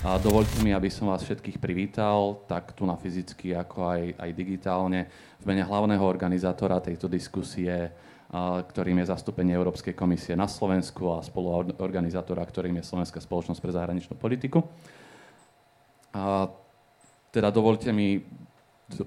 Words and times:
A 0.00 0.16
dovolte 0.16 0.64
mi, 0.64 0.72
aby 0.72 0.88
som 0.88 1.12
vás 1.12 1.20
všetkých 1.20 1.60
privítal, 1.60 2.40
tak 2.48 2.72
tu 2.72 2.88
na 2.88 2.96
fyzicky, 2.96 3.52
ako 3.52 3.84
aj, 3.84 4.02
aj 4.16 4.30
digitálne, 4.32 5.04
v 5.36 5.44
mene 5.44 5.60
hlavného 5.60 6.00
organizátora 6.00 6.80
tejto 6.80 7.04
diskusie, 7.04 7.92
ktorým 8.64 8.96
je 9.04 9.12
zastúpenie 9.12 9.52
Európskej 9.52 9.92
komisie 9.92 10.32
na 10.32 10.48
Slovensku 10.48 11.12
a 11.12 11.20
spoluorganizátora, 11.20 12.40
ktorým 12.48 12.80
je 12.80 12.88
Slovenská 12.88 13.20
spoločnosť 13.20 13.60
pre 13.60 13.76
zahraničnú 13.76 14.16
politiku. 14.16 14.64
A 16.16 16.48
teda 17.28 17.52
dovolte 17.52 17.92
mi 17.92 18.24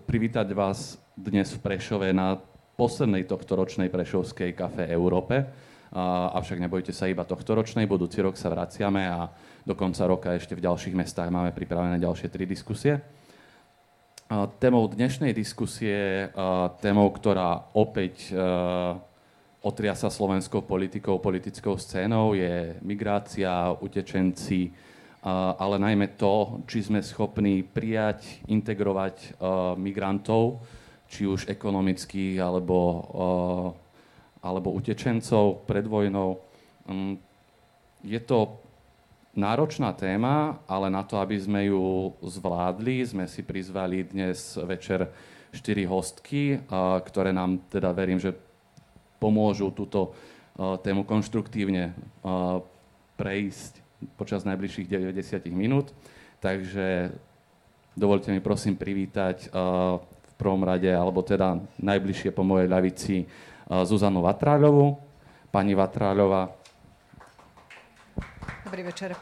privítať 0.06 0.46
vás 0.54 1.02
dnes 1.18 1.58
v 1.58 1.74
Prešove 1.74 2.14
na 2.14 2.38
poslednej 2.78 3.26
tohtoročnej 3.26 3.90
Prešovskej 3.90 4.54
kafe 4.54 4.86
Európe. 4.94 5.73
Avšak 5.94 6.58
nebojte 6.58 6.90
sa 6.90 7.06
iba 7.06 7.22
tohtoročnej, 7.22 7.86
budúci 7.86 8.18
rok 8.18 8.34
sa 8.34 8.50
vraciame 8.50 9.06
a 9.06 9.30
do 9.62 9.78
konca 9.78 10.10
roka 10.10 10.34
ešte 10.34 10.58
v 10.58 10.66
ďalších 10.66 10.98
mestách 10.98 11.30
máme 11.30 11.54
pripravené 11.54 12.02
ďalšie 12.02 12.34
tri 12.34 12.50
diskusie. 12.50 12.98
Témou 14.58 14.90
dnešnej 14.90 15.38
diskusie, 15.38 16.34
témou, 16.82 17.14
ktorá 17.14 17.70
opäť 17.78 18.34
otriasa 19.62 20.10
slovenskou 20.10 20.66
politikou, 20.66 21.22
politickou 21.22 21.78
scénou, 21.78 22.34
je 22.34 22.74
migrácia, 22.82 23.70
utečenci, 23.78 24.74
ale 25.62 25.78
najmä 25.78 26.18
to, 26.18 26.66
či 26.66 26.90
sme 26.90 27.06
schopní 27.06 27.62
prijať, 27.62 28.42
integrovať 28.50 29.38
migrantov, 29.78 30.66
či 31.06 31.30
už 31.30 31.46
ekonomických 31.54 32.42
alebo, 32.42 33.06
alebo 34.44 34.76
utečencov 34.76 35.64
pred 35.64 35.88
vojnou. 35.88 36.44
Mm, 36.86 37.16
je 38.04 38.20
to 38.20 38.60
náročná 39.34 39.96
téma, 39.96 40.62
ale 40.68 40.92
na 40.92 41.02
to, 41.02 41.18
aby 41.18 41.40
sme 41.40 41.72
ju 41.72 42.14
zvládli, 42.22 43.02
sme 43.02 43.26
si 43.26 43.42
prizvali 43.42 44.06
dnes 44.06 44.60
večer 44.62 45.10
štyri 45.54 45.86
hostky, 45.86 46.62
ktoré 47.06 47.34
nám 47.34 47.62
teda 47.70 47.94
verím, 47.94 48.18
že 48.18 48.34
pomôžu 49.22 49.74
túto 49.74 50.14
tému 50.58 51.06
konštruktívne 51.06 51.94
prejsť 53.18 53.74
počas 54.18 54.46
najbližších 54.46 54.90
90 54.90 55.50
minút. 55.54 55.94
Takže 56.44 57.14
dovolte 57.96 58.30
mi 58.34 58.42
prosím 58.42 58.76
privítať 58.78 59.50
v 60.04 60.34
prvom 60.38 60.62
rade, 60.66 60.90
alebo 60.90 61.22
teda 61.26 61.62
najbližšie 61.82 62.34
po 62.34 62.44
mojej 62.46 62.68
ľavici 62.70 63.16
Zuzanu 63.68 64.26
Vatráľovú. 64.26 65.00
Pani 65.54 65.78
Vatráľová 65.78 66.64
Dobrý 68.74 68.90
večer. 68.90 69.14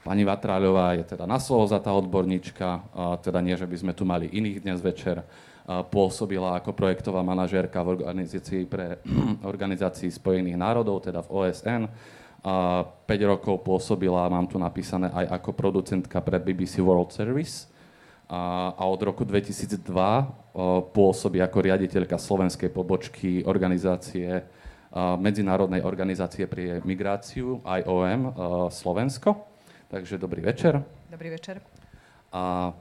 Pani 0.00 0.24
Vatráľová 0.24 0.96
je 0.96 1.04
teda 1.12 1.28
na 1.28 1.36
slovo 1.36 1.68
za 1.68 1.76
tá 1.76 1.92
odborníčka, 1.92 2.88
teda 3.20 3.44
nie, 3.44 3.52
že 3.52 3.68
by 3.68 3.76
sme 3.76 3.92
tu 3.92 4.08
mali 4.08 4.32
iných 4.32 4.64
dnes 4.64 4.80
večer. 4.80 5.20
Pôsobila 5.66 6.56
ako 6.56 6.72
projektová 6.72 7.20
manažérka 7.20 7.84
v 7.84 8.00
organizácii 8.00 8.64
pre 8.64 9.02
organizácii 9.52 10.08
Spojených 10.08 10.56
národov, 10.56 11.04
teda 11.04 11.20
v 11.20 11.28
OSN. 11.36 11.82
A 12.46 12.86
5 12.86 13.32
rokov 13.36 13.60
pôsobila, 13.60 14.30
mám 14.32 14.48
tu 14.48 14.56
napísané, 14.56 15.12
aj 15.12 15.36
ako 15.42 15.52
producentka 15.52 16.22
pre 16.24 16.40
BBC 16.40 16.80
World 16.80 17.12
Service. 17.12 17.68
A, 18.26 18.74
a 18.74 18.82
od 18.90 19.00
roku 19.06 19.22
2002 19.22 19.86
pôsobí 20.90 21.38
ako 21.38 21.58
riaditeľka 21.62 22.18
slovenskej 22.18 22.74
pobočky 22.74 23.46
organizácie 23.46 24.42
Medzinárodnej 24.96 25.84
organizácie 25.84 26.48
pre 26.48 26.80
migráciu 26.82 27.60
IOM 27.62 28.32
Slovensko. 28.72 29.44
Takže 29.92 30.16
dobrý 30.16 30.40
večer. 30.40 30.80
Dobrý 31.12 31.30
večer. 31.30 31.60
A 32.32 32.72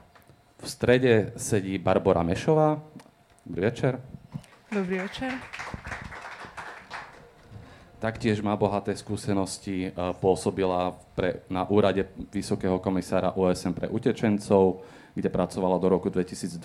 v 0.57 0.67
strede 0.67 1.35
sedí 1.35 1.75
Barbara 1.77 2.23
Mešová. 2.23 2.79
Dobrý 3.45 3.61
večer. 3.67 3.99
Dobrý 4.71 4.97
večer. 5.03 5.35
Taktiež 7.99 8.39
má 8.39 8.55
bohaté 8.55 8.95
skúsenosti, 8.95 9.91
pôsobila 10.23 10.95
pre, 11.17 11.43
na 11.51 11.67
úrade 11.67 12.05
Vysokého 12.31 12.79
komisára 12.79 13.35
OSN 13.35 13.73
pre 13.75 13.87
utečencov, 13.91 14.87
kde 15.15 15.31
pracovala 15.31 15.79
do 15.79 15.87
roku 15.87 16.11
2012 16.11 16.59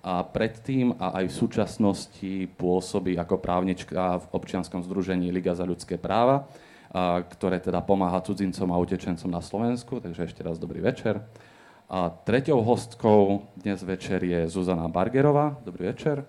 a 0.00 0.24
predtým 0.24 0.96
a 0.96 1.20
aj 1.20 1.28
v 1.28 1.38
súčasnosti 1.44 2.32
pôsobí 2.56 3.20
ako 3.20 3.36
právnička 3.36 4.24
v 4.24 4.26
občianskom 4.32 4.80
združení 4.80 5.28
Liga 5.28 5.52
za 5.52 5.68
ľudské 5.68 6.00
práva, 6.00 6.48
a, 6.88 7.20
ktoré 7.20 7.60
teda 7.60 7.84
pomáha 7.84 8.24
cudzincom 8.24 8.72
a 8.72 8.80
utečencom 8.80 9.28
na 9.28 9.44
Slovensku. 9.44 10.00
Takže 10.00 10.24
ešte 10.24 10.40
raz 10.40 10.56
dobrý 10.56 10.80
večer. 10.80 11.20
A 11.90 12.08
treťou 12.08 12.64
hostkou 12.64 13.50
dnes 13.60 13.82
večer 13.84 14.24
je 14.24 14.48
Zuzana 14.48 14.88
Bargerová. 14.88 15.60
Dobrý 15.66 15.92
večer. 15.92 16.24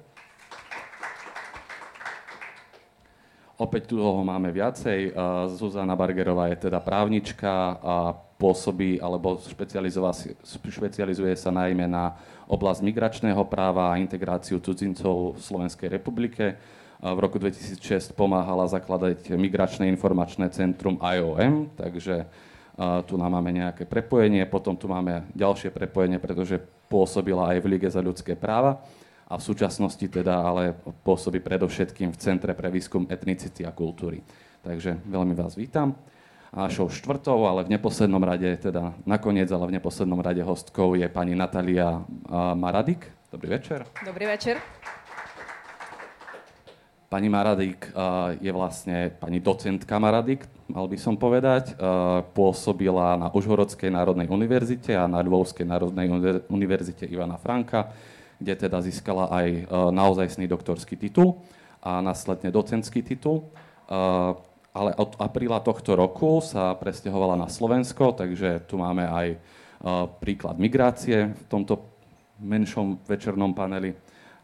Opäť 3.62 3.94
tu 3.94 4.02
toho 4.02 4.26
máme 4.26 4.50
viacej. 4.50 5.14
Zuzana 5.54 5.94
Bargerová 5.94 6.50
je 6.50 6.66
teda 6.66 6.82
právnička 6.82 7.78
a 7.78 7.96
pôsobí 8.42 8.98
alebo 8.98 9.38
špecializuje 10.42 11.34
sa 11.38 11.54
najmä 11.54 11.86
na 11.86 12.18
oblasť 12.50 12.82
migračného 12.82 13.46
práva 13.46 13.94
a 13.94 14.02
integráciu 14.02 14.58
cudzincov 14.58 15.38
v 15.38 15.40
Slovenskej 15.46 15.94
republike. 15.94 16.58
V 17.02 17.20
roku 17.22 17.38
2006 17.38 18.18
pomáhala 18.18 18.66
zakladať 18.66 19.38
Migračné 19.38 19.86
informačné 19.90 20.50
centrum 20.50 20.98
IOM, 21.02 21.70
takže 21.78 22.26
tu 23.06 23.14
nám 23.18 23.38
máme 23.38 23.54
nejaké 23.54 23.86
prepojenie. 23.86 24.46
Potom 24.50 24.74
tu 24.74 24.90
máme 24.90 25.30
ďalšie 25.38 25.70
prepojenie, 25.70 26.18
pretože 26.18 26.58
pôsobila 26.90 27.54
aj 27.54 27.62
v 27.62 27.70
Lige 27.78 27.90
za 27.90 28.02
ľudské 28.02 28.34
práva 28.34 28.82
a 29.30 29.40
v 29.40 29.46
súčasnosti 29.48 30.04
teda 30.04 30.44
ale 30.44 30.76
pôsobí 31.06 31.40
predovšetkým 31.40 32.12
v 32.12 32.18
Centre 32.20 32.52
pre 32.52 32.68
výskum 32.68 33.08
etnicity 33.08 33.64
a 33.64 33.72
kultúry. 33.72 34.20
Takže 34.62 35.02
veľmi 35.08 35.34
vás 35.34 35.56
vítam. 35.56 35.98
A 36.52 36.68
našou 36.68 36.92
štvrtou, 36.92 37.48
ale 37.48 37.64
v 37.64 37.80
neposlednom 37.80 38.20
rade, 38.20 38.48
teda 38.60 38.92
nakoniec, 39.08 39.48
ale 39.52 39.72
v 39.72 39.76
neposlednom 39.80 40.20
rade 40.20 40.44
hostkou 40.44 41.00
je 41.00 41.08
pani 41.08 41.32
Natalia 41.32 42.04
Maradik. 42.60 43.08
Dobrý 43.32 43.56
večer. 43.56 43.88
Dobrý 44.04 44.28
večer. 44.28 44.60
Pani 47.08 47.32
Maradik 47.32 47.88
je 48.44 48.52
vlastne 48.52 49.16
pani 49.16 49.40
docentka 49.40 49.96
Maradik, 50.00 50.44
mal 50.68 50.92
by 50.92 50.98
som 51.00 51.16
povedať. 51.16 51.76
Pôsobila 52.36 53.16
na 53.16 53.28
Užhorodskej 53.32 53.92
národnej 53.92 54.28
univerzite 54.28 54.96
a 54.96 55.08
na 55.08 55.24
Lvovskej 55.24 55.64
národnej 55.64 56.12
univerzite 56.52 57.08
Ivana 57.08 57.40
Franka 57.40 57.96
kde 58.42 58.58
teda 58.58 58.82
získala 58.82 59.30
aj 59.30 59.70
naozajstný 59.94 60.50
doktorský 60.50 60.98
titul 60.98 61.38
a 61.78 62.02
následne 62.02 62.50
docentský 62.50 63.06
titul. 63.06 63.46
E, 64.72 64.78
ale 64.78 64.96
od 64.96 65.20
apríla 65.20 65.60
tohto 65.60 65.96
roku 65.96 66.40
sa 66.40 66.76
presťahovala 66.76 67.36
na 67.36 67.48
Slovensko, 67.52 68.16
takže 68.16 68.64
tu 68.68 68.80
máme 68.80 69.04
aj 69.04 69.28
e, 69.36 69.38
príklad 70.24 70.56
migrácie 70.56 71.36
v 71.36 71.46
tomto 71.52 71.84
menšom 72.40 73.04
večernom 73.06 73.54
paneli. 73.54 73.94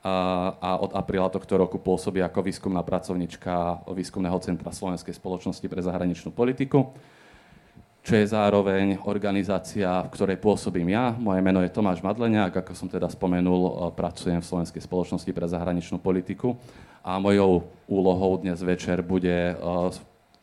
A 0.07 0.79
od 0.79 0.95
apríla 0.95 1.27
tohto 1.27 1.59
roku 1.59 1.81
pôsobí 1.83 2.23
ako 2.23 2.45
výskumná 2.45 2.79
pracovnička 2.79 3.83
Výskumného 3.91 4.39
centra 4.39 4.71
Slovenskej 4.71 5.11
spoločnosti 5.11 5.65
pre 5.67 5.83
zahraničnú 5.83 6.31
politiku 6.31 6.95
čo 8.07 8.15
je 8.15 8.31
zároveň 8.31 9.03
organizácia, 9.03 9.99
v 10.07 10.13
ktorej 10.15 10.39
pôsobím 10.39 10.95
ja. 10.95 11.11
Moje 11.19 11.43
meno 11.43 11.59
je 11.59 11.67
Tomáš 11.67 11.99
Madleniak, 11.99 12.55
ako 12.55 12.71
som 12.71 12.87
teda 12.87 13.11
spomenul, 13.11 13.67
e, 13.67 13.71
pracujem 13.91 14.39
v 14.39 14.47
Slovenskej 14.47 14.79
spoločnosti 14.79 15.27
pre 15.35 15.43
zahraničnú 15.43 15.99
politiku 15.99 16.55
a 17.03 17.19
mojou 17.19 17.67
úlohou 17.83 18.39
dnes 18.39 18.63
večer 18.63 19.03
bude 19.03 19.51
e, 19.51 19.55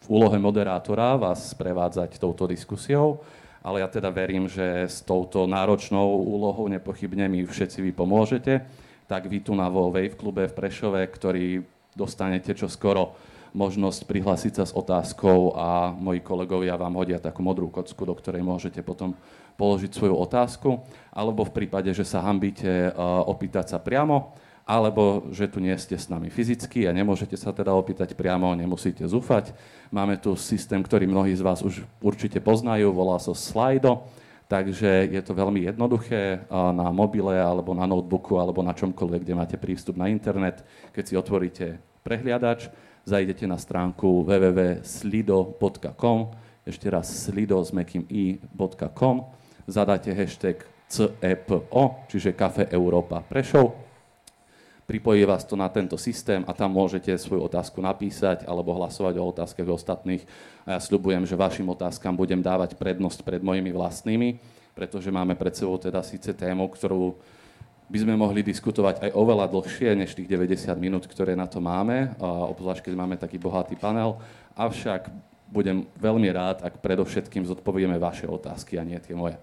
v 0.04 0.20
úlohe 0.20 0.36
moderátora 0.36 1.16
vás 1.16 1.56
prevádzať 1.56 2.20
touto 2.20 2.44
diskusiou, 2.44 3.24
ale 3.64 3.80
ja 3.80 3.88
teda 3.88 4.12
verím, 4.12 4.44
že 4.44 4.84
s 4.84 5.00
touto 5.00 5.48
náročnou 5.48 6.20
úlohou 6.20 6.68
nepochybne 6.68 7.24
mi 7.32 7.40
všetci 7.40 7.80
vy 7.80 7.96
pomôžete. 7.96 8.60
Tak 9.08 9.24
vy 9.24 9.40
tu 9.40 9.56
na 9.56 9.64
vo 9.72 9.88
Wave 9.88 10.12
klube 10.12 10.44
v 10.44 10.52
Prešove, 10.52 11.00
ktorý 11.08 11.64
dostanete 11.96 12.52
čo 12.52 12.68
skoro 12.68 13.16
možnosť 13.56 14.04
prihlásiť 14.04 14.52
sa 14.60 14.64
s 14.68 14.76
otázkou 14.76 15.56
a 15.56 15.96
moji 15.96 16.20
kolegovia 16.20 16.76
vám 16.76 17.00
hodia 17.00 17.16
takú 17.16 17.40
modrú 17.40 17.72
kocku, 17.72 18.04
do 18.04 18.12
ktorej 18.12 18.44
môžete 18.44 18.84
potom 18.84 19.16
položiť 19.56 19.94
svoju 19.94 20.18
otázku, 20.20 20.84
alebo 21.14 21.48
v 21.48 21.64
prípade, 21.64 21.88
že 21.94 22.04
sa 22.04 22.20
hambíte, 22.20 22.92
opýtať 23.24 23.72
sa 23.72 23.78
priamo, 23.80 24.34
alebo 24.64 25.28
že 25.28 25.44
tu 25.44 25.60
nie 25.60 25.76
ste 25.76 26.00
s 26.00 26.08
nami 26.08 26.32
fyzicky 26.32 26.88
a 26.88 26.96
nemôžete 26.96 27.36
sa 27.36 27.52
teda 27.52 27.76
opýtať 27.76 28.16
priamo, 28.16 28.56
nemusíte 28.56 29.04
zúfať. 29.04 29.52
Máme 29.92 30.16
tu 30.16 30.32
systém, 30.40 30.80
ktorý 30.80 31.04
mnohí 31.04 31.36
z 31.36 31.44
vás 31.44 31.60
už 31.60 31.84
určite 32.00 32.40
poznajú, 32.40 32.88
volá 32.88 33.20
sa 33.20 33.36
Slido, 33.36 34.08
takže 34.48 35.12
je 35.12 35.20
to 35.20 35.36
veľmi 35.36 35.68
jednoduché 35.68 36.48
na 36.48 36.88
mobile 36.88 37.36
alebo 37.36 37.76
na 37.76 37.84
notebooku 37.84 38.40
alebo 38.40 38.64
na 38.64 38.72
čomkoľvek, 38.72 39.20
kde 39.20 39.36
máte 39.36 39.60
prístup 39.60 40.00
na 40.00 40.08
internet. 40.08 40.64
Keď 40.96 41.04
si 41.04 41.12
otvoríte 41.12 41.76
prehliadač, 42.00 42.72
zajdete 43.04 43.44
na 43.44 43.60
stránku 43.60 44.24
www.slido.com, 44.24 46.18
ešte 46.64 46.88
raz 46.88 47.12
slido.com, 47.12 49.16
zadáte 49.68 50.08
hashtag 50.16 50.64
CEPO, 50.88 52.08
čiže 52.08 52.32
Kafe 52.32 52.64
Európa 52.72 53.20
Prešov, 53.20 53.83
pripojí 54.84 55.24
vás 55.24 55.44
to 55.48 55.56
na 55.56 55.68
tento 55.72 55.96
systém 55.96 56.44
a 56.44 56.52
tam 56.52 56.72
môžete 56.72 57.12
svoju 57.16 57.48
otázku 57.48 57.80
napísať 57.80 58.44
alebo 58.44 58.76
hlasovať 58.76 59.16
o 59.16 59.24
otázkach 59.32 59.68
ostatných. 59.68 60.22
A 60.68 60.76
ja 60.76 60.80
sľubujem, 60.80 61.24
že 61.24 61.36
vašim 61.36 61.64
otázkam 61.68 62.12
budem 62.12 62.44
dávať 62.44 62.76
prednosť 62.76 63.24
pred 63.24 63.40
mojimi 63.40 63.72
vlastnými, 63.72 64.36
pretože 64.76 65.08
máme 65.08 65.32
pred 65.34 65.56
sebou 65.56 65.80
teda 65.80 66.04
síce 66.04 66.36
tému, 66.36 66.68
ktorú 66.68 67.16
by 67.84 67.98
sme 68.00 68.16
mohli 68.16 68.40
diskutovať 68.40 69.04
aj 69.04 69.10
oveľa 69.12 69.48
dlhšie 69.52 69.92
než 69.92 70.16
tých 70.16 70.28
90 70.28 70.72
minút, 70.80 71.04
ktoré 71.04 71.36
na 71.36 71.44
to 71.44 71.60
máme, 71.60 72.16
obzvlášť 72.20 72.88
keď 72.88 72.94
máme 72.96 73.16
taký 73.20 73.36
bohatý 73.36 73.76
panel. 73.76 74.16
Avšak 74.56 75.12
budem 75.52 75.84
veľmi 76.00 76.28
rád, 76.32 76.64
ak 76.64 76.80
predovšetkým 76.80 77.44
zodpovieme 77.44 78.00
vaše 78.00 78.24
otázky 78.24 78.80
a 78.80 78.84
nie 78.88 78.96
tie 79.00 79.12
moje. 79.12 79.36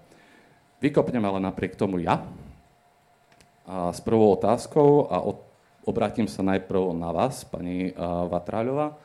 Vykopnem 0.82 1.22
ale 1.22 1.38
napriek 1.38 1.78
tomu 1.78 2.02
ja 2.02 2.26
a 3.68 3.94
s 3.94 4.02
prvou 4.02 4.34
otázkou 4.34 5.08
a 5.14 5.22
od, 5.22 5.38
obrátim 5.86 6.26
sa 6.26 6.42
najprv 6.42 6.98
na 6.98 7.14
vás, 7.14 7.46
pani 7.46 7.94
Vatráľová. 8.30 8.98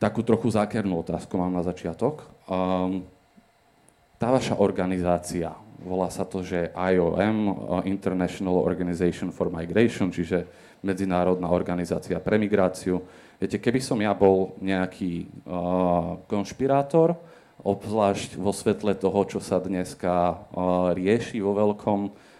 Takú 0.00 0.20
trochu 0.20 0.52
zákernú 0.52 1.00
otázku 1.00 1.38
mám 1.40 1.54
na 1.54 1.64
začiatok. 1.64 2.28
Um, 2.44 3.08
tá 4.20 4.28
vaša 4.28 4.60
organizácia, 4.60 5.56
volá 5.80 6.12
sa 6.12 6.28
to, 6.28 6.44
že 6.44 6.72
IOM, 6.76 7.56
International 7.88 8.60
Organization 8.60 9.32
for 9.32 9.48
Migration, 9.48 10.12
čiže 10.12 10.44
Medzinárodná 10.84 11.48
organizácia 11.48 12.20
pre 12.20 12.36
migráciu. 12.36 13.00
Viete, 13.40 13.56
keby 13.56 13.80
som 13.80 13.96
ja 14.04 14.12
bol 14.12 14.52
nejaký 14.60 15.24
uh, 15.24 16.20
konšpirátor, 16.28 17.16
obzvlášť 17.64 18.36
vo 18.36 18.52
svetle 18.52 18.92
toho, 18.92 19.20
čo 19.24 19.40
sa 19.40 19.56
dneska 19.56 20.12
uh, 20.12 20.92
rieši 20.92 21.40
vo 21.40 21.56
veľkom, 21.56 22.00
uh, 22.12 22.33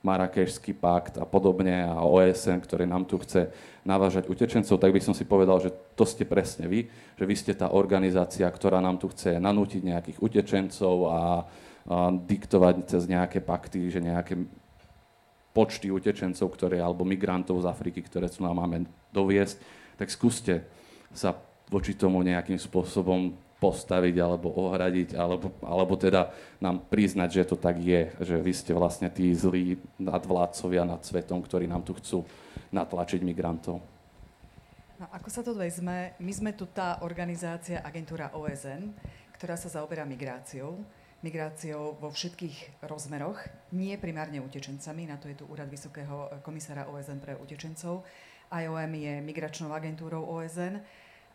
Marrakešský 0.00 0.72
pakt 0.72 1.20
a 1.20 1.28
podobne 1.28 1.84
a 1.84 2.00
OSN, 2.00 2.64
ktoré 2.64 2.88
nám 2.88 3.04
tu 3.04 3.20
chce 3.20 3.52
navážať 3.84 4.32
utečencov, 4.32 4.80
tak 4.80 4.96
by 4.96 5.00
som 5.04 5.12
si 5.12 5.28
povedal, 5.28 5.60
že 5.60 5.76
to 5.92 6.08
ste 6.08 6.24
presne 6.24 6.64
vy, 6.72 6.88
že 7.20 7.24
vy 7.28 7.34
ste 7.36 7.52
tá 7.52 7.68
organizácia, 7.76 8.48
ktorá 8.48 8.80
nám 8.80 8.96
tu 8.96 9.12
chce 9.12 9.36
nanútiť 9.36 9.84
nejakých 9.84 10.18
utečencov 10.24 10.96
a, 11.04 11.12
a 11.12 11.22
diktovať 12.16 12.74
cez 12.88 13.04
nejaké 13.12 13.44
pakty, 13.44 13.92
že 13.92 14.00
nejaké 14.00 14.40
počty 15.52 15.92
utečencov, 15.92 16.48
ktoré, 16.48 16.80
alebo 16.80 17.04
migrantov 17.04 17.60
z 17.60 17.68
Afriky, 17.68 18.00
ktoré 18.00 18.32
sú 18.32 18.40
nám 18.40 18.56
máme 18.56 18.88
doviesť, 19.12 19.60
tak 20.00 20.08
skúste 20.08 20.64
sa 21.12 21.36
voči 21.68 21.92
tomu 21.92 22.24
nejakým 22.24 22.56
spôsobom 22.56 23.36
postaviť 23.60 24.16
alebo 24.16 24.48
ohradiť, 24.48 25.14
alebo, 25.14 25.52
alebo 25.60 25.94
teda 26.00 26.32
nám 26.64 26.88
priznať, 26.88 27.28
že 27.28 27.48
to 27.52 27.56
tak 27.60 27.76
je, 27.76 28.08
že 28.24 28.40
vy 28.40 28.52
ste 28.56 28.72
vlastne 28.72 29.12
tí 29.12 29.28
zlí 29.36 29.76
nadvládcovia 30.00 30.88
nad 30.88 31.04
svetom, 31.04 31.44
ktorí 31.44 31.68
nám 31.68 31.84
tu 31.84 31.92
chcú 32.00 32.24
natlačiť 32.72 33.20
migrantov. 33.20 33.84
No, 35.00 35.08
ako 35.12 35.28
sa 35.28 35.40
to 35.44 35.56
vezme, 35.56 36.16
my 36.20 36.32
sme 36.32 36.52
tu 36.56 36.68
tá 36.68 37.00
organizácia, 37.04 37.80
agentúra 37.80 38.32
OSN, 38.36 38.92
ktorá 39.36 39.56
sa 39.56 39.72
zaoberá 39.72 40.04
migráciou, 40.04 40.80
migráciou 41.24 41.96
vo 41.96 42.12
všetkých 42.12 42.84
rozmeroch, 42.84 43.40
nie 43.76 43.96
primárne 43.96 44.40
utečencami, 44.44 45.08
na 45.08 45.16
to 45.16 45.28
je 45.28 45.36
tu 45.40 45.48
úrad 45.48 45.68
Vysokého 45.72 46.32
komisára 46.44 46.88
OSN 46.88 47.20
pre 47.20 47.36
utečencov. 47.36 48.04
IOM 48.50 48.92
je 48.92 49.14
migračnou 49.24 49.72
agentúrou 49.72 50.26
OSN 50.26 50.80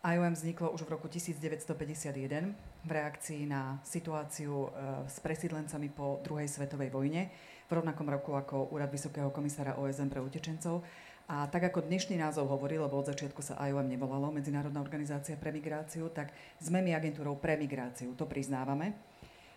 IOM 0.06 0.38
vzniklo 0.38 0.70
už 0.70 0.86
v 0.86 0.94
roku 0.94 1.10
1951 1.10 2.54
v 2.86 2.92
reakcii 2.94 3.50
na 3.50 3.82
situáciu 3.82 4.70
e, 4.70 5.10
s 5.10 5.18
presídlencami 5.18 5.90
po 5.90 6.22
druhej 6.22 6.46
svetovej 6.46 6.94
vojne, 6.94 7.34
v 7.66 7.72
rovnakom 7.74 8.06
roku 8.06 8.38
ako 8.38 8.70
Úrad 8.70 8.94
Vysokého 8.94 9.34
komisára 9.34 9.82
OSN 9.82 10.14
pre 10.14 10.22
utečencov. 10.22 10.86
A 11.26 11.50
tak 11.50 11.74
ako 11.74 11.90
dnešný 11.90 12.22
názov 12.22 12.54
hovorí, 12.54 12.78
lebo 12.78 13.02
od 13.02 13.10
začiatku 13.10 13.42
sa 13.42 13.58
IOM 13.66 13.90
nevolalo 13.90 14.30
Medzinárodná 14.30 14.78
organizácia 14.78 15.34
pre 15.42 15.50
migráciu, 15.50 16.14
tak 16.14 16.30
sme 16.62 16.86
my 16.86 16.94
agentúrou 16.94 17.42
pre 17.42 17.58
migráciu, 17.58 18.14
to 18.14 18.30
priznávame. 18.30 18.94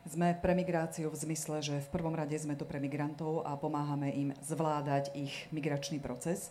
Sme 0.09 0.33
pre 0.33 0.56
migráciu 0.56 1.12
v 1.12 1.21
zmysle, 1.29 1.61
že 1.61 1.77
v 1.85 1.93
prvom 1.93 2.17
rade 2.17 2.33
sme 2.41 2.56
tu 2.56 2.65
pre 2.65 2.81
migrantov 2.81 3.45
a 3.45 3.53
pomáhame 3.61 4.17
im 4.17 4.33
zvládať 4.41 5.12
ich 5.12 5.45
migračný 5.53 6.00
proces 6.00 6.49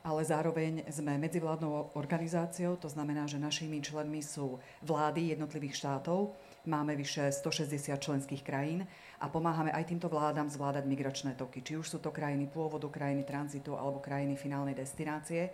ale 0.00 0.24
zároveň 0.24 0.88
sme 0.88 1.20
medzivládnou 1.20 1.92
organizáciou, 1.92 2.80
to 2.80 2.88
znamená, 2.88 3.28
že 3.28 3.36
našimi 3.36 3.84
členmi 3.84 4.24
sú 4.24 4.56
vlády 4.80 5.36
jednotlivých 5.36 5.76
štátov, 5.76 6.32
máme 6.64 6.96
vyše 6.96 7.28
160 7.28 8.00
členských 8.00 8.40
krajín 8.40 8.88
a 9.20 9.28
pomáhame 9.28 9.68
aj 9.72 9.92
týmto 9.92 10.08
vládam 10.08 10.48
zvládať 10.48 10.84
migračné 10.88 11.32
toky, 11.36 11.60
či 11.60 11.76
už 11.76 11.86
sú 11.86 11.98
to 12.00 12.08
krajiny 12.08 12.48
pôvodu, 12.48 12.88
krajiny 12.88 13.28
tranzitu 13.28 13.76
alebo 13.76 14.00
krajiny 14.00 14.40
finálnej 14.40 14.72
destinácie. 14.72 15.52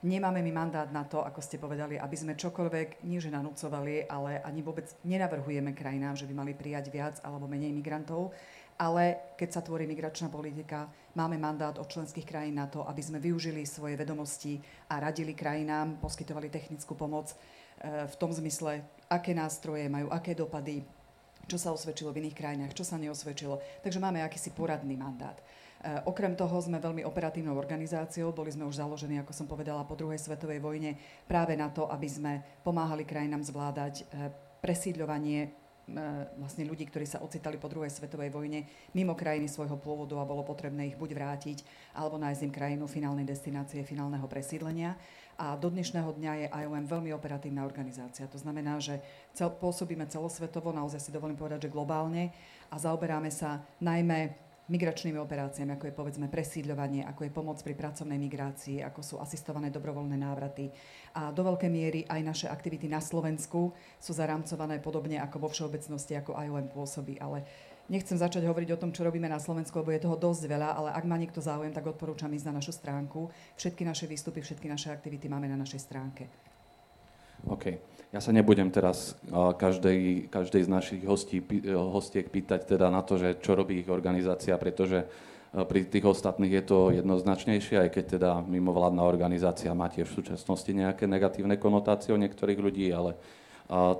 Nemáme 0.00 0.40
my 0.40 0.48
mandát 0.48 0.88
na 0.88 1.04
to, 1.04 1.20
ako 1.20 1.44
ste 1.44 1.60
povedali, 1.60 2.00
aby 2.00 2.16
sme 2.16 2.32
čokoľvek 2.32 3.04
nie 3.04 3.20
nanúcovali, 3.20 4.08
ale 4.08 4.40
ani 4.40 4.64
vôbec 4.64 4.88
nenavrhujeme 5.04 5.76
krajinám, 5.76 6.16
že 6.16 6.24
by 6.24 6.40
mali 6.40 6.56
prijať 6.56 6.88
viac 6.88 7.20
alebo 7.20 7.44
menej 7.44 7.68
migrantov 7.68 8.32
ale 8.80 9.36
keď 9.36 9.48
sa 9.52 9.60
tvorí 9.60 9.84
migračná 9.84 10.32
politika, 10.32 10.88
máme 11.12 11.36
mandát 11.36 11.76
od 11.76 11.84
členských 11.84 12.24
krajín 12.24 12.56
na 12.56 12.64
to, 12.64 12.88
aby 12.88 13.04
sme 13.04 13.20
využili 13.20 13.68
svoje 13.68 13.92
vedomosti 13.92 14.56
a 14.88 14.96
radili 14.96 15.36
krajinám, 15.36 16.00
poskytovali 16.00 16.48
technickú 16.48 16.96
pomoc 16.96 17.28
e, 17.28 17.36
v 18.08 18.14
tom 18.16 18.32
zmysle, 18.32 18.80
aké 19.12 19.36
nástroje 19.36 19.84
majú, 19.92 20.08
aké 20.08 20.32
dopady, 20.32 20.80
čo 21.44 21.60
sa 21.60 21.76
osvedčilo 21.76 22.08
v 22.08 22.24
iných 22.24 22.38
krajinách, 22.40 22.72
čo 22.72 22.88
sa 22.88 22.96
neosvedčilo. 22.96 23.60
Takže 23.84 24.00
máme 24.00 24.24
akýsi 24.24 24.56
poradný 24.56 24.96
mandát. 24.96 25.36
E, 25.36 26.00
okrem 26.08 26.32
toho 26.32 26.56
sme 26.64 26.80
veľmi 26.80 27.04
operatívnou 27.04 27.60
organizáciou, 27.60 28.32
boli 28.32 28.48
sme 28.48 28.64
už 28.64 28.80
založení, 28.80 29.20
ako 29.20 29.36
som 29.36 29.44
povedala, 29.44 29.84
po 29.84 29.92
druhej 29.92 30.16
svetovej 30.16 30.56
vojne 30.56 30.96
práve 31.28 31.52
na 31.52 31.68
to, 31.68 31.84
aby 31.92 32.08
sme 32.08 32.32
pomáhali 32.64 33.04
krajinám 33.04 33.44
zvládať 33.44 34.08
e, 34.08 34.32
presídľovanie 34.64 35.59
vlastne 36.38 36.64
ľudí, 36.66 36.86
ktorí 36.88 37.06
sa 37.06 37.22
ocitali 37.22 37.58
po 37.58 37.66
druhej 37.70 37.90
svetovej 37.90 38.30
vojne 38.30 38.66
mimo 38.94 39.12
krajiny 39.18 39.50
svojho 39.50 39.76
pôvodu 39.76 40.16
a 40.18 40.28
bolo 40.28 40.46
potrebné 40.46 40.90
ich 40.90 40.96
buď 40.98 41.10
vrátiť, 41.14 41.58
alebo 41.94 42.16
nájsť 42.16 42.42
im 42.46 42.52
krajinu 42.52 42.84
finálnej 42.86 43.26
destinácie, 43.26 43.82
finálneho 43.82 44.24
presídlenia. 44.30 44.94
A 45.40 45.56
do 45.56 45.72
dnešného 45.72 46.12
dňa 46.20 46.32
je 46.36 46.46
IOM 46.52 46.84
veľmi 46.84 47.16
operatívna 47.16 47.64
organizácia. 47.64 48.28
To 48.28 48.36
znamená, 48.36 48.76
že 48.76 49.00
cel, 49.32 49.48
pôsobíme 49.48 50.04
celosvetovo, 50.04 50.68
naozaj 50.68 51.00
si 51.00 51.10
dovolím 51.14 51.40
povedať, 51.40 51.64
že 51.64 51.72
globálne 51.72 52.28
a 52.68 52.76
zaoberáme 52.76 53.32
sa 53.32 53.64
najmä 53.80 54.49
migračnými 54.70 55.18
operáciami, 55.18 55.74
ako 55.74 55.90
je 55.90 55.94
povedzme 55.98 56.26
presídľovanie, 56.30 57.02
ako 57.02 57.26
je 57.26 57.34
pomoc 57.34 57.58
pri 57.58 57.74
pracovnej 57.74 58.16
migrácii, 58.22 58.86
ako 58.86 59.00
sú 59.02 59.14
asistované 59.18 59.74
dobrovoľné 59.74 60.14
návraty. 60.14 60.70
A 61.18 61.34
do 61.34 61.42
veľkej 61.42 61.66
miery 61.66 62.00
aj 62.06 62.20
naše 62.22 62.46
aktivity 62.46 62.86
na 62.86 63.02
Slovensku 63.02 63.74
sú 63.98 64.12
zarámcované 64.14 64.78
podobne 64.78 65.18
ako 65.18 65.42
vo 65.42 65.48
všeobecnosti, 65.50 66.14
ako 66.14 66.38
IOM 66.38 66.70
pôsobí. 66.70 67.18
Ale 67.18 67.42
nechcem 67.90 68.14
začať 68.14 68.46
hovoriť 68.46 68.78
o 68.78 68.80
tom, 68.80 68.94
čo 68.94 69.02
robíme 69.02 69.26
na 69.26 69.42
Slovensku, 69.42 69.74
lebo 69.82 69.90
je 69.90 70.06
toho 70.06 70.14
dosť 70.14 70.46
veľa, 70.46 70.70
ale 70.78 70.94
ak 70.94 71.04
má 71.04 71.18
niekto 71.18 71.42
záujem, 71.42 71.74
tak 71.74 71.90
odporúčam 71.90 72.30
ísť 72.30 72.46
na 72.46 72.62
našu 72.62 72.70
stránku. 72.70 73.26
Všetky 73.58 73.82
naše 73.82 74.06
výstupy, 74.06 74.38
všetky 74.38 74.70
naše 74.70 74.94
aktivity 74.94 75.26
máme 75.26 75.50
na 75.50 75.58
našej 75.58 75.82
stránke. 75.82 76.30
OK. 77.48 77.80
Ja 78.10 78.18
sa 78.18 78.34
nebudem 78.34 78.74
teraz 78.74 79.14
každej, 79.30 80.26
každej 80.34 80.66
z 80.66 80.70
našich 80.70 81.02
hostí, 81.06 81.38
hostiek 81.70 82.26
pýtať 82.26 82.74
teda 82.74 82.90
na 82.90 83.06
to, 83.06 83.14
že 83.14 83.38
čo 83.38 83.54
robí 83.54 83.86
ich 83.86 83.88
organizácia, 83.88 84.58
pretože 84.58 85.06
pri 85.50 85.86
tých 85.86 86.06
ostatných 86.06 86.58
je 86.58 86.64
to 86.66 86.78
jednoznačnejšie, 86.90 87.86
aj 87.86 87.90
keď 87.94 88.04
teda 88.18 88.30
mimovládna 88.46 89.02
organizácia 89.06 89.70
má 89.78 89.86
tiež 89.86 90.10
v 90.10 90.18
súčasnosti 90.22 90.70
nejaké 90.70 91.06
negatívne 91.06 91.54
konotácie 91.54 92.10
o 92.10 92.18
niektorých 92.18 92.58
ľudí, 92.58 92.90
ale 92.90 93.14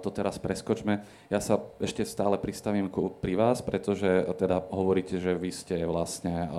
to 0.02 0.11
teraz 0.11 0.42
preskočme. 0.42 1.06
Ja 1.30 1.38
sa 1.38 1.62
ešte 1.78 2.02
stále 2.02 2.35
pristavím 2.35 2.90
pri 3.23 3.35
vás, 3.38 3.62
pretože 3.62 4.26
teda 4.35 4.66
hovoríte, 4.75 5.23
že 5.23 5.38
vy 5.38 5.54
ste 5.54 5.87
vlastne 5.87 6.50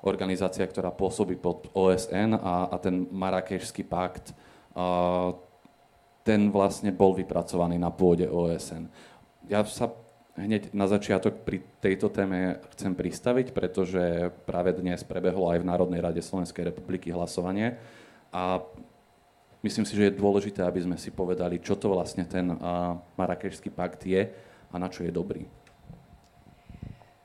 organizácia, 0.00 0.64
ktorá 0.64 0.88
pôsobí 0.92 1.36
pod 1.36 1.68
OSN 1.76 2.40
a, 2.40 2.72
a 2.72 2.76
ten 2.80 3.04
Marrakešský 3.12 3.84
pakt 3.84 4.32
ten 6.24 6.48
vlastne 6.48 6.90
bol 6.90 7.12
vypracovaný 7.12 7.76
na 7.76 7.92
pôde 7.92 8.24
OSN. 8.24 8.88
Ja 9.46 9.60
sa 9.68 9.92
hneď 10.34 10.74
na 10.74 10.88
začiatok 10.90 11.46
pri 11.46 11.62
tejto 11.78 12.10
téme 12.10 12.58
chcem 12.74 12.96
pristaviť, 12.96 13.54
pretože 13.54 14.32
práve 14.48 14.74
dnes 14.74 15.04
prebehlo 15.06 15.52
aj 15.52 15.62
v 15.62 15.68
Národnej 15.68 16.00
rade 16.02 16.24
Slovenskej 16.24 16.74
republiky 16.74 17.12
hlasovanie 17.14 17.78
a 18.34 18.58
myslím 19.62 19.86
si, 19.86 19.94
že 19.94 20.10
je 20.10 20.18
dôležité, 20.18 20.64
aby 20.64 20.82
sme 20.82 20.96
si 20.98 21.14
povedali, 21.14 21.62
čo 21.62 21.78
to 21.78 21.92
vlastne 21.92 22.26
ten 22.26 22.50
Marrakešský 23.14 23.70
pakt 23.70 24.02
je 24.08 24.26
a 24.72 24.74
na 24.74 24.90
čo 24.90 25.06
je 25.06 25.12
dobrý. 25.14 25.46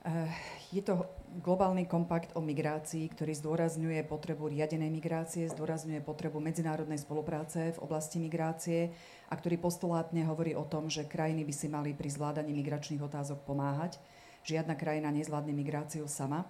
Uh, 0.06 0.30
je 0.70 0.86
to 0.86 1.02
globálny 1.38 1.86
kompakt 1.86 2.34
o 2.34 2.42
migrácii, 2.42 3.06
ktorý 3.14 3.38
zdôrazňuje 3.38 4.02
potrebu 4.10 4.50
riadenej 4.50 4.90
migrácie, 4.90 5.46
zdôrazňuje 5.46 6.02
potrebu 6.02 6.42
medzinárodnej 6.42 6.98
spolupráce 6.98 7.78
v 7.78 7.82
oblasti 7.86 8.18
migrácie 8.18 8.90
a 9.30 9.38
ktorý 9.38 9.62
postulátne 9.62 10.26
hovorí 10.26 10.58
o 10.58 10.66
tom, 10.66 10.90
že 10.90 11.06
krajiny 11.06 11.46
by 11.46 11.54
si 11.54 11.70
mali 11.70 11.94
pri 11.94 12.10
zvládaní 12.10 12.50
migračných 12.58 13.06
otázok 13.06 13.46
pomáhať. 13.46 14.02
Žiadna 14.42 14.74
krajina 14.74 15.14
nezvládne 15.14 15.54
migráciu 15.54 16.10
sama. 16.10 16.50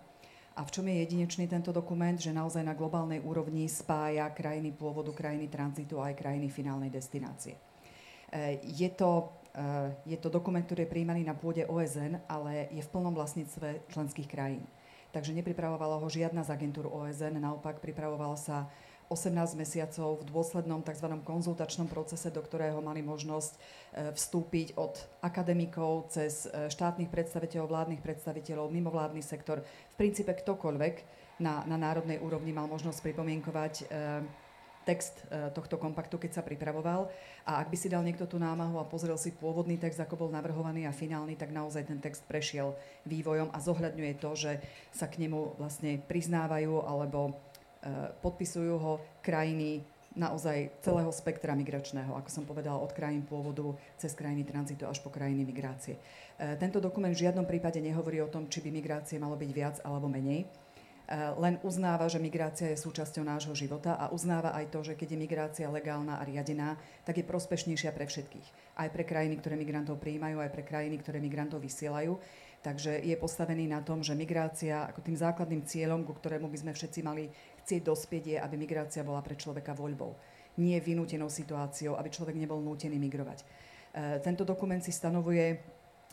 A 0.56 0.64
v 0.64 0.74
čom 0.76 0.88
je 0.88 1.00
jedinečný 1.04 1.48
tento 1.48 1.72
dokument? 1.72 2.20
Že 2.20 2.36
naozaj 2.36 2.64
na 2.68 2.76
globálnej 2.76 3.24
úrovni 3.24 3.68
spája 3.72 4.28
krajiny 4.36 4.76
pôvodu, 4.76 5.12
krajiny 5.16 5.48
tranzitu 5.48 6.00
a 6.00 6.12
aj 6.12 6.20
krajiny 6.20 6.52
finálnej 6.52 6.92
destinácie. 6.92 7.56
E, 8.28 8.60
je 8.68 8.90
to 8.92 9.39
je 10.06 10.18
to 10.22 10.30
dokument, 10.30 10.62
ktorý 10.62 10.86
je 10.86 10.94
príjmaný 10.94 11.26
na 11.26 11.34
pôde 11.34 11.66
OSN, 11.66 12.22
ale 12.30 12.70
je 12.70 12.86
v 12.86 12.92
plnom 12.92 13.12
vlastníctve 13.12 13.90
členských 13.90 14.30
krajín. 14.30 14.64
Takže 15.10 15.34
nepripravovala 15.34 15.98
ho 15.98 16.08
žiadna 16.08 16.46
z 16.46 16.54
agentúr 16.54 16.86
OSN, 16.86 17.42
naopak 17.42 17.82
pripravovala 17.82 18.38
sa 18.38 18.70
18 19.10 19.58
mesiacov 19.58 20.22
v 20.22 20.28
dôslednom 20.30 20.86
tzv. 20.86 21.10
konzultačnom 21.26 21.90
procese, 21.90 22.30
do 22.30 22.46
ktorého 22.46 22.78
mali 22.78 23.02
možnosť 23.02 23.54
e, 23.58 23.60
vstúpiť 24.14 24.78
od 24.78 24.94
akademikov 25.26 26.14
cez 26.14 26.46
e, 26.46 26.70
štátnych 26.70 27.10
predstaviteľov, 27.10 27.74
vládnych 27.74 28.06
predstaviteľov, 28.06 28.70
mimovládny 28.70 29.26
sektor. 29.26 29.66
V 29.66 29.96
princípe 29.98 30.30
ktokoľvek 30.30 30.96
na, 31.42 31.66
na 31.66 31.82
národnej 31.82 32.22
úrovni 32.22 32.54
mal 32.54 32.70
možnosť 32.70 33.02
pripomienkovať 33.02 33.74
text 34.88 35.24
e, 35.28 35.52
tohto 35.52 35.76
kompaktu, 35.76 36.16
keď 36.18 36.40
sa 36.40 36.44
pripravoval. 36.46 37.12
A 37.46 37.60
ak 37.60 37.68
by 37.70 37.78
si 37.78 37.92
dal 37.92 38.04
niekto 38.06 38.26
tú 38.26 38.40
námahu 38.40 38.80
a 38.80 38.88
pozrel 38.88 39.16
si 39.20 39.36
pôvodný 39.36 39.78
text, 39.78 40.00
ako 40.00 40.28
bol 40.28 40.30
navrhovaný 40.32 40.88
a 40.88 40.96
finálny, 40.96 41.36
tak 41.36 41.52
naozaj 41.54 41.88
ten 41.88 42.00
text 42.00 42.24
prešiel 42.26 42.74
vývojom 43.06 43.52
a 43.54 43.58
zohľadňuje 43.60 44.14
to, 44.18 44.32
že 44.36 44.52
sa 44.94 45.06
k 45.12 45.22
nemu 45.26 45.60
vlastne 45.60 46.00
priznávajú 46.04 46.86
alebo 46.86 47.20
e, 47.30 47.32
podpisujú 48.24 48.76
ho 48.80 48.94
krajiny 49.22 49.84
naozaj 50.18 50.74
celého 50.82 51.12
spektra 51.14 51.54
migračného, 51.54 52.18
ako 52.18 52.30
som 52.34 52.44
povedala, 52.44 52.82
od 52.82 52.90
krajín 52.92 53.22
pôvodu 53.24 53.78
cez 53.96 54.18
krajiny 54.18 54.42
tranzitu 54.42 54.90
až 54.90 54.98
po 55.00 55.14
krajiny 55.14 55.46
migrácie. 55.46 55.96
E, 56.36 56.58
tento 56.58 56.82
dokument 56.82 57.14
v 57.14 57.24
žiadnom 57.30 57.46
prípade 57.46 57.78
nehovorí 57.80 58.20
o 58.20 58.32
tom, 58.32 58.50
či 58.50 58.60
by 58.60 58.74
migrácie 58.74 59.22
malo 59.22 59.38
byť 59.38 59.52
viac 59.54 59.76
alebo 59.86 60.10
menej 60.10 60.50
len 61.10 61.58
uznáva, 61.66 62.06
že 62.06 62.22
migrácia 62.22 62.70
je 62.70 62.78
súčasťou 62.78 63.26
nášho 63.26 63.58
života 63.58 63.98
a 63.98 64.14
uznáva 64.14 64.54
aj 64.54 64.70
to, 64.70 64.86
že 64.86 64.94
keď 64.94 65.18
je 65.18 65.18
migrácia 65.18 65.66
legálna 65.66 66.22
a 66.22 66.24
riadená, 66.28 66.78
tak 67.02 67.18
je 67.18 67.26
prospešnejšia 67.26 67.90
pre 67.98 68.06
všetkých. 68.06 68.78
Aj 68.78 68.94
pre 68.94 69.02
krajiny, 69.02 69.42
ktoré 69.42 69.58
migrantov 69.58 69.98
prijímajú, 69.98 70.38
aj 70.38 70.54
pre 70.54 70.62
krajiny, 70.62 71.02
ktoré 71.02 71.18
migrantov 71.18 71.66
vysielajú. 71.66 72.14
Takže 72.62 73.02
je 73.02 73.16
postavený 73.18 73.66
na 73.72 73.82
tom, 73.82 74.06
že 74.06 74.14
migrácia 74.14 74.86
ako 74.86 75.02
tým 75.02 75.18
základným 75.18 75.66
cieľom, 75.66 76.06
ku 76.06 76.14
ktorému 76.14 76.46
by 76.52 76.58
sme 76.62 76.72
všetci 76.78 77.00
mali 77.02 77.32
chcieť 77.66 77.82
dospieť, 77.82 78.24
je, 78.30 78.38
aby 78.38 78.56
migrácia 78.60 79.02
bola 79.02 79.26
pre 79.26 79.34
človeka 79.34 79.74
voľbou. 79.74 80.14
Nie 80.62 80.78
vynútenou 80.78 81.32
situáciou, 81.32 81.98
aby 81.98 82.12
človek 82.12 82.36
nebol 82.36 82.60
nútený 82.62 83.00
migrovať. 83.00 83.40
Eh, 83.42 84.20
tento 84.22 84.46
dokument 84.46 84.84
si 84.84 84.94
stanovuje 84.94 85.58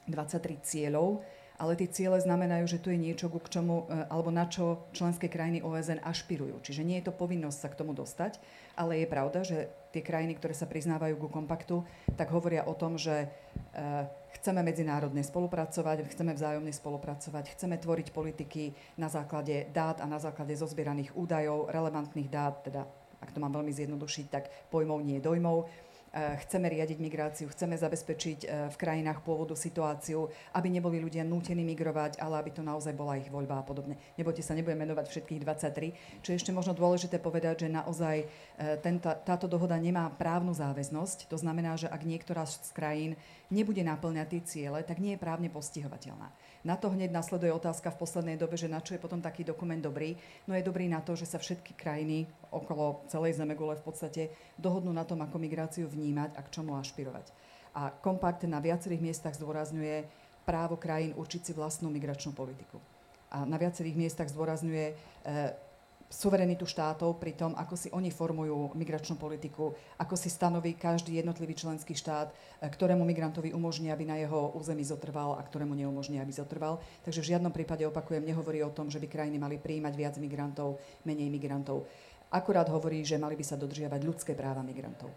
23 0.09 0.63
cieľov, 0.63 1.21
ale 1.57 1.73
tie 1.77 1.89
ciele 1.89 2.21
znamenajú, 2.21 2.69
že 2.69 2.81
tu 2.81 2.93
je 2.93 3.01
niečo, 3.01 3.33
k 3.33 3.49
čomu, 3.49 3.89
e, 3.89 4.05
alebo 4.13 4.29
na 4.29 4.45
čo 4.45 4.89
členské 4.93 5.33
krajiny 5.33 5.65
OSN 5.65 6.05
ašpirujú. 6.05 6.61
Čiže 6.61 6.85
nie 6.85 7.01
je 7.01 7.09
to 7.09 7.17
povinnosť 7.17 7.59
sa 7.59 7.69
k 7.73 7.79
tomu 7.81 7.97
dostať, 7.97 8.39
ale 8.77 9.01
je 9.01 9.07
pravda, 9.09 9.41
že 9.45 9.73
tie 9.93 10.05
krajiny, 10.05 10.37
ktoré 10.37 10.53
sa 10.53 10.69
priznávajú 10.69 11.17
ku 11.17 11.29
kompaktu, 11.33 11.81
tak 12.21 12.29
hovoria 12.29 12.69
o 12.69 12.77
tom, 12.77 13.01
že 13.01 13.25
e, 13.25 13.29
chceme 14.37 14.61
medzinárodne 14.61 15.25
spolupracovať, 15.25 16.05
chceme 16.13 16.37
vzájomne 16.37 16.73
spolupracovať, 16.73 17.57
chceme 17.57 17.81
tvoriť 17.81 18.13
politiky 18.13 18.77
na 19.01 19.09
základe 19.09 19.73
dát 19.73 20.05
a 20.05 20.07
na 20.07 20.21
základe 20.21 20.53
zozbieraných 20.53 21.17
údajov, 21.17 21.73
relevantných 21.73 22.29
dát, 22.29 22.61
teda 22.61 22.85
ak 23.17 23.33
to 23.33 23.41
mám 23.41 23.57
veľmi 23.57 23.73
zjednodušiť, 23.73 24.27
tak 24.29 24.53
pojmov 24.69 25.01
nie 25.01 25.19
dojmov 25.25 25.86
chceme 26.17 26.73
riadiť 26.73 26.97
migráciu, 26.97 27.47
chceme 27.53 27.77
zabezpečiť 27.77 28.39
eh, 28.43 28.49
v 28.73 28.77
krajinách 28.77 29.21
pôvodu 29.21 29.53
situáciu, 29.53 30.33
aby 30.57 30.69
neboli 30.73 30.97
ľudia 30.97 31.23
nútení 31.23 31.61
migrovať, 31.63 32.17
ale 32.17 32.41
aby 32.41 32.51
to 32.57 32.63
naozaj 32.65 32.97
bola 32.97 33.21
ich 33.21 33.29
voľba 33.29 33.61
a 33.61 33.65
podobne. 33.65 34.01
Nebojte 34.17 34.41
sa, 34.41 34.57
nebudem 34.57 34.81
menovať 34.81 35.13
všetkých 35.13 35.41
23. 35.45 36.25
Čo 36.25 36.29
je 36.33 36.39
ešte 36.41 36.57
možno 36.57 36.73
dôležité 36.73 37.21
povedať, 37.21 37.69
že 37.69 37.69
naozaj 37.69 38.17
eh, 38.25 38.27
tento, 38.81 39.13
táto 39.29 39.45
dohoda 39.45 39.77
nemá 39.77 40.09
právnu 40.09 40.57
záväznosť. 40.57 41.29
To 41.29 41.37
znamená, 41.37 41.77
že 41.77 41.93
ak 41.93 42.03
niektorá 42.03 42.49
z 42.49 42.73
krajín 42.73 43.13
nebude 43.53 43.85
naplňať 43.85 44.27
tie 44.33 44.43
ciele, 44.43 44.81
tak 44.83 44.99
nie 44.99 45.15
je 45.15 45.23
právne 45.23 45.53
postihovateľná. 45.53 46.33
Na 46.67 46.75
to 46.75 46.91
hneď 46.91 47.15
nasleduje 47.15 47.55
otázka 47.55 47.95
v 47.95 48.03
poslednej 48.03 48.35
dobe, 48.35 48.59
že 48.59 48.67
na 48.67 48.83
čo 48.83 48.99
je 48.99 49.01
potom 49.01 49.23
taký 49.23 49.47
dokument 49.47 49.79
dobrý. 49.79 50.19
No 50.51 50.59
je 50.59 50.67
dobrý 50.67 50.91
na 50.91 50.99
to, 50.99 51.15
že 51.15 51.31
sa 51.31 51.39
všetky 51.39 51.79
krajiny 51.79 52.27
okolo 52.51 53.07
celej 53.07 53.39
Zemegule 53.39 53.79
v 53.79 53.87
podstate 53.87 54.23
dohodnú 54.59 54.91
na 54.91 55.07
tom, 55.07 55.23
ako 55.23 55.39
migráciu 55.39 55.87
vnímať 55.87 56.35
a 56.35 56.43
k 56.43 56.51
čomu 56.51 56.75
ašpirovať. 56.75 57.31
A 57.79 57.95
kompakt 58.03 58.43
na 58.51 58.59
viacerých 58.59 58.99
miestach 58.99 59.39
zdôrazňuje 59.39 60.11
právo 60.43 60.75
krajín 60.75 61.15
určiť 61.15 61.41
si 61.47 61.53
vlastnú 61.55 61.87
migračnú 61.87 62.35
politiku. 62.35 62.83
A 63.31 63.47
na 63.47 63.63
viacerých 63.63 63.95
miestach 63.95 64.27
zdôrazňuje 64.27 64.87
e, 64.91 64.95
suverenitu 66.07 66.67
štátov 66.67 67.19
pri 67.19 67.35
tom, 67.35 67.53
ako 67.59 67.75
si 67.75 67.89
oni 67.91 68.15
formujú 68.15 68.75
migračnú 68.79 69.19
politiku, 69.19 69.75
ako 69.99 70.15
si 70.15 70.31
stanoví 70.31 70.79
každý 70.79 71.19
jednotlivý 71.19 71.59
členský 71.59 71.99
štát, 71.99 72.31
e, 72.31 72.35
ktorému 72.71 73.03
migrantovi 73.03 73.51
umožní, 73.51 73.91
aby 73.91 74.07
na 74.07 74.17
jeho 74.23 74.55
území 74.55 74.87
zotrval 74.87 75.35
a 75.35 75.43
ktorému 75.43 75.75
neumožní, 75.75 76.23
aby 76.23 76.31
zotrval. 76.31 76.79
Takže 77.03 77.23
v 77.23 77.31
žiadnom 77.35 77.51
prípade, 77.51 77.83
opakujem, 77.87 78.23
nehovorí 78.23 78.63
o 78.63 78.71
tom, 78.71 78.87
že 78.87 79.03
by 79.03 79.07
krajiny 79.11 79.39
mali 79.39 79.59
príjmať 79.59 79.95
viac 79.99 80.15
migrantov, 80.23 80.79
menej 81.03 81.27
migrantov. 81.27 81.91
Akurát 82.31 82.67
hovorí, 82.71 83.03
že 83.03 83.19
mali 83.19 83.35
by 83.35 83.45
sa 83.47 83.59
dodržiavať 83.59 84.01
ľudské 84.03 84.33
práva 84.35 84.63
migrantov. 84.63 85.11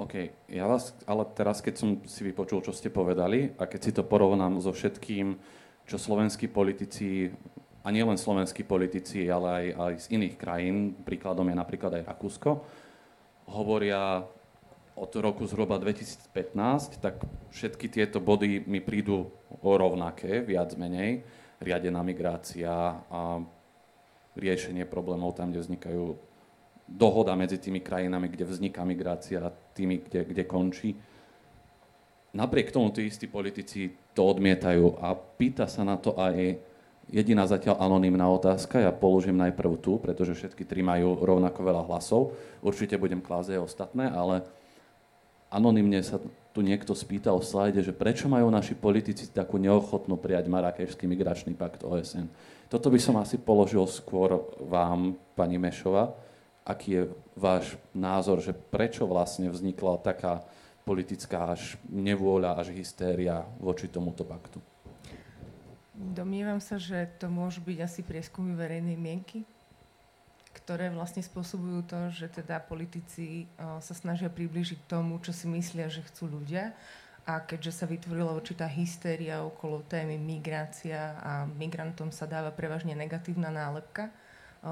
OK, 0.00 0.32
ja 0.48 0.64
vás, 0.64 0.96
ale 1.04 1.28
teraz, 1.36 1.60
keď 1.60 1.74
som 1.76 1.90
si 2.08 2.24
vypočul, 2.24 2.64
čo 2.64 2.72
ste 2.72 2.88
povedali 2.88 3.52
a 3.60 3.68
keď 3.68 3.80
si 3.84 3.92
to 3.92 4.00
porovnám 4.00 4.56
so 4.56 4.72
všetkým, 4.72 5.36
čo 5.84 5.96
slovenskí 6.00 6.48
politici 6.48 7.28
a 7.80 7.88
nielen 7.88 8.20
slovenskí 8.20 8.64
politici, 8.64 9.24
ale 9.32 9.48
aj, 9.48 9.66
aj 9.72 9.92
z 10.04 10.06
iných 10.20 10.34
krajín, 10.36 10.92
príkladom 11.00 11.48
je 11.48 11.56
napríklad 11.56 11.92
aj 11.96 12.06
Rakúsko, 12.12 12.50
hovoria 13.50 14.22
od 15.00 15.10
roku 15.16 15.48
zhruba 15.48 15.80
2015, 15.80 17.00
tak 17.00 17.24
všetky 17.56 17.88
tieto 17.88 18.20
body 18.20 18.68
mi 18.68 18.84
prídu 18.84 19.32
rovnaké, 19.64 20.44
viac 20.44 20.76
menej. 20.76 21.24
Riadená 21.60 22.00
migrácia 22.00 22.72
a 23.08 23.40
riešenie 24.36 24.84
problémov 24.88 25.36
tam, 25.36 25.52
kde 25.52 25.64
vznikajú 25.64 26.16
dohoda 26.88 27.36
medzi 27.36 27.60
tými 27.60 27.80
krajinami, 27.80 28.32
kde 28.32 28.44
vzniká 28.48 28.84
migrácia 28.84 29.40
a 29.44 29.52
tými, 29.76 30.04
kde, 30.04 30.20
kde 30.24 30.42
končí. 30.44 30.96
Napriek 32.32 32.72
tomu 32.72 32.92
tí 32.92 33.08
istí 33.08 33.28
politici 33.28 33.92
to 34.16 34.24
odmietajú 34.24 35.00
a 35.02 35.12
pýta 35.14 35.68
sa 35.68 35.84
na 35.84 36.00
to 36.00 36.16
aj 36.16 36.69
jediná 37.10 37.44
zatiaľ 37.44 37.82
anonimná 37.82 38.24
otázka, 38.30 38.78
ja 38.78 38.94
položím 38.94 39.36
najprv 39.36 39.82
tu, 39.82 39.98
pretože 39.98 40.38
všetky 40.38 40.62
tri 40.62 40.80
majú 40.80 41.18
rovnako 41.18 41.60
veľa 41.60 41.82
hlasov. 41.90 42.38
Určite 42.62 42.96
budem 42.96 43.18
klásť 43.18 43.58
aj 43.58 43.66
ostatné, 43.66 44.06
ale 44.08 44.46
anonymne 45.50 45.98
sa 46.00 46.22
tu 46.50 46.62
niekto 46.62 46.94
spýtal 46.94 47.38
v 47.38 47.46
slajde, 47.46 47.80
že 47.82 47.94
prečo 47.94 48.30
majú 48.30 48.50
naši 48.50 48.74
politici 48.78 49.30
takú 49.30 49.58
neochotnú 49.58 50.18
prijať 50.18 50.50
Marrakešský 50.50 51.06
migračný 51.06 51.54
pakt 51.54 51.82
OSN. 51.82 52.30
Toto 52.70 52.86
by 52.86 52.98
som 53.02 53.18
asi 53.18 53.34
položil 53.38 53.82
skôr 53.90 54.46
vám, 54.62 55.18
pani 55.34 55.58
Mešova. 55.58 56.14
Aký 56.62 57.02
je 57.02 57.02
váš 57.34 57.74
názor, 57.90 58.38
že 58.38 58.54
prečo 58.54 59.06
vlastne 59.10 59.50
vznikla 59.50 59.98
taká 60.02 60.46
politická 60.86 61.54
až 61.54 61.74
nevôľa, 61.90 62.62
až 62.62 62.70
hystéria 62.70 63.42
voči 63.58 63.90
tomuto 63.90 64.22
paktu? 64.22 64.69
Domnievam 66.00 66.64
sa, 66.64 66.80
že 66.80 67.12
to 67.20 67.28
môžu 67.28 67.60
byť 67.60 67.78
asi 67.84 68.00
prieskumy 68.00 68.56
verejnej 68.56 68.96
mienky, 68.96 69.44
ktoré 70.56 70.88
vlastne 70.88 71.20
spôsobujú 71.20 71.84
to, 71.84 72.08
že 72.08 72.40
teda 72.40 72.56
politici 72.64 73.44
sa 73.60 73.92
snažia 73.92 74.32
približiť 74.32 74.88
tomu, 74.88 75.20
čo 75.20 75.36
si 75.36 75.44
myslia, 75.52 75.92
že 75.92 76.00
chcú 76.08 76.40
ľudia. 76.40 76.72
A 77.28 77.44
keďže 77.44 77.76
sa 77.76 77.86
vytvorila 77.86 78.32
určitá 78.32 78.64
hystéria 78.64 79.44
okolo 79.44 79.84
témy 79.84 80.16
migrácia 80.16 81.20
a 81.20 81.44
migrantom 81.44 82.08
sa 82.08 82.24
dáva 82.24 82.48
prevažne 82.48 82.96
negatívna 82.96 83.52
nálepka, 83.52 84.08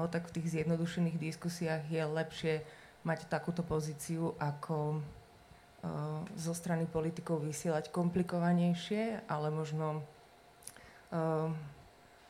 tak 0.09 0.27
v 0.27 0.33
tých 0.41 0.57
zjednodušených 0.57 1.21
diskusiách 1.21 1.85
je 1.93 2.03
lepšie 2.09 2.53
mať 3.05 3.29
takúto 3.29 3.61
pozíciu, 3.61 4.33
ako 4.41 4.97
zo 6.35 6.53
strany 6.57 6.89
politikov 6.89 7.45
vysielať 7.45 7.93
komplikovanejšie, 7.93 9.29
ale 9.29 9.53
možno 9.53 10.03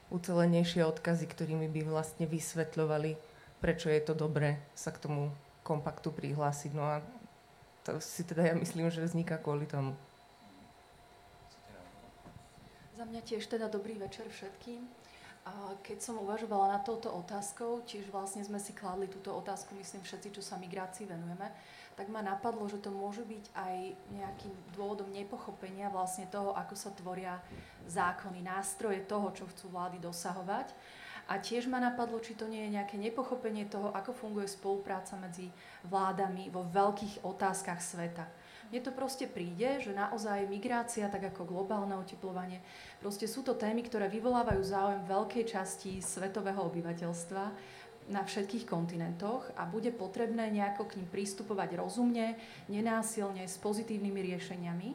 ucelenejšie 0.10 0.88
odkazy, 0.88 1.26
ktorými 1.30 1.68
by 1.70 1.82
vlastne 1.86 2.26
vysvetľovali, 2.26 3.16
prečo 3.60 3.92
je 3.92 4.02
to 4.02 4.16
dobré 4.16 4.58
sa 4.74 4.90
k 4.90 5.04
tomu 5.04 5.30
kompaktu 5.62 6.10
prihlásiť. 6.10 6.72
No 6.74 6.84
a 6.88 7.04
to 7.86 8.00
si 8.00 8.24
teda 8.24 8.50
ja 8.50 8.56
myslím, 8.56 8.90
že 8.90 9.06
vzniká 9.06 9.38
kvôli 9.38 9.68
tomu. 9.68 9.94
Za 12.98 13.08
mňa 13.08 13.22
tiež 13.24 13.48
teda 13.48 13.72
dobrý 13.72 13.96
večer 13.96 14.28
všetkým. 14.28 14.84
Keď 15.88 15.98
som 16.04 16.20
uvažovala 16.20 16.78
nad 16.78 16.84
touto 16.84 17.10
otázkou, 17.16 17.82
tiež 17.88 18.12
vlastne 18.12 18.44
sme 18.44 18.60
si 18.60 18.76
kladli 18.76 19.08
túto 19.08 19.34
otázku, 19.34 19.72
myslím 19.80 20.04
všetci, 20.04 20.36
čo 20.36 20.44
sa 20.44 20.60
migrácii 20.60 21.08
venujeme, 21.08 21.48
tak 22.00 22.08
ma 22.08 22.24
napadlo, 22.24 22.64
že 22.72 22.80
to 22.80 22.96
môže 22.96 23.28
byť 23.28 23.46
aj 23.60 23.76
nejakým 24.16 24.56
dôvodom 24.72 25.12
nepochopenia 25.12 25.92
vlastne 25.92 26.32
toho, 26.32 26.56
ako 26.56 26.72
sa 26.80 26.96
tvoria 26.96 27.44
zákony, 27.92 28.40
nástroje 28.40 29.04
toho, 29.04 29.36
čo 29.36 29.44
chcú 29.52 29.68
vlády 29.76 30.00
dosahovať. 30.00 30.72
A 31.28 31.44
tiež 31.44 31.68
ma 31.68 31.84
napadlo, 31.84 32.24
či 32.24 32.40
to 32.40 32.48
nie 32.48 32.64
je 32.66 32.80
nejaké 32.80 32.96
nepochopenie 32.96 33.68
toho, 33.68 33.92
ako 33.92 34.16
funguje 34.16 34.48
spolupráca 34.48 35.20
medzi 35.20 35.52
vládami 35.92 36.48
vo 36.48 36.64
veľkých 36.72 37.28
otázkach 37.28 37.84
sveta. 37.84 38.32
Mne 38.72 38.80
to 38.86 38.96
proste 38.96 39.28
príde, 39.28 39.84
že 39.84 39.92
naozaj 39.92 40.48
migrácia, 40.48 41.10
tak 41.12 41.34
ako 41.34 41.52
globálne 41.52 42.00
oteplovanie, 42.00 42.64
proste 43.04 43.28
sú 43.28 43.44
to 43.44 43.60
témy, 43.60 43.84
ktoré 43.84 44.08
vyvolávajú 44.08 44.62
záujem 44.62 45.02
veľkej 45.04 45.46
časti 45.52 45.92
svetového 46.00 46.64
obyvateľstva 46.64 47.44
na 48.10 48.26
všetkých 48.26 48.66
kontinentoch 48.66 49.54
a 49.54 49.70
bude 49.70 49.94
potrebné 49.94 50.50
nejako 50.50 50.90
k 50.90 50.98
ním 50.98 51.08
prístupovať 51.14 51.78
rozumne, 51.78 52.36
nenásilne, 52.66 53.46
s 53.46 53.62
pozitívnymi 53.62 54.20
riešeniami. 54.34 54.90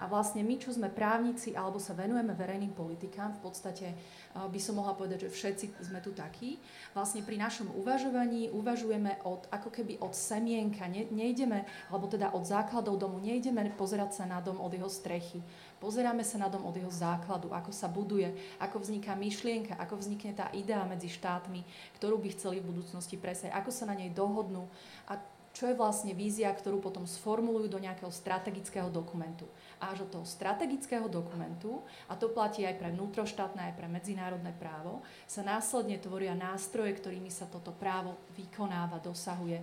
A 0.00 0.08
vlastne 0.08 0.40
my, 0.40 0.56
čo 0.56 0.72
sme 0.72 0.88
právnici 0.88 1.52
alebo 1.52 1.76
sa 1.76 1.92
venujeme 1.92 2.32
verejným 2.32 2.72
politikám, 2.72 3.36
v 3.36 3.42
podstate 3.44 3.92
by 4.32 4.56
som 4.56 4.80
mohla 4.80 4.96
povedať, 4.96 5.28
že 5.28 5.34
všetci 5.34 5.66
sme 5.92 6.00
tu 6.00 6.16
takí. 6.16 6.56
Vlastne 6.96 7.20
pri 7.20 7.36
našom 7.36 7.68
uvažovaní 7.76 8.48
uvažujeme 8.48 9.20
od, 9.28 9.44
ako 9.52 9.68
keby 9.68 10.00
od 10.00 10.16
semienka, 10.16 10.88
ne, 10.88 11.04
nejdeme, 11.12 11.68
alebo 11.92 12.08
teda 12.08 12.32
od 12.32 12.48
základov 12.48 12.96
domu, 12.96 13.20
nejdeme 13.20 13.76
pozerať 13.76 14.22
sa 14.22 14.24
na 14.24 14.40
dom 14.40 14.56
od 14.56 14.72
jeho 14.72 14.88
strechy. 14.88 15.44
Pozeráme 15.80 16.20
sa 16.20 16.36
na 16.36 16.52
dom 16.52 16.68
od 16.68 16.76
jeho 16.76 16.92
základu, 16.92 17.56
ako 17.56 17.72
sa 17.72 17.88
buduje, 17.88 18.28
ako 18.60 18.84
vzniká 18.84 19.16
myšlienka, 19.16 19.80
ako 19.80 19.96
vznikne 19.96 20.36
tá 20.36 20.52
idea 20.52 20.84
medzi 20.84 21.08
štátmi, 21.08 21.64
ktorú 21.96 22.20
by 22.20 22.28
chceli 22.36 22.60
v 22.60 22.76
budúcnosti 22.76 23.16
presať, 23.16 23.48
ako 23.56 23.72
sa 23.72 23.88
na 23.88 23.96
nej 23.96 24.12
dohodnú 24.12 24.68
a 25.08 25.16
čo 25.50 25.66
je 25.66 25.74
vlastne 25.74 26.14
vízia, 26.14 26.46
ktorú 26.54 26.78
potom 26.78 27.10
sformulujú 27.10 27.66
do 27.66 27.82
nejakého 27.82 28.12
strategického 28.12 28.86
dokumentu. 28.86 29.50
Až 29.82 30.06
od 30.06 30.10
toho 30.14 30.26
strategického 30.28 31.10
dokumentu, 31.10 31.82
a 32.06 32.14
to 32.14 32.30
platí 32.30 32.62
aj 32.62 32.78
pre 32.78 32.94
vnútroštátne, 32.94 33.58
aj 33.68 33.74
pre 33.74 33.90
medzinárodné 33.90 34.54
právo, 34.54 35.02
sa 35.26 35.42
následne 35.42 35.98
tvoria 35.98 36.38
nástroje, 36.38 36.94
ktorými 36.94 37.34
sa 37.34 37.50
toto 37.50 37.74
právo 37.74 38.14
vykonáva, 38.38 39.02
dosahuje 39.02 39.58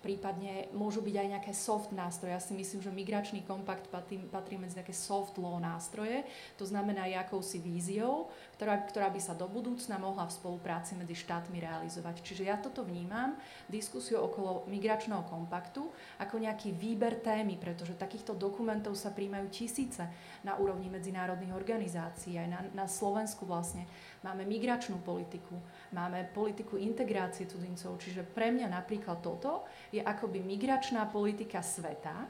prípadne 0.00 0.68
môžu 0.76 1.00
byť 1.00 1.16
aj 1.16 1.28
nejaké 1.36 1.52
soft 1.52 1.90
nástroje. 1.92 2.36
Ja 2.36 2.42
si 2.42 2.52
myslím, 2.52 2.80
že 2.84 2.90
migračný 2.92 3.40
kompakt 3.44 3.88
patrí, 3.88 4.20
patrí 4.28 4.56
medzi 4.60 4.76
také 4.80 4.92
soft 4.92 5.36
law 5.40 5.56
nástroje, 5.56 6.24
to 6.60 6.64
znamená 6.68 7.08
aj 7.08 7.28
akousi 7.28 7.58
víziou, 7.60 8.28
ktorá, 8.56 8.80
ktorá 8.88 9.12
by 9.12 9.20
sa 9.20 9.36
do 9.36 9.44
budúcna 9.52 10.00
mohla 10.00 10.24
v 10.24 10.32
spolupráci 10.32 10.96
medzi 10.96 11.12
štátmi 11.12 11.60
realizovať. 11.60 12.24
Čiže 12.24 12.48
ja 12.48 12.56
toto 12.56 12.88
vnímam, 12.88 13.36
diskusiu 13.68 14.24
okolo 14.24 14.64
migračného 14.64 15.28
kompaktu, 15.28 15.84
ako 16.16 16.40
nejaký 16.40 16.72
výber 16.72 17.20
témy, 17.20 17.60
pretože 17.60 17.92
takýchto 18.00 18.32
dokumentov 18.32 18.96
sa 18.96 19.12
príjmajú 19.12 19.52
tisíce 19.52 20.08
na 20.40 20.56
úrovni 20.56 20.88
medzinárodných 20.88 21.52
organizácií, 21.52 22.40
aj 22.40 22.48
na, 22.48 22.60
na 22.72 22.86
Slovensku 22.88 23.44
vlastne 23.44 23.84
máme 24.24 24.48
migračnú 24.48 25.04
politiku, 25.04 25.60
máme 25.92 26.24
politiku 26.32 26.80
integrácie 26.80 27.44
cudzincov, 27.44 28.00
čiže 28.00 28.24
pre 28.24 28.48
mňa 28.56 28.72
napríklad 28.72 29.20
toto 29.20 29.68
je 29.92 30.00
akoby 30.00 30.40
migračná 30.40 31.04
politika 31.12 31.60
sveta, 31.60 32.24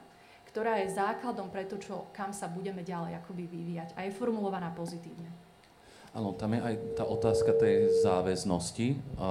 ktorá 0.51 0.83
je 0.83 0.91
základom 0.91 1.55
pre 1.55 1.71
to, 1.71 1.79
čo, 1.79 2.11
kam 2.11 2.35
sa 2.35 2.51
budeme 2.51 2.83
ďalej 2.83 3.15
akoby 3.23 3.47
vyvíjať 3.47 3.95
a 3.95 4.09
je 4.09 4.17
formulovaná 4.17 4.75
pozitívne. 4.75 5.46
Áno, 6.15 6.37
tam 6.37 6.55
je 6.55 6.61
aj 6.63 6.75
tá 6.95 7.05
otázka 7.05 7.57
tej 7.57 8.03
záväznosti. 8.05 8.99
A 9.19 9.29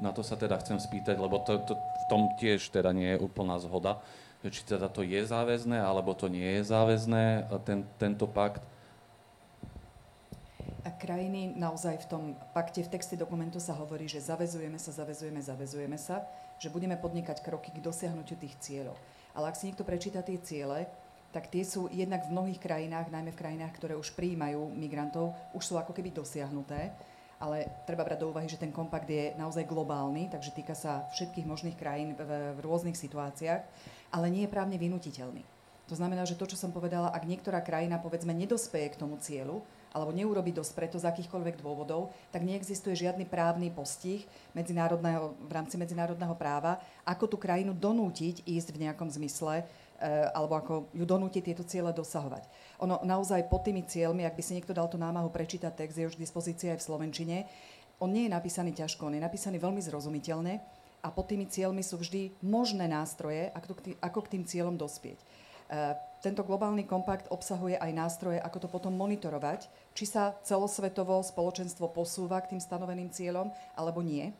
na 0.00 0.10
to 0.16 0.24
sa 0.24 0.34
teda 0.34 0.56
chcem 0.64 0.80
spýtať, 0.80 1.20
lebo 1.20 1.38
to, 1.44 1.60
to, 1.68 1.76
v 1.76 2.04
tom 2.08 2.32
tiež 2.40 2.72
teda 2.72 2.90
nie 2.96 3.14
je 3.14 3.22
úplná 3.22 3.60
zhoda, 3.60 4.00
že 4.40 4.48
či 4.48 4.60
teda 4.64 4.88
to 4.88 5.04
je 5.04 5.20
záväzné, 5.20 5.76
alebo 5.76 6.16
to 6.16 6.32
nie 6.32 6.58
je 6.58 6.62
záväzné, 6.64 7.52
ten, 7.68 7.84
tento 8.00 8.24
pakt. 8.24 8.64
A 10.80 10.88
krajiny 10.88 11.52
naozaj 11.52 12.00
v 12.00 12.06
tom 12.08 12.22
pakte, 12.56 12.80
v 12.80 12.88
texte 12.88 13.12
dokumentu 13.12 13.60
sa 13.60 13.76
hovorí, 13.76 14.08
že 14.08 14.24
zavezujeme 14.24 14.80
sa, 14.80 14.96
zavezujeme, 14.96 15.40
zavezujeme 15.44 15.98
sa, 16.00 16.24
že 16.56 16.72
budeme 16.72 16.96
podnikať 16.96 17.44
kroky 17.44 17.68
k 17.68 17.84
dosiahnutiu 17.84 18.40
tých 18.40 18.56
cieľov. 18.64 18.96
Ale 19.36 19.52
ak 19.52 19.60
si 19.60 19.68
niekto 19.68 19.84
prečíta 19.84 20.24
tie 20.24 20.40
ciele, 20.40 20.88
tak 21.30 21.50
tie 21.50 21.62
sú 21.62 21.86
jednak 21.90 22.26
v 22.26 22.34
mnohých 22.34 22.58
krajinách, 22.58 23.14
najmä 23.14 23.30
v 23.30 23.40
krajinách, 23.40 23.72
ktoré 23.78 23.94
už 23.94 24.14
prijímajú 24.18 24.74
migrantov, 24.74 25.34
už 25.54 25.62
sú 25.62 25.74
ako 25.78 25.94
keby 25.94 26.10
dosiahnuté. 26.10 26.90
Ale 27.40 27.64
treba 27.88 28.04
brať 28.04 28.20
do 28.20 28.28
úvahy, 28.36 28.52
že 28.52 28.60
ten 28.60 28.68
kompakt 28.68 29.08
je 29.08 29.32
naozaj 29.40 29.64
globálny, 29.64 30.28
takže 30.28 30.52
týka 30.52 30.76
sa 30.76 31.08
všetkých 31.16 31.48
možných 31.48 31.78
krajín 31.80 32.12
v, 32.12 32.52
v 32.52 32.60
rôznych 32.60 32.98
situáciách, 32.98 33.64
ale 34.12 34.26
nie 34.28 34.44
je 34.44 34.52
právne 34.52 34.76
vynutiteľný. 34.76 35.40
To 35.88 35.98
znamená, 35.98 36.22
že 36.22 36.38
to, 36.38 36.46
čo 36.46 36.54
som 36.54 36.70
povedala, 36.70 37.10
ak 37.10 37.26
niektorá 37.26 37.58
krajina, 37.66 37.98
povedzme, 37.98 38.30
nedospeje 38.30 38.94
k 38.94 39.00
tomu 39.00 39.18
cieľu, 39.18 39.66
alebo 39.90 40.14
neurobi 40.14 40.54
dosť 40.54 40.72
preto 40.78 40.96
z 41.02 41.08
akýchkoľvek 41.10 41.58
dôvodov, 41.58 42.14
tak 42.30 42.46
neexistuje 42.46 42.94
žiadny 42.94 43.26
právny 43.26 43.74
postih 43.74 44.22
medzinárodného, 44.54 45.34
v 45.34 45.50
rámci 45.50 45.74
medzinárodného 45.74 46.38
práva, 46.38 46.78
ako 47.02 47.34
tú 47.34 47.36
krajinu 47.42 47.74
donútiť 47.74 48.46
ísť 48.46 48.70
v 48.70 48.86
nejakom 48.86 49.10
zmysle, 49.10 49.66
alebo 50.00 50.56
ako 50.56 50.72
ju 50.96 51.04
donútiť 51.04 51.52
tieto 51.52 51.64
ciele 51.68 51.92
dosahovať. 51.92 52.48
Ono 52.80 53.04
naozaj 53.04 53.52
pod 53.52 53.68
tými 53.68 53.84
cieľmi, 53.84 54.24
ak 54.24 54.32
by 54.32 54.42
si 54.42 54.56
niekto 54.56 54.72
dal 54.72 54.88
tú 54.88 54.96
námahu 54.96 55.28
prečítať 55.28 55.76
text, 55.76 56.00
je 56.00 56.08
už 56.08 56.16
k 56.16 56.24
dispozícii 56.24 56.72
aj 56.72 56.80
v 56.80 56.86
Slovenčine, 56.88 57.36
on 58.00 58.08
nie 58.08 58.24
je 58.26 58.32
napísaný 58.32 58.72
ťažko, 58.72 59.12
on 59.12 59.20
je 59.20 59.22
napísaný 59.22 59.60
veľmi 59.60 59.84
zrozumiteľne 59.84 60.56
a 61.04 61.08
pod 61.12 61.28
tými 61.28 61.44
cieľmi 61.44 61.84
sú 61.84 62.00
vždy 62.00 62.40
možné 62.40 62.88
nástroje, 62.88 63.52
ako 64.00 64.20
k 64.24 64.30
tým 64.32 64.44
cieľom 64.48 64.80
dospieť. 64.80 65.20
Eh, 65.70 65.94
tento 66.18 66.42
globálny 66.42 66.82
kompakt 66.82 67.30
obsahuje 67.30 67.78
aj 67.78 67.94
nástroje, 67.94 68.42
ako 68.42 68.66
to 68.66 68.68
potom 68.68 68.90
monitorovať, 68.98 69.70
či 69.94 70.02
sa 70.02 70.34
celosvetovo 70.42 71.22
spoločenstvo 71.22 71.94
posúva 71.94 72.42
k 72.42 72.56
tým 72.56 72.60
stanoveným 72.60 73.14
cieľom, 73.14 73.54
alebo 73.78 74.02
nie. 74.02 74.34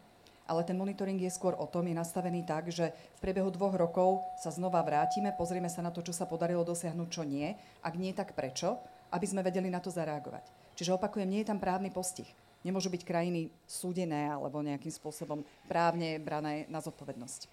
Ale 0.51 0.67
ten 0.67 0.75
monitoring 0.75 1.23
je 1.23 1.31
skôr 1.31 1.55
o 1.55 1.71
tom, 1.71 1.87
je 1.87 1.95
nastavený 1.95 2.43
tak, 2.43 2.75
že 2.75 2.91
v 2.91 3.23
priebehu 3.23 3.55
dvoch 3.55 3.79
rokov 3.79 4.27
sa 4.35 4.51
znova 4.51 4.83
vrátime, 4.83 5.31
pozrieme 5.31 5.71
sa 5.71 5.79
na 5.79 5.95
to, 5.95 6.03
čo 6.03 6.11
sa 6.11 6.27
podarilo 6.27 6.67
dosiahnuť, 6.67 7.07
čo 7.07 7.23
nie. 7.23 7.55
Ak 7.87 7.95
nie, 7.95 8.11
tak 8.11 8.35
prečo? 8.35 8.83
Aby 9.15 9.31
sme 9.31 9.47
vedeli 9.47 9.71
na 9.71 9.79
to 9.79 9.95
zareagovať. 9.95 10.43
Čiže 10.75 10.99
opakujem, 10.99 11.31
nie 11.31 11.47
je 11.47 11.55
tam 11.55 11.63
právny 11.63 11.95
postih. 11.95 12.27
Nemôžu 12.67 12.91
byť 12.91 13.07
krajiny 13.07 13.55
súdené 13.65 14.27
alebo 14.27 14.59
nejakým 14.59 14.91
spôsobom 14.91 15.47
právne 15.71 16.19
brané 16.19 16.67
na 16.67 16.83
zodpovednosť. 16.83 17.47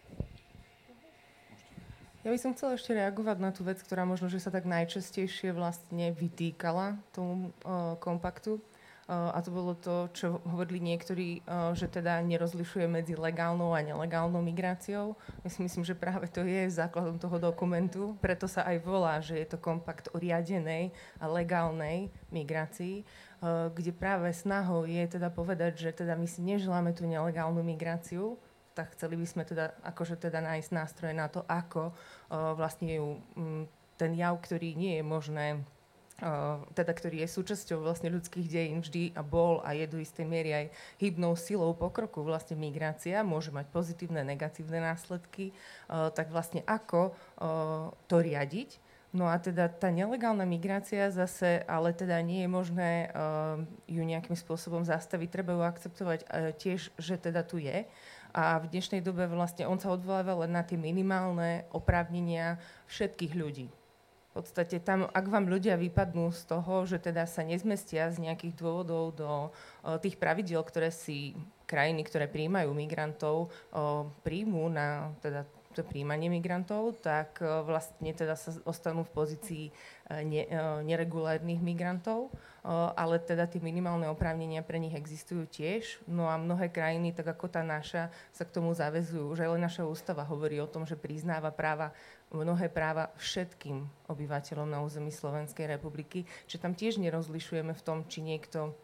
Ja 2.26 2.36
by 2.36 2.40
som 2.44 2.52
chcela 2.58 2.76
ešte 2.76 2.92
reagovať 2.92 3.38
na 3.40 3.56
tú 3.56 3.64
vec, 3.64 3.80
ktorá 3.80 4.04
možno, 4.04 4.28
že 4.28 4.44
sa 4.44 4.52
tak 4.52 4.68
najčastejšie 4.68 5.56
vlastne 5.56 6.12
vytýkala 6.12 7.00
tomu 7.16 7.56
uh, 7.64 7.96
kompaktu. 8.04 8.60
Uh, 9.08 9.32
a 9.32 9.40
to 9.40 9.56
bolo 9.56 9.72
to, 9.72 10.12
čo 10.12 10.44
hovorili 10.44 10.84
niektorí, 10.84 11.40
uh, 11.48 11.72
že 11.72 11.88
teda 11.88 12.20
nerozlišuje 12.28 12.92
medzi 12.92 13.16
legálnou 13.16 13.72
a 13.72 13.80
nelegálnou 13.80 14.44
migráciou. 14.44 15.16
Ja 15.48 15.50
si 15.50 15.64
myslím, 15.64 15.88
že 15.88 15.96
práve 15.96 16.28
to 16.28 16.44
je 16.44 16.68
základom 16.68 17.16
toho 17.16 17.40
dokumentu. 17.40 18.20
Preto 18.20 18.52
sa 18.52 18.68
aj 18.68 18.84
volá, 18.84 19.24
že 19.24 19.40
je 19.40 19.48
to 19.48 19.64
kompakt 19.64 20.12
o 20.12 20.20
riadenej 20.20 20.92
a 21.24 21.26
legálnej 21.32 22.12
migrácii, 22.36 23.08
uh, 23.40 23.72
kde 23.72 23.96
práve 23.96 24.28
snahou 24.36 24.84
je 24.84 25.08
teda 25.08 25.32
povedať, 25.32 25.88
že 25.88 25.96
teda 25.96 26.20
my 26.20 26.28
si 26.28 26.44
neželáme 26.44 26.92
tú 26.92 27.08
nelegálnu 27.08 27.64
migráciu, 27.64 28.36
tak 28.76 28.92
chceli 29.00 29.16
by 29.16 29.24
sme 29.24 29.48
teda, 29.48 29.72
akože 29.88 30.20
teda 30.20 30.44
nájsť 30.44 30.70
nástroje 30.76 31.16
na 31.16 31.26
to, 31.32 31.42
ako 31.50 31.98
vlastne 32.30 32.94
ju, 32.94 33.08
um, 33.34 33.66
ten 33.98 34.14
jav, 34.14 34.38
ktorý 34.38 34.78
nie 34.78 35.02
je 35.02 35.04
možné 35.04 35.46
teda 36.74 36.92
ktorý 36.98 37.22
je 37.22 37.30
súčasťou 37.30 37.86
vlastne 37.86 38.10
ľudských 38.10 38.50
dejín 38.50 38.82
vždy 38.82 39.14
a 39.14 39.22
bol 39.22 39.62
a 39.62 39.78
je 39.78 39.86
do 39.86 40.02
istej 40.02 40.26
miery 40.26 40.50
aj 40.50 40.66
hybnou 40.98 41.38
silou 41.38 41.78
pokroku 41.78 42.26
vlastne 42.26 42.58
migrácia, 42.58 43.22
môže 43.22 43.54
mať 43.54 43.70
pozitívne, 43.70 44.26
negatívne 44.26 44.82
následky, 44.82 45.54
tak 45.88 46.34
vlastne 46.34 46.66
ako 46.66 47.14
to 48.10 48.16
riadiť. 48.18 48.82
No 49.14 49.30
a 49.30 49.40
teda 49.40 49.72
tá 49.72 49.88
nelegálna 49.94 50.44
migrácia 50.44 51.08
zase, 51.14 51.64
ale 51.70 51.96
teda 51.96 52.20
nie 52.26 52.44
je 52.44 52.50
možné 52.50 52.92
ju 53.86 54.04
nejakým 54.04 54.36
spôsobom 54.36 54.84
zastaviť, 54.84 55.30
treba 55.32 55.54
ju 55.54 55.64
akceptovať 55.64 56.20
tiež, 56.58 56.92
že 56.98 57.16
teda 57.16 57.46
tu 57.46 57.62
je. 57.62 57.86
A 58.36 58.60
v 58.60 58.70
dnešnej 58.74 59.06
dobe 59.06 59.30
vlastne 59.30 59.70
on 59.70 59.80
sa 59.80 59.94
odvoláva 59.94 60.44
len 60.46 60.52
na 60.52 60.62
tie 60.66 60.76
minimálne 60.76 61.70
oprávnenia 61.72 62.60
všetkých 62.92 63.34
ľudí. 63.38 63.70
V 64.38 64.46
podstate 64.46 64.78
tam, 64.78 65.10
ak 65.10 65.26
vám 65.34 65.50
ľudia 65.50 65.82
vypadnú 65.82 66.30
z 66.30 66.46
toho, 66.46 66.86
že 66.86 67.02
teda 67.02 67.26
sa 67.26 67.42
nezmestia 67.42 68.14
z 68.14 68.22
nejakých 68.22 68.54
dôvodov 68.54 69.18
do 69.18 69.50
o, 69.50 69.50
tých 69.98 70.22
pravidiel, 70.22 70.62
ktoré 70.62 70.94
si 70.94 71.34
krajiny, 71.66 72.06
ktoré 72.06 72.30
príjmajú 72.30 72.70
migrantov, 72.70 73.50
o, 73.74 74.14
príjmú 74.22 74.70
na 74.70 75.10
teda 75.26 75.42
to 75.78 75.86
príjmanie 75.86 76.34
migrantov, 76.34 76.98
tak 77.06 77.38
vlastne 77.42 78.10
teda 78.10 78.34
sa 78.34 78.58
ostanú 78.66 79.06
v 79.06 79.14
pozícii 79.14 79.66
ne, 80.26 80.50
neregulárnych 80.82 81.62
migrantov, 81.62 82.34
ale 82.98 83.22
teda 83.22 83.46
tie 83.46 83.62
minimálne 83.62 84.10
oprávnenia 84.10 84.66
pre 84.66 84.82
nich 84.82 84.98
existujú 84.98 85.46
tiež. 85.46 86.02
No 86.10 86.26
a 86.26 86.42
mnohé 86.42 86.74
krajiny, 86.74 87.14
tak 87.14 87.30
ako 87.30 87.46
tá 87.48 87.62
naša, 87.62 88.10
sa 88.34 88.44
k 88.44 88.58
tomu 88.58 88.74
zavezujú. 88.74 89.38
Už 89.38 89.46
aj 89.46 89.62
naša 89.62 89.84
ústava 89.86 90.26
hovorí 90.26 90.58
o 90.58 90.68
tom, 90.68 90.84
že 90.84 90.98
priznáva 90.98 91.54
práva 91.54 91.94
mnohé 92.28 92.68
práva 92.68 93.08
všetkým 93.16 93.88
obyvateľom 94.12 94.68
na 94.68 94.84
území 94.84 95.16
Slovenskej 95.16 95.80
republiky, 95.80 96.28
že 96.44 96.60
tam 96.60 96.76
tiež 96.76 97.00
nerozlišujeme 97.00 97.72
v 97.72 97.86
tom, 97.88 98.04
či 98.04 98.20
niekto 98.20 98.76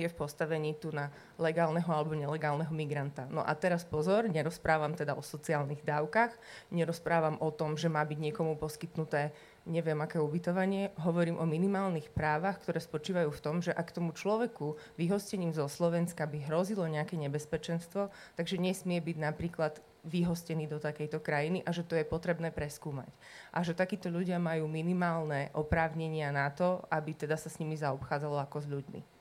je 0.00 0.08
v 0.08 0.18
postavení 0.18 0.78
tu 0.78 0.94
na 0.94 1.10
legálneho 1.36 1.88
alebo 1.90 2.14
nelegálneho 2.14 2.70
migranta. 2.70 3.26
No 3.28 3.42
a 3.42 3.52
teraz 3.58 3.82
pozor, 3.82 4.30
nerozprávam 4.30 4.94
teda 4.94 5.18
o 5.18 5.22
sociálnych 5.22 5.82
dávkach, 5.82 6.32
nerozprávam 6.70 7.36
o 7.42 7.50
tom, 7.50 7.74
že 7.74 7.90
má 7.90 8.02
byť 8.06 8.18
niekomu 8.18 8.54
poskytnuté 8.56 9.34
neviem 9.68 10.00
aké 10.00 10.16
ubytovanie, 10.16 10.90
hovorím 11.04 11.36
o 11.36 11.44
minimálnych 11.44 12.08
právach, 12.08 12.58
ktoré 12.64 12.80
spočívajú 12.80 13.28
v 13.28 13.42
tom, 13.44 13.56
že 13.60 13.76
ak 13.76 13.92
tomu 13.92 14.16
človeku 14.16 14.80
vyhostením 14.96 15.52
zo 15.52 15.68
Slovenska 15.68 16.24
by 16.24 16.48
hrozilo 16.48 16.88
nejaké 16.88 17.20
nebezpečenstvo, 17.20 18.08
takže 18.34 18.56
nesmie 18.56 18.98
byť 18.98 19.16
napríklad 19.20 19.78
vyhostení 20.08 20.64
do 20.64 20.80
takejto 20.80 21.20
krajiny 21.20 21.60
a 21.68 21.70
že 21.70 21.84
to 21.84 21.92
je 21.92 22.08
potrebné 22.08 22.48
preskúmať. 22.48 23.12
A 23.52 23.60
že 23.60 23.76
takíto 23.76 24.08
ľudia 24.08 24.40
majú 24.40 24.64
minimálne 24.64 25.52
oprávnenia 25.52 26.32
na 26.32 26.48
to, 26.48 26.80
aby 26.88 27.12
teda 27.12 27.36
sa 27.36 27.52
s 27.52 27.60
nimi 27.60 27.76
zaobchádzalo 27.76 28.40
ako 28.40 28.58
s 28.64 28.66
ľuďmi. 28.72 29.17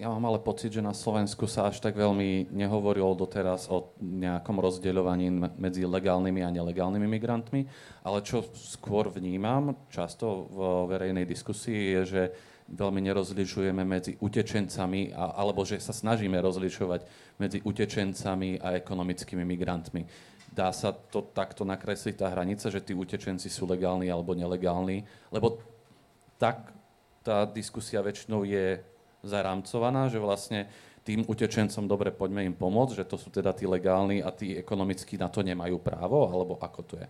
Ja 0.00 0.08
mám 0.08 0.24
ale 0.24 0.40
pocit, 0.40 0.72
že 0.72 0.80
na 0.80 0.96
Slovensku 0.96 1.44
sa 1.44 1.68
až 1.68 1.84
tak 1.84 2.00
veľmi 2.00 2.48
nehovorilo 2.48 3.12
doteraz 3.12 3.68
o 3.68 3.92
nejakom 4.00 4.56
rozdeľovaní 4.56 5.28
medzi 5.60 5.84
legálnymi 5.84 6.40
a 6.40 6.48
nelegálnymi 6.48 7.04
migrantmi, 7.04 7.68
ale 8.00 8.24
čo 8.24 8.40
skôr 8.56 9.12
vnímam 9.12 9.76
často 9.92 10.48
v 10.48 10.58
verejnej 10.96 11.28
diskusii 11.28 12.00
je, 12.00 12.00
že 12.08 12.22
veľmi 12.72 13.04
nerozlišujeme 13.04 13.84
medzi 13.84 14.16
utečencami, 14.16 15.12
a, 15.12 15.36
alebo 15.36 15.60
že 15.68 15.76
sa 15.76 15.92
snažíme 15.92 16.40
rozlišovať 16.40 17.04
medzi 17.36 17.60
utečencami 17.60 18.64
a 18.64 18.80
ekonomickými 18.80 19.44
migrantmi. 19.44 20.08
Dá 20.48 20.72
sa 20.72 20.96
to 20.96 21.20
takto 21.36 21.68
nakresliť 21.68 22.16
tá 22.16 22.32
hranica, 22.32 22.72
že 22.72 22.80
tí 22.80 22.96
utečenci 22.96 23.52
sú 23.52 23.68
legálni 23.68 24.08
alebo 24.08 24.32
nelegálni? 24.32 25.04
Lebo 25.28 25.60
tak 26.40 26.72
tá 27.20 27.44
diskusia 27.44 28.00
väčšinou 28.00 28.48
je 28.48 28.80
zarámcovaná, 29.22 30.10
že 30.10 30.22
vlastne 30.22 30.68
tým 31.02 31.26
utečencom 31.26 31.90
dobre 31.90 32.14
poďme 32.14 32.46
im 32.46 32.54
pomôcť, 32.54 33.02
že 33.02 33.08
to 33.08 33.18
sú 33.18 33.30
teda 33.30 33.50
tí 33.50 33.66
legálni 33.66 34.22
a 34.22 34.30
tí 34.30 34.54
ekonomicky 34.54 35.18
na 35.18 35.26
to 35.26 35.42
nemajú 35.42 35.82
právo, 35.82 36.30
alebo 36.30 36.54
ako 36.62 36.80
to 36.86 36.94
je? 36.98 37.08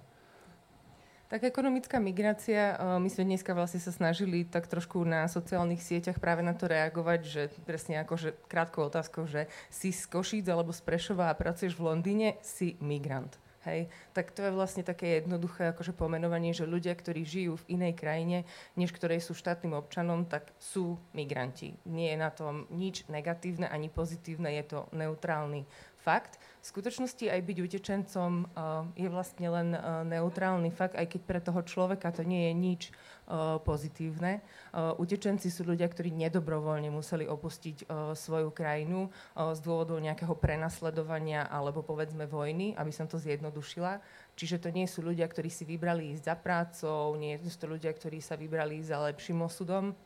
Tak 1.33 1.49
ekonomická 1.49 1.97
migrácia, 1.97 2.77
my 3.01 3.09
sme 3.09 3.25
dneska 3.25 3.57
vlastne 3.57 3.81
sa 3.81 3.89
snažili 3.89 4.45
tak 4.45 4.69
trošku 4.69 5.01
na 5.01 5.25
sociálnych 5.25 5.81
sieťach 5.81 6.21
práve 6.21 6.45
na 6.45 6.53
to 6.53 6.69
reagovať, 6.69 7.21
že 7.25 7.43
presne 7.65 8.05
ako, 8.05 8.15
že 8.21 8.37
krátkou 8.53 8.93
otázkou, 8.93 9.25
že 9.25 9.49
si 9.73 9.97
z 9.97 10.05
Košíc 10.13 10.45
alebo 10.53 10.77
z 10.77 10.85
Prešova 10.85 11.33
a 11.33 11.37
pracuješ 11.37 11.73
v 11.81 11.89
Londýne, 11.89 12.37
si 12.45 12.77
migrant. 12.85 13.42
Hej, 13.63 13.87
tak 14.11 14.35
to 14.35 14.43
je 14.43 14.51
vlastne 14.51 14.83
také 14.83 15.23
jednoduché 15.23 15.71
akože 15.71 15.95
pomenovanie, 15.95 16.51
že 16.51 16.67
ľudia, 16.67 16.99
ktorí 16.99 17.23
žijú 17.23 17.63
v 17.63 17.79
inej 17.79 17.95
krajine, 17.95 18.43
než 18.75 18.91
ktorej 18.91 19.23
sú 19.23 19.39
štátnym 19.39 19.79
občanom, 19.79 20.27
tak 20.27 20.51
sú 20.59 20.99
migranti. 21.15 21.79
Nie 21.87 22.15
je 22.15 22.19
na 22.19 22.35
tom 22.35 22.67
nič 22.75 23.07
negatívne 23.07 23.71
ani 23.71 23.87
pozitívne, 23.87 24.51
je 24.59 24.65
to 24.67 24.79
neutrálny 24.91 25.63
fakt. 26.03 26.43
V 26.63 26.67
skutočnosti 26.67 27.31
aj 27.31 27.41
byť 27.43 27.59
utečencom 27.63 28.33
uh, 28.51 28.87
je 28.99 29.07
vlastne 29.07 29.47
len 29.47 29.79
uh, 29.79 30.03
neutrálny 30.03 30.75
fakt, 30.75 30.99
aj 30.99 31.07
keď 31.07 31.21
pre 31.23 31.39
toho 31.39 31.63
človeka 31.63 32.11
to 32.11 32.27
nie 32.27 32.51
je 32.51 32.55
nič 32.55 32.83
Eh, 33.23 33.59
pozitívne. 33.65 34.43
Eh, 34.43 34.93
utečenci 34.99 35.49
sú 35.49 35.65
ľudia, 35.65 35.89
ktorí 35.89 36.13
nedobrovoľne 36.13 36.93
museli 36.93 37.25
opustiť 37.25 37.77
eh, 37.81 38.13
svoju 38.13 38.53
krajinu 38.53 39.09
z 39.33 39.59
dôvodov 39.65 40.03
nejakého 40.03 40.37
prenasledovania 40.37 41.49
alebo 41.49 41.81
povedzme 41.81 42.29
vojny, 42.29 42.77
aby 42.77 42.93
som 42.93 43.09
to 43.09 43.17
zjednodušila. 43.17 44.05
Čiže 44.37 44.67
to 44.67 44.69
nie 44.75 44.85
sú 44.85 45.01
ľudia, 45.01 45.25
ktorí 45.25 45.49
si 45.49 45.65
vybrali 45.65 46.13
ísť 46.13 46.25
za 46.29 46.37
prácou, 46.37 47.17
nie 47.17 47.41
sú 47.41 47.57
to 47.57 47.73
ľudia, 47.73 47.95
ktorí 47.95 48.21
sa 48.21 48.37
vybrali 48.37 48.85
za 48.85 49.01
lepším 49.01 49.47
osudom 49.47 49.97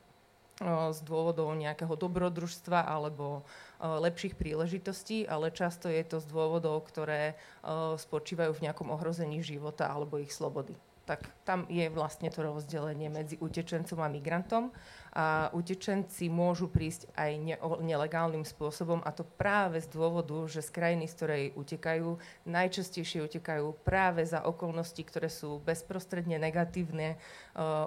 z 0.65 0.99
dôvodov 1.05 1.53
nejakého 1.53 1.93
dobrodružstva 2.01 2.89
alebo 2.89 3.45
lepších 3.77 4.41
príležitostí, 4.41 5.29
ale 5.29 5.53
často 5.53 5.93
je 5.93 6.01
to 6.01 6.17
z 6.17 6.27
dôvodov, 6.33 6.81
ktoré 6.89 7.37
spočívajú 8.01 8.57
v 8.57 8.65
nejakom 8.65 8.89
ohrození 8.89 9.45
života 9.45 9.93
alebo 9.93 10.17
ich 10.17 10.33
slobody 10.33 10.73
tak 11.07 11.23
tam 11.47 11.65
je 11.71 11.87
vlastne 11.87 12.27
to 12.35 12.43
rozdelenie 12.43 13.07
medzi 13.07 13.39
utečencom 13.39 14.03
a 14.03 14.11
migrantom. 14.11 14.75
A 15.17 15.49
utečenci 15.55 16.29
môžu 16.29 16.69
prísť 16.69 17.09
aj 17.17 17.33
ne- 17.41 17.61
nelegálnym 17.81 18.45
spôsobom 18.45 19.01
a 19.07 19.15
to 19.15 19.25
práve 19.25 19.81
z 19.81 19.89
dôvodu, 19.89 20.35
že 20.51 20.61
z 20.61 20.71
krajiny, 20.75 21.09
z 21.09 21.15
ktorej 21.17 21.45
utekajú, 21.57 22.21
najčastejšie 22.45 23.25
utekajú 23.25 23.81
práve 23.87 24.27
za 24.29 24.45
okolnosti, 24.45 25.01
ktoré 25.01 25.33
sú 25.33 25.63
bezprostredne 25.65 26.37
negatívne, 26.37 27.17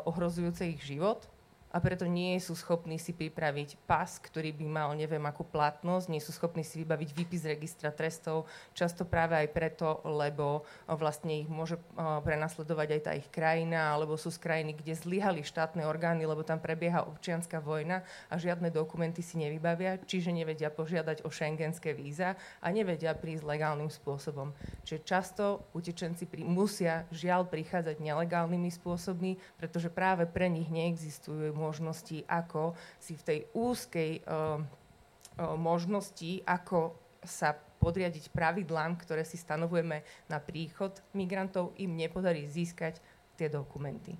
ohrozujúce 0.07 0.73
ich 0.73 0.81
život 0.81 1.27
a 1.69 1.77
preto 1.77 2.09
nie 2.09 2.33
sú 2.41 2.57
schopní 2.57 2.97
si 2.97 3.13
pripraviť 3.13 3.77
pas, 3.85 4.17
ktorý 4.17 4.49
by 4.57 4.65
mal 4.65 4.89
neviem 4.97 5.21
akú 5.29 5.45
platnosť, 5.45 6.09
nie 6.09 6.17
sú 6.17 6.33
schopní 6.33 6.65
si 6.65 6.81
vybaviť 6.81 7.09
výpis 7.13 7.45
registra 7.45 7.93
trestov, 7.93 8.49
často 8.73 9.05
práve 9.05 9.37
aj 9.37 9.47
preto, 9.53 10.01
lebo 10.01 10.65
vlastne 10.89 11.45
ich 11.45 11.49
môže 11.49 11.77
prenasledovať 12.25 12.87
aj 12.97 13.01
tá 13.05 13.11
ich 13.13 13.29
krajina, 13.29 13.93
alebo 13.93 14.17
sú 14.17 14.33
z 14.33 14.41
krajiny, 14.41 14.73
kde 14.73 14.97
zlyhali 14.97 15.45
štátne 15.45 15.85
orgány, 15.85 16.25
lebo 16.25 16.41
tam 16.41 16.57
prebieha 16.57 17.05
občianská 17.05 17.61
vojna 17.61 18.01
a 18.33 18.35
žiadne 18.41 18.73
dokumenty 18.73 19.21
si 19.21 19.37
nevybavia, 19.37 20.01
čiže 20.01 20.33
nevedia 20.33 20.73
požiadať 20.73 21.21
o 21.21 21.29
šengenské 21.29 21.93
víza 21.93 22.33
a 22.65 22.67
nevedia 22.73 23.13
prísť 23.13 23.45
legálnym 23.45 23.93
spôsobom. 23.93 24.57
Čiže 24.87 25.05
často 25.05 25.69
utečenci 25.77 26.25
pri, 26.25 26.41
musia 26.41 27.05
žiaľ 27.13 27.45
prichádzať 27.45 28.01
nelegálnymi 28.01 28.73
spôsobmi, 28.73 29.37
pretože 29.61 29.93
práve 29.93 30.25
pre 30.25 30.49
nich 30.49 30.71
neexistujú 30.71 31.58
možností, 31.59 32.23
ako 32.25 32.73
si 32.97 33.19
v 33.19 33.25
tej 33.27 33.39
úzkej 33.51 34.23
uh, 34.23 34.57
uh, 34.57 35.55
možnosti, 35.59 36.41
ako 36.47 36.95
sa 37.19 37.51
podriadiť 37.79 38.31
pravidlám, 38.31 38.95
ktoré 38.99 39.27
si 39.27 39.35
stanovujeme 39.35 40.03
na 40.31 40.39
príchod 40.39 40.95
migrantov, 41.11 41.75
im 41.79 41.95
nepodarí 41.95 42.47
získať 42.47 42.99
tie 43.35 43.51
dokumenty. 43.51 44.15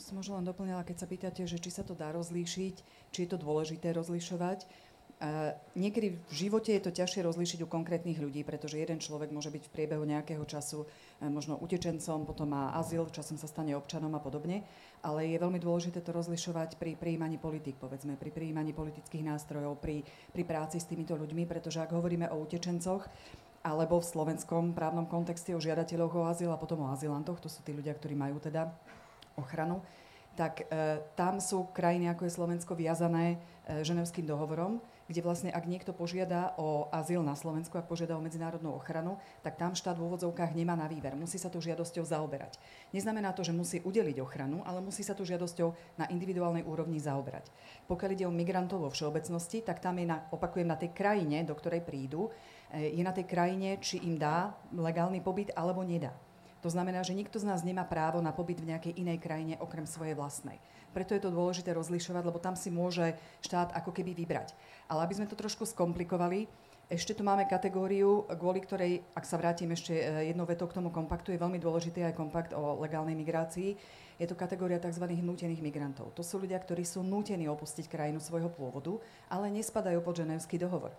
Som 0.00 0.20
možno 0.20 0.40
len 0.40 0.48
doplňala, 0.48 0.84
keď 0.84 0.96
sa 0.96 1.08
pýtate, 1.08 1.44
že 1.44 1.60
či 1.60 1.68
sa 1.68 1.84
to 1.84 1.92
dá 1.92 2.08
rozlíšiť, 2.12 2.76
či 3.12 3.18
je 3.24 3.28
to 3.28 3.36
dôležité 3.36 3.92
rozlišovať. 3.92 4.64
Uh, 5.20 5.52
niekedy 5.76 6.16
v 6.16 6.32
živote 6.32 6.72
je 6.72 6.80
to 6.80 6.92
ťažšie 6.96 7.20
rozlíšiť 7.20 7.60
u 7.64 7.68
konkrétnych 7.68 8.16
ľudí, 8.16 8.40
pretože 8.40 8.80
jeden 8.80 8.96
človek 9.00 9.28
môže 9.28 9.52
byť 9.52 9.68
v 9.68 9.72
priebehu 9.76 10.04
nejakého 10.08 10.44
času 10.48 10.84
uh, 10.84 11.09
možno 11.28 11.60
utečencom, 11.60 12.24
potom 12.24 12.48
má 12.48 12.72
azyl, 12.80 13.04
časom 13.12 13.36
sa 13.36 13.44
stane 13.44 13.76
občanom 13.76 14.08
a 14.16 14.20
podobne. 14.24 14.64
Ale 15.04 15.28
je 15.28 15.36
veľmi 15.36 15.60
dôležité 15.60 16.00
to 16.00 16.16
rozlišovať 16.16 16.80
pri 16.80 16.96
prijímaní 16.96 17.36
politik, 17.36 17.76
povedzme, 17.76 18.16
pri 18.16 18.32
prijímaní 18.32 18.72
politických 18.72 19.28
nástrojov, 19.28 19.76
pri, 19.84 20.00
pri 20.32 20.42
práci 20.48 20.80
s 20.80 20.88
týmito 20.88 21.12
ľuďmi, 21.12 21.44
pretože 21.44 21.84
ak 21.84 21.92
hovoríme 21.92 22.32
o 22.32 22.40
utečencoch, 22.40 23.04
alebo 23.60 24.00
v 24.00 24.08
slovenskom 24.08 24.72
právnom 24.72 25.04
kontexte 25.04 25.52
o 25.52 25.60
žiadateľoch 25.60 26.16
o 26.16 26.24
azyl 26.24 26.48
a 26.48 26.56
potom 26.56 26.88
o 26.88 26.90
azylantoch, 26.96 27.44
to 27.44 27.52
sú 27.52 27.60
tí 27.60 27.76
ľudia, 27.76 27.92
ktorí 27.92 28.16
majú 28.16 28.40
teda 28.40 28.72
ochranu, 29.36 29.84
tak 30.32 30.64
e, 30.64 31.04
tam 31.12 31.36
sú 31.36 31.68
krajiny 31.76 32.08
ako 32.08 32.24
je 32.24 32.36
Slovensko 32.40 32.72
viazané 32.72 33.36
e, 33.68 33.84
ženevským 33.84 34.24
dohovorom, 34.24 34.80
kde 35.10 35.26
vlastne 35.26 35.50
ak 35.50 35.66
niekto 35.66 35.90
požiada 35.90 36.54
o 36.54 36.86
azyl 36.94 37.26
na 37.26 37.34
Slovensku, 37.34 37.74
ak 37.74 37.90
požiada 37.90 38.14
o 38.14 38.22
medzinárodnú 38.22 38.70
ochranu, 38.78 39.18
tak 39.42 39.58
tam 39.58 39.74
štát 39.74 39.98
v 39.98 40.06
úvodzovkách 40.06 40.54
nemá 40.54 40.78
na 40.78 40.86
výber. 40.86 41.18
Musí 41.18 41.34
sa 41.34 41.50
tou 41.50 41.58
žiadosťou 41.58 42.06
zaoberať. 42.06 42.62
Neznamená 42.94 43.34
to, 43.34 43.42
že 43.42 43.50
musí 43.50 43.82
udeliť 43.82 44.22
ochranu, 44.22 44.62
ale 44.62 44.78
musí 44.78 45.02
sa 45.02 45.18
tou 45.18 45.26
žiadosťou 45.26 45.98
na 45.98 46.06
individuálnej 46.06 46.62
úrovni 46.62 47.02
zaoberať. 47.02 47.50
Pokiaľ 47.90 48.10
ide 48.14 48.24
o 48.30 48.32
migrantov 48.32 48.86
vo 48.86 48.90
všeobecnosti, 48.94 49.66
tak 49.66 49.82
tam 49.82 49.98
je, 49.98 50.06
na, 50.06 50.22
opakujem, 50.30 50.70
na 50.70 50.78
tej 50.78 50.94
krajine, 50.94 51.42
do 51.42 51.58
ktorej 51.58 51.82
prídu, 51.82 52.30
e, 52.70 52.94
je 52.94 53.02
na 53.02 53.10
tej 53.10 53.26
krajine, 53.26 53.82
či 53.82 53.98
im 54.06 54.14
dá 54.14 54.54
legálny 54.70 55.18
pobyt 55.18 55.50
alebo 55.58 55.82
nedá. 55.82 56.14
To 56.60 56.68
znamená, 56.68 57.00
že 57.00 57.16
nikto 57.16 57.40
z 57.40 57.48
nás 57.48 57.64
nemá 57.64 57.88
právo 57.88 58.20
na 58.20 58.36
pobyt 58.36 58.60
v 58.60 58.76
nejakej 58.76 58.96
inej 59.00 59.18
krajine 59.20 59.54
okrem 59.60 59.88
svojej 59.88 60.12
vlastnej. 60.12 60.60
Preto 60.92 61.16
je 61.16 61.22
to 61.22 61.32
dôležité 61.32 61.72
rozlišovať, 61.72 62.22
lebo 62.26 62.42
tam 62.42 62.58
si 62.58 62.68
môže 62.68 63.16
štát 63.40 63.72
ako 63.72 63.94
keby 63.96 64.12
vybrať. 64.12 64.52
Ale 64.90 65.06
aby 65.06 65.16
sme 65.16 65.30
to 65.30 65.38
trošku 65.38 65.64
skomplikovali, 65.64 66.50
ešte 66.90 67.14
tu 67.14 67.22
máme 67.22 67.46
kategóriu, 67.46 68.26
kvôli 68.34 68.58
ktorej, 68.58 69.06
ak 69.14 69.22
sa 69.22 69.38
vrátim 69.38 69.70
ešte 69.70 69.94
e, 69.94 70.34
jednou 70.34 70.42
vetou 70.42 70.66
k 70.66 70.74
tomu 70.74 70.90
kompaktu, 70.90 71.30
je 71.30 71.38
veľmi 71.38 71.62
dôležitý 71.62 72.02
aj 72.02 72.18
kompakt 72.18 72.50
o 72.50 72.82
legálnej 72.82 73.14
migrácii. 73.14 73.78
Je 74.18 74.26
to 74.26 74.34
kategória 74.34 74.82
tzv. 74.82 75.06
nútených 75.06 75.62
migrantov. 75.62 76.10
To 76.18 76.26
sú 76.26 76.42
ľudia, 76.42 76.58
ktorí 76.58 76.82
sú 76.82 77.06
nútení 77.06 77.46
opustiť 77.46 77.86
krajinu 77.86 78.18
svojho 78.18 78.50
pôvodu, 78.50 78.98
ale 79.30 79.54
nespadajú 79.54 80.02
pod 80.02 80.18
ženevský 80.18 80.58
dohovor. 80.58 80.90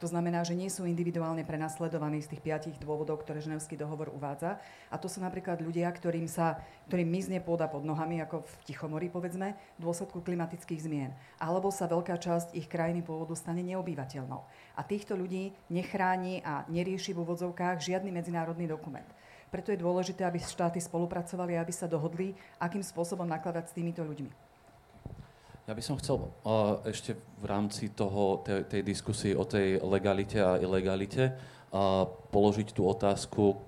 To 0.00 0.08
znamená, 0.08 0.40
že 0.48 0.56
nie 0.56 0.72
sú 0.72 0.88
individuálne 0.88 1.44
prenasledovaní 1.44 2.24
z 2.24 2.32
tých 2.32 2.40
piatich 2.40 2.76
dôvodov, 2.80 3.20
ktoré 3.20 3.44
Ženevský 3.44 3.76
dohovor 3.76 4.08
uvádza. 4.08 4.56
A 4.88 4.96
to 4.96 5.12
sú 5.12 5.20
napríklad 5.20 5.60
ľudia, 5.60 5.92
ktorým, 5.92 6.24
sa, 6.24 6.56
ktorým 6.88 7.04
mizne 7.04 7.36
pôda 7.44 7.68
pod 7.68 7.84
nohami, 7.84 8.24
ako 8.24 8.48
v 8.48 8.52
Tichomorí, 8.64 9.12
povedzme, 9.12 9.52
v 9.76 9.80
dôsledku 9.84 10.24
klimatických 10.24 10.88
zmien. 10.88 11.12
Alebo 11.36 11.68
sa 11.68 11.84
veľká 11.84 12.16
časť 12.16 12.56
ich 12.56 12.64
krajiny 12.64 13.04
pôvodu 13.04 13.36
stane 13.36 13.60
neobyvateľnou. 13.60 14.40
A 14.72 14.80
týchto 14.88 15.20
ľudí 15.20 15.52
nechráni 15.68 16.40
a 16.48 16.64
nerieši 16.72 17.12
v 17.12 17.20
úvodzovkách 17.20 17.84
žiadny 17.84 18.08
medzinárodný 18.08 18.64
dokument. 18.64 19.06
Preto 19.52 19.68
je 19.68 19.84
dôležité, 19.84 20.24
aby 20.24 20.40
štáty 20.40 20.80
spolupracovali 20.80 21.60
a 21.60 21.62
aby 21.66 21.76
sa 21.76 21.84
dohodli, 21.84 22.32
akým 22.56 22.80
spôsobom 22.80 23.28
nakladať 23.28 23.68
s 23.68 23.76
týmito 23.76 24.00
ľuďmi. 24.00 24.49
Ja 25.68 25.76
by 25.76 25.82
som 25.84 26.00
chcel 26.00 26.16
uh, 26.18 26.80
ešte 26.88 27.14
v 27.38 27.44
rámci 27.44 27.92
toho, 27.92 28.40
tej, 28.42 28.64
tej 28.66 28.82
diskusie 28.82 29.36
o 29.36 29.44
tej 29.44 29.78
legalite 29.84 30.40
a 30.40 30.56
ilegalite 30.56 31.36
uh, 31.36 32.08
položiť 32.32 32.72
tú 32.72 32.88
otázku, 32.88 33.60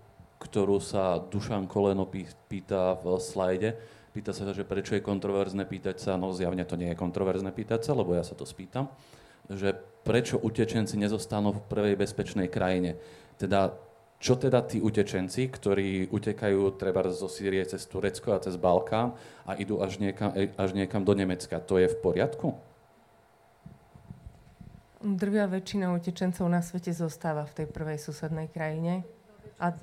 ktorú 0.42 0.82
sa 0.82 1.22
Dušan 1.22 1.70
Koleno 1.70 2.08
pýta 2.50 2.98
v 2.98 3.20
slajde. 3.22 3.78
Pýta 4.12 4.34
sa, 4.34 4.50
že 4.50 4.66
prečo 4.66 4.98
je 4.98 5.04
kontroverzne 5.04 5.64
pýtať 5.64 5.96
sa, 6.02 6.12
no 6.18 6.34
zjavne 6.34 6.66
to 6.66 6.76
nie 6.76 6.92
je 6.92 6.98
kontroverzne 6.98 7.54
pýtať 7.54 7.86
sa, 7.86 7.92
lebo 7.94 8.12
ja 8.12 8.26
sa 8.26 8.36
to 8.36 8.44
spýtam, 8.44 8.90
že 9.48 9.72
prečo 10.02 10.36
utečenci 10.42 10.98
nezostanú 10.98 11.54
v 11.54 11.64
prvej 11.70 11.94
bezpečnej 11.96 12.50
krajine. 12.50 12.98
Teda 13.38 13.72
čo 14.22 14.38
teda 14.38 14.62
tí 14.62 14.78
utečenci, 14.78 15.50
ktorí 15.50 16.06
utekajú 16.14 16.78
treba 16.78 17.02
zo 17.10 17.26
Sýrie 17.26 17.66
cez 17.66 17.82
Turecko 17.90 18.30
a 18.30 18.38
cez 18.38 18.54
Balkán 18.54 19.18
a 19.42 19.58
idú 19.58 19.82
až 19.82 19.98
niekam, 19.98 20.30
e, 20.38 20.46
až 20.54 20.78
niekam 20.78 21.02
do 21.02 21.10
Nemecka, 21.10 21.58
to 21.58 21.82
je 21.82 21.90
v 21.90 21.96
poriadku? 21.98 22.54
Drvia 25.02 25.50
väčšina 25.50 25.90
utečencov 25.90 26.46
na 26.46 26.62
svete 26.62 26.94
zostáva 26.94 27.42
v 27.50 27.52
tej 27.58 27.66
prvej 27.66 27.98
susednej 27.98 28.46
krajine. 28.46 29.02
A 29.58 29.74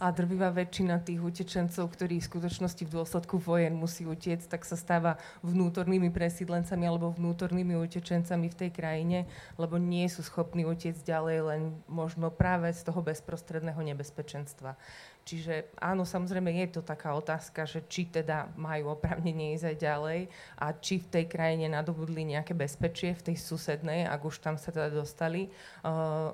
a 0.00 0.08
drvivá 0.08 0.48
väčšina 0.48 1.04
tých 1.04 1.20
utečencov, 1.20 1.92
ktorí 1.92 2.24
v 2.24 2.28
skutočnosti 2.32 2.88
v 2.88 2.94
dôsledku 2.96 3.36
vojen 3.36 3.76
musí 3.76 4.08
utiecť, 4.08 4.48
tak 4.48 4.64
sa 4.64 4.80
stáva 4.80 5.20
vnútornými 5.44 6.08
presídlencami 6.08 6.88
alebo 6.88 7.12
vnútornými 7.12 7.76
utečencami 7.76 8.48
v 8.48 8.58
tej 8.64 8.70
krajine, 8.72 9.28
lebo 9.60 9.76
nie 9.76 10.08
sú 10.08 10.24
schopní 10.24 10.64
utiecť 10.64 11.04
ďalej 11.04 11.38
len 11.44 11.62
možno 11.84 12.32
práve 12.32 12.72
z 12.72 12.80
toho 12.80 13.04
bezprostredného 13.04 13.78
nebezpečenstva. 13.92 14.80
Čiže 15.28 15.76
áno, 15.76 16.08
samozrejme 16.08 16.48
je 16.64 16.80
to 16.80 16.82
taká 16.82 17.12
otázka, 17.12 17.68
že 17.68 17.84
či 17.86 18.08
teda 18.08 18.48
majú 18.56 18.96
opravnenie 18.96 19.52
ísť 19.52 19.66
aj 19.68 19.76
ďalej 19.76 20.20
a 20.56 20.66
či 20.80 20.96
v 20.96 21.10
tej 21.12 21.24
krajine 21.28 21.68
nadobudli 21.68 22.24
nejaké 22.24 22.56
bezpečie, 22.56 23.12
v 23.12 23.30
tej 23.30 23.36
susednej, 23.36 24.08
ak 24.08 24.20
už 24.24 24.40
tam 24.40 24.56
sa 24.56 24.72
teda 24.72 24.88
dostali. 24.88 25.52
Uh, 25.84 26.32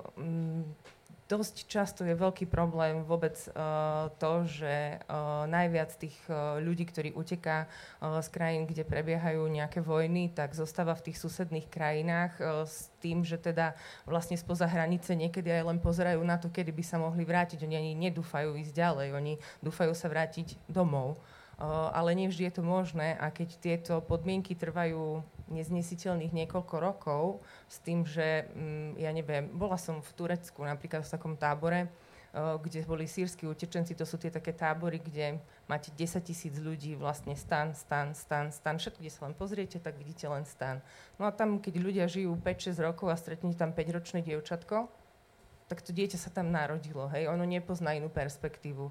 dosť 1.27 1.67
často 1.67 2.01
je 2.07 2.15
veľký 2.15 2.47
problém 2.47 3.03
vôbec 3.03 3.35
uh, 3.51 4.07
to, 4.15 4.47
že 4.47 5.03
uh, 5.05 5.43
najviac 5.45 5.91
tých 5.99 6.15
uh, 6.31 6.57
ľudí, 6.63 6.87
ktorí 6.87 7.11
uteká 7.13 7.67
z 7.99 8.27
krajín, 8.31 8.63
kde 8.65 8.87
prebiehajú 8.87 9.43
nejaké 9.51 9.83
vojny, 9.83 10.31
tak 10.31 10.55
zostáva 10.55 10.95
v 10.95 11.11
tých 11.11 11.17
susedných 11.19 11.67
krajinách 11.67 12.39
s 12.63 12.93
tým, 13.03 13.25
že 13.25 13.41
teda 13.41 13.73
vlastne 14.05 14.37
spoza 14.37 14.69
hranice 14.69 15.17
niekedy 15.17 15.49
aj 15.49 15.63
len 15.67 15.79
pozerajú 15.81 16.21
na 16.23 16.37
to, 16.37 16.47
kedy 16.53 16.71
by 16.71 16.83
sa 16.85 17.01
mohli 17.01 17.25
vrátiť. 17.25 17.59
Oni 17.65 17.75
ani 17.75 17.93
nedúfajú 17.97 18.53
ísť 18.55 18.73
ďalej, 18.73 19.07
oni 19.17 19.33
dúfajú 19.65 19.91
sa 19.97 20.07
vrátiť 20.07 20.55
domov. 20.69 21.17
Ale 21.57 22.13
nevždy 22.13 22.45
je 22.47 22.53
to 22.53 22.63
možné 22.63 23.17
a 23.17 23.33
keď 23.33 23.49
tieto 23.57 23.93
podmienky 24.05 24.53
trvajú 24.53 25.25
neznesiteľných 25.49 26.33
niekoľko 26.33 26.75
rokov 26.77 27.23
s 27.67 27.79
tým, 27.83 28.03
že 28.03 28.47
mm, 28.51 28.99
ja 28.99 29.11
neviem, 29.11 29.47
bola 29.51 29.79
som 29.79 29.99
v 30.03 30.11
Turecku 30.13 30.63
napríklad 30.63 31.03
v 31.03 31.13
takom 31.13 31.33
tábore, 31.39 31.87
kde 32.35 32.85
boli 32.85 33.09
sírsky 33.09 33.47
utečenci, 33.47 33.97
to 33.97 34.05
sú 34.05 34.19
tie 34.21 34.29
také 34.29 34.53
tábory, 34.53 35.01
kde 35.01 35.41
máte 35.65 35.89
10 35.95 36.21
tisíc 36.21 36.53
ľudí, 36.59 36.93
vlastne 36.93 37.33
stan, 37.33 37.73
stan, 37.73 38.13
stan, 38.13 38.53
stan, 38.53 38.77
všetko, 38.77 38.99
kde 39.01 39.13
sa 39.13 39.25
len 39.25 39.33
pozriete, 39.33 39.81
tak 39.81 39.97
vidíte 39.97 40.29
len 40.29 40.45
stan. 40.45 40.83
No 41.17 41.25
a 41.25 41.31
tam, 41.33 41.57
keď 41.57 41.73
ľudia 41.81 42.05
žijú 42.05 42.37
5-6 42.37 42.77
rokov 42.83 43.09
a 43.09 43.17
stretnete 43.17 43.57
tam 43.57 43.73
5-ročné 43.73 44.21
dievčatko, 44.21 44.91
tak 45.67 45.83
to 45.83 45.91
dieťa 45.91 46.15
sa 46.15 46.31
tam 46.31 46.47
narodilo, 46.47 47.11
hej, 47.11 47.27
ono 47.27 47.43
nepozná 47.43 47.91
inú 47.91 48.07
perspektívu. 48.07 48.87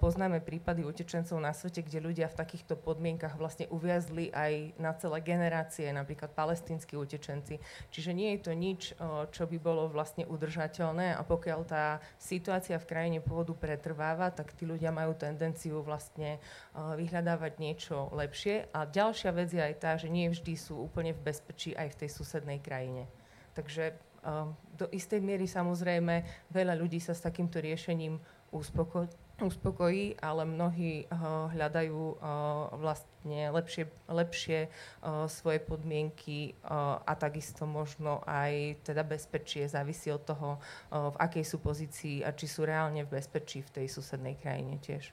Poznáme 0.00 0.40
prípady 0.40 0.80
utečencov 0.80 1.36
na 1.36 1.52
svete, 1.52 1.84
kde 1.84 2.00
ľudia 2.00 2.32
v 2.32 2.38
takýchto 2.40 2.80
podmienkach 2.80 3.36
vlastne 3.36 3.68
uviazli 3.68 4.32
aj 4.32 4.80
na 4.80 4.96
celé 4.96 5.20
generácie, 5.20 5.92
napríklad 5.92 6.32
palestínsky 6.32 6.96
utečenci. 6.96 7.60
Čiže 7.92 8.16
nie 8.16 8.32
je 8.34 8.40
to 8.40 8.52
nič, 8.56 8.96
čo 9.36 9.44
by 9.44 9.56
bolo 9.60 9.92
vlastne 9.92 10.24
udržateľné 10.24 11.12
a 11.12 11.20
pokiaľ 11.20 11.60
tá 11.68 12.00
situácia 12.16 12.80
v 12.80 12.88
krajine 12.88 13.18
pôvodu 13.20 13.52
pretrváva, 13.52 14.32
tak 14.32 14.56
tí 14.56 14.64
ľudia 14.64 14.88
majú 14.88 15.12
tendenciu 15.12 15.84
vlastne 15.84 16.40
vyhľadávať 16.72 17.52
niečo 17.60 18.08
lepšie. 18.16 18.72
A 18.72 18.88
ďalšia 18.88 19.30
vec 19.36 19.52
je 19.52 19.60
aj 19.60 19.74
tá, 19.76 19.92
že 20.00 20.08
nie 20.08 20.32
vždy 20.32 20.56
sú 20.56 20.80
úplne 20.80 21.12
v 21.12 21.20
bezpečí 21.20 21.76
aj 21.76 21.92
v 21.92 21.98
tej 22.00 22.10
susednej 22.16 22.64
krajine. 22.64 23.04
Takže 23.52 23.92
do 24.74 24.86
istej 24.90 25.20
miery 25.20 25.46
samozrejme 25.46 26.48
veľa 26.50 26.74
ľudí 26.80 26.98
sa 26.98 27.12
s 27.12 27.22
takýmto 27.22 27.60
riešením 27.60 28.18
uspoko- 28.50 29.10
uspokojí, 29.42 30.14
ale 30.22 30.46
mnohí 30.46 31.10
uh, 31.10 31.50
hľadajú 31.50 32.00
uh, 32.14 32.16
vlastne 32.78 33.50
lepšie, 33.50 33.90
lepšie 34.06 34.70
uh, 34.70 35.26
svoje 35.26 35.58
podmienky 35.58 36.54
a 36.64 37.12
takisto 37.18 37.66
možno 37.66 38.22
aj 38.28 38.78
teda 38.86 39.02
bezpečie. 39.02 39.66
Závisí 39.66 40.12
od 40.12 40.22
toho, 40.22 40.60
v 40.90 41.16
akej 41.18 41.44
sú 41.44 41.56
pozícii 41.58 42.22
a 42.22 42.30
či 42.32 42.46
sú 42.46 42.66
reálne 42.66 43.02
v 43.04 43.18
bezpečí 43.18 43.64
v 43.64 43.70
tej 43.80 43.86
susednej 43.90 44.36
krajine 44.38 44.76
tiež. 44.78 45.10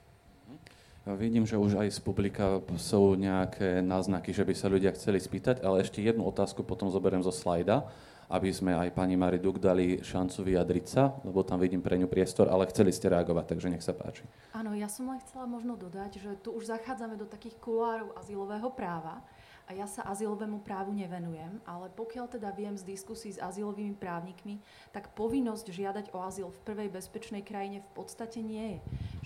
Ja 1.02 1.18
vidím, 1.18 1.42
že 1.42 1.58
už 1.58 1.82
aj 1.82 1.98
z 1.98 2.00
publika 2.04 2.62
sú 2.78 3.18
nejaké 3.18 3.82
náznaky, 3.82 4.30
že 4.30 4.46
by 4.46 4.54
sa 4.54 4.70
ľudia 4.70 4.94
chceli 4.94 5.18
spýtať, 5.18 5.64
ale 5.66 5.82
ešte 5.82 5.98
jednu 5.98 6.22
otázku 6.22 6.62
potom 6.62 6.92
zoberiem 6.94 7.26
zo 7.26 7.34
slajda 7.34 7.90
aby 8.32 8.48
sme 8.48 8.72
aj 8.72 8.96
pani 8.96 9.12
Mari 9.12 9.36
Duk 9.36 9.60
dali 9.60 10.00
šancu 10.00 10.40
vyjadriť 10.40 10.86
sa, 10.88 11.12
lebo 11.20 11.44
tam 11.44 11.60
vidím 11.60 11.84
pre 11.84 12.00
ňu 12.00 12.08
priestor, 12.08 12.48
ale 12.48 12.64
chceli 12.72 12.88
ste 12.88 13.12
reagovať, 13.12 13.44
takže 13.52 13.68
nech 13.68 13.84
sa 13.84 13.92
páči. 13.92 14.24
Áno, 14.56 14.72
ja 14.72 14.88
som 14.88 15.04
len 15.12 15.20
chcela 15.20 15.44
možno 15.44 15.76
dodať, 15.76 16.16
že 16.16 16.30
tu 16.40 16.56
už 16.56 16.72
zachádzame 16.72 17.20
do 17.20 17.28
takých 17.28 17.60
kuloárov 17.60 18.16
azylového 18.16 18.72
práva, 18.72 19.20
a 19.66 19.70
ja 19.72 19.86
sa 19.86 20.02
azylovému 20.10 20.60
právu 20.66 20.90
nevenujem, 20.90 21.62
ale 21.62 21.86
pokiaľ 21.94 22.26
teda 22.34 22.50
viem 22.50 22.74
z 22.74 22.82
diskusí 22.82 23.30
s 23.30 23.38
azylovými 23.38 23.94
právnikmi, 23.94 24.58
tak 24.90 25.14
povinnosť 25.14 25.66
žiadať 25.70 26.06
o 26.12 26.18
azyl 26.22 26.50
v 26.50 26.62
prvej 26.66 26.88
bezpečnej 26.90 27.46
krajine 27.46 27.80
v 27.80 27.90
podstate 27.94 28.42
nie 28.42 28.76
je. 28.76 28.78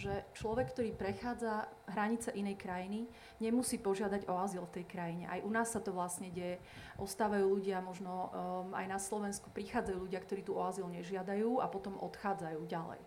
Že 0.07 0.13
človek, 0.37 0.67
ktorý 0.77 0.91
prechádza 0.93 1.67
hranice 1.89 2.31
inej 2.37 2.61
krajiny, 2.61 3.09
nemusí 3.41 3.81
požiadať 3.81 4.29
o 4.29 4.37
azyl 4.37 4.69
v 4.69 4.75
tej 4.83 4.85
krajine. 4.85 5.25
Aj 5.27 5.41
u 5.41 5.51
nás 5.51 5.73
sa 5.73 5.81
to 5.81 5.97
vlastne 5.97 6.29
deje. 6.29 6.61
Ostávajú 7.01 7.49
ľudia, 7.49 7.81
možno 7.81 8.29
um, 8.29 8.77
aj 8.77 8.87
na 8.89 9.01
Slovensku 9.01 9.49
prichádzajú 9.53 9.99
ľudia, 10.05 10.21
ktorí 10.21 10.45
tu 10.45 10.57
o 10.57 10.63
azyl 10.65 10.89
nežiadajú 10.93 11.65
a 11.65 11.67
potom 11.69 11.97
odchádzajú 12.01 12.61
ďalej 12.69 13.01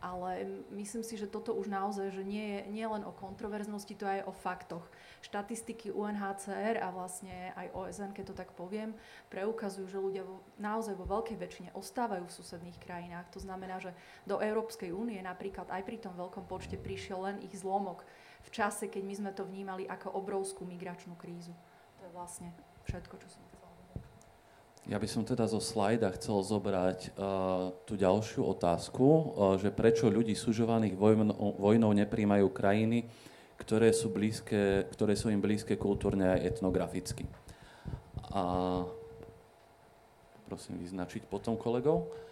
ale 0.00 0.44
myslím 0.76 1.00
si, 1.00 1.16
že 1.16 1.30
toto 1.30 1.56
už 1.56 1.72
naozaj, 1.72 2.12
že 2.12 2.22
nie 2.22 2.58
je 2.58 2.60
nie 2.68 2.86
len 2.86 3.02
o 3.02 3.12
kontroverznosti, 3.12 3.96
to 3.96 4.04
aj 4.04 4.28
o 4.28 4.32
faktoch. 4.32 4.84
Štatistiky 5.24 5.90
UNHCR 5.90 6.78
a 6.84 6.92
vlastne 6.92 7.56
aj 7.56 7.72
OSN, 7.72 8.12
keď 8.12 8.24
to 8.30 8.34
tak 8.36 8.50
poviem, 8.52 8.92
preukazujú, 9.32 9.86
že 9.88 10.02
ľudia 10.02 10.22
naozaj 10.60 10.94
vo 10.98 11.08
veľkej 11.08 11.36
väčšine 11.40 11.70
ostávajú 11.72 12.28
v 12.28 12.36
susedných 12.36 12.78
krajinách. 12.82 13.32
To 13.32 13.40
znamená, 13.40 13.80
že 13.80 13.96
do 14.28 14.38
Európskej 14.42 14.92
únie 14.92 15.18
napríklad 15.24 15.70
aj 15.72 15.82
pri 15.86 15.96
tom 16.02 16.12
veľkom 16.18 16.44
počte 16.44 16.76
prišiel 16.76 17.24
len 17.24 17.36
ich 17.40 17.56
zlomok 17.56 18.04
v 18.46 18.50
čase, 18.52 18.86
keď 18.86 19.02
my 19.02 19.14
sme 19.14 19.30
to 19.32 19.42
vnímali 19.48 19.88
ako 19.88 20.12
obrovskú 20.14 20.68
migračnú 20.68 21.16
krízu. 21.18 21.56
To 21.98 22.02
je 22.06 22.12
vlastne 22.14 22.48
všetko, 22.86 23.14
čo 23.18 23.28
som 23.32 23.45
ja 24.86 24.96
by 25.02 25.08
som 25.10 25.26
teda 25.26 25.50
zo 25.50 25.58
slajda 25.58 26.14
chcel 26.14 26.46
zobrať 26.46 27.10
uh, 27.18 27.74
tú 27.82 27.98
ďalšiu 27.98 28.46
otázku, 28.46 29.06
uh, 29.06 29.24
že 29.58 29.74
prečo 29.74 30.06
ľudí 30.06 30.38
sužovaných 30.38 30.94
vojnou, 30.94 31.58
vojnou 31.58 31.90
nepríjmajú 31.90 32.46
krajiny, 32.54 33.10
ktoré 33.58 33.90
sú, 33.90 34.14
blízke, 34.14 34.86
ktoré 34.94 35.18
sú 35.18 35.32
im 35.34 35.42
blízke 35.42 35.74
kultúrne 35.74 36.30
a 36.30 36.38
etnograficky. 36.38 37.26
A 38.30 38.84
prosím 40.46 40.78
vyznačiť 40.78 41.26
potom 41.26 41.58
kolegov 41.58 42.25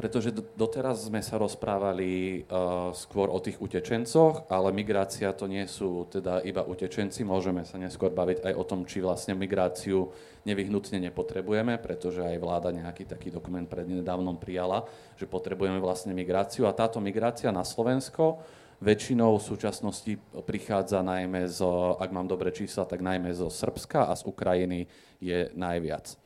pretože 0.00 0.32
doteraz 0.32 1.12
sme 1.12 1.20
sa 1.20 1.36
rozprávali 1.36 2.40
uh, 2.48 2.88
skôr 2.96 3.28
o 3.28 3.36
tých 3.36 3.60
utečencoch, 3.60 4.48
ale 4.48 4.72
migrácia 4.72 5.28
to 5.36 5.44
nie 5.44 5.68
sú 5.68 6.08
teda 6.08 6.40
iba 6.40 6.64
utečenci, 6.64 7.20
môžeme 7.20 7.68
sa 7.68 7.76
neskôr 7.76 8.08
baviť 8.08 8.48
aj 8.48 8.54
o 8.56 8.64
tom, 8.64 8.88
či 8.88 9.04
vlastne 9.04 9.36
migráciu 9.36 10.08
nevyhnutne 10.48 11.04
nepotrebujeme, 11.04 11.76
pretože 11.76 12.24
aj 12.24 12.40
vláda 12.40 12.72
nejaký 12.72 13.04
taký 13.04 13.28
dokument 13.28 13.68
prednedávnom 13.68 14.40
prijala, 14.40 14.88
že 15.20 15.28
potrebujeme 15.28 15.76
vlastne 15.84 16.16
migráciu 16.16 16.64
a 16.64 16.72
táto 16.72 16.96
migrácia 16.96 17.52
na 17.52 17.60
Slovensko 17.60 18.40
väčšinou 18.80 19.36
v 19.36 19.46
súčasnosti 19.52 20.16
prichádza 20.48 21.04
najmä 21.04 21.44
zo, 21.44 22.00
ak 22.00 22.08
mám 22.08 22.24
dobre 22.24 22.48
čísla, 22.56 22.88
tak 22.88 23.04
najmä 23.04 23.36
zo 23.36 23.52
Srbska 23.52 24.08
a 24.08 24.16
z 24.16 24.24
Ukrajiny 24.24 24.88
je 25.20 25.52
najviac. 25.52 26.16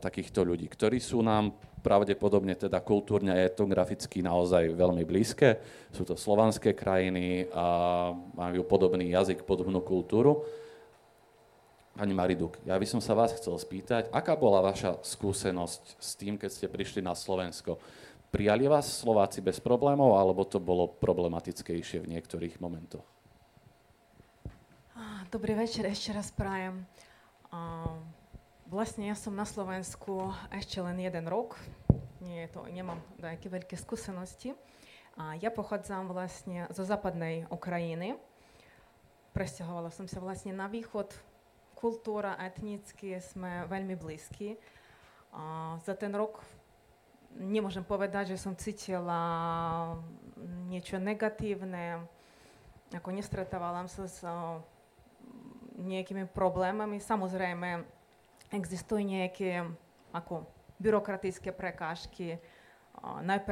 takýchto 0.00 0.48
ľudí, 0.48 0.64
ktorí 0.72 0.96
sú 0.96 1.20
nám 1.20 1.52
pravdepodobne 1.82 2.54
teda 2.54 2.78
kultúrne 2.78 3.34
a 3.34 3.42
etnograficky 3.42 4.22
naozaj 4.22 4.72
veľmi 4.72 5.02
blízke. 5.02 5.58
Sú 5.90 6.06
to 6.06 6.14
slovanské 6.14 6.72
krajiny 6.72 7.50
a 7.50 8.10
majú 8.38 8.62
podobný 8.62 9.10
jazyk, 9.10 9.42
podobnú 9.42 9.82
kultúru. 9.82 10.46
Pani 11.92 12.16
Mariduk, 12.16 12.56
ja 12.64 12.80
by 12.80 12.86
som 12.88 13.04
sa 13.04 13.12
vás 13.12 13.36
chcel 13.36 13.52
spýtať, 13.52 14.08
aká 14.08 14.32
bola 14.32 14.64
vaša 14.64 14.96
skúsenosť 15.04 16.00
s 16.00 16.10
tým, 16.16 16.40
keď 16.40 16.48
ste 16.48 16.66
prišli 16.72 17.04
na 17.04 17.12
Slovensko? 17.12 17.76
Prijali 18.32 18.64
vás 18.64 18.88
Slováci 18.88 19.44
bez 19.44 19.60
problémov, 19.60 20.16
alebo 20.16 20.48
to 20.48 20.56
bolo 20.56 20.88
problematickejšie 20.88 22.00
v 22.00 22.16
niektorých 22.16 22.64
momentoch? 22.64 23.04
Dobrý 25.28 25.52
večer, 25.52 25.84
ešte 25.84 26.16
raz 26.16 26.32
prajem. 26.32 26.88
Vlastne 28.72 29.12
ja 29.12 29.12
som 29.12 29.36
na 29.36 29.44
Slovensku 29.44 30.32
ešte 30.48 30.80
len 30.80 30.96
jeden 30.96 31.28
rok. 31.28 31.60
Nie 32.24 32.48
je 32.48 32.56
to, 32.56 32.64
nemám 32.72 33.04
nejaké 33.20 33.52
veľké 33.52 33.76
skúsenosti. 33.76 34.56
A 35.20 35.36
ja 35.36 35.52
pochádzam 35.52 36.08
vlastne 36.08 36.64
zo 36.72 36.80
západnej 36.80 37.44
Ukrajiny. 37.52 38.16
Presťahovala 39.36 39.92
som 39.92 40.08
sa 40.08 40.24
vlastne 40.24 40.56
na 40.56 40.72
východ. 40.72 41.12
Kultúra, 41.76 42.40
etnicky 42.40 43.20
sme 43.20 43.68
veľmi 43.68 43.92
blízki. 43.92 44.56
A 45.36 45.76
za 45.84 45.92
ten 45.92 46.16
rok 46.16 46.40
nemôžem 47.36 47.84
povedať, 47.84 48.32
že 48.32 48.40
som 48.40 48.56
cítila 48.56 49.20
niečo 50.72 50.96
negatívne. 50.96 52.08
Ako 52.88 53.12
nestretávala 53.12 53.84
sa 53.84 54.08
s 54.08 54.24
nejakými 55.76 56.24
problémami. 56.32 57.04
Samozrejme, 57.04 58.00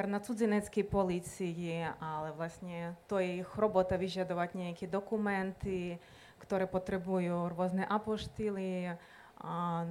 na 0.07 0.21
cudzineckej 0.21 0.85
policii, 0.85 1.89
ale 1.99 2.37
vlastne 2.37 2.95
to 3.09 3.17
je 3.19 3.41
ich 3.41 3.51
robota 3.57 3.97
vyžadovať 3.97 4.55
nejaké 4.55 4.87
dokumenty, 4.87 5.97
ktoré 6.45 6.69
potrebujú 6.69 7.49
rôzne 7.51 7.83
apoštily, 7.89 8.95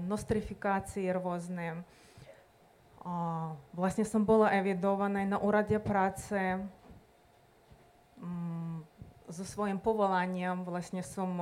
nostrifikácie 0.05 1.09
rôzne. 1.09 1.81
Vlastne 3.73 4.05
som 4.05 4.21
bola 4.21 4.53
evidovaná 4.53 5.25
na 5.25 5.41
úrade 5.41 5.73
práce 5.81 6.37
mm, 8.21 8.85
so 9.33 9.43
svojím 9.47 9.81
povolaním. 9.81 10.61
Vlastne 10.67 11.01
som 11.01 11.33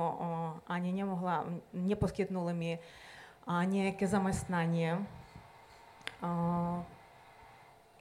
ani 0.64 0.90
nemohla, 0.96 1.44
neposkytnuli 1.76 2.54
mi 2.56 2.72
a 2.78 3.07
nejaké 3.48 4.04
zamestnanie. 4.04 5.00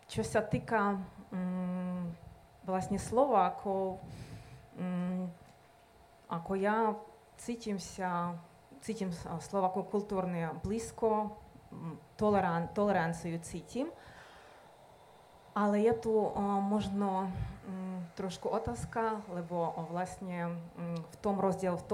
Čo 0.07 0.23
sa 0.23 0.39
týka 0.43 0.99
um, 1.31 2.07
vlastne 2.63 2.95
Slovákov, 2.95 3.99
um, 4.79 5.27
ako 6.27 6.51
ja 6.59 6.95
cítim 7.39 7.79
sa, 7.79 8.35
cítim 8.83 9.11
Slovákov 9.43 9.91
kultúrne 9.91 10.55
blízko, 10.63 11.35
toleran, 12.15 12.71
toleranciu 12.71 13.35
cítim, 13.43 13.91
ale 15.51 15.83
je 15.83 15.93
tu 15.99 16.15
uh, 16.15 16.31
možno 16.63 17.27
um, 17.67 17.99
trošku 18.15 18.47
otázka, 18.47 19.23
lebo 19.31 19.75
uh, 19.75 19.85
vlastne 19.91 20.55
um, 20.79 20.95
v 21.03 21.15
tom 21.19 21.35
rozdiel 21.39 21.75
v 21.75 21.85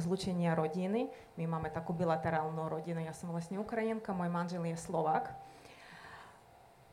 zlučenia 0.00 0.56
rodiny. 0.56 1.12
My 1.36 1.44
máme 1.44 1.68
takú 1.68 1.92
bilaterálnu 1.92 2.64
rodinu. 2.72 3.04
Ja 3.04 3.12
som 3.12 3.28
vlastne 3.28 3.60
Ukrajinka, 3.60 4.16
môj 4.16 4.32
manžel 4.32 4.64
je 4.64 4.80
Slovak. 4.80 5.36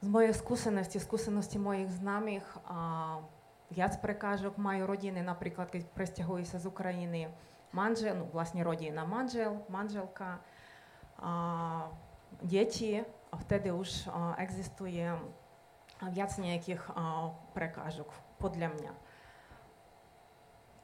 Z 0.04 0.12
mojej 0.12 0.36
skúsenosti, 0.36 1.00
skúsenosti 1.00 1.56
mojich 1.56 1.88
známych, 2.04 2.44
a 2.68 3.22
viac 3.72 3.96
prekážok 4.04 4.60
majú 4.60 4.84
rodiny, 4.84 5.24
napríklad 5.24 5.72
keď 5.72 5.88
presťahujú 5.96 6.44
sa 6.44 6.60
z 6.60 6.68
Ukrajiny 6.68 7.32
manžel, 7.72 8.20
no 8.20 8.28
vlastne 8.36 8.60
rodina, 8.68 9.08
manžel, 9.08 9.64
manželka, 9.72 10.44
a 11.22 11.32
deti, 12.44 13.00
a 13.32 13.36
vtedy 13.40 13.72
už 13.72 14.10
a, 14.10 14.36
existuje 14.42 15.06
viac 16.12 16.32
nejakých 16.36 16.82
a, 16.92 17.32
prekážok, 17.54 18.10
podľa 18.42 18.74
mňa. 18.74 18.92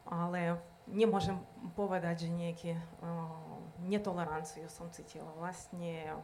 Ale 0.08 0.62
nemôžem 0.88 1.36
povedať, 1.76 2.30
že 2.30 2.30
nejaké 2.32 2.72
uh, 2.78 3.28
netoleranciu 3.84 4.70
som 4.70 4.88
cítila. 4.94 5.28
Vlastne 5.36 6.16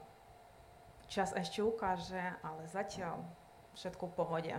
čas 1.12 1.36
ešte 1.36 1.60
ukáže, 1.66 2.22
ale 2.46 2.70
zatiaľ 2.72 3.26
všetko 3.76 4.08
v 4.08 4.16
pohode. 4.16 4.54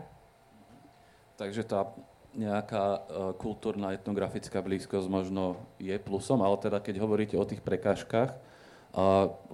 Takže 1.40 1.62
tá 1.64 1.94
nejaká 2.34 2.84
uh, 2.84 2.98
kultúrna, 3.38 3.94
etnografická 3.94 4.58
blízkosť 4.60 5.06
možno 5.06 5.62
je 5.78 5.94
plusom, 5.96 6.42
ale 6.42 6.58
teda 6.58 6.82
keď 6.82 6.98
hovoríte 7.00 7.38
o 7.38 7.46
tých 7.46 7.62
prekážkach, 7.62 8.34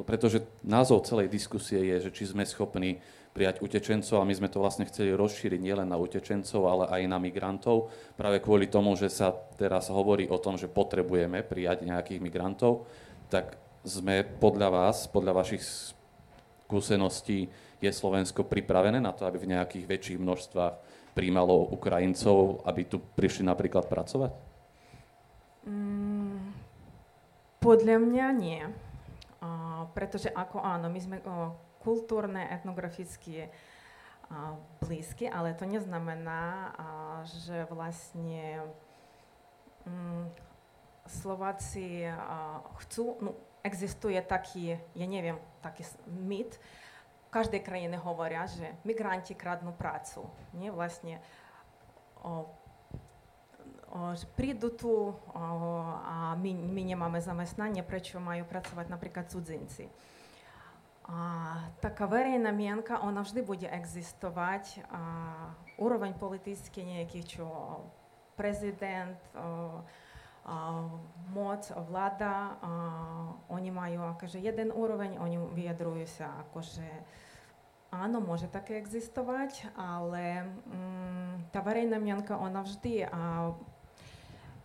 pretože 0.05 0.45
názov 0.61 1.09
celej 1.09 1.33
diskusie 1.33 1.81
je, 1.81 1.97
že 2.09 2.11
či 2.13 2.29
sme 2.29 2.45
schopní 2.45 3.01
prijať 3.31 3.63
utečencov 3.63 4.19
a 4.19 4.27
my 4.27 4.35
sme 4.35 4.51
to 4.51 4.59
vlastne 4.59 4.87
chceli 4.91 5.15
rozšíriť 5.15 5.61
nielen 5.63 5.87
na 5.87 5.97
utečencov, 5.97 6.61
ale 6.67 6.85
aj 6.91 7.03
na 7.07 7.19
migrantov, 7.23 7.95
práve 8.19 8.43
kvôli 8.43 8.67
tomu, 8.67 8.99
že 8.99 9.07
sa 9.07 9.31
teraz 9.55 9.87
hovorí 9.87 10.27
o 10.27 10.39
tom, 10.39 10.59
že 10.59 10.67
potrebujeme 10.67 11.47
prijať 11.47 11.87
nejakých 11.87 12.19
migrantov, 12.19 12.91
tak 13.31 13.55
sme 13.87 14.27
podľa 14.27 14.69
vás, 14.69 15.07
podľa 15.07 15.41
vašich 15.41 15.63
skúseností, 16.67 17.49
je 17.81 17.89
Slovensko 17.89 18.45
pripravené 18.45 19.01
na 19.01 19.17
to, 19.17 19.25
aby 19.25 19.41
v 19.41 19.57
nejakých 19.57 19.89
väčších 19.89 20.19
množstvách 20.21 20.75
príjmalo 21.17 21.73
Ukrajincov, 21.73 22.61
aby 22.69 22.85
tu 22.85 23.01
prišli 23.01 23.49
napríklad 23.49 23.89
pracovať? 23.89 24.37
Mm, 25.65 26.53
podľa 27.57 27.97
mňa 28.05 28.27
nie. 28.37 28.61
Uh, 29.41 29.89
pretože 29.97 30.29
ako 30.29 30.61
áno, 30.61 30.93
my 30.93 31.01
sme 31.01 31.17
uh, 31.25 31.49
kultúrne, 31.81 32.47
etnografické 32.53 33.49
blízky, 34.79 35.27
ale 35.27 35.57
to 35.59 35.67
neznamená, 35.67 36.71
že 37.27 37.67
vlastne 37.67 38.63
mm, 39.89 40.31
Slováci 41.11 42.07
chcú, 42.87 43.19
no, 43.19 43.35
existuje 43.67 44.23
taký, 44.23 44.79
ja 44.95 45.07
neviem, 45.11 45.35
taký 45.59 45.83
mit, 46.07 46.55
v 47.31 47.31
každej 47.35 47.63
krajine 47.63 47.95
hovoria, 47.99 48.47
že 48.47 48.75
migranti 48.83 49.39
kradnú 49.39 49.71
prácu. 49.71 50.27
Nie? 50.55 50.75
Vlastne 50.75 51.23
o, 52.27 52.51
o, 53.91 53.99
že 54.19 54.27
prídu 54.35 54.75
tu 54.75 54.91
o, 54.91 55.15
a 56.03 56.35
my, 56.35 56.51
my 56.55 56.83
nemáme 56.91 57.23
zamestnanie, 57.23 57.87
prečo 57.87 58.19
majú 58.19 58.43
A, 61.11 61.67
úroveň 65.75 66.15
politický 66.15 66.87
nejaký, 66.87 67.27
čo 67.27 67.47
prezident, 68.39 69.19
a, 69.35 69.83
a, 70.47 70.87
moc, 71.35 71.67
vláda, 71.91 72.55
a, 72.63 72.73
oni 73.51 73.75
majú 73.75 74.07
akože 74.15 74.39
jeden 74.39 74.71
úroveň, 74.71 75.19
oni 75.19 75.37
vyjadrujú 75.51 76.07
sa 76.07 76.47
akože 76.47 76.87
áno, 77.91 78.23
môže 78.23 78.47
také 78.47 78.79
existovať, 78.79 79.67
ale 79.75 80.47
mm, 80.47 81.51
tá 81.51 81.59
verejná 81.59 81.99
mienka, 81.99 82.39
ona 82.39 82.63
vždy 82.63 83.11
a, 83.11 83.51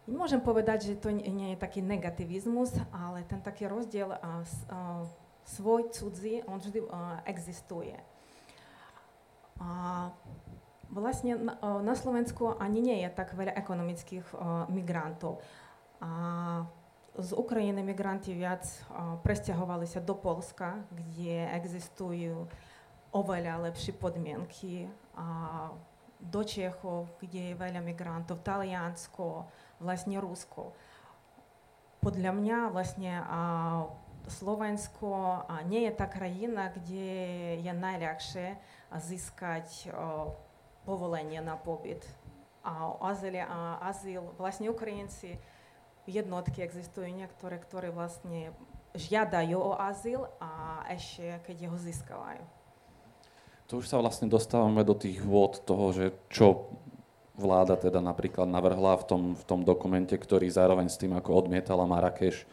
Nemôžem 0.06 0.38
povedať, 0.38 0.94
že 0.94 1.02
to 1.02 1.10
nie 1.10 1.58
je 1.58 1.58
taký 1.58 1.82
negativizmus, 1.82 2.78
ale 2.94 3.26
ten 3.26 3.42
taký 3.42 3.66
rozdiel 3.66 4.14
a, 4.14 4.22
a, 4.22 5.02
svoj 5.46 5.94
cudzí, 5.94 6.42
on 6.50 6.58
vždy 6.58 6.82
uh, 6.84 7.22
existuje. 7.30 7.94
A 9.62 10.10
vlastne 10.90 11.38
uh, 11.38 11.80
na 11.80 11.94
Slovensku 11.94 12.58
ani 12.58 12.82
nie 12.82 12.98
je 13.06 13.10
tak 13.14 13.38
veľa 13.38 13.54
ekonomických 13.54 14.26
uh, 14.34 14.66
migrantov. 14.68 15.40
A 16.02 16.12
z 17.16 17.32
Ukrajiny 17.32 17.80
migranti 17.80 18.36
viac 18.36 18.68
presťahovali 19.24 19.88
sa 19.88 20.04
do 20.04 20.20
Polska, 20.20 20.84
kde 20.92 21.48
existujú 21.56 22.44
oveľa 23.16 23.72
lepšie 23.72 23.96
podmienky. 23.96 24.92
A 25.16 25.72
do 26.20 26.42
Čechov, 26.44 27.08
kde 27.24 27.56
je 27.56 27.60
veľa 27.60 27.80
migrantov, 27.80 28.44
Taliansko, 28.44 29.48
vlastne 29.80 30.20
Rusko. 30.20 30.76
Podľa 32.04 32.36
mňa 32.36 32.58
vlastne 32.76 33.24
Slovensko 34.30 35.44
nie 35.70 35.86
je 35.86 35.94
tá 35.94 36.10
krajina, 36.10 36.74
kde 36.74 37.10
je 37.62 37.74
najľahšie 37.74 38.48
získať 38.96 39.94
povolenie 40.86 41.42
na 41.42 41.58
pobyt. 41.58 42.06
A 42.66 42.98
azyl, 43.14 43.46
a 43.46 43.78
azyl 43.86 44.26
vlastne 44.42 44.74
Ukrajinci 44.74 45.38
jednotky 46.10 46.66
existujú 46.66 47.10
niektoré, 47.10 47.62
ktoré 47.62 47.94
vlastne 47.94 48.54
žiadajú 48.98 49.58
o 49.58 49.74
azyl 49.78 50.30
a 50.42 50.82
ešte 50.90 51.42
keď 51.46 51.58
ho 51.70 51.78
získavajú. 51.78 52.42
To 53.74 53.82
už 53.82 53.90
sa 53.90 53.98
vlastne 53.98 54.30
dostávame 54.30 54.86
do 54.86 54.94
tých 54.94 55.22
vôd 55.26 55.62
toho, 55.66 55.90
že 55.90 56.06
čo 56.30 56.70
vláda 57.34 57.76
teda 57.76 58.00
napríklad 58.00 58.46
navrhla 58.46 58.96
v 59.02 59.06
tom, 59.10 59.22
v 59.34 59.44
tom 59.44 59.66
dokumente, 59.66 60.16
ktorý 60.16 60.48
zároveň 60.48 60.88
s 60.88 61.02
tým, 61.02 61.18
ako 61.18 61.46
odmietala 61.46 61.90
Marrakeš, 61.90 62.46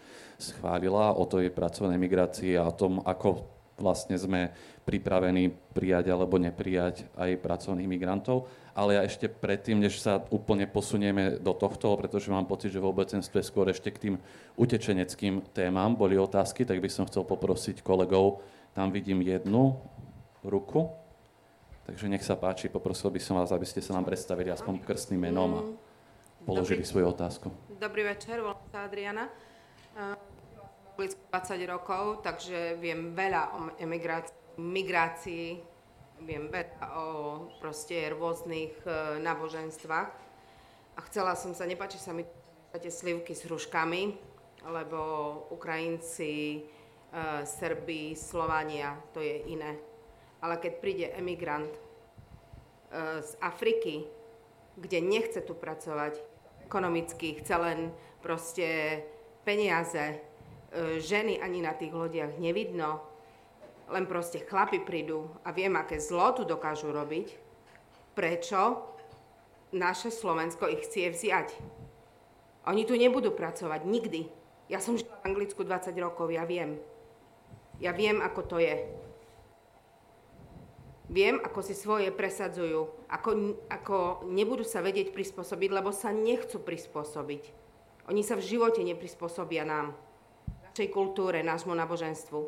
schválila 0.43 1.15
o 1.15 1.23
tej 1.23 1.55
pracovnej 1.55 1.97
migrácii 2.03 2.59
a 2.59 2.67
o 2.67 2.75
tom, 2.75 2.99
ako 3.07 3.47
vlastne 3.79 4.15
sme 4.15 4.53
pripravení 4.83 5.55
prijať 5.75 6.11
alebo 6.11 6.39
neprijať 6.39 7.07
aj 7.15 7.39
pracovných 7.39 7.89
migrantov. 7.91 8.51
Ale 8.73 8.97
ja 8.97 9.03
ešte 9.05 9.29
predtým, 9.29 9.79
než 9.79 10.01
sa 10.01 10.25
úplne 10.33 10.65
posunieme 10.67 11.39
do 11.39 11.53
tohto, 11.53 11.93
pretože 11.95 12.33
mám 12.33 12.49
pocit, 12.49 12.73
že 12.73 12.81
v 12.81 12.89
obecenstve 12.89 13.45
skôr 13.45 13.69
ešte 13.69 13.93
k 13.93 14.03
tým 14.09 14.15
utečeneckým 14.57 15.45
témam 15.53 15.93
boli 15.93 16.17
otázky, 16.17 16.65
tak 16.65 16.81
by 16.81 16.89
som 16.89 17.05
chcel 17.05 17.23
poprosiť 17.27 17.85
kolegov, 17.85 18.41
tam 18.73 18.89
vidím 18.89 19.21
jednu 19.21 19.77
ruku. 20.41 20.89
Takže 21.83 22.07
nech 22.07 22.23
sa 22.23 22.39
páči, 22.39 22.71
poprosil 22.71 23.11
by 23.11 23.21
som 23.21 23.37
vás, 23.37 23.51
aby 23.51 23.67
ste 23.67 23.83
sa 23.83 23.99
nám 23.99 24.07
predstavili 24.07 24.49
aspoň 24.49 24.87
krstným 24.87 25.29
menom 25.29 25.51
a 25.51 25.61
mm. 25.67 25.75
položili 26.47 26.81
Dobrý. 26.81 26.91
svoju 26.91 27.07
otázku. 27.11 27.47
Dobrý 27.77 28.07
večer, 28.07 28.39
volám 28.39 28.63
sa 28.71 28.87
Adriana. 28.87 29.27
20 30.97 31.67
rokov, 31.67 32.21
takže 32.23 32.77
viem 32.77 33.17
veľa 33.17 33.43
o 33.57 33.59
emigrácii, 33.81 34.61
migrácii, 34.61 35.49
viem 36.23 36.47
veľa 36.53 36.87
o 36.97 37.07
proste 37.59 38.13
rôznych 38.13 38.77
e, 38.85 39.19
náboženstvách. 39.25 40.11
A 40.93 41.01
chcela 41.09 41.33
som 41.35 41.57
sa, 41.57 41.65
nepáči 41.65 41.97
sa 41.97 42.13
mi 42.13 42.29
tie 42.77 42.93
slivky 42.93 43.33
s 43.33 43.49
hruškami, 43.49 44.03
lebo 44.69 45.01
Ukrajinci, 45.51 46.61
e, 46.61 46.61
Srbi, 47.43 48.15
Slovania, 48.15 48.95
to 49.17 49.25
je 49.25 49.43
iné. 49.49 49.81
Ale 50.45 50.61
keď 50.61 50.73
príde 50.79 51.07
emigrant 51.17 51.73
e, 51.73 51.81
z 53.25 53.33
Afriky, 53.41 54.07
kde 54.77 54.99
nechce 55.01 55.41
tu 55.45 55.57
pracovať 55.57 56.21
ekonomicky, 56.69 57.41
chce 57.41 57.55
len 57.57 57.81
proste 58.25 59.01
peniaze, 59.43 60.19
ženy 60.99 61.39
ani 61.43 61.61
na 61.61 61.77
tých 61.77 61.93
lodiach 61.93 62.41
nevidno, 62.41 63.03
len 63.93 64.09
proste 64.09 64.41
chlapi 64.41 64.81
prídu 64.81 65.29
a 65.45 65.53
viem, 65.53 65.77
aké 65.77 66.01
zlo 66.01 66.33
tu 66.33 66.49
dokážu 66.49 66.89
robiť, 66.89 67.37
prečo 68.17 68.89
naše 69.73 70.09
Slovensko 70.09 70.69
ich 70.69 70.89
chcie 70.89 71.13
vziať. 71.13 71.53
Oni 72.69 72.87
tu 72.89 72.97
nebudú 72.97 73.35
pracovať 73.35 73.85
nikdy. 73.85 74.31
Ja 74.71 74.81
som 74.81 74.97
žila 74.97 75.13
v 75.21 75.35
Anglicku 75.35 75.67
20 75.67 75.93
rokov, 76.01 76.31
ja 76.33 76.47
viem. 76.49 76.81
Ja 77.83 77.93
viem, 77.93 78.23
ako 78.23 78.41
to 78.47 78.57
je. 78.63 78.87
Viem, 81.13 81.43
ako 81.45 81.61
si 81.61 81.77
svoje 81.77 82.09
presadzujú, 82.09 82.89
ako, 83.11 83.61
ako 83.69 84.25
nebudú 84.33 84.65
sa 84.65 84.81
vedieť 84.81 85.13
prispôsobiť, 85.13 85.69
lebo 85.69 85.93
sa 85.93 86.09
nechcú 86.15 86.57
prispôsobiť. 86.63 87.62
Oni 88.11 88.27
sa 88.27 88.35
v 88.35 88.47
živote 88.47 88.83
neprispôsobia 88.83 89.63
nám, 89.63 89.95
našej 90.73 90.89
kultúre, 90.91 91.45
nášmu 91.45 91.77
náboženstvu. 91.77 92.41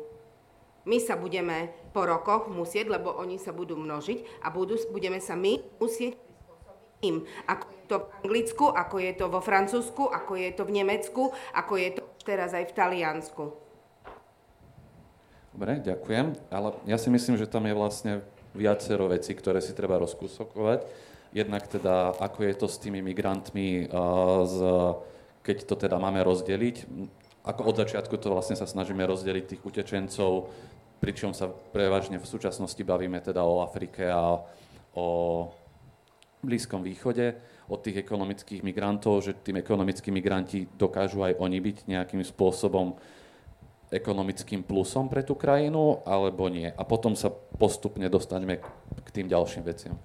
My 0.85 1.01
sa 1.01 1.17
budeme 1.17 1.73
po 1.95 2.05
rokoch 2.05 2.51
musieť, 2.51 2.93
lebo 2.93 3.13
oni 3.15 3.41
sa 3.41 3.49
budú 3.55 3.73
množiť 3.73 4.45
a 4.45 4.53
budú, 4.53 4.77
budeme 4.93 5.17
sa 5.17 5.33
my 5.33 5.57
musieť 5.81 6.17
im. 7.01 7.25
Ako 7.49 7.65
je 7.69 7.81
to 7.89 7.95
v 7.97 8.05
Anglicku, 8.25 8.65
ako 8.69 8.95
je 9.01 9.11
to 9.17 9.25
vo 9.29 9.41
Francúzsku, 9.41 10.03
ako 10.09 10.33
je 10.37 10.49
to 10.53 10.63
v 10.65 10.75
Nemecku, 10.81 11.33
ako 11.53 11.73
je 11.77 11.89
to 11.97 12.01
teraz 12.21 12.53
aj 12.53 12.69
v 12.69 12.75
Taliansku. 12.75 13.43
Dobre, 15.55 15.79
ďakujem. 15.79 16.35
Ale 16.51 16.75
ja 16.83 16.99
si 16.99 17.07
myslím, 17.07 17.39
že 17.39 17.47
tam 17.47 17.63
je 17.63 17.73
vlastne 17.73 18.13
viacero 18.51 19.07
vecí, 19.07 19.31
ktoré 19.31 19.63
si 19.63 19.71
treba 19.71 19.95
rozkúsokovať. 20.01 20.83
Jednak 21.31 21.67
teda, 21.67 22.15
ako 22.19 22.43
je 22.43 22.53
to 22.55 22.67
s 22.67 22.79
tými 22.79 22.99
migrantmi, 22.99 23.87
z, 24.47 24.57
keď 25.45 25.69
to 25.69 25.77
teda 25.77 26.01
máme 26.01 26.25
rozdeliť. 26.25 26.89
Ako 27.45 27.61
od 27.69 27.77
začiatku 27.77 28.17
to 28.17 28.33
vlastne 28.33 28.57
sa 28.57 28.65
snažíme 28.65 29.05
rozdeliť 29.05 29.53
tých 29.53 29.61
utečencov 29.61 30.49
pričom 30.99 31.37
sa 31.37 31.51
prevažne 31.51 32.17
v 32.17 32.25
súčasnosti 32.25 32.79
bavíme 32.81 33.21
teda 33.21 33.43
o 33.43 33.61
Afrike 33.61 34.09
a 34.09 34.41
o 34.95 35.07
Blízkom 36.45 36.81
východe, 36.81 37.37
od 37.69 37.81
tých 37.81 38.05
ekonomických 38.05 38.61
migrantov, 38.61 39.25
že 39.25 39.37
tým 39.37 39.61
ekonomickí 39.61 40.13
migranti 40.13 40.69
dokážu 40.77 41.25
aj 41.25 41.41
oni 41.41 41.57
byť 41.57 41.77
nejakým 41.89 42.21
spôsobom 42.21 42.97
ekonomickým 43.89 44.61
plusom 44.65 45.09
pre 45.09 45.25
tú 45.25 45.33
krajinu, 45.33 46.05
alebo 46.05 46.49
nie. 46.49 46.69
A 46.69 46.81
potom 46.85 47.17
sa 47.17 47.29
postupne 47.29 48.05
dostaneme 48.09 48.61
k 49.01 49.09
tým 49.09 49.29
ďalším 49.29 49.63
veciam. 49.65 49.97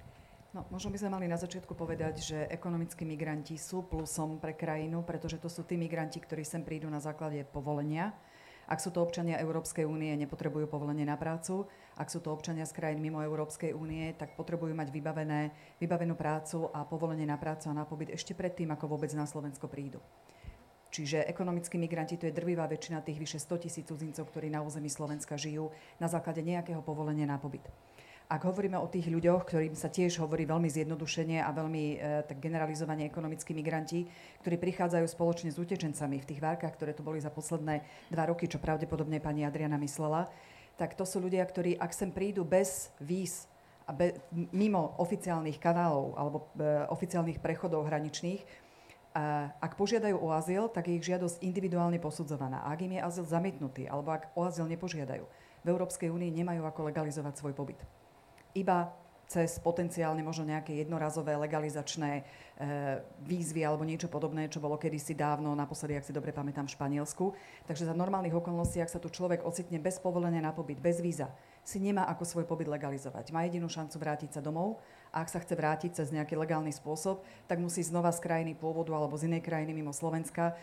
No, 0.51 0.67
možno 0.67 0.91
by 0.91 0.99
sme 0.99 1.15
mali 1.15 1.31
na 1.31 1.39
začiatku 1.39 1.71
povedať, 1.71 2.15
že 2.19 2.37
ekonomickí 2.51 3.07
migranti 3.07 3.55
sú 3.55 3.87
plusom 3.87 4.35
pre 4.35 4.51
krajinu, 4.51 4.99
pretože 4.99 5.39
to 5.39 5.47
sú 5.47 5.63
tí 5.63 5.79
migranti, 5.79 6.19
ktorí 6.19 6.43
sem 6.43 6.59
prídu 6.59 6.91
na 6.91 6.99
základe 6.99 7.47
povolenia, 7.47 8.11
ak 8.71 8.79
sú 8.79 8.87
to 8.87 9.03
občania 9.03 9.35
Európskej 9.43 9.83
únie, 9.83 10.15
nepotrebujú 10.15 10.63
povolenie 10.71 11.03
na 11.03 11.19
prácu. 11.19 11.67
Ak 11.99 12.07
sú 12.07 12.23
to 12.23 12.31
občania 12.31 12.63
z 12.63 12.71
krajín 12.71 13.03
mimo 13.03 13.19
Európskej 13.19 13.75
únie, 13.75 14.15
tak 14.15 14.39
potrebujú 14.39 14.71
mať 14.71 14.95
vybavené, 14.95 15.51
vybavenú 15.83 16.15
prácu 16.15 16.71
a 16.71 16.87
povolenie 16.87 17.27
na 17.27 17.35
prácu 17.35 17.67
a 17.67 17.75
na 17.75 17.83
pobyt 17.83 18.15
ešte 18.15 18.31
predtým, 18.31 18.71
ako 18.71 18.95
vôbec 18.95 19.11
na 19.11 19.27
Slovensko 19.27 19.67
prídu. 19.67 19.99
Čiže 20.87 21.27
ekonomickí 21.27 21.75
migranti, 21.75 22.15
to 22.15 22.31
je 22.31 22.35
drvivá 22.35 22.63
väčšina 22.67 23.03
tých 23.03 23.19
vyše 23.19 23.39
100 23.43 23.63
tisíc 23.63 23.85
cudzincov, 23.87 24.31
ktorí 24.31 24.47
na 24.47 24.63
území 24.63 24.87
Slovenska 24.87 25.35
žijú 25.35 25.71
na 25.99 26.07
základe 26.07 26.39
nejakého 26.39 26.79
povolenia 26.79 27.27
na 27.27 27.35
pobyt. 27.35 27.67
Ak 28.31 28.47
hovoríme 28.47 28.79
o 28.79 28.87
tých 28.87 29.11
ľuďoch, 29.11 29.43
ktorým 29.43 29.75
sa 29.75 29.91
tiež 29.91 30.23
hovorí 30.23 30.47
veľmi 30.47 30.71
zjednodušene 30.71 31.43
a 31.43 31.51
veľmi 31.51 31.83
e, 31.83 31.95
tak 32.23 32.39
generalizovane 32.39 33.03
ekonomickí 33.03 33.51
migranti, 33.51 34.07
ktorí 34.39 34.55
prichádzajú 34.55 35.03
spoločne 35.03 35.51
s 35.51 35.59
utečencami 35.59 36.15
v 36.15 36.27
tých 36.31 36.39
várkach, 36.39 36.79
ktoré 36.79 36.95
tu 36.95 37.03
boli 37.03 37.19
za 37.19 37.27
posledné 37.27 37.83
dva 38.07 38.31
roky, 38.31 38.47
čo 38.47 38.63
pravdepodobne 38.63 39.19
pani 39.19 39.43
Adriana 39.43 39.75
myslela, 39.83 40.31
tak 40.79 40.95
to 40.95 41.03
sú 41.03 41.19
ľudia, 41.19 41.43
ktorí 41.43 41.75
ak 41.75 41.91
sem 41.91 42.07
prídu 42.07 42.47
bez 42.47 42.95
víz 43.03 43.51
a 43.83 43.91
be, 43.91 44.15
mimo 44.55 44.95
oficiálnych 44.95 45.59
kanálov 45.59 46.15
alebo 46.15 46.37
e, 46.55 46.87
oficiálnych 46.87 47.43
prechodov 47.43 47.83
hraničných, 47.83 48.47
a 49.11 49.51
ak 49.59 49.75
požiadajú 49.75 50.15
o 50.15 50.31
azyl, 50.31 50.71
tak 50.71 50.87
je 50.87 50.95
ich 50.95 51.03
žiadosť 51.03 51.43
individuálne 51.43 51.99
posudzovaná. 51.99 52.63
A 52.63 52.71
ak 52.71 52.79
im 52.79 52.95
je 52.95 53.03
azyl 53.03 53.27
zamietnutý, 53.27 53.91
alebo 53.91 54.15
ak 54.15 54.31
o 54.39 54.47
azyl 54.47 54.71
nepožiadajú, 54.71 55.27
v 55.27 55.67
Európskej 55.67 56.07
únii 56.07 56.31
nemajú 56.31 56.63
ako 56.63 56.87
legalizovať 56.87 57.35
svoj 57.35 57.51
pobyt 57.51 57.83
iba 58.53 58.93
cez 59.31 59.63
potenciálne 59.63 60.19
možno 60.19 60.43
nejaké 60.43 60.75
jednorazové 60.75 61.39
legalizačné 61.39 62.11
e, 62.19 62.23
výzvy 63.23 63.63
alebo 63.63 63.87
niečo 63.87 64.11
podobné, 64.11 64.51
čo 64.51 64.59
bolo 64.59 64.75
kedysi 64.75 65.15
dávno, 65.15 65.55
naposledy, 65.55 65.95
ak 65.95 66.03
si 66.03 66.11
dobre 66.11 66.35
pamätám, 66.35 66.67
v 66.67 66.75
Španielsku. 66.75 67.31
Takže 67.63 67.87
za 67.87 67.95
normálnych 67.95 68.35
okolností, 68.35 68.83
ak 68.83 68.91
sa 68.91 68.99
tu 68.99 69.07
človek 69.07 69.47
ocitne 69.47 69.79
bez 69.79 70.03
povolenia 70.03 70.43
na 70.43 70.51
pobyt, 70.51 70.83
bez 70.83 70.99
víza, 70.99 71.31
si 71.63 71.79
nemá 71.79 72.11
ako 72.11 72.27
svoj 72.27 72.43
pobyt 72.43 72.67
legalizovať. 72.67 73.31
Má 73.31 73.47
jedinú 73.47 73.71
šancu 73.71 73.95
vrátiť 74.03 74.35
sa 74.35 74.41
domov 74.43 74.83
a 75.15 75.23
ak 75.23 75.31
sa 75.31 75.39
chce 75.39 75.55
vrátiť 75.55 75.91
cez 75.95 76.11
nejaký 76.11 76.35
legálny 76.35 76.75
spôsob, 76.75 77.23
tak 77.47 77.63
musí 77.63 77.87
znova 77.87 78.11
z 78.11 78.19
krajiny 78.19 78.51
pôvodu 78.59 78.91
alebo 78.91 79.15
z 79.15 79.31
inej 79.31 79.47
krajiny 79.47 79.71
mimo 79.71 79.95
Slovenska 79.95 80.59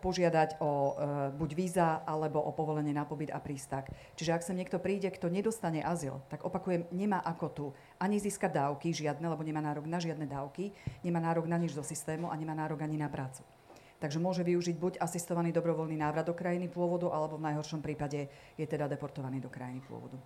požiadať 0.00 0.60
o 0.60 0.70
e, 0.70 0.92
buď 1.32 1.50
víza 1.56 1.88
alebo 2.04 2.44
o 2.44 2.52
povolenie 2.52 2.92
na 2.92 3.08
pobyt 3.08 3.32
a 3.32 3.40
prístak. 3.40 3.88
Čiže 4.20 4.32
ak 4.36 4.44
sa 4.44 4.52
niekto 4.52 4.76
príde, 4.76 5.08
kto 5.08 5.32
nedostane 5.32 5.80
azyl, 5.80 6.20
tak 6.28 6.44
opakujem, 6.44 6.84
nemá 6.92 7.24
ako 7.24 7.46
tu 7.48 7.66
ani 7.96 8.20
získať 8.20 8.52
dávky 8.52 8.92
žiadne, 8.92 9.24
lebo 9.24 9.40
nemá 9.40 9.64
nárok 9.64 9.88
na 9.88 9.96
žiadne 9.96 10.28
dávky, 10.28 10.76
nemá 11.00 11.24
nárok 11.24 11.48
na 11.48 11.56
nič 11.56 11.72
do 11.72 11.80
systému 11.80 12.28
a 12.28 12.36
nemá 12.36 12.52
nárok 12.52 12.84
ani 12.84 13.00
na 13.00 13.08
prácu. 13.08 13.40
Takže 14.02 14.18
môže 14.18 14.42
využiť 14.42 14.76
buď 14.82 14.92
asistovaný 14.98 15.54
dobrovoľný 15.54 15.94
návrat 15.94 16.26
do 16.26 16.34
krajiny 16.34 16.66
pôvodu, 16.66 17.06
alebo 17.14 17.38
v 17.38 17.46
najhoršom 17.46 17.80
prípade 17.80 18.26
je 18.58 18.66
teda 18.66 18.90
deportovaný 18.90 19.38
do 19.38 19.46
krajiny 19.46 19.78
pôvodu. 19.86 20.18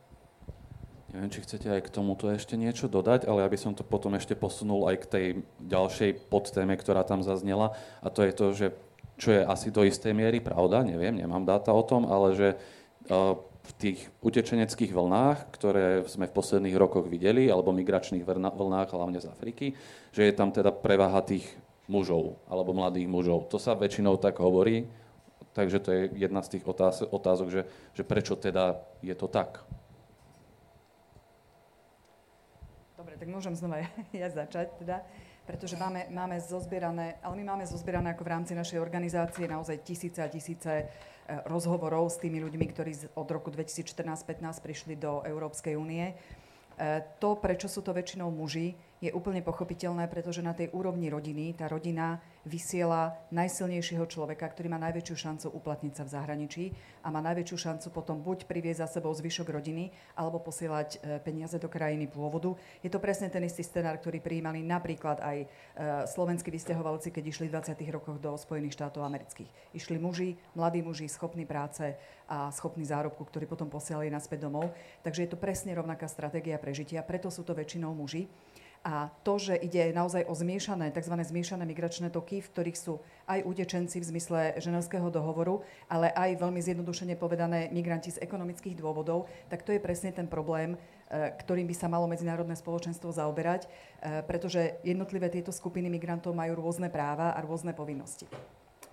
Neviem, 1.12 1.30
či 1.30 1.44
chcete 1.44 1.70
aj 1.70 1.86
k 1.86 1.92
tomuto 1.92 2.28
ešte 2.28 2.58
niečo 2.58 2.90
dodať, 2.90 3.30
ale 3.30 3.46
ja 3.46 3.48
som 3.56 3.72
to 3.72 3.86
potom 3.86 4.18
ešte 4.18 4.34
posunul 4.34 4.90
aj 4.90 4.96
k 5.00 5.06
tej 5.06 5.26
ďalšej 5.62 6.28
podtéme, 6.32 6.74
ktorá 6.74 7.06
tam 7.06 7.22
zaznela. 7.22 7.78
A 8.02 8.10
to 8.10 8.26
je 8.26 8.32
to, 8.34 8.46
že 8.52 8.66
čo 9.16 9.32
je 9.32 9.42
asi 9.42 9.72
do 9.72 9.82
istej 9.82 10.12
miery 10.12 10.44
pravda, 10.44 10.84
neviem, 10.84 11.16
nemám 11.16 11.44
dáta 11.44 11.72
o 11.72 11.82
tom, 11.82 12.04
ale 12.08 12.36
že 12.36 12.48
v 13.66 13.72
tých 13.80 13.98
utečeneckých 14.22 14.94
vlnách, 14.94 15.50
ktoré 15.50 16.06
sme 16.06 16.30
v 16.30 16.36
posledných 16.36 16.76
rokoch 16.78 17.10
videli, 17.10 17.50
alebo 17.50 17.74
migračných 17.74 18.22
vlnách, 18.22 18.94
hlavne 18.94 19.18
z 19.18 19.26
Afriky, 19.26 19.74
že 20.14 20.22
je 20.22 20.32
tam 20.34 20.54
teda 20.54 20.70
prevaha 20.70 21.18
tých 21.24 21.46
mužov, 21.90 22.38
alebo 22.46 22.74
mladých 22.74 23.10
mužov. 23.10 23.50
To 23.50 23.58
sa 23.58 23.74
väčšinou 23.74 24.18
tak 24.22 24.38
hovorí, 24.38 24.86
takže 25.54 25.78
to 25.82 25.88
je 25.90 26.00
jedna 26.14 26.42
z 26.46 26.58
tých 26.58 26.64
otázok, 27.10 27.48
že, 27.50 27.62
že 27.94 28.02
prečo 28.06 28.38
teda 28.38 28.78
je 29.02 29.14
to 29.18 29.26
tak. 29.26 29.66
Dobre, 32.94 33.18
tak 33.18 33.28
môžem 33.30 33.54
znova 33.54 33.86
ja 34.14 34.28
začať 34.30 34.70
teda. 34.82 35.02
Pretože 35.46 35.78
máme, 35.78 36.10
máme 36.10 36.42
zozbierané, 36.42 37.22
ale 37.22 37.38
my 37.38 37.54
máme 37.54 37.64
zozbierané 37.64 38.12
ako 38.12 38.26
v 38.26 38.32
rámci 38.34 38.52
našej 38.52 38.82
organizácie 38.82 39.46
naozaj 39.46 39.86
tisíce 39.86 40.18
a 40.18 40.28
tisíce 40.28 40.72
eh, 40.82 40.86
rozhovorov 41.46 42.10
s 42.10 42.18
tými 42.18 42.42
ľuďmi, 42.42 42.66
ktorí 42.74 42.92
od 43.14 43.28
roku 43.30 43.54
2014-15 43.54 44.42
prišli 44.58 44.98
do 44.98 45.22
Európskej 45.22 45.78
únie. 45.78 46.12
Eh, 46.12 47.00
to, 47.22 47.38
prečo 47.38 47.70
sú 47.70 47.80
to 47.80 47.94
väčšinou 47.94 48.28
muži, 48.28 48.74
je 49.00 49.12
úplne 49.12 49.44
pochopiteľné, 49.44 50.08
pretože 50.08 50.40
na 50.40 50.56
tej 50.56 50.72
úrovni 50.72 51.12
rodiny 51.12 51.52
tá 51.52 51.68
rodina 51.68 52.16
vysiela 52.48 53.18
najsilnejšieho 53.34 54.06
človeka, 54.08 54.48
ktorý 54.48 54.72
má 54.72 54.78
najväčšiu 54.80 55.16
šancu 55.18 55.46
uplatniť 55.52 55.92
sa 55.92 56.02
v 56.06 56.12
zahraničí 56.14 56.64
a 57.04 57.12
má 57.12 57.20
najväčšiu 57.20 57.56
šancu 57.58 57.86
potom 57.92 58.22
buď 58.22 58.48
priviesť 58.48 58.86
za 58.86 58.88
sebou 58.98 59.12
zvyšok 59.12 59.52
rodiny, 59.52 59.90
alebo 60.16 60.40
posielať 60.40 60.88
e, 60.96 60.98
peniaze 61.20 61.58
do 61.58 61.66
krajiny 61.68 62.08
pôvodu. 62.08 62.54
Je 62.80 62.88
to 62.88 63.02
presne 63.02 63.28
ten 63.28 63.44
istý 63.44 63.66
scenár, 63.66 63.98
ktorý 64.00 64.22
prijímali 64.22 64.62
napríklad 64.62 65.20
aj 65.20 65.38
e, 65.42 65.46
slovenskí 66.06 66.48
vysťahovalci, 66.48 67.10
keď 67.10 67.24
išli 67.26 67.46
v 67.50 67.54
20. 67.58 67.76
rokoch 67.92 68.16
do 68.22 68.32
Spojených 68.38 68.78
štátov 68.78 69.04
amerických. 69.04 69.50
Išli 69.74 69.98
muži, 70.00 70.38
mladí 70.54 70.80
muži, 70.80 71.10
schopní 71.10 71.44
práce 71.44 71.98
a 72.30 72.50
schopní 72.54 72.86
zárobku, 72.86 73.22
ktorí 73.26 73.46
potom 73.46 73.70
posielali 73.70 74.10
naspäť 74.10 74.46
domov. 74.46 74.70
Takže 75.02 75.26
je 75.26 75.30
to 75.30 75.38
presne 75.38 75.74
rovnaká 75.74 76.06
stratégia 76.06 76.58
prežitia, 76.58 77.06
preto 77.06 77.30
sú 77.30 77.42
to 77.42 77.54
väčšinou 77.54 77.94
muži. 77.94 78.26
A 78.86 79.10
to, 79.26 79.34
že 79.34 79.58
ide 79.58 79.90
naozaj 79.90 80.30
o 80.30 80.34
zmiešané, 80.38 80.94
tzv. 80.94 81.18
zmiešané 81.18 81.66
migračné 81.66 82.06
toky, 82.06 82.38
v 82.38 82.50
ktorých 82.54 82.78
sú 82.78 83.02
aj 83.26 83.42
utečenci 83.42 83.98
v 83.98 84.08
zmysle 84.14 84.54
ženevského 84.62 85.10
dohovoru, 85.10 85.66
ale 85.90 86.14
aj 86.14 86.38
veľmi 86.38 86.62
zjednodušene 86.62 87.18
povedané 87.18 87.66
migranti 87.74 88.14
z 88.14 88.22
ekonomických 88.22 88.78
dôvodov, 88.78 89.26
tak 89.50 89.66
to 89.66 89.74
je 89.74 89.82
presne 89.82 90.14
ten 90.14 90.30
problém, 90.30 90.78
e, 91.10 91.34
ktorým 91.34 91.66
by 91.66 91.74
sa 91.74 91.90
malo 91.90 92.06
medzinárodné 92.06 92.54
spoločenstvo 92.54 93.10
zaoberať, 93.10 93.66
e, 93.66 93.68
pretože 94.22 94.78
jednotlivé 94.86 95.34
tieto 95.34 95.50
skupiny 95.50 95.90
migrantov 95.90 96.38
majú 96.38 96.54
rôzne 96.54 96.86
práva 96.86 97.34
a 97.34 97.42
rôzne 97.42 97.74
povinnosti. 97.74 98.30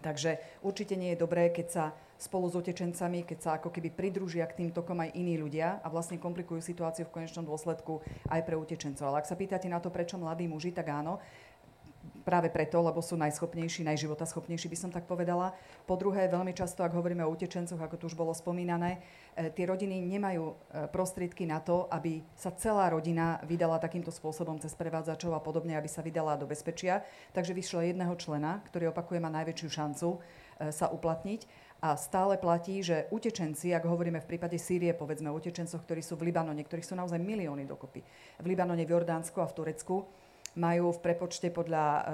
Takže 0.02 0.42
určite 0.66 0.98
nie 0.98 1.14
je 1.14 1.22
dobré, 1.22 1.54
keď 1.54 1.68
sa 1.70 1.86
spolu 2.24 2.48
s 2.48 2.56
utečencami, 2.56 3.28
keď 3.28 3.38
sa 3.44 3.50
ako 3.60 3.68
keby 3.68 3.92
pridružia 3.92 4.48
k 4.48 4.64
tým 4.64 4.70
tokom 4.72 4.96
aj 5.04 5.12
iní 5.12 5.36
ľudia 5.36 5.84
a 5.84 5.92
vlastne 5.92 6.16
komplikujú 6.16 6.64
situáciu 6.64 7.04
v 7.04 7.20
konečnom 7.20 7.44
dôsledku 7.44 8.00
aj 8.32 8.42
pre 8.48 8.56
utečencov. 8.56 9.12
Ale 9.12 9.20
ak 9.20 9.28
sa 9.28 9.36
pýtate 9.36 9.68
na 9.68 9.84
to, 9.84 9.92
prečo 9.92 10.16
mladí 10.16 10.48
muži, 10.48 10.72
tak 10.72 10.88
áno, 10.88 11.20
práve 12.24 12.48
preto, 12.48 12.80
lebo 12.80 13.04
sú 13.04 13.20
najschopnejší, 13.20 13.84
najživotaschopnejší, 13.84 14.68
by 14.72 14.78
som 14.80 14.92
tak 14.92 15.04
povedala. 15.04 15.52
Po 15.84 16.00
druhé, 16.00 16.32
veľmi 16.32 16.56
často, 16.56 16.82
ak 16.82 16.96
hovoríme 16.96 17.24
o 17.28 17.32
utečencoch, 17.32 17.78
ako 17.78 18.00
tu 18.00 18.04
už 18.08 18.16
bolo 18.16 18.32
spomínané, 18.32 19.04
e, 19.36 19.52
tie 19.52 19.68
rodiny 19.68 20.00
nemajú 20.00 20.46
e, 20.48 20.54
prostriedky 20.88 21.44
na 21.44 21.60
to, 21.60 21.92
aby 21.92 22.24
sa 22.34 22.56
celá 22.56 22.88
rodina 22.92 23.44
vydala 23.44 23.78
takýmto 23.78 24.10
spôsobom 24.10 24.56
cez 24.64 24.72
prevádzačov 24.80 25.36
a 25.36 25.44
podobne, 25.44 25.76
aby 25.76 25.92
sa 25.92 26.00
vydala 26.00 26.40
do 26.40 26.48
bezpečia. 26.48 27.04
Takže 27.36 27.52
vyšlo 27.52 27.84
jedného 27.84 28.16
člena, 28.16 28.64
ktorý 28.72 28.96
opakuje 28.96 29.20
má 29.20 29.28
najväčšiu 29.28 29.70
šancu 29.70 30.24
sa 30.72 30.90
uplatniť. 30.90 31.72
A 31.84 32.00
stále 32.00 32.40
platí, 32.40 32.80
že 32.80 33.12
utečenci, 33.12 33.76
ak 33.76 33.84
hovoríme 33.84 34.24
v 34.24 34.30
prípade 34.30 34.56
Sýrie, 34.56 34.96
povedzme 34.96 35.28
o 35.28 35.36
utečencoch, 35.36 35.84
ktorí 35.84 36.00
sú 36.00 36.16
v 36.16 36.32
Libanone, 36.32 36.64
ktorých 36.64 36.88
sú 36.88 36.96
naozaj 36.96 37.20
milióny 37.20 37.68
dokopy, 37.68 38.00
v 38.40 38.46
Libanone, 38.48 38.88
v 38.88 38.96
Jordánsku 38.96 39.44
a 39.44 39.50
v 39.52 39.56
Turecku, 39.60 40.08
majú 40.56 40.96
v 40.96 41.04
prepočte 41.04 41.52
podľa 41.52 41.86
uh, 41.86 42.06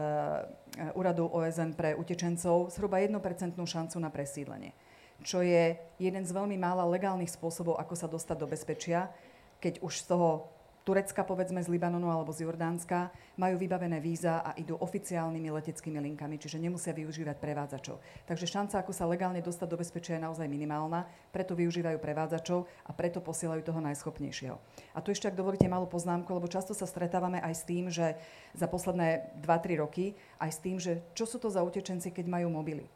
úradu 0.98 1.28
OSN 1.30 1.78
pre 1.78 1.94
utečencov 1.94 2.74
zhruba 2.74 2.98
1% 2.98 3.14
šancu 3.54 3.98
na 4.02 4.10
presídlenie. 4.10 4.74
Čo 5.22 5.44
je 5.44 5.76
jeden 6.00 6.24
z 6.24 6.32
veľmi 6.32 6.56
mála 6.56 6.88
legálnych 6.88 7.30
spôsobov, 7.30 7.76
ako 7.78 7.94
sa 7.94 8.08
dostať 8.08 8.38
do 8.40 8.48
bezpečia, 8.48 9.12
keď 9.60 9.84
už 9.84 10.02
z 10.02 10.06
toho 10.16 10.48
Turecka, 10.88 11.28
povedzme 11.28 11.60
z 11.60 11.70
Libanonu 11.70 12.08
alebo 12.08 12.32
z 12.32 12.48
Jordánska, 12.48 13.12
majú 13.36 13.60
vybavené 13.60 14.00
víza 14.00 14.40
a 14.40 14.56
idú 14.56 14.80
oficiálnymi 14.80 15.52
leteckými 15.52 16.00
linkami, 16.00 16.40
čiže 16.40 16.58
nemusia 16.58 16.96
využívať 16.96 17.36
prevádzačov. 17.38 18.00
Takže 18.26 18.48
šanca, 18.48 18.82
ako 18.82 18.96
sa 18.96 19.06
legálne 19.06 19.44
dostať 19.44 19.68
do 19.68 19.78
bezpečia, 19.78 20.16
je 20.18 20.26
naozaj 20.26 20.48
minimálna, 20.48 21.06
preto 21.36 21.54
využívajú 21.54 22.00
prevádzačov 22.00 22.66
a 22.88 22.92
preto 22.96 23.20
posielajú 23.20 23.62
toho 23.62 23.84
najschopnejšieho. 23.84 24.56
A 24.96 25.00
tu 25.04 25.12
ešte, 25.12 25.28
ak 25.28 25.38
dovolíte 25.38 25.68
malú 25.68 25.86
poznámku, 25.86 26.32
lebo 26.32 26.48
často 26.50 26.72
sa 26.72 26.88
stretávame 26.88 27.44
aj 27.44 27.54
s 27.54 27.64
tým, 27.68 27.92
že 27.92 28.18
za 28.56 28.66
posledné 28.66 29.36
2-3 29.44 29.84
roky, 29.84 30.18
aj 30.40 30.50
s 30.50 30.60
tým, 30.64 30.80
že 30.80 31.04
čo 31.14 31.28
sú 31.28 31.38
to 31.38 31.52
za 31.52 31.62
utečenci, 31.62 32.10
keď 32.10 32.26
majú 32.26 32.50
mobily. 32.50 32.88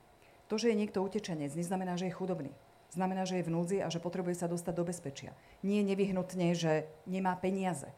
To, 0.47 0.55
že 0.55 0.71
je 0.71 0.79
niekto 0.79 1.03
utečenec, 1.03 1.53
neznamená, 1.53 1.99
že 1.99 2.09
je 2.09 2.17
chudobný 2.17 2.51
znamená, 2.93 3.25
že 3.25 3.41
je 3.41 3.47
v 3.49 3.53
núdzi 3.53 3.77
a 3.81 3.89
že 3.89 3.97
potrebuje 3.97 4.39
sa 4.39 4.47
dostať 4.47 4.73
do 4.77 4.85
bezpečia. 4.85 5.33
Nie 5.65 5.81
nevyhnutne, 5.81 6.53
že 6.53 6.85
nemá 7.09 7.33
peniaze. 7.35 7.89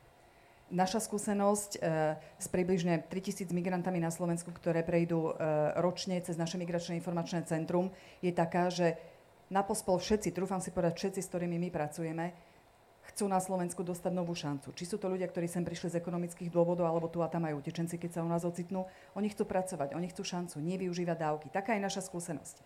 Naša 0.74 0.98
skúsenosť 0.98 1.78
e, 1.78 1.80
s 2.18 2.48
približne 2.50 3.06
3000 3.06 3.54
migrantami 3.54 4.02
na 4.02 4.10
Slovensku, 4.10 4.50
ktoré 4.50 4.82
prejdú 4.82 5.30
e, 5.30 5.34
ročne 5.78 6.18
cez 6.26 6.42
naše 6.42 6.58
migračné 6.58 6.98
informačné 6.98 7.46
centrum, 7.46 7.94
je 8.26 8.34
taká, 8.34 8.74
že 8.74 8.98
na 9.54 9.62
pospol 9.62 10.02
všetci, 10.02 10.34
trúfam 10.34 10.58
si 10.58 10.74
povedať 10.74 10.98
všetci, 10.98 11.20
s 11.22 11.30
ktorými 11.30 11.62
my 11.62 11.70
pracujeme, 11.70 12.34
chcú 13.14 13.30
na 13.30 13.38
Slovensku 13.38 13.86
dostať 13.86 14.10
novú 14.10 14.34
šancu. 14.34 14.74
Či 14.74 14.90
sú 14.90 14.98
to 14.98 15.06
ľudia, 15.06 15.30
ktorí 15.30 15.46
sem 15.46 15.62
prišli 15.62 15.94
z 15.94 16.02
ekonomických 16.02 16.50
dôvodov, 16.50 16.90
alebo 16.90 17.14
tu 17.14 17.22
a 17.22 17.30
tam 17.30 17.46
majú 17.46 17.62
utečenci, 17.62 18.02
keď 18.02 18.18
sa 18.18 18.26
u 18.26 18.30
nás 18.30 18.42
ocitnú. 18.42 18.90
Oni 19.14 19.30
chcú 19.30 19.46
pracovať, 19.46 19.94
oni 19.94 20.10
chcú 20.10 20.26
šancu, 20.26 20.58
nevyužívať 20.66 21.18
dávky. 21.22 21.48
Taká 21.54 21.78
je 21.78 21.86
naša 21.86 22.02
skúsenosť 22.02 22.66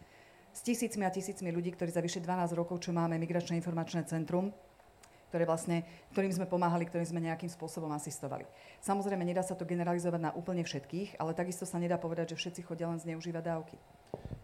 s 0.59 0.67
tisícmi 0.67 1.07
a 1.07 1.15
tisícmi 1.15 1.55
ľudí, 1.55 1.71
ktorí 1.71 1.87
za 1.87 2.03
vyše 2.03 2.19
12 2.19 2.51
rokov, 2.51 2.83
čo 2.83 2.91
máme 2.91 3.15
Migračné 3.15 3.55
informačné 3.55 4.03
centrum, 4.03 4.51
ktoré 5.31 5.47
vlastne, 5.47 5.87
ktorým 6.11 6.35
sme 6.35 6.51
pomáhali, 6.51 6.83
ktorým 6.83 7.07
sme 7.07 7.23
nejakým 7.23 7.47
spôsobom 7.47 7.87
asistovali. 7.95 8.43
Samozrejme, 8.83 9.23
nedá 9.23 9.39
sa 9.39 9.55
to 9.55 9.63
generalizovať 9.63 10.19
na 10.19 10.35
úplne 10.35 10.67
všetkých, 10.67 11.15
ale 11.15 11.31
takisto 11.31 11.63
sa 11.63 11.79
nedá 11.79 11.95
povedať, 11.95 12.35
že 12.35 12.43
všetci 12.43 12.67
chodia 12.67 12.91
len 12.91 12.99
zneužívať 12.99 13.39
dávky. 13.39 13.79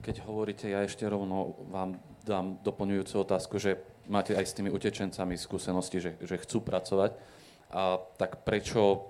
Keď 0.07 0.23
hovoríte, 0.23 0.71
ja 0.71 0.87
ešte 0.87 1.03
rovno 1.03 1.59
vám 1.67 1.99
dám 2.23 2.63
doplňujúcu 2.63 3.15
otázku, 3.19 3.59
že 3.59 3.83
máte 4.07 4.39
aj 4.39 4.45
s 4.47 4.55
tými 4.55 4.71
utečencami 4.71 5.35
skúsenosti, 5.35 5.99
že, 5.99 6.11
že 6.23 6.39
chcú 6.39 6.63
pracovať. 6.63 7.11
A 7.75 7.99
tak 8.15 8.47
prečo 8.47 9.03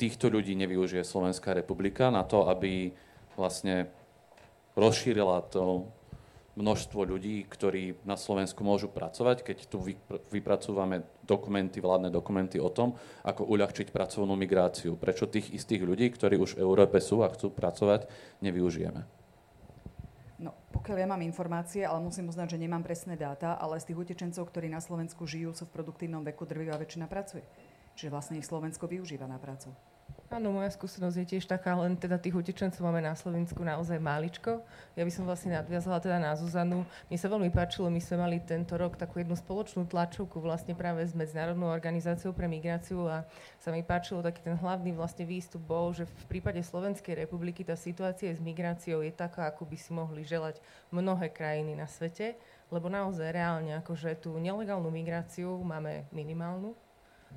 týchto 0.00 0.32
ľudí 0.32 0.56
nevyužije 0.56 1.04
Slovenská 1.04 1.52
republika 1.52 2.08
na 2.08 2.24
to, 2.24 2.48
aby 2.48 2.88
vlastne 3.36 3.99
rozšírila 4.80 5.44
to 5.52 5.92
množstvo 6.58 7.06
ľudí, 7.06 7.46
ktorí 7.46 8.02
na 8.02 8.18
Slovensku 8.18 8.60
môžu 8.66 8.90
pracovať, 8.90 9.46
keď 9.46 9.70
tu 9.70 9.80
vypracúvame 10.28 11.06
dokumenty, 11.24 11.78
vládne 11.78 12.10
dokumenty 12.10 12.58
o 12.58 12.68
tom, 12.68 12.98
ako 13.22 13.46
uľahčiť 13.46 13.94
pracovnú 13.94 14.34
migráciu. 14.34 14.98
Prečo 14.98 15.30
tých 15.30 15.54
istých 15.54 15.86
ľudí, 15.86 16.10
ktorí 16.10 16.36
už 16.36 16.58
v 16.58 16.62
Európe 16.66 16.98
sú 16.98 17.22
a 17.22 17.30
chcú 17.30 17.54
pracovať, 17.54 18.10
nevyužijeme? 18.42 19.06
No, 20.40 20.56
pokiaľ 20.72 20.96
ja 21.04 21.08
mám 21.08 21.22
informácie, 21.22 21.84
ale 21.84 22.00
musím 22.00 22.32
uznať, 22.32 22.56
že 22.56 22.62
nemám 22.64 22.80
presné 22.80 23.14
dáta, 23.14 23.60
ale 23.60 23.76
z 23.78 23.92
tých 23.92 24.00
utečencov, 24.08 24.48
ktorí 24.48 24.72
na 24.72 24.80
Slovensku 24.80 25.28
žijú, 25.28 25.52
sú 25.52 25.68
v 25.68 25.74
produktívnom 25.76 26.24
veku, 26.24 26.48
drvivá 26.48 26.80
väčšina 26.80 27.06
pracuje. 27.06 27.44
Čiže 27.94 28.12
vlastne 28.12 28.40
ich 28.40 28.48
Slovensko 28.48 28.88
využíva 28.88 29.28
na 29.28 29.36
prácu. 29.36 29.70
Áno, 30.30 30.54
moja 30.54 30.70
skúsenosť 30.70 31.16
je 31.18 31.26
tiež 31.26 31.50
taká, 31.50 31.74
len 31.74 31.98
teda 31.98 32.14
tých 32.14 32.38
utečencov 32.38 32.78
máme 32.86 33.02
na 33.02 33.18
Slovensku 33.18 33.66
naozaj 33.66 33.98
máličko. 33.98 34.62
Ja 34.94 35.02
by 35.02 35.10
som 35.10 35.26
vlastne 35.26 35.58
nadviazala 35.58 35.98
teda 35.98 36.22
na 36.22 36.38
Zuzanu. 36.38 36.86
Mne 37.10 37.18
sa 37.18 37.26
veľmi 37.26 37.50
páčilo, 37.50 37.90
my 37.90 37.98
sme 37.98 38.22
mali 38.22 38.38
tento 38.38 38.78
rok 38.78 38.94
takú 38.94 39.18
jednu 39.18 39.34
spoločnú 39.34 39.90
tlačovku 39.90 40.38
vlastne 40.38 40.78
práve 40.78 41.02
s 41.02 41.18
Medzinárodnou 41.18 41.74
organizáciou 41.74 42.30
pre 42.30 42.46
migráciu 42.46 43.10
a 43.10 43.26
sa 43.58 43.74
mi 43.74 43.82
páčilo 43.82 44.22
taký 44.22 44.38
ten 44.46 44.54
hlavný 44.54 44.94
vlastne 44.94 45.26
výstup 45.26 45.66
bol, 45.66 45.90
že 45.90 46.06
v 46.06 46.38
prípade 46.38 46.62
Slovenskej 46.62 47.26
republiky 47.26 47.66
tá 47.66 47.74
situácia 47.74 48.30
s 48.30 48.38
migráciou 48.38 49.02
je 49.02 49.10
taká, 49.10 49.50
ako 49.50 49.66
by 49.66 49.74
si 49.82 49.90
mohli 49.90 50.22
želať 50.22 50.62
mnohé 50.94 51.34
krajiny 51.34 51.74
na 51.74 51.90
svete, 51.90 52.38
lebo 52.70 52.86
naozaj 52.86 53.34
reálne 53.34 53.82
akože 53.82 54.14
tú 54.22 54.38
nelegálnu 54.38 54.94
migráciu 54.94 55.58
máme 55.58 56.06
minimálnu, 56.14 56.78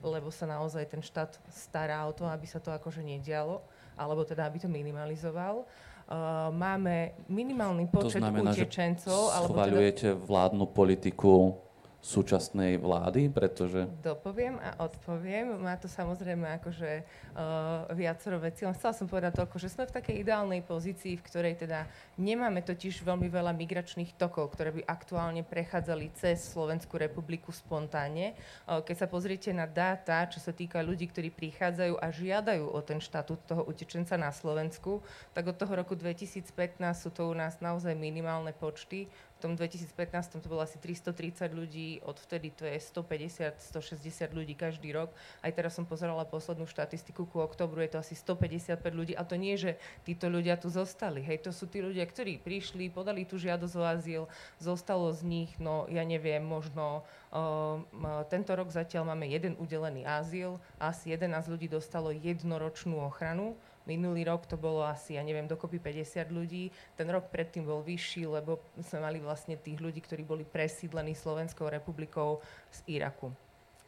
lebo 0.01 0.33
sa 0.33 0.49
naozaj 0.49 0.89
ten 0.89 1.01
štát 1.03 1.37
stará 1.51 2.07
o 2.07 2.15
to, 2.15 2.25
aby 2.25 2.47
sa 2.49 2.57
to 2.57 2.73
akože 2.73 3.03
nedialo, 3.03 3.61
alebo 3.93 4.25
teda 4.25 4.47
aby 4.49 4.57
to 4.63 4.71
minimalizoval. 4.71 5.67
Uh, 6.03 6.51
máme 6.51 7.15
minimálny 7.31 7.87
počet 7.87 8.19
to 8.19 8.27
znamená, 8.27 8.51
utečencov. 8.51 9.19
Že 9.31 9.47
schvaľujete 9.49 10.07
teda... 10.11 10.19
vládnu 10.19 10.65
politiku 10.67 11.55
súčasnej 12.03 12.75
vlády, 12.83 13.31
pretože... 13.31 13.87
Dopoviem 14.03 14.59
a 14.59 14.75
odpoviem. 14.83 15.55
Má 15.55 15.79
to 15.79 15.87
samozrejme 15.87 16.59
akože 16.59 16.99
uh, 16.99 17.87
viacero 17.95 18.43
vecí. 18.43 18.67
Len 18.67 18.75
chcela 18.75 18.91
som 18.91 19.07
povedať 19.07 19.39
toľko, 19.39 19.55
že 19.55 19.71
sme 19.71 19.87
v 19.87 19.95
takej 19.95 20.19
ideálnej 20.19 20.59
pozícii, 20.67 21.15
v 21.15 21.23
ktorej 21.23 21.63
teda 21.63 21.87
nemáme 22.19 22.59
totiž 22.59 23.07
veľmi 23.07 23.31
veľa 23.31 23.55
migračných 23.55 24.19
tokov, 24.19 24.51
ktoré 24.51 24.75
by 24.75 24.83
aktuálne 24.83 25.47
prechádzali 25.47 26.11
cez 26.19 26.43
Slovenskú 26.43 26.99
republiku 26.99 27.55
spontánne. 27.55 28.35
Uh, 28.67 28.83
keď 28.83 28.95
sa 28.99 29.07
pozriete 29.07 29.55
na 29.55 29.63
dáta, 29.63 30.27
čo 30.27 30.43
sa 30.43 30.51
týka 30.51 30.83
ľudí, 30.83 31.07
ktorí 31.07 31.31
prichádzajú 31.31 32.03
a 32.03 32.07
žiadajú 32.11 32.67
o 32.67 32.79
ten 32.83 32.99
štatút 32.99 33.47
toho 33.47 33.63
utečenca 33.63 34.19
na 34.19 34.35
Slovensku, 34.35 34.99
tak 35.31 35.47
od 35.47 35.55
toho 35.55 35.71
roku 35.71 35.95
2015 35.95 36.51
sú 36.99 37.15
to 37.15 37.31
u 37.31 37.33
nás 37.33 37.63
naozaj 37.63 37.95
minimálne 37.95 38.51
počty 38.51 39.07
tom 39.43 39.59
2015 39.59 40.39
to 40.39 40.47
bolo 40.47 40.63
asi 40.63 40.79
330 40.79 41.51
ľudí, 41.51 41.99
odvtedy 42.07 42.55
to 42.55 42.63
je 42.63 42.79
150, 42.79 43.59
160 43.59 44.31
ľudí 44.31 44.55
každý 44.55 44.95
rok. 44.95 45.11
Aj 45.43 45.51
teraz 45.51 45.75
som 45.75 45.83
pozerala 45.83 46.23
poslednú 46.23 46.63
štatistiku 46.63 47.27
ku 47.27 47.43
oktobru, 47.43 47.83
je 47.83 47.91
to 47.91 47.99
asi 47.99 48.15
155 48.15 48.79
ľudí. 48.95 49.13
A 49.19 49.27
to 49.27 49.35
nie, 49.35 49.59
že 49.59 49.75
títo 50.07 50.31
ľudia 50.31 50.55
tu 50.55 50.71
zostali. 50.71 51.19
Hej, 51.19 51.43
to 51.43 51.51
sú 51.51 51.67
tí 51.67 51.83
ľudia, 51.83 52.07
ktorí 52.07 52.39
prišli, 52.39 52.87
podali 52.87 53.27
tú 53.27 53.35
žiadosť 53.35 53.75
o 53.75 53.83
azyl, 53.83 54.23
zostalo 54.63 55.11
z 55.11 55.27
nich, 55.27 55.51
no 55.59 55.91
ja 55.91 56.07
neviem, 56.07 56.39
možno 56.39 57.03
uh, 57.35 57.83
tento 58.31 58.55
rok 58.55 58.71
zatiaľ 58.71 59.11
máme 59.11 59.27
jeden 59.27 59.59
udelený 59.59 60.07
azyl, 60.07 60.55
asi 60.79 61.11
11 61.11 61.51
ľudí 61.51 61.67
dostalo 61.67 62.15
jednoročnú 62.15 63.03
ochranu 63.03 63.59
Minulý 63.83 64.23
rok 64.23 64.47
to 64.47 64.55
bolo 64.55 64.83
asi, 64.83 65.19
ja 65.19 65.23
neviem, 65.23 65.43
dokopy 65.43 65.79
50 65.79 66.31
ľudí. 66.31 66.71
Ten 66.95 67.11
rok 67.11 67.27
predtým 67.27 67.67
bol 67.67 67.83
vyšší, 67.83 68.23
lebo 68.27 68.63
sme 68.79 69.03
mali 69.03 69.19
vlastne 69.19 69.59
tých 69.59 69.79
ľudí, 69.79 69.99
ktorí 69.99 70.23
boli 70.23 70.47
presídlení 70.47 71.11
Slovenskou 71.11 71.67
republikou 71.67 72.39
z 72.71 72.79
Iraku. 72.99 73.35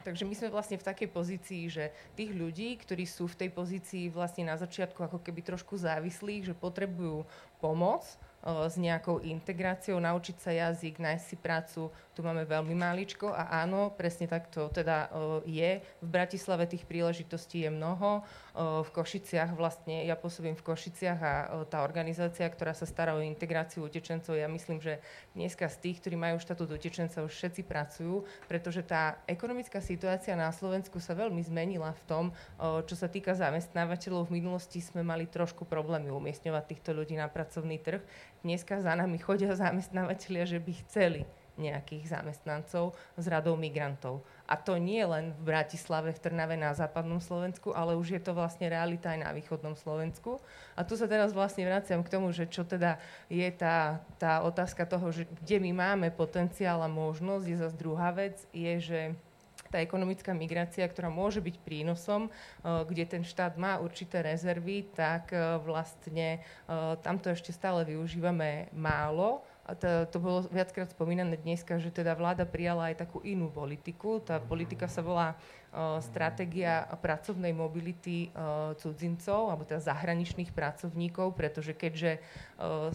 Takže 0.06 0.22
my 0.22 0.38
sme 0.38 0.54
vlastne 0.54 0.78
v 0.78 0.86
takej 0.86 1.10
pozícii, 1.10 1.66
že 1.66 1.90
tých 2.14 2.30
ľudí, 2.30 2.78
ktorí 2.78 3.10
sú 3.10 3.26
v 3.26 3.42
tej 3.42 3.50
pozícii 3.50 4.14
vlastne 4.14 4.46
na 4.46 4.54
začiatku 4.54 5.02
ako 5.02 5.18
keby 5.18 5.42
trošku 5.42 5.82
závislých, 5.82 6.52
že 6.52 6.54
potrebujú 6.54 7.26
pomoc, 7.58 8.06
s 8.46 8.78
nejakou 8.78 9.26
integráciou, 9.26 9.98
naučiť 9.98 10.38
sa 10.38 10.54
jazyk, 10.54 11.02
nájsť 11.02 11.26
si 11.26 11.34
prácu. 11.34 11.90
Tu 12.16 12.24
máme 12.24 12.48
veľmi 12.48 12.72
máličko 12.72 13.36
a 13.36 13.60
áno, 13.60 13.92
presne 13.92 14.32
tak 14.32 14.48
to 14.48 14.72
teda 14.72 15.12
je. 15.44 15.84
V 16.00 16.08
Bratislave 16.08 16.64
tých 16.64 16.88
príležitostí 16.88 17.68
je 17.68 17.70
mnoho. 17.70 18.24
V 18.56 18.90
Košiciach 18.96 19.52
vlastne, 19.52 20.08
ja 20.08 20.16
pôsobím 20.16 20.56
v 20.56 20.64
Košiciach 20.64 21.20
a 21.20 21.34
tá 21.68 21.84
organizácia, 21.84 22.48
ktorá 22.48 22.72
sa 22.72 22.88
stará 22.88 23.20
o 23.20 23.20
integráciu 23.20 23.84
utečencov, 23.84 24.40
ja 24.40 24.48
myslím, 24.48 24.80
že 24.80 25.04
dneska 25.36 25.68
z 25.68 25.76
tých, 25.84 26.00
ktorí 26.00 26.16
majú 26.16 26.40
štatút 26.40 26.72
utečencov, 26.80 27.28
všetci 27.28 27.68
pracujú, 27.68 28.24
pretože 28.48 28.80
tá 28.88 29.20
ekonomická 29.28 29.84
situácia 29.84 30.40
na 30.40 30.56
Slovensku 30.56 31.04
sa 31.04 31.20
veľmi 31.20 31.44
zmenila 31.44 31.92
v 32.00 32.04
tom, 32.08 32.26
čo 32.88 32.96
sa 32.96 33.12
týka 33.12 33.36
zamestnávateľov. 33.36 34.32
V 34.32 34.40
minulosti 34.40 34.80
sme 34.80 35.04
mali 35.04 35.28
trošku 35.28 35.68
problémy 35.68 36.16
umiestňovať 36.16 36.64
týchto 36.64 36.96
ľudí 36.96 37.20
na 37.20 37.28
pracovný 37.28 37.76
trh 37.84 38.00
dneska 38.40 38.80
za 38.80 38.96
nami 38.96 39.20
chodia 39.20 39.52
zamestnávateľia, 39.52 40.48
že 40.48 40.64
by 40.64 40.72
chceli 40.88 41.28
nejakých 41.56 42.12
zamestnancov 42.12 42.96
z 43.16 43.26
radou 43.32 43.56
migrantov. 43.56 44.24
A 44.46 44.60
to 44.60 44.78
nie 44.78 45.02
len 45.02 45.34
v 45.42 45.56
Bratislave, 45.56 46.14
v 46.14 46.22
Trnave 46.22 46.54
na 46.60 46.76
západnom 46.76 47.18
Slovensku, 47.18 47.74
ale 47.74 47.98
už 47.98 48.20
je 48.20 48.22
to 48.22 48.38
vlastne 48.38 48.70
realita 48.70 49.16
aj 49.16 49.20
na 49.26 49.32
východnom 49.34 49.74
Slovensku. 49.74 50.38
A 50.78 50.86
tu 50.86 50.94
sa 51.00 51.10
teraz 51.10 51.34
vlastne 51.34 51.66
vraciam 51.66 52.04
k 52.06 52.12
tomu, 52.12 52.30
že 52.30 52.46
čo 52.46 52.62
teda 52.62 53.02
je 53.32 53.48
tá, 53.56 54.04
tá 54.22 54.44
otázka 54.46 54.86
toho, 54.86 55.10
že 55.10 55.26
kde 55.42 55.58
my 55.64 55.72
máme 55.74 56.08
potenciál 56.14 56.84
a 56.84 56.90
možnosť, 56.92 57.46
je 57.48 57.58
zase 57.58 57.76
druhá 57.80 58.14
vec, 58.14 58.38
je, 58.54 58.74
že 58.78 59.02
tá 59.76 59.84
ekonomická 59.84 60.32
migrácia, 60.32 60.88
ktorá 60.88 61.12
môže 61.12 61.44
byť 61.44 61.56
prínosom, 61.60 62.30
eh, 62.30 62.86
kde 62.88 63.04
ten 63.04 63.24
štát 63.28 63.60
má 63.60 63.76
určité 63.84 64.24
rezervy, 64.24 64.88
tak 64.96 65.36
eh, 65.36 65.60
vlastne 65.60 66.40
eh, 66.40 66.94
tamto 67.04 67.28
ešte 67.28 67.52
stále 67.52 67.84
využívame 67.84 68.72
málo. 68.72 69.44
To, 69.66 70.06
to 70.06 70.18
bolo 70.22 70.46
viackrát 70.54 70.94
spomínané 70.94 71.42
dneska, 71.42 71.82
že 71.82 71.90
teda 71.90 72.14
vláda 72.14 72.46
prijala 72.46 72.94
aj 72.94 73.02
takú 73.02 73.18
inú 73.26 73.50
politiku. 73.50 74.22
Tá 74.22 74.38
politika 74.38 74.86
sa 74.86 75.02
volá 75.02 75.34
stratégia 76.00 76.88
pracovnej 77.04 77.52
mobility 77.52 78.32
cudzincov, 78.80 79.52
alebo 79.52 79.68
teda 79.68 79.84
zahraničných 79.84 80.56
pracovníkov, 80.56 81.36
pretože 81.36 81.76
keďže 81.76 82.24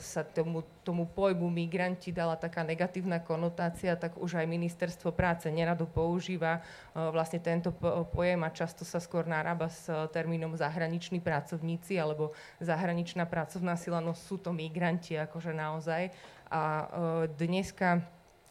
sa 0.01 0.25
tomu, 0.25 0.65
tomu 0.81 1.05
pojmu 1.05 1.45
migranti 1.53 2.09
dala 2.09 2.41
taká 2.41 2.65
negatívna 2.65 3.21
konotácia, 3.21 3.93
tak 4.01 4.17
už 4.17 4.41
aj 4.41 4.49
ministerstvo 4.49 5.13
práce 5.13 5.45
nerado 5.53 5.85
používa 5.85 6.65
vlastne 6.95 7.43
tento 7.43 7.69
pojem 8.17 8.41
a 8.47 8.55
často 8.55 8.87
sa 8.89 8.97
skôr 8.97 9.29
narába 9.29 9.69
s 9.69 9.85
termínom 10.17 10.57
zahraniční 10.57 11.21
pracovníci 11.21 12.01
alebo 12.01 12.33
zahraničná 12.65 13.29
pracovná 13.29 13.77
sila, 13.77 14.01
no 14.01 14.17
sú 14.17 14.41
to 14.41 14.57
migranti 14.57 15.21
akože 15.21 15.53
naozaj. 15.53 16.09
A 16.51 16.91
dneska 17.39 18.03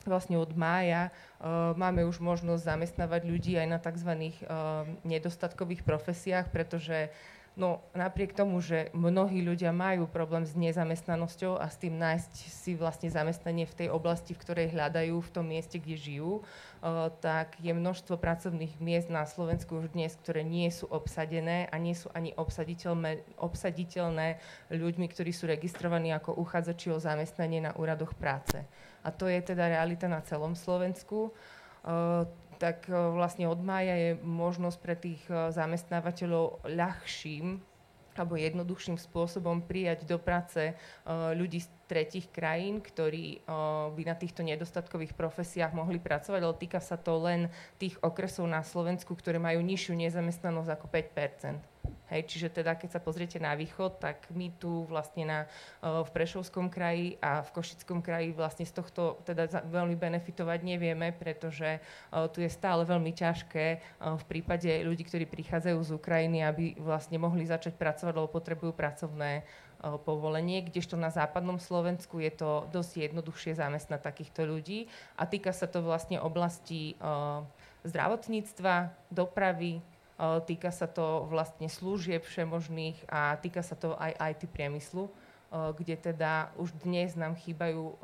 vlastne 0.08 0.40
od 0.40 0.56
mája 0.56 1.12
uh, 1.12 1.76
máme 1.76 2.08
už 2.08 2.24
možnosť 2.24 2.64
zamestnávať 2.64 3.22
ľudí 3.28 3.54
aj 3.60 3.68
na 3.68 3.80
tzv. 3.80 4.12
Uh, 4.16 4.88
nedostatkových 5.04 5.84
profesiách, 5.84 6.48
pretože 6.50 7.12
No 7.60 7.84
napriek 7.92 8.32
tomu, 8.32 8.64
že 8.64 8.88
mnohí 8.96 9.44
ľudia 9.44 9.76
majú 9.76 10.08
problém 10.08 10.48
s 10.48 10.56
nezamestnanosťou 10.56 11.60
a 11.60 11.68
s 11.68 11.76
tým 11.76 12.00
nájsť 12.00 12.34
si 12.48 12.72
vlastne 12.72 13.12
zamestnanie 13.12 13.68
v 13.68 13.84
tej 13.84 13.88
oblasti, 13.92 14.32
v 14.32 14.40
ktorej 14.40 14.72
hľadajú, 14.72 15.20
v 15.20 15.34
tom 15.36 15.44
mieste, 15.52 15.76
kde 15.76 16.00
žijú, 16.00 16.32
uh, 16.40 17.12
tak 17.20 17.60
je 17.60 17.76
množstvo 17.76 18.16
pracovných 18.16 18.80
miest 18.80 19.12
na 19.12 19.28
Slovensku 19.28 19.76
už 19.84 19.92
dnes, 19.92 20.16
ktoré 20.16 20.48
nie 20.48 20.72
sú 20.72 20.88
obsadené 20.88 21.68
a 21.68 21.76
nie 21.76 21.92
sú 22.00 22.08
ani 22.16 22.32
obsaditeľné, 22.40 23.28
obsaditeľné 23.36 24.40
ľuďmi, 24.72 25.12
ktorí 25.12 25.36
sú 25.36 25.52
registrovaní 25.52 26.16
ako 26.16 26.40
uchádzači 26.40 26.96
o 26.96 27.04
zamestnanie 27.04 27.60
na 27.60 27.76
úradoch 27.76 28.16
práce. 28.16 28.56
A 29.04 29.12
to 29.12 29.28
je 29.28 29.44
teda 29.44 29.68
realita 29.68 30.08
na 30.08 30.24
celom 30.24 30.56
Slovensku, 30.56 31.36
uh, 31.84 32.24
tak 32.60 32.86
uh, 32.92 33.16
vlastne 33.16 33.48
od 33.48 33.58
mája 33.64 33.96
je 33.96 34.12
možnosť 34.22 34.78
pre 34.84 34.96
tých 35.00 35.24
uh, 35.32 35.50
zamestnávateľov 35.50 36.68
ľahším 36.68 37.64
alebo 38.20 38.36
jednoduchším 38.36 39.00
spôsobom 39.00 39.64
prijať 39.64 40.04
do 40.04 40.20
práce 40.20 40.76
ľudí 41.08 41.64
z 41.64 41.72
tretich 41.88 42.28
krajín, 42.28 42.84
ktorí 42.84 43.48
by 43.96 44.04
na 44.04 44.12
týchto 44.12 44.44
nedostatkových 44.44 45.16
profesiách 45.16 45.72
mohli 45.72 46.04
pracovať, 46.04 46.42
ale 46.44 46.60
týka 46.60 46.84
sa 46.84 47.00
to 47.00 47.16
len 47.16 47.48
tých 47.80 47.96
okresov 48.04 48.44
na 48.44 48.60
Slovensku, 48.60 49.16
ktoré 49.16 49.40
majú 49.40 49.64
nižšiu 49.64 49.96
nezamestnanosť 49.96 50.68
ako 50.68 50.86
5 50.92 51.79
Hej, 52.10 52.26
čiže 52.26 52.50
teda, 52.50 52.74
keď 52.74 52.98
sa 52.98 53.02
pozriete 53.02 53.38
na 53.38 53.54
východ, 53.54 54.02
tak 54.02 54.26
my 54.34 54.50
tu 54.58 54.88
vlastne 54.90 55.24
na, 55.30 55.40
v 55.82 56.10
Prešovskom 56.10 56.74
kraji 56.74 57.22
a 57.22 57.46
v 57.46 57.50
Košickom 57.54 58.02
kraji 58.02 58.34
vlastne 58.34 58.66
z 58.66 58.74
tohto 58.74 59.22
teda 59.26 59.46
veľmi 59.70 59.94
benefitovať 59.94 60.60
nevieme, 60.66 61.14
pretože 61.14 61.78
tu 62.34 62.42
je 62.42 62.50
stále 62.50 62.82
veľmi 62.82 63.14
ťažké 63.14 63.66
v 64.02 64.24
prípade 64.26 64.70
ľudí, 64.82 65.06
ktorí 65.06 65.30
prichádzajú 65.30 65.78
z 65.86 65.92
Ukrajiny, 65.94 66.42
aby 66.42 66.66
vlastne 66.82 67.22
mohli 67.22 67.46
začať 67.46 67.78
pracovať, 67.78 68.14
lebo 68.18 68.30
potrebujú 68.32 68.74
pracovné 68.74 69.46
povolenie, 69.80 70.60
kdežto 70.60 71.00
na 71.00 71.08
západnom 71.08 71.56
Slovensku 71.56 72.20
je 72.20 72.36
to 72.36 72.68
dosť 72.68 73.08
jednoduchšie 73.08 73.56
zamestnať 73.56 74.04
takýchto 74.04 74.44
ľudí 74.44 74.92
a 75.16 75.24
týka 75.24 75.56
sa 75.56 75.72
to 75.72 75.80
vlastne 75.80 76.20
oblasti 76.20 77.00
zdravotníctva, 77.88 78.92
dopravy, 79.08 79.80
Týka 80.20 80.76
sa 80.76 80.84
to 80.84 81.24
vlastne 81.32 81.72
služieb 81.72 82.28
všemožných 82.28 83.08
a 83.08 83.40
týka 83.40 83.64
sa 83.64 83.80
to 83.80 83.96
aj 83.96 84.20
IT 84.20 84.52
priemyslu, 84.52 85.08
kde 85.50 85.96
teda 85.96 86.52
už 86.60 86.76
dnes 86.84 87.16
nám 87.16 87.40
chýbajú 87.40 87.96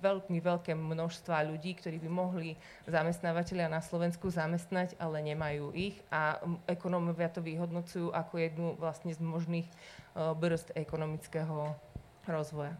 veľmi 0.00 0.40
veľké 0.40 0.72
množstva 0.72 1.44
ľudí, 1.52 1.76
ktorí 1.76 2.00
by 2.00 2.08
mohli 2.08 2.56
zamestnávateľia 2.88 3.68
na 3.68 3.84
Slovensku 3.84 4.32
zamestnať, 4.32 4.96
ale 4.96 5.20
nemajú 5.20 5.70
ich 5.76 6.00
a 6.08 6.40
ekonómovia 6.64 7.28
to 7.28 7.44
vyhodnocujú 7.44 8.08
ako 8.08 8.34
jednu 8.40 8.66
vlastne 8.80 9.12
z 9.12 9.20
možných 9.20 9.68
brzd 10.16 10.72
ekonomického 10.80 11.76
rozvoja. 12.24 12.72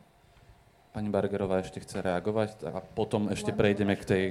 Pani 0.97 1.13
Bargerová 1.13 1.61
ešte 1.61 1.85
chce 1.85 2.01
reagovať 2.01 2.65
a 2.65 2.81
potom 2.81 3.29
ešte 3.29 3.53
prejdeme 3.53 3.93
k 3.95 4.09
tej 4.09 4.25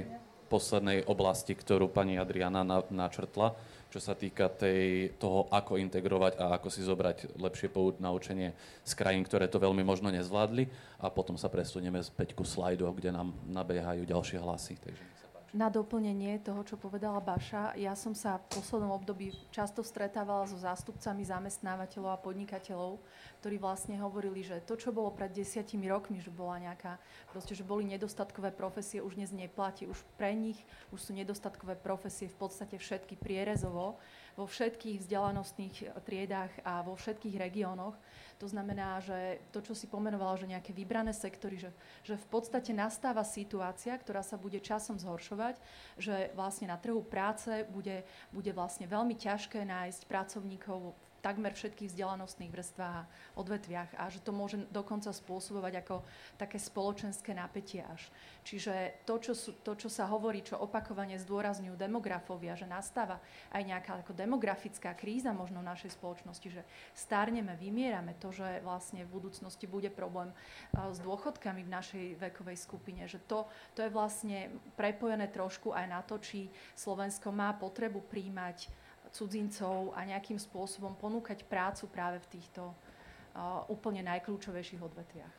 poslednej 0.50 1.06
oblasti, 1.08 1.56
ktorú 1.56 1.88
pani 1.88 2.20
Adriana 2.20 2.66
načrtla 2.92 3.56
čo 3.94 4.02
sa 4.02 4.18
týka 4.18 4.50
tej, 4.50 5.14
toho, 5.22 5.46
ako 5.54 5.78
integrovať 5.78 6.34
a 6.42 6.58
ako 6.58 6.66
si 6.66 6.82
zobrať 6.82 7.38
lepšie 7.38 7.70
naučenie 8.02 8.50
z 8.82 8.92
krajín, 8.98 9.22
ktoré 9.22 9.46
to 9.46 9.62
veľmi 9.62 9.86
možno 9.86 10.10
nezvládli 10.10 10.66
a 10.98 11.06
potom 11.14 11.38
sa 11.38 11.46
presunieme 11.46 12.02
späť 12.02 12.34
ku 12.34 12.42
slajdu, 12.42 12.90
kde 12.90 13.14
nám 13.14 13.30
nabiehajú 13.46 14.02
ďalšie 14.02 14.42
hlasy. 14.42 14.74
Takže 14.82 15.13
na 15.54 15.70
doplnenie 15.70 16.42
toho, 16.42 16.66
čo 16.66 16.74
povedala 16.74 17.22
Baša, 17.22 17.78
ja 17.78 17.94
som 17.94 18.10
sa 18.10 18.42
v 18.42 18.58
poslednom 18.58 18.90
období 18.90 19.30
často 19.54 19.86
stretávala 19.86 20.50
so 20.50 20.58
zástupcami 20.58 21.22
zamestnávateľov 21.22 22.10
a 22.10 22.18
podnikateľov, 22.18 22.98
ktorí 23.38 23.62
vlastne 23.62 23.94
hovorili, 24.02 24.42
že 24.42 24.58
to, 24.66 24.74
čo 24.74 24.90
bolo 24.90 25.14
pred 25.14 25.30
desiatimi 25.30 25.86
rokmi, 25.86 26.18
že 26.18 26.34
bola 26.34 26.58
nejaká, 26.58 26.98
proste, 27.30 27.54
že 27.54 27.62
boli 27.62 27.86
nedostatkové 27.86 28.50
profesie, 28.50 28.98
už 28.98 29.14
dnes 29.14 29.30
neplatí. 29.30 29.86
Už 29.86 30.02
pre 30.18 30.34
nich 30.34 30.58
už 30.90 30.98
sú 30.98 31.10
nedostatkové 31.14 31.78
profesie 31.78 32.26
v 32.26 32.34
podstate 32.34 32.74
všetky 32.74 33.14
prierezovo, 33.14 33.94
vo 34.34 34.50
všetkých 34.50 35.06
vzdelanostných 35.06 36.02
triedách 36.02 36.50
a 36.66 36.82
vo 36.82 36.98
všetkých 36.98 37.38
regiónoch. 37.38 37.94
To 38.42 38.50
znamená, 38.50 38.98
že 38.98 39.38
to, 39.54 39.62
čo 39.62 39.74
si 39.78 39.86
pomenovala, 39.86 40.40
že 40.40 40.50
nejaké 40.50 40.74
vybrané 40.74 41.14
sektory, 41.14 41.54
že, 41.54 41.70
že 42.02 42.18
v 42.18 42.26
podstate 42.28 42.74
nastáva 42.74 43.22
situácia, 43.22 43.94
ktorá 43.94 44.26
sa 44.26 44.34
bude 44.34 44.58
časom 44.58 44.98
zhoršovať, 44.98 45.58
že 45.96 46.34
vlastne 46.34 46.66
na 46.66 46.78
trhu 46.80 47.00
práce 47.04 47.62
bude, 47.70 48.02
bude 48.34 48.50
vlastne 48.50 48.90
veľmi 48.90 49.14
ťažké 49.14 49.62
nájsť 49.62 50.10
pracovníkov 50.10 50.92
takmer 51.24 51.56
všetkých 51.56 51.88
vzdelanostných 51.88 52.52
vrstvách 52.52 52.96
a 53.00 53.08
odvetviach 53.40 53.96
a 53.96 54.12
že 54.12 54.20
to 54.20 54.36
môže 54.36 54.60
dokonca 54.68 55.08
spôsobovať 55.08 55.80
ako 55.80 56.04
také 56.36 56.60
spoločenské 56.60 57.32
napätie 57.32 57.80
až. 57.80 58.12
Čiže 58.44 59.00
to 59.08 59.16
čo, 59.16 59.32
sú, 59.32 59.56
to, 59.64 59.72
čo 59.72 59.88
sa 59.88 60.04
hovorí, 60.04 60.44
čo 60.44 60.60
opakovane 60.60 61.16
zdôrazňujú 61.16 61.80
demografovia, 61.80 62.52
že 62.52 62.68
nastáva 62.68 63.24
aj 63.56 63.62
nejaká 63.64 64.04
ako 64.04 64.12
demografická 64.12 64.92
kríza 64.92 65.32
možno 65.32 65.64
v 65.64 65.70
našej 65.72 65.96
spoločnosti, 65.96 66.60
že 66.60 66.62
stárneme, 66.92 67.56
vymierame, 67.56 68.12
to, 68.20 68.28
že 68.28 68.60
vlastne 68.60 69.08
v 69.08 69.14
budúcnosti 69.16 69.64
bude 69.64 69.88
problém 69.88 70.28
s 70.76 71.00
dôchodkami 71.00 71.64
v 71.64 71.72
našej 71.72 72.06
vekovej 72.20 72.60
skupine, 72.60 73.08
že 73.08 73.16
to, 73.24 73.48
to 73.72 73.80
je 73.80 73.88
vlastne 73.88 74.52
prepojené 74.76 75.32
trošku 75.32 75.72
aj 75.72 75.86
na 75.88 76.04
to, 76.04 76.20
či 76.20 76.52
Slovensko 76.76 77.32
má 77.32 77.56
potrebu 77.56 78.04
príjmať 78.04 78.83
cudzincov 79.14 79.94
a 79.94 80.02
nejakým 80.02 80.36
spôsobom 80.42 80.98
ponúkať 80.98 81.46
prácu 81.46 81.86
práve 81.86 82.18
v 82.18 82.30
týchto 82.34 82.66
uh, 82.66 83.62
úplne 83.70 84.02
najkľúčovejších 84.02 84.82
odvetviach. 84.82 85.34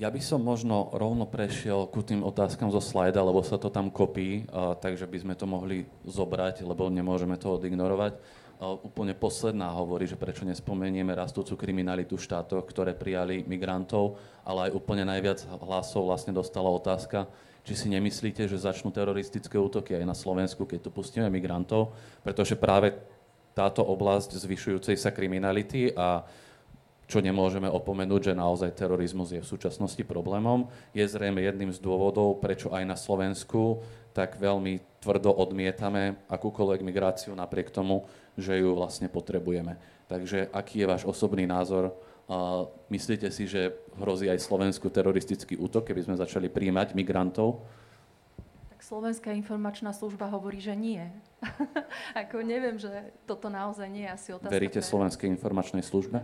Ja 0.00 0.08
by 0.08 0.18
som 0.18 0.40
možno 0.42 0.90
rovno 0.96 1.28
prešiel 1.28 1.86
ku 1.92 2.00
tým 2.00 2.24
otázkam 2.24 2.72
zo 2.72 2.80
slajda, 2.80 3.20
lebo 3.20 3.44
sa 3.46 3.60
to 3.60 3.70
tam 3.70 3.94
kopí, 3.94 4.48
uh, 4.50 4.74
takže 4.74 5.06
by 5.06 5.18
sme 5.22 5.34
to 5.38 5.46
mohli 5.46 5.86
zobrať, 6.02 6.66
lebo 6.66 6.90
nemôžeme 6.90 7.38
to 7.38 7.54
odignorovať. 7.54 8.18
Uh, 8.58 8.82
úplne 8.82 9.14
posledná 9.14 9.70
hovorí, 9.70 10.10
že 10.10 10.18
prečo 10.18 10.42
nespomenieme 10.42 11.14
rastúcu 11.14 11.54
kriminalitu 11.54 12.18
v 12.18 12.26
štátoch, 12.26 12.66
ktoré 12.66 12.98
prijali 12.98 13.46
migrantov, 13.46 14.18
ale 14.42 14.68
aj 14.68 14.74
úplne 14.74 15.06
najviac 15.06 15.46
hlasov 15.62 16.10
vlastne 16.10 16.34
dostala 16.34 16.66
otázka, 16.66 17.30
či 17.64 17.74
si 17.76 17.88
nemyslíte, 17.92 18.48
že 18.48 18.56
začnú 18.56 18.88
teroristické 18.90 19.60
útoky 19.60 19.96
aj 19.96 20.04
na 20.04 20.16
Slovensku, 20.16 20.64
keď 20.64 20.88
tu 20.88 20.90
pustíme 20.90 21.28
migrantov, 21.28 21.92
pretože 22.24 22.56
práve 22.56 22.96
táto 23.52 23.84
oblasť 23.84 24.38
zvyšujúcej 24.40 24.96
sa 24.96 25.12
kriminality 25.12 25.92
a 25.92 26.24
čo 27.10 27.18
nemôžeme 27.18 27.66
opomenúť, 27.66 28.30
že 28.30 28.38
naozaj 28.38 28.70
terorizmus 28.78 29.34
je 29.34 29.42
v 29.42 29.50
súčasnosti 29.50 29.98
problémom, 30.06 30.70
je 30.94 31.02
zrejme 31.02 31.42
jedným 31.42 31.74
z 31.74 31.82
dôvodov, 31.82 32.38
prečo 32.38 32.70
aj 32.70 32.86
na 32.86 32.94
Slovensku 32.94 33.82
tak 34.14 34.38
veľmi 34.38 35.02
tvrdo 35.02 35.34
odmietame 35.34 36.22
akúkoľvek 36.30 36.80
migráciu 36.86 37.34
napriek 37.34 37.74
tomu, 37.74 38.06
že 38.38 38.62
ju 38.62 38.78
vlastne 38.78 39.10
potrebujeme. 39.10 39.74
Takže 40.06 40.54
aký 40.54 40.86
je 40.86 40.90
váš 40.90 41.02
osobný 41.02 41.50
názor 41.50 41.94
a 42.30 42.62
myslíte 42.94 43.26
si, 43.34 43.50
že 43.50 43.74
hrozí 43.98 44.30
aj 44.30 44.38
Slovensku 44.38 44.86
teroristický 44.86 45.58
útok, 45.58 45.90
keby 45.90 46.06
sme 46.06 46.14
začali 46.14 46.46
príjmať 46.46 46.94
migrantov? 46.94 47.66
Tak 48.70 48.86
Slovenská 48.86 49.34
informačná 49.34 49.90
služba 49.90 50.30
hovorí, 50.30 50.62
že 50.62 50.78
nie. 50.78 51.02
Ako 52.22 52.46
neviem, 52.46 52.78
že 52.78 53.10
toto 53.26 53.50
naozaj 53.50 53.90
nie 53.90 54.06
je 54.06 54.14
asi 54.14 54.28
otázka. 54.30 54.54
Veríte 54.54 54.78
pre... 54.78 54.86
Slovenskej 54.86 55.26
informačnej 55.26 55.82
službe? 55.82 56.22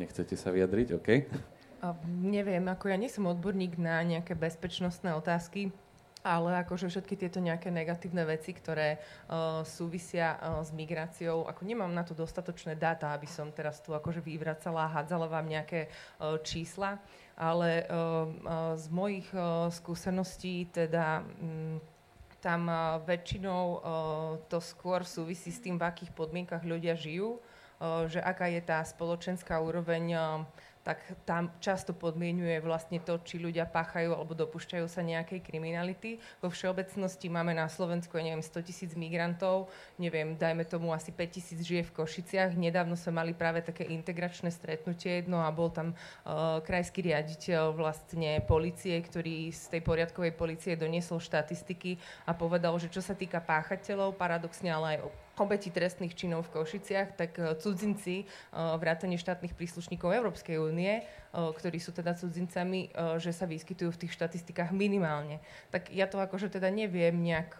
Nechcete 0.00 0.32
sa 0.32 0.48
vyjadriť, 0.48 0.88
OK? 0.96 1.08
Neviem, 2.24 2.64
ako 2.72 2.88
ja 2.88 2.96
nie 2.96 3.10
som 3.12 3.28
odborník 3.28 3.76
na 3.76 4.00
nejaké 4.06 4.32
bezpečnostné 4.38 5.12
otázky, 5.18 5.68
ale 6.22 6.62
akože 6.62 6.86
všetky 6.86 7.18
tieto 7.18 7.42
nejaké 7.42 7.74
negatívne 7.74 8.22
veci, 8.22 8.54
ktoré 8.54 8.98
uh, 8.98 9.66
súvisia 9.66 10.38
uh, 10.38 10.62
s 10.62 10.70
migráciou, 10.70 11.50
ako 11.50 11.62
nemám 11.66 11.90
na 11.90 12.06
to 12.06 12.14
dostatočné 12.14 12.78
dáta, 12.78 13.10
aby 13.10 13.26
som 13.26 13.50
teraz 13.50 13.82
tu 13.82 13.90
akože 13.90 14.22
vyvracala 14.22 14.86
a 14.86 14.92
hádzala 15.02 15.26
vám 15.26 15.50
nejaké 15.50 15.90
uh, 15.90 16.38
čísla, 16.40 17.02
ale 17.34 17.86
uh, 17.86 17.90
uh, 17.90 18.78
z 18.78 18.86
mojich 18.94 19.26
uh, 19.34 19.66
skúseností 19.66 20.70
teda 20.70 21.26
um, 21.42 21.82
tam 22.38 22.70
uh, 22.70 23.02
väčšinou 23.02 23.64
uh, 23.66 23.80
to 24.46 24.62
skôr 24.62 25.02
súvisí 25.02 25.50
s 25.50 25.62
tým, 25.62 25.78
v 25.78 25.86
akých 25.86 26.14
podmienkach 26.14 26.62
ľudia 26.62 26.94
žijú, 26.94 27.38
uh, 27.38 28.06
že 28.06 28.22
aká 28.22 28.46
je 28.46 28.62
tá 28.62 28.78
spoločenská 28.86 29.58
úroveň 29.58 30.14
tak 30.82 30.98
tam 31.22 31.54
často 31.62 31.94
podmienuje 31.94 32.58
vlastne 32.58 32.98
to, 32.98 33.18
či 33.22 33.38
ľudia 33.38 33.70
páchajú 33.70 34.10
alebo 34.10 34.34
dopúšťajú 34.34 34.86
sa 34.90 35.06
nejakej 35.06 35.38
kriminality. 35.38 36.18
Vo 36.42 36.50
všeobecnosti 36.50 37.30
máme 37.30 37.54
na 37.54 37.70
Slovensku, 37.70 38.18
ja 38.18 38.26
neviem, 38.26 38.42
100 38.42 38.66
tisíc 38.66 38.90
migrantov, 38.98 39.70
neviem, 39.96 40.34
dajme 40.34 40.66
tomu 40.66 40.90
asi 40.90 41.14
5 41.14 41.36
tisíc 41.38 41.62
žije 41.62 41.86
v 41.86 41.94
Košiciach. 42.02 42.58
Nedávno 42.58 42.98
sme 42.98 43.22
mali 43.22 43.32
práve 43.32 43.62
také 43.62 43.86
integračné 43.86 44.50
stretnutie 44.50 45.22
jedno 45.22 45.38
a 45.46 45.54
bol 45.54 45.70
tam 45.70 45.94
uh, 45.94 46.58
krajský 46.66 47.06
riaditeľ 47.14 47.78
vlastne 47.78 48.42
policie, 48.42 48.98
ktorý 48.98 49.54
z 49.54 49.78
tej 49.78 49.80
poriadkovej 49.86 50.34
policie 50.34 50.74
doniesol 50.74 51.22
štatistiky 51.22 51.96
a 52.26 52.34
povedal, 52.34 52.74
že 52.82 52.90
čo 52.90 52.98
sa 52.98 53.14
týka 53.14 53.38
páchateľov, 53.38 54.18
paradoxne 54.18 54.66
ale 54.66 54.98
aj 54.98 55.31
obeti 55.40 55.72
trestných 55.72 56.12
činov 56.12 56.48
v 56.48 56.60
Košiciach, 56.60 57.16
tak 57.16 57.40
e, 57.40 57.56
cudzinci, 57.56 58.16
e, 58.22 58.24
vrátane 58.52 59.16
štátnych 59.16 59.56
príslušníkov 59.56 60.12
Európskej 60.12 60.60
únie, 60.60 61.00
e, 61.00 61.02
ktorí 61.32 61.80
sú 61.80 61.96
teda 61.96 62.12
cudzincami, 62.12 62.92
že 63.16 63.32
sa 63.32 63.48
vyskytujú 63.48 63.90
v 63.96 64.00
tých 64.04 64.12
štatistikách 64.12 64.76
minimálne. 64.76 65.40
Tak 65.72 65.88
ja 65.88 66.04
to 66.04 66.20
akože 66.20 66.52
teda 66.52 66.68
neviem 66.68 67.16
nejak 67.24 67.56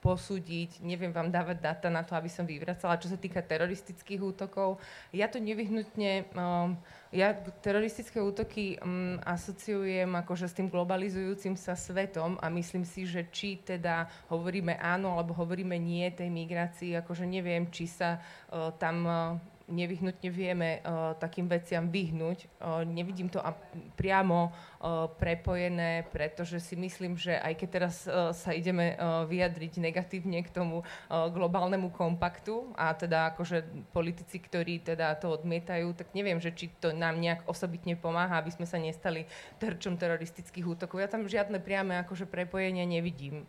posúdiť, 0.00 0.80
neviem 0.80 1.12
vám 1.12 1.28
dávať 1.28 1.60
data 1.60 1.88
na 1.92 2.00
to, 2.00 2.16
aby 2.16 2.32
som 2.32 2.48
vyvracala. 2.48 2.96
Čo 2.96 3.12
sa 3.12 3.18
týka 3.20 3.44
teroristických 3.44 4.20
útokov, 4.24 4.80
ja 5.12 5.28
to 5.28 5.36
nevyhnutne, 5.36 6.32
um, 6.32 6.74
ja 7.12 7.36
teroristické 7.36 8.16
útoky 8.18 8.80
um, 8.80 9.20
asociujem 9.20 10.08
akože 10.24 10.48
s 10.48 10.56
tým 10.56 10.72
globalizujúcim 10.72 11.52
sa 11.54 11.76
svetom 11.76 12.40
a 12.40 12.48
myslím 12.48 12.88
si, 12.88 13.04
že 13.04 13.28
či 13.28 13.60
teda 13.60 14.08
hovoríme 14.32 14.80
áno 14.80 15.20
alebo 15.20 15.36
hovoríme 15.36 15.76
nie 15.76 16.08
tej 16.16 16.32
migrácii, 16.32 16.96
akože 16.96 17.28
neviem, 17.28 17.68
či 17.68 17.84
sa 17.84 18.16
uh, 18.16 18.72
tam 18.80 18.96
uh, 19.04 19.36
nevyhnutne 19.70 20.28
vieme 20.28 20.82
uh, 20.82 21.14
takým 21.16 21.46
veciam 21.46 21.86
vyhnúť. 21.86 22.50
Uh, 22.58 22.82
nevidím 22.82 23.30
to 23.30 23.38
a 23.38 23.54
priamo 23.94 24.50
uh, 24.50 25.06
prepojené, 25.06 26.04
pretože 26.10 26.58
si 26.58 26.74
myslím, 26.74 27.14
že 27.14 27.38
aj 27.38 27.54
keď 27.54 27.68
teraz 27.70 27.94
uh, 28.04 28.34
sa 28.34 28.50
ideme 28.50 28.98
uh, 28.98 29.22
vyjadriť 29.30 29.78
negatívne 29.78 30.42
k 30.42 30.50
tomu 30.50 30.82
uh, 30.82 31.30
globálnemu 31.30 31.94
kompaktu 31.94 32.74
a 32.74 32.90
teda 32.92 33.32
akože 33.32 33.88
politici, 33.94 34.42
ktorí 34.42 34.82
teda 34.82 35.14
to 35.22 35.30
odmietajú, 35.30 35.94
tak 35.94 36.10
neviem, 36.12 36.42
že 36.42 36.50
či 36.50 36.68
to 36.82 36.90
nám 36.90 37.22
nejak 37.22 37.46
osobitne 37.46 37.94
pomáha, 37.94 38.42
aby 38.42 38.50
sme 38.50 38.66
sa 38.66 38.82
nestali 38.82 39.30
terčom 39.62 39.94
teroristických 39.94 40.66
útokov. 40.66 40.98
Ja 40.98 41.06
tam 41.06 41.30
žiadne 41.30 41.62
priame 41.62 42.02
akože 42.02 42.26
prepojenia 42.26 42.82
nevidím. 42.82 43.46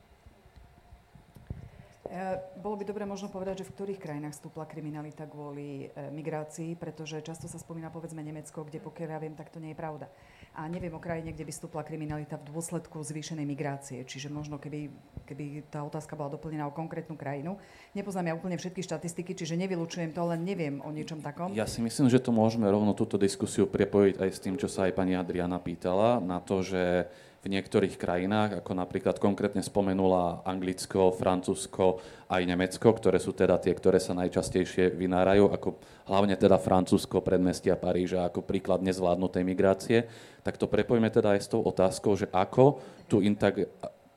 Eh, 2.11 2.35
bolo 2.59 2.75
by 2.75 2.83
dobre 2.83 3.07
možno 3.07 3.31
povedať, 3.31 3.63
že 3.63 3.71
v 3.71 3.73
ktorých 3.79 4.03
krajinách 4.03 4.35
stúpla 4.35 4.67
kriminalita 4.67 5.23
kvôli 5.31 5.87
e, 5.87 6.11
migrácii, 6.11 6.75
pretože 6.75 7.23
často 7.23 7.47
sa 7.47 7.55
spomína 7.55 7.87
povedzme 7.87 8.19
Nemecko, 8.19 8.67
kde 8.67 8.83
pokiaľ 8.83 9.09
ja 9.15 9.19
viem, 9.23 9.31
tak 9.31 9.47
to 9.47 9.63
nie 9.63 9.71
je 9.71 9.79
pravda. 9.79 10.11
A 10.51 10.67
neviem 10.67 10.91
o 10.91 10.99
krajine, 10.99 11.31
kde 11.31 11.47
by 11.47 11.53
stúpla 11.55 11.87
kriminalita 11.87 12.35
v 12.35 12.51
dôsledku 12.51 12.99
zvýšenej 12.99 13.47
migrácie. 13.47 14.03
Čiže 14.03 14.27
možno 14.27 14.59
keby, 14.59 14.91
keby 15.23 15.71
tá 15.71 15.87
otázka 15.87 16.19
bola 16.19 16.35
doplnená 16.35 16.67
o 16.67 16.75
konkrétnu 16.75 17.15
krajinu. 17.15 17.55
Nepoznám 17.95 18.27
ja 18.27 18.35
úplne 18.35 18.59
všetky 18.59 18.83
štatistiky, 18.83 19.31
čiže 19.31 19.55
nevylučujem 19.55 20.11
to, 20.11 20.27
len 20.27 20.43
neviem 20.43 20.83
o 20.83 20.91
niečom 20.91 21.23
takom. 21.23 21.55
Ja 21.55 21.63
si 21.63 21.79
myslím, 21.79 22.11
že 22.11 22.19
to 22.19 22.35
môžeme 22.35 22.67
rovno 22.67 22.91
túto 22.91 23.15
diskusiu 23.15 23.71
prepojiť 23.71 24.19
aj 24.19 24.29
s 24.35 24.39
tým, 24.43 24.59
čo 24.59 24.67
sa 24.67 24.91
aj 24.91 24.99
pani 24.99 25.15
Adriana 25.15 25.63
pýtala, 25.63 26.19
na 26.19 26.43
to, 26.43 26.59
že 26.59 27.07
v 27.41 27.49
niektorých 27.49 27.97
krajinách, 27.97 28.61
ako 28.61 28.77
napríklad 28.77 29.17
konkrétne 29.17 29.65
spomenula 29.65 30.45
Anglicko, 30.45 31.09
Francúzsko 31.09 31.97
aj 32.29 32.45
Nemecko, 32.45 32.93
ktoré 32.93 33.17
sú 33.17 33.33
teda 33.33 33.57
tie, 33.57 33.73
ktoré 33.73 33.97
sa 33.97 34.13
najčastejšie 34.13 34.93
vynárajú, 34.93 35.49
ako 35.49 35.81
hlavne 36.05 36.37
teda 36.37 36.61
Francúzsko, 36.61 37.25
predmestia 37.25 37.73
Paríža, 37.73 38.29
ako 38.29 38.45
príklad 38.45 38.85
nezvládnutej 38.85 39.41
migrácie, 39.41 40.05
tak 40.45 40.61
to 40.61 40.69
prepojme 40.69 41.09
teda 41.09 41.33
aj 41.33 41.41
s 41.41 41.49
tou 41.49 41.65
otázkou, 41.65 42.13
že 42.13 42.29
ako 42.29 42.77
tu 43.09 43.25
intag- 43.25 43.65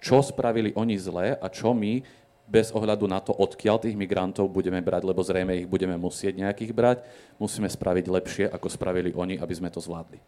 čo 0.05 0.21
spravili 0.21 0.77
oni 0.77 1.01
zle 1.01 1.33
a 1.33 1.47
čo 1.49 1.73
my 1.73 2.05
bez 2.45 2.69
ohľadu 2.77 3.09
na 3.09 3.25
to, 3.25 3.33
odkiaľ 3.33 3.81
tých 3.81 3.97
migrantov 3.97 4.53
budeme 4.53 4.85
brať, 4.85 5.01
lebo 5.01 5.25
zrejme 5.25 5.65
ich 5.65 5.69
budeme 5.69 5.97
musieť 5.97 6.45
nejakých 6.45 6.77
brať, 6.77 6.99
musíme 7.41 7.73
spraviť 7.73 8.05
lepšie, 8.05 8.45
ako 8.53 8.69
spravili 8.69 9.17
oni, 9.17 9.41
aby 9.41 9.55
sme 9.57 9.73
to 9.73 9.81
zvládli. 9.81 10.21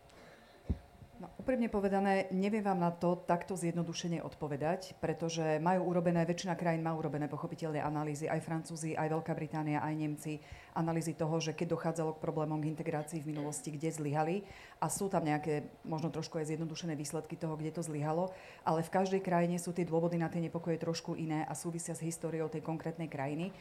Úprimne 1.47 1.71
povedané, 1.71 2.27
neviem 2.35 2.59
vám 2.59 2.83
na 2.83 2.91
to 2.91 3.23
takto 3.23 3.55
zjednodušene 3.55 4.19
odpovedať, 4.19 4.99
pretože 4.99 5.63
majú 5.63 5.95
urobené, 5.95 6.27
väčšina 6.27 6.59
krajín 6.59 6.83
má 6.83 6.91
urobené 6.91 7.31
pochopiteľne 7.31 7.87
analýzy, 7.87 8.27
aj 8.27 8.43
Francúzi, 8.43 8.99
aj 8.99 9.15
Veľká 9.15 9.31
Británia, 9.31 9.79
aj 9.79 9.95
Nemci, 9.95 10.43
analýzy 10.75 11.15
toho, 11.15 11.39
že 11.39 11.55
keď 11.55 11.79
dochádzalo 11.79 12.19
k 12.19 12.23
problémom 12.27 12.59
k 12.59 12.75
integrácii 12.75 13.23
v 13.23 13.31
minulosti, 13.31 13.71
kde 13.71 13.95
zlyhali 13.95 14.43
a 14.83 14.91
sú 14.91 15.07
tam 15.07 15.23
nejaké 15.23 15.71
možno 15.87 16.11
trošku 16.11 16.35
aj 16.35 16.51
zjednodušené 16.51 16.99
výsledky 16.99 17.39
toho, 17.39 17.55
kde 17.55 17.79
to 17.79 17.87
zlyhalo, 17.87 18.35
ale 18.67 18.83
v 18.83 18.91
každej 18.91 19.23
krajine 19.23 19.63
sú 19.63 19.71
tie 19.71 19.87
dôvody 19.87 20.19
na 20.19 20.27
tie 20.27 20.43
nepokoje 20.43 20.83
trošku 20.83 21.15
iné 21.15 21.47
a 21.47 21.55
súvisia 21.55 21.95
s 21.95 22.03
históriou 22.03 22.51
tej 22.51 22.67
konkrétnej 22.67 23.07
krajiny. 23.07 23.55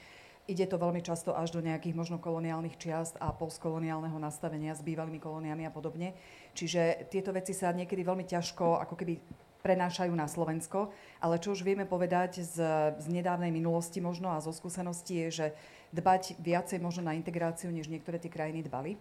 Ide 0.45 0.69
to 0.69 0.77
veľmi 0.77 1.01
často 1.01 1.33
až 1.33 1.57
do 1.57 1.61
nejakých 1.61 1.97
možno 1.97 2.21
koloniálnych 2.21 2.77
čiast 2.77 3.17
a 3.17 3.33
postkoloniálneho 3.33 4.21
nastavenia 4.21 4.77
s 4.77 4.85
bývalými 4.85 5.17
kolóniami 5.17 5.65
a 5.65 5.73
podobne. 5.73 6.13
Čiže 6.55 7.11
tieto 7.11 7.35
veci 7.35 7.51
sa 7.51 7.75
niekedy 7.75 8.01
veľmi 8.01 8.23
ťažko 8.23 8.79
ako 8.79 8.95
keby 8.95 9.19
prenášajú 9.59 10.13
na 10.15 10.29
Slovensko. 10.29 10.95
Ale 11.19 11.41
čo 11.41 11.51
už 11.51 11.67
vieme 11.67 11.83
povedať 11.83 12.39
z, 12.39 12.57
z 12.95 13.05
nedávnej 13.11 13.51
minulosti 13.51 13.99
možno 13.99 14.31
a 14.31 14.39
zo 14.39 14.55
skúsenosti 14.55 15.27
je, 15.27 15.29
že 15.29 15.47
dbať 15.91 16.39
viacej 16.39 16.79
možno 16.79 17.11
na 17.11 17.17
integráciu, 17.17 17.73
než 17.73 17.91
niektoré 17.91 18.21
tie 18.21 18.31
krajiny 18.31 18.63
dbali 18.63 18.95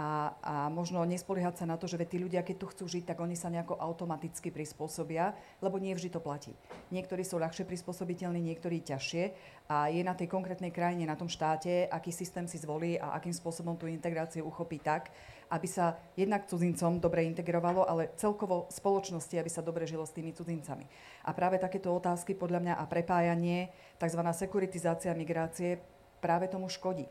a, 0.00 0.32
a 0.40 0.54
možno 0.72 1.04
nespoliehať 1.04 1.62
sa 1.62 1.66
na 1.68 1.76
to, 1.76 1.84
že 1.84 2.00
tí 2.08 2.16
ľudia, 2.16 2.40
keď 2.40 2.56
tu 2.56 2.66
chcú 2.72 2.84
žiť, 2.88 3.04
tak 3.12 3.20
oni 3.20 3.36
sa 3.36 3.52
nejako 3.52 3.76
automaticky 3.76 4.48
prispôsobia, 4.48 5.36
lebo 5.60 5.76
nie 5.76 5.92
vždy 5.92 6.08
to 6.08 6.24
platí. 6.24 6.56
Niektorí 6.88 7.20
sú 7.20 7.36
ľahšie 7.36 7.68
prispôsobiteľní, 7.68 8.40
niektorí 8.40 8.80
ťažšie 8.80 9.24
a 9.68 9.92
je 9.92 10.00
na 10.00 10.16
tej 10.16 10.30
konkrétnej 10.30 10.72
krajine, 10.72 11.04
na 11.04 11.18
tom 11.18 11.28
štáte, 11.28 11.84
aký 11.92 12.14
systém 12.14 12.48
si 12.48 12.56
zvolí 12.56 12.96
a 12.96 13.12
akým 13.18 13.34
spôsobom 13.34 13.76
tú 13.76 13.90
integráciu 13.90 14.48
uchopí 14.48 14.80
tak, 14.80 15.12
aby 15.50 15.66
sa 15.66 15.98
jednak 16.14 16.46
cudzincom 16.46 17.02
dobre 17.02 17.26
integrovalo, 17.26 17.82
ale 17.84 18.14
celkovo 18.14 18.70
spoločnosti, 18.70 19.34
aby 19.34 19.50
sa 19.50 19.66
dobre 19.66 19.84
žilo 19.84 20.06
s 20.06 20.14
tými 20.14 20.30
cudzincami. 20.30 20.86
A 21.26 21.34
práve 21.34 21.58
takéto 21.58 21.90
otázky 21.90 22.38
podľa 22.38 22.62
mňa 22.62 22.74
a 22.78 22.84
prepájanie, 22.86 23.74
tzv. 23.98 24.22
sekuritizácia 24.30 25.10
migrácie 25.12 25.82
práve 26.22 26.46
tomu 26.46 26.70
škodí 26.70 27.04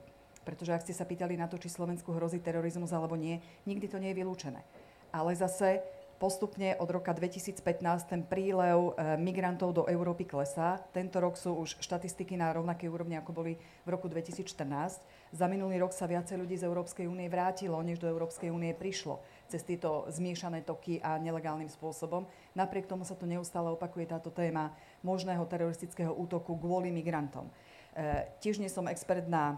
pretože 0.50 0.74
ak 0.74 0.82
ste 0.82 0.98
sa 0.98 1.06
pýtali 1.06 1.38
na 1.38 1.46
to, 1.46 1.62
či 1.62 1.70
Slovensku 1.70 2.10
hrozí 2.10 2.42
terorizmus 2.42 2.90
alebo 2.90 3.14
nie, 3.14 3.38
nikdy 3.70 3.86
to 3.86 4.02
nie 4.02 4.10
je 4.10 4.20
vylúčené. 4.24 4.66
Ale 5.14 5.38
zase 5.38 5.86
postupne 6.20 6.76
od 6.76 6.92
roka 6.92 7.16
2015 7.16 7.64
ten 8.12 8.22
prílev 8.28 8.92
e, 8.94 9.16
migrantov 9.16 9.72
do 9.72 9.84
Európy 9.88 10.28
klesá. 10.28 10.76
Tento 10.92 11.24
rok 11.24 11.40
sú 11.40 11.56
už 11.56 11.80
štatistiky 11.80 12.36
na 12.36 12.52
rovnakej 12.52 12.92
úrovni, 12.92 13.16
ako 13.16 13.32
boli 13.32 13.56
v 13.56 13.90
roku 13.90 14.12
2014. 14.12 15.00
Za 15.32 15.46
minulý 15.48 15.80
rok 15.80 15.96
sa 15.96 16.12
viacej 16.12 16.36
ľudí 16.36 16.60
z 16.60 16.68
Európskej 16.68 17.08
únie 17.08 17.32
vrátilo, 17.32 17.80
než 17.80 18.04
do 18.04 18.12
Európskej 18.12 18.52
únie 18.52 18.76
prišlo 18.76 19.24
cez 19.48 19.64
tieto 19.64 20.06
zmiešané 20.12 20.68
toky 20.68 21.00
a 21.00 21.16
nelegálnym 21.16 21.72
spôsobom. 21.72 22.28
Napriek 22.52 22.92
tomu 22.92 23.08
sa 23.08 23.16
tu 23.16 23.24
neustále 23.24 23.72
opakuje 23.72 24.12
táto 24.12 24.30
téma 24.30 24.76
možného 25.02 25.42
teroristického 25.48 26.12
útoku 26.12 26.60
kvôli 26.60 26.92
migrantom. 26.92 27.48
E, 27.96 28.28
tiež 28.44 28.60
nie 28.60 28.68
som 28.68 28.92
expert 28.92 29.24
na 29.32 29.56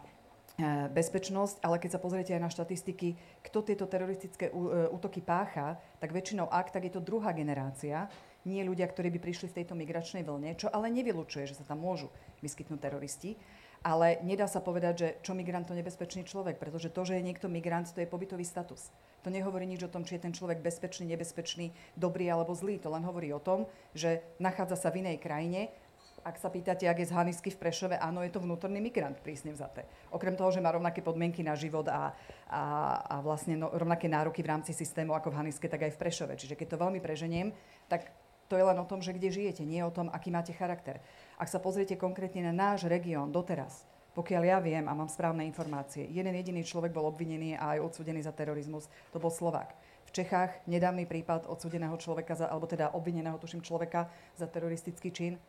bezpečnosť, 0.91 1.63
ale 1.63 1.79
keď 1.79 1.97
sa 1.97 2.03
pozriete 2.03 2.35
aj 2.35 2.43
na 2.43 2.51
štatistiky, 2.51 3.15
kto 3.41 3.63
tieto 3.65 3.85
teroristické 3.87 4.51
e, 4.51 4.53
útoky 4.91 5.23
pácha, 5.23 5.79
tak 5.97 6.11
väčšinou 6.11 6.51
ak, 6.51 6.75
tak 6.75 6.85
je 6.85 6.93
to 6.93 7.01
druhá 7.01 7.31
generácia, 7.31 8.11
nie 8.45 8.65
ľudia, 8.65 8.89
ktorí 8.89 9.13
by 9.13 9.19
prišli 9.21 9.47
v 9.53 9.57
tejto 9.61 9.77
migračnej 9.77 10.25
vlne, 10.25 10.57
čo 10.57 10.69
ale 10.69 10.89
nevylučuje, 10.89 11.45
že 11.45 11.57
sa 11.57 11.65
tam 11.65 11.85
môžu 11.85 12.09
vyskytnúť 12.41 12.81
teroristi. 12.81 13.37
Ale 13.81 14.21
nedá 14.21 14.45
sa 14.45 14.61
povedať, 14.61 14.93
že 14.93 15.07
čo 15.25 15.33
migrant 15.33 15.65
to 15.65 15.73
nebezpečný 15.73 16.21
človek, 16.21 16.61
pretože 16.61 16.93
to, 16.93 17.01
že 17.01 17.17
je 17.17 17.25
niekto 17.25 17.49
migrant, 17.49 17.89
to 17.89 17.97
je 17.97 18.05
pobytový 18.05 18.45
status. 18.45 18.93
To 19.25 19.33
nehovorí 19.33 19.65
nič 19.65 19.81
o 19.81 19.89
tom, 19.89 20.05
či 20.05 20.17
je 20.17 20.25
ten 20.29 20.37
človek 20.37 20.61
bezpečný, 20.61 21.09
nebezpečný, 21.09 21.73
dobrý 21.97 22.29
alebo 22.29 22.53
zlý. 22.53 22.77
To 22.85 22.93
len 22.93 23.01
hovorí 23.01 23.33
o 23.33 23.41
tom, 23.41 23.65
že 23.97 24.21
nachádza 24.37 24.77
sa 24.77 24.93
v 24.93 25.01
inej 25.01 25.17
krajine 25.17 25.73
ak 26.21 26.37
sa 26.37 26.53
pýtate, 26.53 26.85
ak 26.85 27.01
je 27.01 27.09
z 27.09 27.15
Hanisky 27.17 27.49
v 27.49 27.57
Prešove, 27.57 27.95
áno, 27.97 28.21
je 28.21 28.29
to 28.29 28.41
vnútorný 28.41 28.77
migrant, 28.77 29.17
prísne 29.19 29.51
vzaté. 29.53 29.89
Okrem 30.13 30.37
toho, 30.37 30.53
že 30.53 30.61
má 30.61 30.69
rovnaké 30.69 31.01
podmienky 31.01 31.41
na 31.41 31.57
život 31.57 31.89
a, 31.89 32.13
a, 32.45 32.61
a 33.05 33.15
vlastne 33.25 33.57
no, 33.57 33.73
rovnaké 33.73 34.05
nároky 34.05 34.45
v 34.45 34.51
rámci 34.53 34.71
systému 34.71 35.17
ako 35.17 35.33
v 35.33 35.37
Haniske, 35.41 35.65
tak 35.65 35.81
aj 35.81 35.97
v 35.97 36.01
Prešove. 36.01 36.33
Čiže 36.37 36.53
keď 36.53 36.67
to 36.77 36.81
veľmi 36.81 36.99
preženiem, 37.01 37.49
tak 37.89 38.13
to 38.51 38.59
je 38.59 38.67
len 38.67 38.77
o 38.77 38.85
tom, 38.85 38.99
že 38.99 39.15
kde 39.15 39.31
žijete, 39.31 39.63
nie 39.63 39.81
o 39.81 39.95
tom, 39.95 40.11
aký 40.11 40.29
máte 40.29 40.51
charakter. 40.51 40.99
Ak 41.41 41.47
sa 41.47 41.57
pozriete 41.57 41.95
konkrétne 41.95 42.51
na 42.51 42.53
náš 42.53 42.85
región 42.85 43.31
doteraz, 43.31 43.87
pokiaľ 44.11 44.43
ja 44.43 44.59
viem 44.59 44.85
a 44.91 44.93
mám 44.93 45.07
správne 45.07 45.47
informácie, 45.47 46.03
jeden 46.11 46.35
jediný 46.35 46.59
človek 46.67 46.91
bol 46.91 47.07
obvinený 47.07 47.55
a 47.55 47.79
aj 47.79 47.87
odsudený 47.87 48.19
za 48.27 48.35
terorizmus, 48.35 48.91
to 49.15 49.23
bol 49.23 49.31
Slovák. 49.31 49.71
V 50.03 50.11
Čechách 50.11 50.51
nedávny 50.67 51.07
prípad 51.07 51.47
odsudeného 51.47 51.95
človeka, 51.95 52.35
za, 52.35 52.51
alebo 52.51 52.67
teda 52.67 52.91
obvineného, 52.91 53.39
tuším, 53.39 53.63
človeka 53.63 54.11
za 54.35 54.51
teroristický 54.51 55.15
čin 55.15 55.39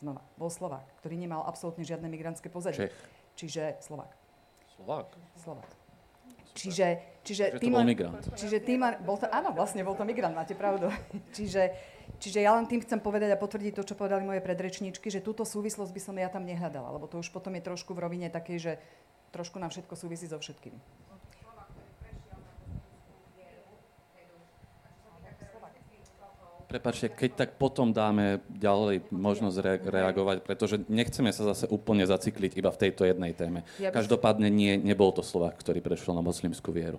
znova, 0.00 0.22
bol 0.36 0.50
Slovák, 0.52 0.86
ktorý 1.02 1.16
nemal 1.16 1.44
absolútne 1.44 1.82
žiadne 1.82 2.06
migrantské 2.08 2.52
pozadie. 2.52 2.88
Čech. 2.88 2.96
Čiže 3.36 3.62
Slovák. 3.84 4.12
Slovák. 4.76 5.08
Slovák. 5.40 5.72
Čiže, 6.56 6.86
čiže, 7.20 7.44
tým, 7.60 7.72
to 7.72 7.76
bol 7.76 7.84
migrant. 7.84 8.24
Čiže 8.32 8.64
tým, 8.64 8.80
bol 9.04 9.20
to, 9.20 9.28
áno, 9.28 9.52
vlastne 9.52 9.84
bol 9.84 9.92
to 9.92 10.08
migrant, 10.08 10.32
máte 10.32 10.56
pravdu. 10.56 10.88
čiže, 11.36 11.68
čiže 12.16 12.40
ja 12.40 12.56
len 12.56 12.64
tým 12.64 12.80
chcem 12.80 12.96
povedať 12.96 13.36
a 13.36 13.40
potvrdiť 13.40 13.76
to, 13.76 13.84
čo 13.84 13.94
povedali 13.94 14.24
moje 14.24 14.40
predrečníčky, 14.40 15.12
že 15.12 15.20
túto 15.20 15.44
súvislosť 15.44 15.92
by 15.92 16.00
som 16.00 16.16
ja 16.16 16.32
tam 16.32 16.48
nehľadala, 16.48 16.96
lebo 16.96 17.04
to 17.12 17.20
už 17.20 17.28
potom 17.28 17.52
je 17.60 17.62
trošku 17.64 17.92
v 17.92 18.08
rovine 18.08 18.32
takej, 18.32 18.56
že 18.56 18.72
trošku 19.36 19.60
nám 19.60 19.68
všetko 19.68 19.94
súvisí 20.00 20.24
so 20.24 20.40
všetkým. 20.40 20.72
Prepačte, 26.66 27.06
keď 27.06 27.46
tak 27.46 27.50
potom 27.62 27.94
dáme 27.94 28.42
ďalej 28.50 29.06
možnosť 29.14 29.56
re- 29.62 29.82
reagovať, 29.86 30.42
pretože 30.42 30.82
nechceme 30.90 31.30
sa 31.30 31.46
zase 31.54 31.70
úplne 31.70 32.02
zacykliť 32.02 32.58
iba 32.58 32.74
v 32.74 32.80
tejto 32.82 33.06
jednej 33.06 33.30
téme. 33.38 33.62
Ja 33.78 33.94
Každopádne 33.94 34.50
nie, 34.50 34.74
nebol 34.74 35.14
to 35.14 35.22
Slovák, 35.22 35.54
ktorý 35.62 35.78
prešiel 35.78 36.18
na 36.18 36.26
moslimskú 36.26 36.74
vieru. 36.74 36.98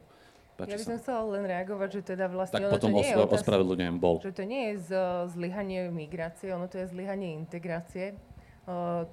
Páči 0.56 0.74
ja 0.74 0.78
by 0.80 0.86
som 0.88 0.98
chcela 1.04 1.22
len 1.38 1.44
reagovať, 1.46 1.90
že 2.00 2.02
teda 2.16 2.26
vlastne... 2.32 2.64
Tak 2.64 2.74
potom 2.74 2.96
ospravedlňujem, 2.98 3.36
ospravedlňujem, 3.38 3.96
bol. 4.00 4.16
Že 4.24 4.34
to 4.34 4.44
nie 4.48 4.64
je 4.74 4.76
zlyhanie 5.36 5.92
migrácie, 5.94 6.50
ono 6.50 6.66
to 6.66 6.82
je 6.82 6.88
zlyhanie 6.90 7.36
integrácie 7.38 8.18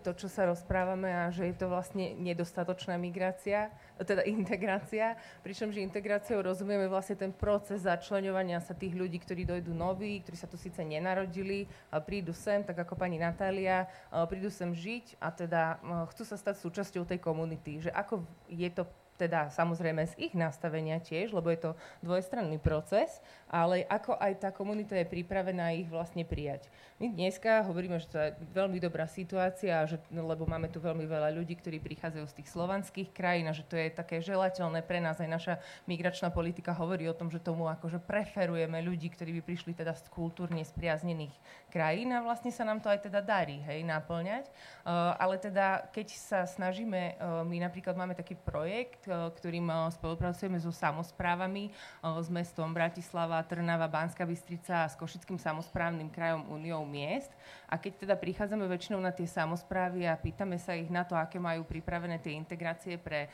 to, 0.03 0.11
čo 0.19 0.27
sa 0.27 0.51
rozprávame 0.51 1.07
a 1.07 1.31
že 1.31 1.47
je 1.47 1.55
to 1.55 1.71
vlastne 1.71 2.19
nedostatočná 2.19 2.99
migrácia, 2.99 3.71
teda 4.03 4.27
integrácia, 4.37 5.15
pričom, 5.47 5.71
že 5.71 5.79
integráciou 5.79 6.43
rozumieme 6.43 6.91
vlastne 6.91 7.15
ten 7.15 7.31
proces 7.31 7.87
začlenovania 7.87 8.59
sa 8.59 8.75
tých 8.75 8.99
ľudí, 8.99 9.23
ktorí 9.23 9.47
dojdú 9.47 9.71
noví, 9.71 10.27
ktorí 10.27 10.35
sa 10.35 10.51
tu 10.51 10.59
síce 10.59 10.83
nenarodili, 10.83 11.71
prídu 12.03 12.35
sem, 12.35 12.67
tak 12.67 12.83
ako 12.83 12.99
pani 12.99 13.23
Natália, 13.23 13.87
prídu 14.27 14.51
sem 14.51 14.75
žiť 14.75 15.23
a 15.23 15.31
teda 15.31 15.63
chcú 16.11 16.23
sa 16.27 16.35
stať 16.35 16.59
súčasťou 16.59 17.07
tej 17.07 17.23
komunity. 17.23 17.87
Že 17.87 17.95
ako 17.95 18.27
je 18.51 18.71
to 18.75 18.83
teda 19.15 19.51
samozrejme 19.51 20.03
z 20.11 20.15
ich 20.31 20.35
nastavenia 20.35 20.99
tiež, 20.99 21.31
lebo 21.31 21.51
je 21.51 21.71
to 21.71 21.71
dvojstranný 22.03 22.59
proces, 22.59 23.23
ale 23.47 23.87
ako 23.87 24.19
aj 24.19 24.33
tá 24.43 24.51
komunita 24.51 24.99
je 24.99 25.07
pripravená 25.07 25.71
ich 25.79 25.87
vlastne 25.87 26.27
prijať. 26.27 26.67
My 26.99 27.11
dneska 27.11 27.63
hovoríme, 27.67 27.99
že 28.03 28.11
to 28.11 28.19
je 28.19 28.35
veľmi 28.55 28.79
dobrá 28.83 29.07
situácia, 29.07 29.83
že, 29.87 29.99
lebo 30.11 30.47
máme 30.47 30.71
tu 30.71 30.83
veľmi 30.83 31.07
veľa 31.07 31.35
ľudí, 31.35 31.55
ktorí 31.59 31.79
prichádzajú 31.79 32.27
z 32.27 32.37
tých 32.43 32.49
slovanských 32.51 33.09
krajín 33.15 33.47
a 33.51 33.55
že 33.55 33.67
to 33.67 33.79
je 33.79 33.91
také 33.95 34.19
želateľné 34.23 34.83
pre 34.83 34.99
nás. 34.99 35.19
Aj 35.23 35.31
naša 35.31 35.63
migračná 35.87 36.35
politika 36.35 36.75
hovorí 36.75 37.07
o 37.07 37.15
tom, 37.15 37.31
že 37.31 37.43
tomu 37.43 37.71
akože 37.71 38.03
preferujeme 38.03 38.83
ľudí, 38.83 39.11
ktorí 39.11 39.39
by 39.39 39.43
prišli 39.47 39.73
teda 39.75 39.95
z 39.95 40.07
kultúrne 40.11 40.63
spriaznených 40.63 41.35
krajín 41.71 42.11
a 42.15 42.23
vlastne 42.23 42.51
sa 42.51 42.67
nám 42.67 42.83
to 42.83 42.91
aj 42.91 43.07
teda 43.07 43.23
darí, 43.23 43.63
hej, 43.63 43.87
naplňať. 43.87 44.51
Uh, 44.83 45.15
ale 45.19 45.39
teda, 45.39 45.91
keď 45.91 46.09
sa 46.15 46.41
snažíme, 46.47 47.19
uh, 47.19 47.43
my 47.47 47.59
napríklad 47.63 47.95
máme 47.95 48.15
taký 48.15 48.39
projekt, 48.39 49.04
uh, 49.09 49.31
ktorým 49.33 49.67
uh, 49.71 49.89
spolupracujeme 49.93 50.59
so 50.61 50.75
samozprávami, 50.75 51.71
uh, 51.71 52.19
s 52.21 52.29
mestom 52.33 52.73
Bratislava, 52.73 53.43
Trnava, 53.47 53.89
Banská 53.89 54.25
Bystrica 54.29 54.85
a 54.85 54.91
s 54.91 54.99
Košickým 54.99 55.39
samozprávnym 55.39 56.11
krajom 56.11 56.49
Uniou 56.51 56.83
miest. 56.85 57.31
A 57.69 57.81
keď 57.81 58.07
teda 58.07 58.15
prichádzame 58.17 58.65
väčšinou 58.69 59.01
na 59.01 59.11
tie 59.11 59.27
samozprávy 59.27 60.07
a 60.09 60.15
pýtame 60.19 60.61
sa 60.61 60.77
ich 60.77 60.89
na 60.89 61.03
to, 61.03 61.17
aké 61.17 61.41
majú 61.41 61.67
pripravené 61.67 62.21
tie 62.21 62.37
integrácie 62.37 63.01
pre 63.01 63.27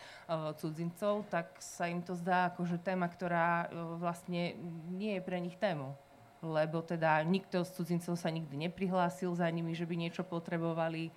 cudzincov, 0.57 1.29
tak 1.29 1.59
sa 1.61 1.91
im 1.91 2.01
to 2.01 2.17
zdá 2.17 2.49
ako 2.49 2.65
že 2.65 2.81
téma, 2.81 3.11
ktorá 3.11 3.69
vlastne 4.01 4.57
nie 4.89 5.19
je 5.19 5.23
pre 5.23 5.37
nich 5.43 5.59
tému 5.61 5.93
lebo 6.41 6.81
teda 6.81 7.21
nikto 7.21 7.61
z 7.61 7.71
cudzincov 7.77 8.17
sa 8.17 8.33
nikdy 8.33 8.69
neprihlásil 8.69 9.29
za 9.37 9.45
nimi, 9.53 9.77
že 9.77 9.85
by 9.85 9.95
niečo 9.97 10.25
potrebovali. 10.25 11.13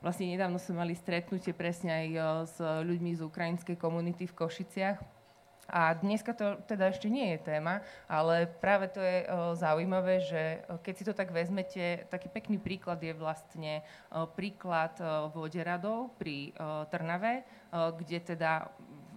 Vlastne 0.00 0.32
nedávno 0.32 0.56
sme 0.56 0.80
mali 0.80 0.96
stretnutie 0.96 1.52
presne 1.52 1.92
aj 1.92 2.08
s 2.48 2.56
ľuďmi 2.60 3.12
z 3.12 3.20
ukrajinskej 3.28 3.76
komunity 3.76 4.24
v 4.24 4.36
Košiciach. 4.36 4.98
A 5.64 5.96
dneska 5.96 6.36
to 6.36 6.60
teda 6.68 6.92
ešte 6.92 7.08
nie 7.08 7.32
je 7.32 7.40
téma, 7.40 7.80
ale 8.04 8.44
práve 8.44 8.84
to 8.92 9.00
je 9.00 9.24
zaujímavé, 9.56 10.20
že 10.20 10.60
keď 10.84 10.94
si 10.96 11.04
to 11.08 11.16
tak 11.16 11.32
vezmete, 11.32 12.04
taký 12.12 12.28
pekný 12.28 12.60
príklad 12.60 13.00
je 13.00 13.16
vlastne 13.16 13.80
príklad 14.36 14.92
Voderadov 15.32 16.12
pri 16.20 16.52
Trnave, 16.92 17.48
kde 17.72 18.36
teda 18.36 18.68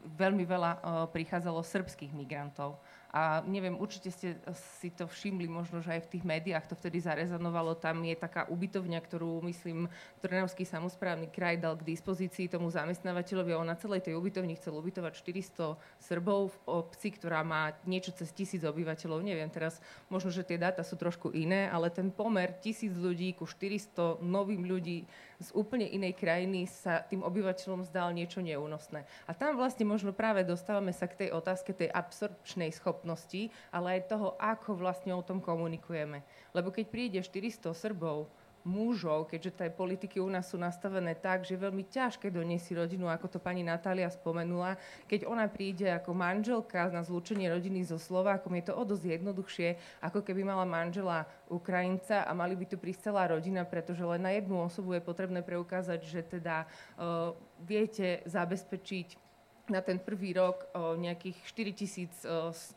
veľmi 0.07 0.47
veľa 0.47 0.71
prichádzalo 1.11 1.59
srbských 1.59 2.15
migrantov. 2.15 2.79
A 3.07 3.39
neviem, 3.47 3.79
určite 3.79 4.11
ste 4.11 4.35
si 4.79 4.91
to 4.91 5.07
všimli, 5.07 5.47
možno, 5.47 5.79
že 5.79 5.95
aj 5.95 6.01
v 6.05 6.11
tých 6.17 6.27
médiách 6.27 6.67
to 6.67 6.75
vtedy 6.75 6.99
zarezonovalo. 6.99 7.79
Tam 7.79 8.03
je 8.03 8.11
taká 8.19 8.51
ubytovňa, 8.51 8.99
ktorú, 8.99 9.39
myslím, 9.47 9.87
Trnavský 10.19 10.67
samozprávny 10.67 11.31
kraj 11.31 11.55
dal 11.55 11.79
k 11.79 11.87
dispozícii 11.87 12.51
tomu 12.51 12.67
zamestnávateľovi. 12.67 13.55
On 13.55 13.63
na 13.63 13.79
celej 13.79 14.03
tej 14.03 14.19
ubytovni 14.19 14.59
chcel 14.59 14.75
ubytovať 14.75 15.23
400 15.23 15.79
Srbov 16.03 16.51
v 16.51 16.57
obci, 16.67 17.15
ktorá 17.15 17.47
má 17.47 17.71
niečo 17.87 18.11
cez 18.11 18.27
tisíc 18.35 18.67
obyvateľov. 18.67 19.23
Neviem 19.23 19.47
teraz, 19.47 19.79
možno, 20.11 20.27
že 20.27 20.43
tie 20.43 20.59
dáta 20.59 20.83
sú 20.83 20.99
trošku 20.99 21.31
iné, 21.31 21.71
ale 21.71 21.87
ten 21.87 22.11
pomer 22.11 22.59
tisíc 22.59 22.91
ľudí 22.91 23.31
ku 23.39 23.47
400 23.47 24.19
novým 24.19 24.67
ľudí 24.67 25.07
z 25.37 25.49
úplne 25.53 25.85
inej 25.85 26.17
krajiny 26.17 26.65
sa 26.65 27.05
tým 27.05 27.21
obyvateľom 27.21 27.85
zdal 27.85 28.09
niečo 28.09 28.41
neúnosné. 28.41 29.05
A 29.29 29.31
tam 29.37 29.53
vlastne 29.53 29.85
možno 29.85 30.09
práve 30.09 30.41
dostávame 30.41 30.89
sa 30.89 31.05
k 31.05 31.25
tej 31.25 31.29
otázke 31.33 31.77
tej 31.77 31.93
absorpčnej 31.93 32.73
schopnosti 32.73 33.53
ale 33.71 33.99
aj 33.99 34.09
toho, 34.09 34.33
ako 34.39 34.73
vlastne 34.77 35.13
o 35.13 35.21
tom 35.21 35.37
komunikujeme. 35.37 36.23
Lebo 36.55 36.73
keď 36.73 36.85
príde 36.89 37.19
400 37.21 37.73
Srbov 37.73 38.29
mužov, 38.67 39.31
keďže 39.31 39.63
tie 39.63 39.71
politiky 39.71 40.19
u 40.19 40.27
nás 40.27 40.51
sú 40.51 40.59
nastavené 40.59 41.15
tak, 41.15 41.47
že 41.47 41.55
je 41.55 41.63
veľmi 41.63 41.87
ťažké 41.87 42.27
doniesť 42.27 42.75
rodinu, 42.75 43.07
ako 43.07 43.31
to 43.31 43.39
pani 43.39 43.63
Natália 43.63 44.11
spomenula. 44.11 44.75
Keď 45.07 45.23
ona 45.23 45.47
príde 45.47 45.87
ako 45.87 46.11
manželka 46.11 46.91
na 46.91 47.07
zlúčenie 47.07 47.47
rodiny 47.47 47.87
so 47.87 47.95
Slovákom, 47.95 48.51
je 48.59 48.67
to 48.67 48.75
o 48.75 48.83
dosť 48.83 49.17
jednoduchšie, 49.17 49.69
ako 50.03 50.19
keby 50.19 50.43
mala 50.43 50.67
manžela 50.67 51.23
Ukrajinca 51.47 52.27
a 52.27 52.31
mali 52.35 52.59
by 52.59 52.67
tu 52.67 52.75
prísť 52.75 53.09
celá 53.09 53.31
rodina, 53.31 53.63
pretože 53.63 54.03
len 54.03 54.19
na 54.19 54.35
jednu 54.35 54.59
osobu 54.59 54.99
je 54.99 55.01
potrebné 55.01 55.39
preukázať, 55.39 56.03
že 56.03 56.21
teda 56.27 56.67
uh, 56.99 57.31
viete 57.63 58.19
zabezpečiť 58.27 59.26
na 59.67 59.83
ten 59.83 59.99
prvý 59.99 60.31
rok 60.33 60.67
o 60.71 60.95
nejakých 60.95 61.37
4 61.43 61.79
tisíc 61.79 62.13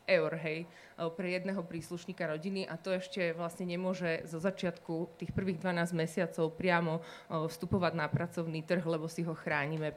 eur 0.05 0.31
hej, 0.39 0.67
pre 1.15 1.27
jedného 1.33 1.63
príslušníka 1.63 2.27
rodiny 2.27 2.67
a 2.67 2.75
to 2.75 2.91
ešte 2.91 3.31
vlastne 3.33 3.65
nemôže 3.65 4.27
zo 4.27 4.37
začiatku 4.37 5.15
tých 5.15 5.31
prvých 5.31 5.63
12 5.63 5.95
mesiacov 5.95 6.51
priamo 6.55 6.99
vstupovať 7.31 7.93
na 7.95 8.05
pracovný 8.11 8.61
trh, 8.61 8.83
lebo 8.83 9.07
si 9.07 9.23
ho 9.23 9.31
chránime. 9.31 9.95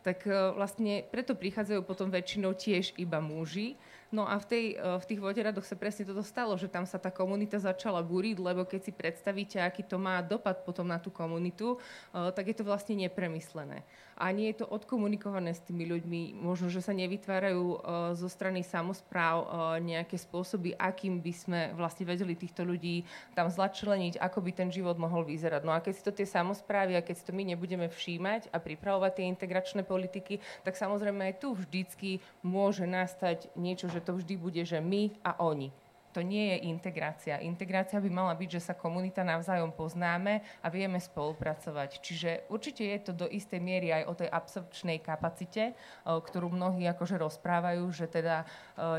Tak 0.00 0.24
vlastne 0.56 1.04
preto 1.12 1.36
prichádzajú 1.36 1.84
potom 1.84 2.08
väčšinou 2.08 2.56
tiež 2.56 2.96
iba 2.96 3.20
muži, 3.20 3.76
No 4.10 4.26
a 4.26 4.42
v, 4.42 4.46
tej, 4.46 4.64
e, 4.74 4.98
v 4.98 5.04
tých 5.06 5.22
voderadoch 5.22 5.62
sa 5.62 5.78
presne 5.78 6.02
toto 6.02 6.26
stalo, 6.26 6.58
že 6.58 6.66
tam 6.66 6.82
sa 6.82 6.98
tá 6.98 7.14
komunita 7.14 7.62
začala 7.62 8.02
búriť, 8.02 8.42
lebo 8.42 8.66
keď 8.66 8.90
si 8.90 8.92
predstavíte, 8.92 9.62
aký 9.62 9.86
to 9.86 10.02
má 10.02 10.18
dopad 10.18 10.66
potom 10.66 10.82
na 10.82 10.98
tú 10.98 11.14
komunitu, 11.14 11.78
e, 11.78 12.34
tak 12.34 12.50
je 12.50 12.58
to 12.58 12.66
vlastne 12.66 12.98
nepremyslené. 12.98 13.86
A 14.18 14.34
nie 14.34 14.50
je 14.52 14.60
to 14.60 14.68
odkomunikované 14.68 15.54
s 15.54 15.62
tými 15.62 15.86
ľuďmi. 15.86 16.42
Možno, 16.42 16.68
že 16.68 16.82
sa 16.82 16.90
nevytvárajú 16.90 17.62
e, 17.62 17.76
zo 18.18 18.26
strany 18.26 18.66
samozpráv 18.66 19.46
nejaké 19.78 20.18
spôsoby, 20.18 20.74
akým 20.74 21.22
by 21.22 21.32
sme 21.32 21.60
vlastne 21.78 22.02
vedeli 22.02 22.34
týchto 22.34 22.66
ľudí 22.66 23.06
tam 23.38 23.46
zlačleniť, 23.46 24.18
ako 24.18 24.42
by 24.42 24.50
ten 24.50 24.68
život 24.74 24.98
mohol 24.98 25.22
vyzerať. 25.22 25.62
No 25.62 25.70
a 25.70 25.78
keď 25.78 25.92
si 25.94 26.02
to 26.02 26.10
tie 26.10 26.26
samozprávy 26.26 26.98
a 26.98 27.04
keď 27.06 27.14
si 27.14 27.24
to 27.24 27.32
my 27.32 27.46
nebudeme 27.46 27.86
všímať 27.86 28.50
a 28.50 28.58
pripravovať 28.58 29.22
tie 29.22 29.30
integračné 29.30 29.86
politiky, 29.86 30.42
tak 30.66 30.74
samozrejme 30.74 31.30
aj 31.30 31.34
tu 31.38 31.54
vždycky 31.54 32.10
môže 32.42 32.84
nastať 32.84 33.54
niečo, 33.54 33.86
že 33.86 33.99
že 34.00 34.08
to 34.08 34.16
vždy 34.16 34.34
bude, 34.40 34.62
že 34.64 34.80
my 34.80 35.12
a 35.20 35.36
oni. 35.44 35.68
To 36.16 36.26
nie 36.26 36.56
je 36.56 36.66
integrácia. 36.66 37.38
Integrácia 37.38 38.02
by 38.02 38.10
mala 38.10 38.34
byť, 38.34 38.58
že 38.58 38.66
sa 38.66 38.74
komunita 38.74 39.22
navzájom 39.22 39.70
poznáme 39.70 40.42
a 40.58 40.66
vieme 40.66 40.98
spolupracovať. 40.98 42.02
Čiže 42.02 42.50
určite 42.50 42.82
je 42.82 42.98
to 42.98 43.12
do 43.14 43.30
istej 43.30 43.62
miery 43.62 43.94
aj 43.94 44.02
o 44.10 44.16
tej 44.18 44.26
absorpčnej 44.26 44.98
kapacite, 44.98 45.76
ktorú 46.02 46.50
mnohí 46.50 46.82
akože 46.90 47.14
rozprávajú, 47.14 47.84
že 47.94 48.10
teda 48.10 48.42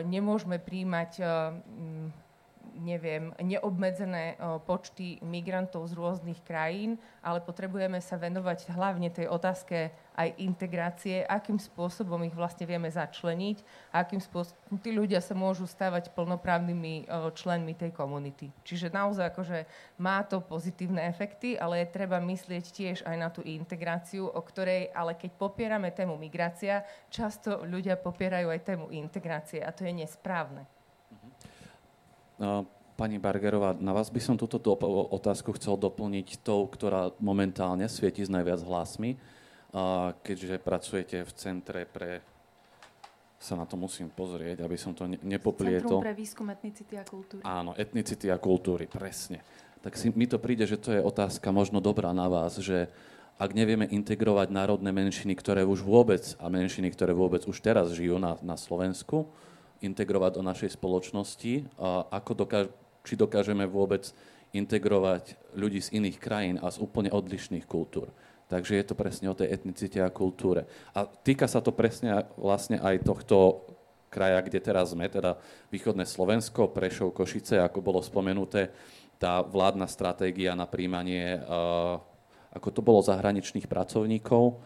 nemôžeme 0.08 0.56
príjmať 0.56 1.20
neviem, 2.80 3.36
neobmedzené 3.44 4.40
počty 4.64 5.20
migrantov 5.20 5.90
z 5.90 5.94
rôznych 5.98 6.40
krajín, 6.48 6.96
ale 7.20 7.44
potrebujeme 7.44 8.00
sa 8.00 8.16
venovať 8.16 8.72
hlavne 8.72 9.12
tej 9.12 9.28
otázke 9.28 9.92
aj 10.16 10.38
integrácie, 10.40 11.24
akým 11.24 11.60
spôsobom 11.60 12.20
ich 12.28 12.36
vlastne 12.36 12.68
vieme 12.68 12.92
začleniť 12.92 13.58
a 13.96 14.04
akým 14.04 14.20
spôsobom 14.20 14.80
tí 14.80 14.92
ľudia 14.92 15.24
sa 15.24 15.36
môžu 15.36 15.68
stávať 15.68 16.12
plnoprávnymi 16.16 17.08
členmi 17.36 17.76
tej 17.76 17.96
komunity. 17.96 18.52
Čiže 18.68 18.92
naozaj 18.92 19.32
akože 19.32 19.60
má 20.00 20.24
to 20.28 20.44
pozitívne 20.44 21.04
efekty, 21.08 21.56
ale 21.56 21.84
je 21.84 21.96
treba 21.96 22.20
myslieť 22.20 22.66
tiež 22.72 22.98
aj 23.08 23.16
na 23.18 23.30
tú 23.32 23.40
integráciu, 23.44 24.28
o 24.28 24.42
ktorej, 24.44 24.92
ale 24.92 25.16
keď 25.16 25.32
popierame 25.40 25.90
tému 25.92 26.20
migrácia, 26.20 26.84
často 27.08 27.64
ľudia 27.64 27.96
popierajú 27.96 28.52
aj 28.52 28.66
tému 28.68 28.92
integrácie 28.92 29.64
a 29.64 29.72
to 29.72 29.88
je 29.88 29.96
nesprávne. 29.96 30.68
Pani 32.98 33.18
Bargerová, 33.22 33.78
na 33.78 33.94
vás 33.94 34.10
by 34.10 34.22
som 34.22 34.36
túto 34.38 34.58
otázku 35.14 35.54
chcel 35.58 35.78
doplniť 35.78 36.42
tou, 36.42 36.66
ktorá 36.66 37.14
momentálne 37.22 37.86
svieti 37.86 38.26
s 38.26 38.30
najviac 38.30 38.62
hlasmi, 38.66 39.18
keďže 40.26 40.58
pracujete 40.62 41.18
v 41.26 41.32
Centre 41.38 41.86
pre 41.86 42.22
sa 43.42 43.58
na 43.58 43.66
to 43.66 43.74
musím 43.74 44.06
pozrieť, 44.14 44.62
aby 44.62 44.78
som 44.78 44.94
to 44.94 45.10
nepoplietol. 45.26 45.98
Centrum 45.98 46.06
pre 46.06 46.14
výskum 46.14 46.46
etnicity 46.54 46.94
a 46.94 47.02
kultúry. 47.02 47.42
Áno, 47.42 47.74
etnicity 47.74 48.30
a 48.30 48.38
kultúry, 48.38 48.86
presne. 48.86 49.42
Tak 49.82 49.98
si, 49.98 50.14
mi 50.14 50.30
to 50.30 50.38
príde, 50.38 50.70
že 50.70 50.78
to 50.78 50.94
je 50.94 51.02
otázka 51.02 51.50
možno 51.50 51.82
dobrá 51.82 52.14
na 52.14 52.30
vás, 52.30 52.62
že 52.62 52.86
ak 53.42 53.58
nevieme 53.58 53.90
integrovať 53.90 54.54
národné 54.54 54.94
menšiny, 54.94 55.34
ktoré 55.34 55.66
už 55.66 55.82
vôbec, 55.82 56.22
a 56.38 56.54
menšiny, 56.54 56.94
ktoré 56.94 57.18
vôbec 57.18 57.42
už 57.50 57.58
teraz 57.66 57.90
žijú 57.98 58.22
na, 58.22 58.38
na 58.46 58.54
Slovensku, 58.54 59.26
integrovať 59.82 60.32
do 60.38 60.44
našej 60.46 60.78
spoločnosti 60.78 61.68
ako 62.10 62.32
dokáž, 62.46 62.66
či 63.02 63.18
dokážeme 63.18 63.66
vôbec 63.66 64.14
integrovať 64.54 65.36
ľudí 65.58 65.82
z 65.82 65.98
iných 65.98 66.18
krajín 66.22 66.58
a 66.62 66.70
z 66.70 66.78
úplne 66.80 67.10
odlišných 67.10 67.66
kultúr. 67.66 68.14
Takže 68.52 68.76
je 68.76 68.86
to 68.86 69.00
presne 69.00 69.32
o 69.32 69.38
tej 69.38 69.48
etnicite 69.48 69.96
a 70.04 70.12
kultúre. 70.12 70.68
A 70.92 71.08
týka 71.08 71.48
sa 71.48 71.64
to 71.64 71.72
presne 71.72 72.28
vlastne 72.36 72.84
aj 72.84 73.00
tohto 73.08 73.64
kraja, 74.12 74.44
kde 74.44 74.60
teraz 74.60 74.92
sme, 74.92 75.08
teda 75.08 75.40
východné 75.72 76.04
Slovensko, 76.04 76.68
Prešov, 76.68 77.16
Košice, 77.16 77.64
ako 77.64 77.80
bolo 77.80 78.04
spomenuté, 78.04 78.76
tá 79.16 79.40
vládna 79.40 79.88
stratégia 79.88 80.52
na 80.52 80.68
príjmanie, 80.68 81.40
ako 82.52 82.68
to 82.76 82.84
bolo 82.84 83.00
zahraničných 83.00 83.72
pracovníkov, 83.72 84.60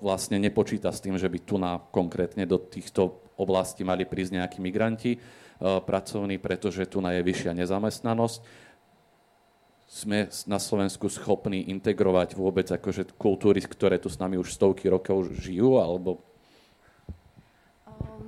vlastne 0.00 0.40
nepočíta 0.40 0.90
s 0.90 1.02
tým, 1.02 1.14
že 1.20 1.28
by 1.28 1.38
tu 1.42 1.56
na 1.60 1.78
konkrétne 1.92 2.44
do 2.48 2.58
týchto 2.58 3.22
oblasti 3.34 3.82
mali 3.82 4.06
prísť 4.06 4.38
nejakí 4.38 4.58
migranti 4.62 5.18
uh, 5.18 5.82
pracovní, 5.82 6.38
pretože 6.38 6.86
tu 6.86 6.98
je 7.02 7.22
vyššia 7.22 7.52
nezamestnanosť. 7.54 8.40
Sme 9.84 10.26
na 10.50 10.58
Slovensku 10.58 11.06
schopní 11.06 11.70
integrovať 11.70 12.34
vôbec 12.34 12.66
akože 12.66 13.14
kultúry, 13.14 13.62
ktoré 13.62 14.00
tu 14.00 14.10
s 14.10 14.18
nami 14.18 14.40
už 14.40 14.50
stovky 14.50 14.90
rokov 14.90 15.30
žijú, 15.38 15.78
alebo 15.78 16.24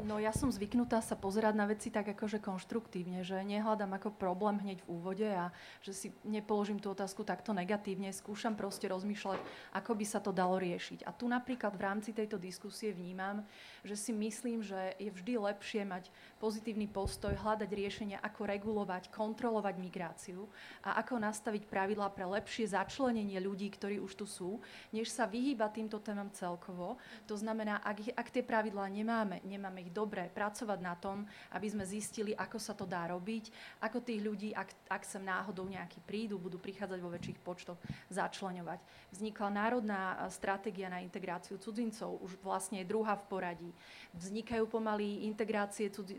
No 0.06 0.18
ja 0.18 0.34
som 0.34 0.50
zvyknutá 0.50 0.98
sa 1.02 1.14
pozerať 1.14 1.54
na 1.54 1.66
veci 1.68 1.92
tak 1.92 2.10
akože 2.10 2.42
konštruktívne, 2.42 3.22
že 3.22 3.38
nehľadám 3.42 3.94
ako 3.98 4.14
problém 4.14 4.58
hneď 4.58 4.82
v 4.82 4.90
úvode 4.90 5.28
a 5.28 5.54
že 5.82 5.92
si 5.94 6.08
nepoložím 6.26 6.82
tú 6.82 6.90
otázku 6.90 7.22
takto 7.22 7.54
negatívne, 7.54 8.10
skúšam 8.10 8.58
proste 8.58 8.90
rozmýšľať, 8.90 9.38
ako 9.74 9.92
by 9.94 10.04
sa 10.06 10.18
to 10.18 10.34
dalo 10.34 10.58
riešiť. 10.58 11.06
A 11.06 11.10
tu 11.14 11.30
napríklad 11.30 11.74
v 11.74 11.84
rámci 11.84 12.10
tejto 12.10 12.40
diskusie 12.40 12.90
vnímam, 12.90 13.46
že 13.86 13.94
si 13.94 14.10
myslím, 14.10 14.66
že 14.66 14.98
je 14.98 15.14
vždy 15.14 15.38
lepšie 15.38 15.86
mať 15.86 16.10
pozitívny 16.42 16.90
postoj, 16.90 17.32
hľadať 17.32 17.70
riešenia, 17.70 18.18
ako 18.20 18.44
regulovať, 18.50 19.08
kontrolovať 19.14 19.74
migráciu 19.78 20.50
a 20.82 20.98
ako 21.00 21.22
nastaviť 21.22 21.70
pravidlá 21.70 22.10
pre 22.10 22.26
lepšie 22.26 22.74
začlenenie 22.74 23.38
ľudí, 23.38 23.70
ktorí 23.70 24.02
už 24.02 24.12
tu 24.18 24.26
sú, 24.26 24.58
než 24.90 25.08
sa 25.08 25.24
vyhýba 25.24 25.70
týmto 25.70 26.02
témam 26.02 26.28
celkovo. 26.34 26.98
To 27.30 27.38
znamená, 27.38 27.80
ak, 27.80 28.12
ak 28.12 28.28
tie 28.34 28.42
pravidlá 28.42 28.90
nemáme, 28.90 29.40
nemáme 29.46 29.86
ich 29.86 29.94
dobre 29.94 30.26
pracovať 30.34 30.78
na 30.82 30.98
tom, 30.98 31.24
aby 31.54 31.66
sme 31.70 31.86
zistili, 31.86 32.34
ako 32.34 32.58
sa 32.58 32.74
to 32.74 32.84
dá 32.84 33.06
robiť, 33.08 33.54
ako 33.80 34.02
tých 34.02 34.20
ľudí, 34.20 34.50
ak, 34.52 34.90
ak 34.90 35.02
sem 35.06 35.22
náhodou 35.22 35.64
nejakí 35.70 36.02
prídu, 36.02 36.36
budú 36.36 36.58
prichádzať 36.58 36.98
vo 36.98 37.14
väčších 37.14 37.38
počtoch, 37.40 37.78
začleňovať. 38.10 38.82
Vznikla 39.14 39.48
národná 39.48 40.02
stratégia 40.28 40.90
na 40.90 41.00
integráciu 41.00 41.56
cudzincov, 41.56 42.18
už 42.20 42.34
vlastne 42.42 42.82
je 42.82 42.90
druhá 42.90 43.14
v 43.14 43.26
poradí. 43.30 43.70
Vznikajú 44.16 44.64
pomaly 44.66 45.28
integrácie, 45.28 45.92
cudzi, 45.92 46.16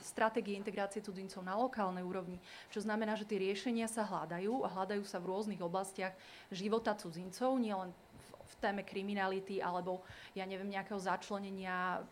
stratégie 0.00 0.54
integrácie 0.54 1.02
cudzincov 1.02 1.42
na 1.42 1.58
lokálnej 1.58 2.06
úrovni, 2.06 2.38
čo 2.70 2.78
znamená, 2.78 3.18
že 3.18 3.26
tie 3.26 3.42
riešenia 3.42 3.90
sa 3.90 4.06
hľadajú 4.06 4.62
a 4.62 4.68
hľadajú 4.70 5.02
sa 5.02 5.18
v 5.18 5.28
rôznych 5.28 5.60
oblastiach 5.60 6.14
života 6.54 6.94
cudzincov, 6.94 7.58
nielen 7.58 7.90
v 8.50 8.54
téme 8.58 8.82
kriminality 8.82 9.62
alebo 9.62 10.02
ja 10.34 10.42
neviem, 10.46 10.70
nejakého 10.70 10.98
začlenenia 10.98 12.02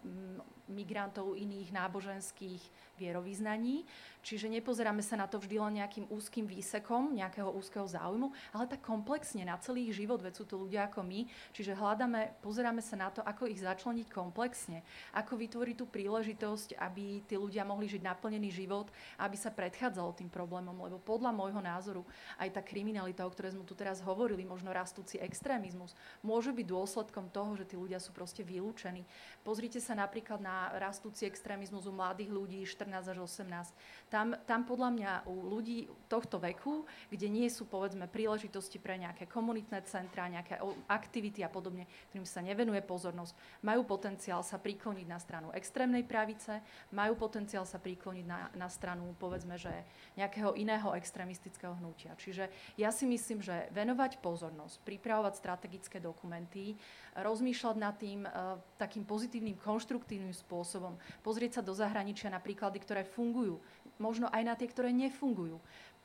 migrantov 0.69 1.35
iných 1.35 1.73
náboženských 1.75 2.63
vierovýznaní. 2.99 3.87
Čiže 4.19 4.51
nepozeráme 4.51 5.01
sa 5.01 5.15
na 5.15 5.31
to 5.31 5.39
vždy 5.39 5.57
len 5.57 5.81
nejakým 5.81 6.11
úzkým 6.11 6.45
výsekom, 6.45 7.15
nejakého 7.15 7.49
úzkeho 7.49 7.87
záujmu, 7.87 8.35
ale 8.53 8.67
tak 8.67 8.83
komplexne 8.83 9.47
na 9.47 9.57
celý 9.63 9.89
ich 9.89 9.97
život, 9.97 10.21
veď 10.21 10.35
sú 10.35 10.45
to 10.45 10.59
ľudia 10.59 10.91
ako 10.91 11.07
my. 11.07 11.25
Čiže 11.55 11.79
hľadáme, 11.79 12.43
pozeráme 12.43 12.83
sa 12.83 12.99
na 12.99 13.09
to, 13.15 13.23
ako 13.23 13.47
ich 13.47 13.63
začleniť 13.63 14.11
komplexne, 14.11 14.83
ako 15.15 15.39
vytvoriť 15.39 15.77
tú 15.79 15.87
príležitosť, 15.87 16.77
aby 16.77 17.25
tí 17.25 17.39
ľudia 17.39 17.63
mohli 17.63 17.87
žiť 17.87 18.03
naplnený 18.05 18.51
život, 18.51 18.91
aby 19.23 19.39
sa 19.39 19.55
predchádzalo 19.55 20.19
tým 20.19 20.29
problémom, 20.29 20.75
lebo 20.77 20.99
podľa 20.99 21.31
môjho 21.33 21.63
názoru 21.63 22.03
aj 22.43 22.59
tá 22.59 22.61
kriminalita, 22.61 23.23
o 23.25 23.33
ktorej 23.33 23.55
sme 23.55 23.65
tu 23.65 23.79
teraz 23.79 24.03
hovorili, 24.03 24.43
možno 24.43 24.75
rastúci 24.75 25.17
extrémizmus, 25.23 25.95
môže 26.27 26.51
byť 26.51 26.67
dôsledkom 26.67 27.31
toho, 27.31 27.55
že 27.55 27.71
tí 27.71 27.79
ľudia 27.79 28.03
sú 28.03 28.11
proste 28.11 28.43
vylúčení. 28.43 29.07
Pozrite 29.47 29.79
sa 29.79 29.95
napríklad 29.95 30.43
na 30.43 30.58
na 30.59 30.75
rastúci 30.75 31.23
extrémizmus 31.23 31.87
u 31.87 31.95
mladých 31.95 32.35
ľudí 32.35 32.61
14 32.67 33.15
až 33.15 33.19
18. 33.23 34.11
Tam, 34.11 34.35
tam 34.43 34.67
podľa 34.67 34.91
mňa 34.91 35.13
u 35.31 35.47
ľudí 35.47 35.87
tohto 36.11 36.43
veku, 36.43 36.83
kde 37.15 37.31
nie 37.31 37.47
sú 37.47 37.71
povedzme 37.71 38.11
príležitosti 38.11 38.83
pre 38.83 38.99
nejaké 38.99 39.31
komunitné 39.31 39.87
centra, 39.87 40.27
nejaké 40.27 40.59
aktivity 40.91 41.47
a 41.47 41.51
podobne, 41.53 41.87
ktorým 42.11 42.27
sa 42.27 42.43
nevenuje 42.43 42.83
pozornosť, 42.83 43.63
majú 43.63 43.87
potenciál 43.87 44.43
sa 44.43 44.59
prikloniť 44.59 45.07
na 45.07 45.23
stranu 45.23 45.55
extrémnej 45.55 46.03
pravice, 46.03 46.59
majú 46.91 47.15
potenciál 47.15 47.63
sa 47.63 47.79
prikloniť 47.79 48.25
na, 48.27 48.51
na 48.59 48.67
stranu 48.67 49.15
povedzme, 49.23 49.55
že 49.55 49.71
nejakého 50.19 50.59
iného 50.59 50.91
extrémistického 50.99 51.79
hnutia. 51.79 52.19
Čiže 52.19 52.51
ja 52.75 52.91
si 52.91 53.07
myslím, 53.07 53.45
že 53.45 53.71
venovať 53.71 54.19
pozornosť, 54.19 54.83
pripravovať 54.83 55.35
strategické 55.39 56.03
dokumenty, 56.03 56.75
rozmýšľať 57.23 57.77
nad 57.77 57.95
tým 57.99 58.25
uh, 58.25 58.59
takým 58.79 59.03
pozitívnym, 59.03 59.59
konštruktívnym 59.59 60.35
spôsobom, 60.35 60.97
pozrieť 61.23 61.61
sa 61.61 61.63
do 61.63 61.75
zahraničia 61.75 62.31
na 62.31 62.39
príklady, 62.43 62.79
ktoré 62.83 63.03
fungujú, 63.03 63.59
možno 63.99 64.31
aj 64.31 64.43
na 64.47 64.55
tie, 64.55 64.71
ktoré 64.71 64.95
nefungujú 64.95 65.59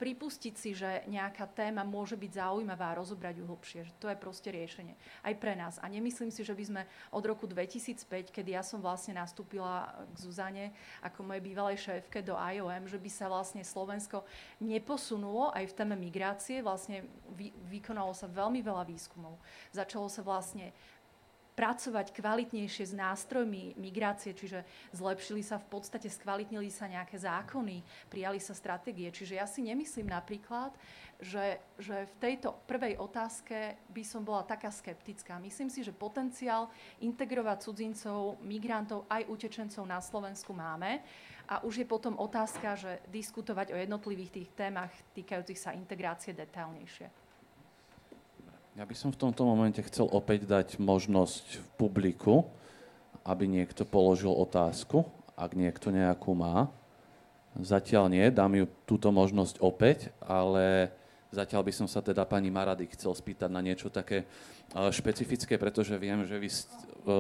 pripustiť 0.04 0.54
si, 0.58 0.76
že 0.76 1.06
nejaká 1.06 1.46
téma 1.54 1.86
môže 1.86 2.18
byť 2.18 2.32
zaujímavá 2.36 2.92
a 2.92 2.98
rozobrať 3.00 3.40
ju 3.40 3.46
hlbšie. 3.46 3.82
To 4.02 4.10
je 4.10 4.18
proste 4.18 4.50
riešenie. 4.50 4.98
Aj 5.22 5.32
pre 5.38 5.54
nás. 5.54 5.78
A 5.80 5.88
nemyslím 5.88 6.34
si, 6.34 6.42
že 6.42 6.52
by 6.52 6.64
sme 6.66 6.82
od 7.14 7.24
roku 7.24 7.46
2005, 7.46 8.34
kedy 8.34 8.58
ja 8.58 8.66
som 8.66 8.82
vlastne 8.82 9.16
nastúpila 9.16 9.94
k 10.12 10.16
Zuzane 10.18 10.66
ako 11.06 11.24
mojej 11.24 11.46
bývalej 11.46 11.78
šéfke 11.80 12.26
do 12.26 12.34
IOM, 12.36 12.90
že 12.90 12.98
by 12.98 13.10
sa 13.10 13.30
vlastne 13.30 13.62
Slovensko 13.62 14.26
neposunulo 14.60 15.54
aj 15.54 15.72
v 15.72 15.78
téme 15.78 15.96
migrácie. 15.96 16.66
Vlastne 16.66 17.06
vy, 17.38 17.54
vykonalo 17.70 18.12
sa 18.18 18.26
veľmi 18.26 18.66
veľa 18.66 18.84
výskumov. 18.90 19.38
Začalo 19.72 20.10
sa 20.10 20.26
vlastne 20.26 20.74
pracovať 21.54 22.14
kvalitnejšie 22.18 22.92
s 22.92 22.94
nástrojmi 22.98 23.78
migrácie, 23.78 24.34
čiže 24.34 24.66
zlepšili 24.94 25.46
sa 25.46 25.62
v 25.62 25.70
podstate, 25.70 26.10
skvalitnili 26.10 26.74
sa 26.74 26.90
nejaké 26.90 27.18
zákony, 27.22 27.86
prijali 28.10 28.42
sa 28.42 28.58
stratégie. 28.58 29.14
Čiže 29.14 29.38
ja 29.38 29.46
si 29.46 29.62
nemyslím 29.62 30.10
napríklad, 30.10 30.74
že, 31.22 31.62
že 31.78 32.10
v 32.10 32.16
tejto 32.20 32.58
prvej 32.66 32.98
otázke 32.98 33.78
by 33.94 34.04
som 34.04 34.26
bola 34.26 34.44
taká 34.44 34.74
skeptická. 34.74 35.38
Myslím 35.40 35.70
si, 35.70 35.86
že 35.86 35.96
potenciál 35.96 36.68
integrovať 37.00 37.70
cudzincov, 37.70 38.42
migrantov 38.42 39.06
aj 39.08 39.30
utečencov 39.30 39.86
na 39.86 40.02
Slovensku 40.02 40.52
máme. 40.52 41.06
A 41.48 41.62
už 41.62 41.84
je 41.84 41.88
potom 41.88 42.18
otázka, 42.18 42.76
že 42.80 43.04
diskutovať 43.12 43.76
o 43.76 43.78
jednotlivých 43.78 44.32
tých 44.42 44.50
témach 44.56 44.92
týkajúcich 45.14 45.60
sa 45.60 45.76
integrácie 45.76 46.32
detailnejšie. 46.34 47.23
Ja 48.74 48.90
by 48.90 48.98
som 48.98 49.14
v 49.14 49.22
tomto 49.22 49.46
momente 49.46 49.86
chcel 49.86 50.10
opäť 50.10 50.50
dať 50.50 50.82
možnosť 50.82 51.62
v 51.62 51.66
publiku, 51.78 52.50
aby 53.22 53.46
niekto 53.46 53.86
položil 53.86 54.34
otázku, 54.34 55.06
ak 55.38 55.54
niekto 55.54 55.94
nejakú 55.94 56.34
má. 56.34 56.74
Zatiaľ 57.54 58.10
nie, 58.10 58.26
dám 58.34 58.58
ju 58.58 58.66
túto 58.90 59.14
možnosť 59.14 59.62
opäť, 59.62 60.10
ale 60.26 60.90
zatiaľ 61.30 61.70
by 61.70 61.70
som 61.70 61.86
sa 61.86 62.02
teda 62.02 62.26
pani 62.26 62.50
Marady 62.50 62.90
chcel 62.98 63.14
spýtať 63.14 63.54
na 63.54 63.62
niečo 63.62 63.94
také 63.94 64.26
špecifické, 64.74 65.62
pretože 65.62 65.94
viem, 66.02 66.26
že 66.26 66.42
vy 66.42 66.50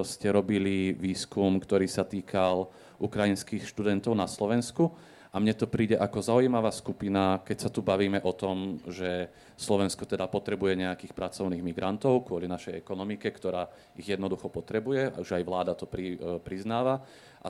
ste 0.09 0.33
robili 0.33 0.89
výskum, 0.97 1.61
ktorý 1.61 1.85
sa 1.85 2.01
týkal 2.01 2.65
ukrajinských 2.97 3.61
študentov 3.69 4.17
na 4.17 4.25
Slovensku 4.25 4.89
a 5.33 5.41
mne 5.41 5.57
to 5.57 5.65
príde 5.65 5.97
ako 5.97 6.21
zaujímavá 6.21 6.69
skupina, 6.69 7.41
keď 7.41 7.57
sa 7.65 7.69
tu 7.73 7.81
bavíme 7.81 8.21
o 8.21 8.31
tom, 8.37 8.77
že 8.85 9.33
Slovensko 9.57 10.05
teda 10.05 10.29
potrebuje 10.29 10.85
nejakých 10.85 11.09
pracovných 11.09 11.65
migrantov 11.65 12.29
kvôli 12.29 12.45
našej 12.45 12.77
ekonomike, 12.77 13.33
ktorá 13.33 13.65
ich 13.97 14.13
jednoducho 14.13 14.53
potrebuje, 14.53 15.09
a 15.09 15.17
už 15.17 15.33
aj 15.33 15.43
vláda 15.43 15.73
to 15.73 15.89
pri, 15.89 16.21
e, 16.21 16.37
priznáva. 16.37 17.01
A 17.41 17.49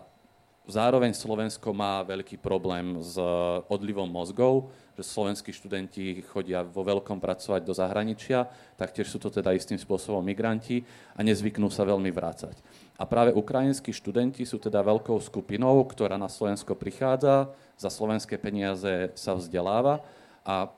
zároveň 0.63 1.11
Slovensko 1.11 1.75
má 1.75 1.99
veľký 2.07 2.39
problém 2.39 3.03
s 3.03 3.19
odlivom 3.67 4.07
mozgov, 4.07 4.71
že 4.95 5.03
slovenskí 5.03 5.51
študenti 5.51 6.23
chodia 6.31 6.63
vo 6.63 6.88
veľkom 6.88 7.19
pracovať 7.19 7.67
do 7.67 7.75
zahraničia, 7.75 8.47
taktiež 8.79 9.11
sú 9.11 9.19
to 9.19 9.27
teda 9.27 9.51
istým 9.51 9.75
spôsobom 9.75 10.23
migranti 10.23 10.88
a 11.17 11.19
nezvyknú 11.19 11.67
sa 11.67 11.84
veľmi 11.84 12.15
vrácať. 12.15 12.55
A 12.95 13.03
práve 13.03 13.36
ukrajinskí 13.36 13.91
študenti 13.91 14.47
sú 14.47 14.55
teda 14.55 14.79
veľkou 14.79 15.19
skupinou, 15.19 15.84
ktorá 15.84 16.15
na 16.15 16.31
Slovensko 16.31 16.79
prichádza, 16.79 17.51
za 17.78 17.89
slovenské 17.89 18.38
peniaze 18.38 19.11
sa 19.17 19.34
vzdeláva 19.36 20.03
a 20.45 20.71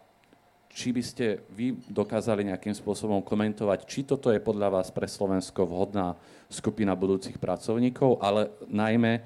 či 0.76 0.91
by 0.91 1.04
ste 1.04 1.39
vy 1.56 1.80
dokázali 1.88 2.52
nejakým 2.52 2.76
spôsobom 2.76 3.24
komentovať, 3.24 3.88
či 3.88 4.04
toto 4.04 4.28
je 4.28 4.43
podľa 4.43 4.76
vás 4.76 4.91
pre 4.91 5.08
Slovensko 5.08 5.64
vhodná 5.64 6.20
skupina 6.52 6.91
budúcich 6.91 7.39
pracovníkov, 7.39 8.20
ale 8.20 8.52
najmä, 8.68 9.24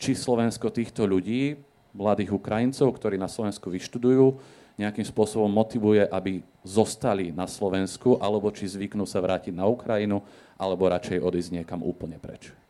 či 0.00 0.16
Slovensko 0.16 0.72
týchto 0.72 1.04
ľudí, 1.04 1.60
mladých 1.92 2.32
Ukrajincov, 2.32 2.88
ktorí 2.96 3.20
na 3.20 3.28
Slovensku 3.28 3.68
vyštudujú, 3.68 4.40
nejakým 4.80 5.04
spôsobom 5.04 5.52
motivuje, 5.52 6.08
aby 6.08 6.40
zostali 6.64 7.28
na 7.36 7.44
Slovensku, 7.44 8.16
alebo 8.16 8.48
či 8.48 8.64
zvyknú 8.64 9.04
sa 9.04 9.20
vrátiť 9.20 9.52
na 9.52 9.68
Ukrajinu, 9.68 10.24
alebo 10.56 10.88
radšej 10.88 11.20
odísť 11.20 11.50
niekam 11.60 11.84
úplne 11.84 12.16
preč. 12.16 12.61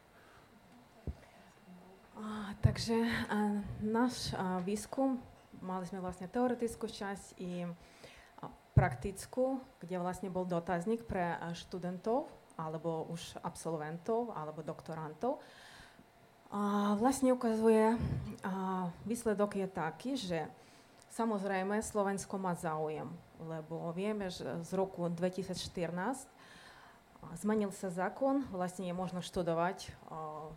Takže 2.63 2.95
náš 3.83 4.31
výskum, 4.63 5.19
mali 5.61 5.85
sme 5.85 5.99
vlastne 5.99 6.31
teoretickú 6.31 6.87
časť 6.87 7.37
i 7.43 7.67
praktickú, 8.73 9.61
kde 9.83 10.01
vlastne 10.01 10.31
bol 10.33 10.49
dotazník 10.49 11.05
pre 11.05 11.37
študentov, 11.53 12.31
alebo 12.57 13.11
už 13.13 13.37
absolventov, 13.45 14.33
alebo 14.33 14.65
doktorantov. 14.65 15.43
A 16.55 16.95
vlastne 16.97 17.37
ukazuje, 17.37 17.99
a 18.47 18.89
výsledok 19.05 19.61
je 19.61 19.69
taký, 19.69 20.11
že 20.17 20.49
samozrejme 21.13 21.83
Slovensko 21.85 22.41
má 22.41 22.57
záujem, 22.57 23.11
lebo 23.43 23.93
vieme, 23.93 24.33
že 24.33 24.49
z 24.65 24.71
roku 24.73 25.11
2014 25.13 26.32
Zmenil 27.39 27.71
sa 27.71 27.89
zákon, 27.89 28.45
vlastne 28.51 28.87
je 28.87 28.95
možno 28.95 29.23
študovať 29.23 29.89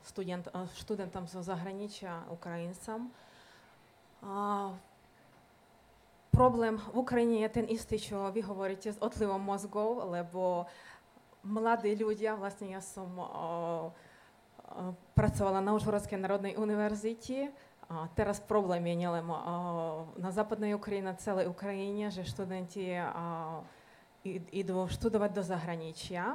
student, 0.04 0.50
študentom 0.76 1.30
zo 1.30 1.40
zahraničia, 1.46 2.26
Ukrajincom. 2.34 3.14
Problém 6.36 6.76
v 6.76 6.88
Ukrajine 7.00 7.48
je 7.48 7.50
ten 7.50 7.66
istý, 7.72 7.96
čo 7.96 8.28
vy 8.34 8.44
hovoríte 8.44 8.92
s 8.92 9.00
odlivom 9.00 9.40
mozgov, 9.40 10.10
lebo 10.10 10.68
mladí 11.48 11.96
ľudia, 11.96 12.36
vlastne 12.36 12.76
ja 12.76 12.82
som 12.84 13.08
pracovala 15.16 15.64
na 15.64 15.78
Užhorodskej 15.78 16.20
národnej 16.20 16.58
univerzite, 16.60 17.54
a 17.86 18.10
teraz 18.18 18.42
problém 18.42 18.82
je 18.90 19.06
nielen 19.06 19.24
na 20.18 20.32
západnej 20.34 20.74
Ukrajine, 20.74 21.14
na 21.14 21.18
celej 21.22 21.46
Ukrajine, 21.48 22.10
že 22.10 22.26
študenti 22.26 22.98
idú 24.50 24.90
študovať 24.90 25.32
do 25.38 25.44
zahraničia 25.46 26.34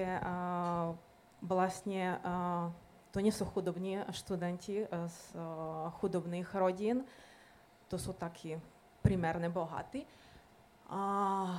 uh, 0.00 0.96
uh, 2.16 2.72
sú 3.30 3.44
chudobní 3.46 4.00
študenti 4.10 4.88
z 4.88 5.18
uh, 5.36 5.92
chudobných 6.00 6.48
rodín, 6.56 7.04
to 7.86 8.00
sú 8.00 8.16
takí 8.16 8.56
primárne 9.04 9.52
bohatí. 9.52 10.08
Uh, 10.88 11.52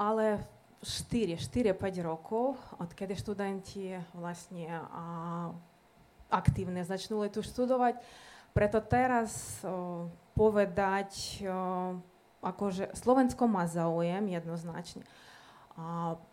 ale 0.00 0.40
4-5 0.80 1.76
rokov, 2.00 2.56
odkedy 2.80 3.12
študenti 3.12 4.00
vlastne 4.16 4.80
uh, 4.80 5.52
aktívne 6.32 6.80
začnuli 6.80 7.28
tu 7.28 7.44
študovať, 7.44 8.00
preto 8.56 8.80
teraz 8.80 9.60
uh, 9.60 10.08
povedať, 10.32 11.44
uh, 11.44 11.94
akože 12.40 12.96
Slovensko 12.96 13.44
má 13.44 13.68
záujem 13.68 14.24
jednoznačne. 14.32 15.04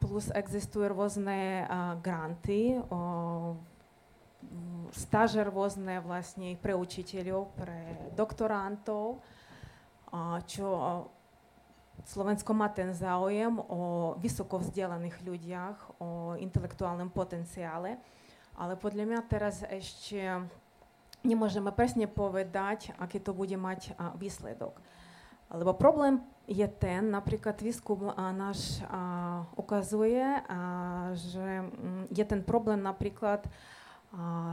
Plus 0.04 0.28
existujú 0.34 0.92
rôzne 0.92 1.64
granty, 2.04 2.80
stáže 4.92 5.44
rôzne 5.44 6.00
vlastne 6.04 6.56
pre 6.60 6.76
učiteľov, 6.76 7.56
pre 7.56 8.12
doktorantov, 8.16 9.24
čo 10.48 10.68
Slovensko 12.08 12.54
má 12.54 12.70
ten 12.72 12.94
záujem 12.94 13.58
o 13.58 14.14
vysoko 14.22 14.62
vzdelaných 14.62 15.18
ľudiach, 15.26 15.78
o 16.00 16.38
intelektuálnom 16.40 17.10
potenciále, 17.10 17.98
ale 18.56 18.74
podľa 18.80 19.04
mňa 19.10 19.20
teraz 19.28 19.66
ešte 19.68 20.46
nemôžeme 21.26 21.74
presne 21.74 22.06
povedať, 22.06 22.94
aký 23.02 23.20
to 23.20 23.34
bude 23.34 23.58
mať 23.58 23.98
výsledok. 24.16 24.78
Lebo 25.52 25.76
problém 25.76 26.22
je 26.47 26.67
ten, 26.69 27.11
napríklad 27.11 27.57
výskum 27.63 28.11
náš 28.15 28.83
ukazuje, 29.57 30.43
že 31.15 31.47
mm, 31.63 32.05
je 32.11 32.25
ten 32.27 32.43
problém 32.43 32.83
napríklad 32.83 33.47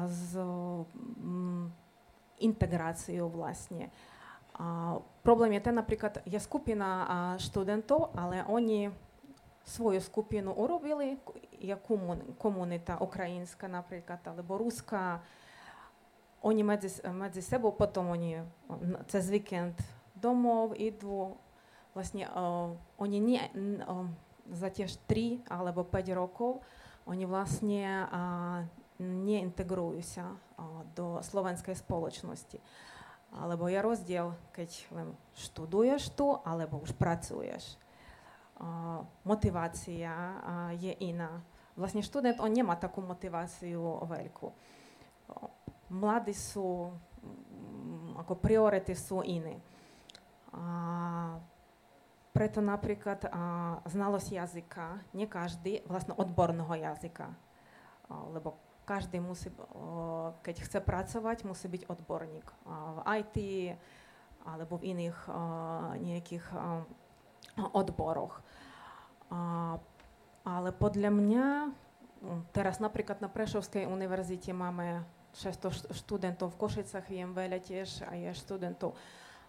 s 0.08 0.38
mm, 1.20 1.74
integráciou 2.40 3.28
vlastne. 3.28 3.92
A 4.60 5.00
problém 5.24 5.56
je 5.56 5.64
ten, 5.64 5.76
napríklad 5.76 6.20
je 6.24 6.40
skupina 6.40 7.08
študentov, 7.40 8.12
ale 8.16 8.44
oni 8.48 8.92
свою 9.64 10.02
skupinu 10.02 10.52
urobili, 10.56 11.20
je 11.60 11.76
komunita 12.40 13.00
ukrajinska 13.00 13.68
napríklad, 13.68 14.20
alebo 14.28 14.58
ruská, 14.58 15.20
oni 16.40 16.64
medzi, 16.64 16.90
medzi 17.12 17.44
sebou 17.44 17.76
potom 17.76 18.16
oni 18.16 18.40
cez 19.12 19.28
víkend 19.28 19.76
domov 20.16 20.76
idú, 20.80 21.36
vlastne 21.95 22.27
uh, 22.29 22.75
oni 22.99 23.19
nie, 23.23 23.41
uh, 23.41 24.07
za 24.51 24.69
tie 24.69 24.85
3 24.85 25.47
alebo 25.49 25.87
5 25.87 26.11
rokov 26.13 26.61
oni 27.05 27.25
vlastne 27.29 28.09
uh, 28.09 28.65
neintegrujú 29.01 30.01
sa 30.01 30.33
uh, 30.33 30.83
do 30.97 31.21
slovenskej 31.21 31.77
spoločnosti. 31.77 32.59
Alebo 33.35 33.67
je 33.67 33.79
rozdiel, 33.83 34.31
keď 34.55 34.71
len 34.95 35.09
študuješ 35.35 36.15
tu, 36.15 36.39
alebo 36.47 36.79
už 36.79 36.95
pracuješ. 36.95 37.77
Uh, 38.55 39.03
motivácia 39.27 40.15
uh, 40.15 40.71
je 40.79 40.95
iná. 41.03 41.43
Vlastne 41.75 42.07
študent, 42.07 42.39
on 42.39 42.55
nemá 42.55 42.79
takú 42.79 43.03
motiváciu 43.03 43.99
veľkú. 44.07 44.47
Mladí 45.91 46.31
sú, 46.31 46.95
ako 48.15 48.39
priority 48.39 48.95
sú 48.95 49.27
iné. 49.27 49.59
Uh, 50.55 51.35
preto 52.35 52.59
napríklad 52.59 53.31
uh, 53.31 53.79
znalosť 53.87 54.29
jazyka, 54.35 54.99
nie 55.15 55.31
každý, 55.31 55.87
vlastne 55.87 56.19
odborného 56.19 56.75
jazyka, 56.75 57.31
uh, 57.31 58.27
lebo 58.35 58.59
každý 58.85 59.17
musí, 59.17 59.49
keď 60.45 60.57
chce 60.61 60.79
pracovať, 60.85 61.49
musí 61.49 61.73
byť 61.73 61.89
odborník 61.89 62.45
v 62.69 62.99
IT 63.17 63.37
alebo 64.45 64.77
v 64.77 64.93
iných 64.93 65.19
nejakých 66.05 66.45
odboroch. 67.73 68.45
Ale 70.45 70.71
podľa 70.77 71.11
mňa, 71.17 71.47
teraz 72.53 72.77
napríklad 72.77 73.25
na 73.25 73.33
Prešovskej 73.33 73.89
univerzite 73.89 74.53
máme 74.53 75.01
600 75.33 75.89
študentov, 75.97 76.53
v 76.53 76.61
Košicach 76.61 77.09
viem 77.09 77.33
veľa 77.33 77.65
tiež 77.65 78.05
a 78.05 78.13
je 78.21 78.31
študentov. 78.37 78.93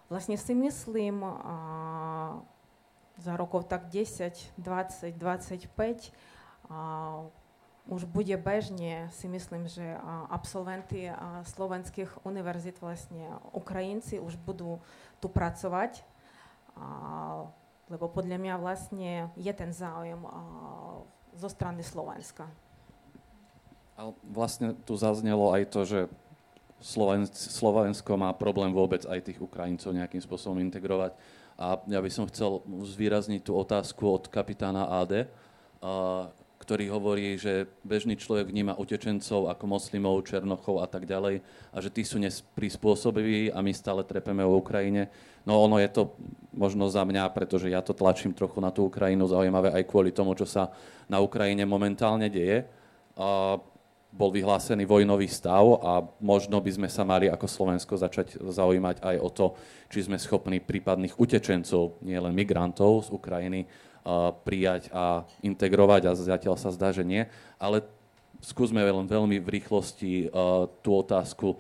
Vlastne 0.08 0.40
si 0.40 0.56
myslím, 0.56 1.28
za 3.20 3.34
rokov 3.40 3.68
tak 3.72 3.88
10, 3.88 4.56
20, 4.60 5.16
25 5.16 6.12
už 7.86 8.10
bude 8.10 8.34
bežne, 8.42 9.14
si 9.14 9.30
myslím, 9.30 9.70
že 9.70 9.86
absolventy 10.34 11.14
slovenských 11.54 12.26
univerzít, 12.26 12.82
vlastne 12.82 13.38
Ukrajinci 13.54 14.18
už 14.18 14.42
budú 14.42 14.82
tu 15.22 15.30
pracovať, 15.30 16.02
lebo 17.86 18.10
podľa 18.10 18.42
mňa 18.42 18.56
vlastne 18.58 19.30
je 19.38 19.54
ten 19.54 19.70
záujem 19.70 20.18
zo 21.38 21.46
strany 21.46 21.86
Slovenska. 21.86 22.50
A 24.02 24.10
vlastne 24.34 24.74
tu 24.82 24.98
zaznelo 24.98 25.54
aj 25.54 25.64
to, 25.70 25.86
že 25.86 26.00
Slovensko 27.54 28.18
má 28.18 28.34
problém 28.34 28.74
vôbec 28.74 29.06
aj 29.06 29.30
tých 29.30 29.38
Ukrajincov 29.38 29.94
nejakým 29.94 30.26
spôsobom 30.26 30.58
integrovať. 30.58 31.14
A 31.56 31.80
ja 31.88 32.00
by 32.04 32.12
som 32.12 32.28
chcel 32.28 32.60
zvýrazniť 32.68 33.42
tú 33.48 33.56
otázku 33.56 34.04
od 34.04 34.28
kapitána 34.28 34.92
AD, 35.04 35.32
ktorý 36.56 36.90
hovorí, 36.90 37.38
že 37.38 37.70
bežný 37.86 38.18
človek 38.18 38.50
vníma 38.50 38.74
utečencov 38.76 39.54
ako 39.54 39.64
moslimov, 39.70 40.26
černochov 40.26 40.82
a 40.82 40.88
tak 40.90 41.06
ďalej 41.06 41.46
a 41.70 41.78
že 41.78 41.94
tí 41.94 42.02
sú 42.02 42.18
neprispôsobiví 42.18 43.54
a 43.54 43.62
my 43.62 43.70
stále 43.70 44.02
trepeme 44.02 44.42
o 44.42 44.58
Ukrajine. 44.58 45.14
No 45.46 45.62
ono 45.62 45.78
je 45.78 45.88
to 45.94 46.18
možno 46.56 46.90
za 46.90 47.06
mňa, 47.06 47.30
pretože 47.38 47.70
ja 47.70 47.86
to 47.86 47.94
tlačím 47.94 48.34
trochu 48.34 48.58
na 48.64 48.74
tú 48.74 48.90
Ukrajinu, 48.90 49.30
zaujímavé 49.30 49.78
aj 49.78 49.84
kvôli 49.86 50.10
tomu, 50.10 50.34
čo 50.34 50.50
sa 50.50 50.74
na 51.06 51.22
Ukrajine 51.22 51.70
momentálne 51.70 52.34
deje. 52.34 52.66
A 53.14 53.62
bol 54.16 54.32
vyhlásený 54.32 54.88
vojnový 54.88 55.28
stav 55.28 55.84
a 55.84 56.00
možno 56.24 56.64
by 56.64 56.72
sme 56.72 56.88
sa 56.88 57.04
mali 57.04 57.28
ako 57.28 57.52
Slovensko 57.52 58.00
začať 58.00 58.40
zaujímať 58.40 59.04
aj 59.04 59.16
o 59.20 59.28
to, 59.28 59.46
či 59.92 60.08
sme 60.08 60.16
schopní 60.16 60.64
prípadných 60.64 61.20
utečencov, 61.20 62.00
nielen 62.00 62.32
migrantov 62.32 63.06
z 63.06 63.10
Ukrajiny, 63.12 63.68
prijať 64.48 64.88
a 64.96 65.28
integrovať 65.44 66.02
a 66.08 66.16
zatiaľ 66.16 66.56
sa 66.56 66.72
zdá, 66.72 66.96
že 66.96 67.04
nie. 67.04 67.28
Ale 67.60 67.84
skúsme 68.40 68.80
len 68.80 69.04
veľmi 69.04 69.42
v 69.44 69.52
rýchlosti 69.60 70.32
tú 70.80 70.90
otázku 70.96 71.60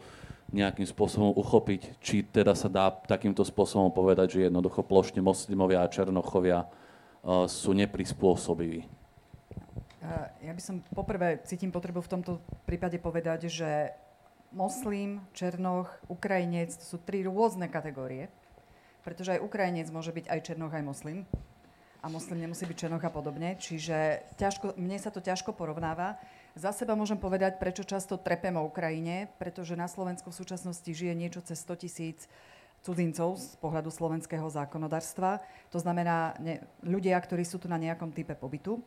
nejakým 0.56 0.88
spôsobom 0.88 1.36
uchopiť, 1.36 1.99
či 1.99 2.23
teda 2.23 2.56
sa 2.56 2.72
dá 2.72 2.88
takýmto 2.88 3.44
spôsobom 3.44 3.91
povedať, 3.91 4.40
že 4.40 4.48
jednoducho 4.48 4.86
plošne 4.86 5.19
moslimovia 5.19 5.84
a 5.84 5.91
černochovia 5.91 6.69
sú 7.49 7.76
neprispôsobiví. 7.76 9.05
Ja 10.41 10.53
by 10.53 10.61
som 10.61 10.86
poprvé 10.94 11.41
cítim 11.44 11.73
potrebu 11.73 12.02
v 12.06 12.11
tomto 12.18 12.32
prípade 12.69 13.02
povedať, 13.02 13.49
že 13.49 13.91
moslim, 14.56 15.19
černoch, 15.36 15.91
Ukrajinec 16.07 16.72
to 16.77 16.86
sú 16.86 16.98
tri 17.02 17.26
rôzne 17.26 17.68
kategórie, 17.68 18.32
pretože 19.03 19.36
aj 19.36 19.44
Ukrajinec 19.44 19.91
môže 19.91 20.15
byť 20.15 20.26
aj 20.32 20.40
černoch, 20.45 20.73
aj 20.73 20.86
moslim 20.86 21.18
a 21.99 22.07
moslim 22.07 22.38
nemusí 22.38 22.69
byť 22.69 22.77
černoch 22.86 23.02
a 23.02 23.10
podobne. 23.10 23.57
Čiže 23.57 24.22
ťažko, 24.38 24.77
mne 24.77 25.02
sa 25.02 25.10
to 25.10 25.26
ťažko 25.26 25.57
porovnáva. 25.57 26.22
Za 26.53 26.72
seba 26.72 26.94
môžem 26.94 27.18
povedať, 27.18 27.57
prečo 27.57 27.82
často 27.82 28.22
trepem 28.22 28.56
o 28.56 28.64
Ukrajine, 28.64 29.27
pretože 29.41 29.73
na 29.73 29.90
Slovensku 29.90 30.30
v 30.30 30.40
súčasnosti 30.40 30.88
žije 30.88 31.18
niečo 31.18 31.41
cez 31.41 31.60
100 31.65 31.82
tisíc 31.82 32.19
cudzincov 32.86 33.41
z 33.41 33.57
pohľadu 33.57 33.90
slovenského 33.90 34.45
zákonodárstva. 34.45 35.41
To 35.73 35.82
znamená 35.82 36.38
ne, 36.38 36.61
ľudia, 36.86 37.18
ktorí 37.18 37.41
sú 37.41 37.57
tu 37.57 37.65
na 37.65 37.82
nejakom 37.82 38.14
type 38.14 38.38
pobytu. 38.38 38.80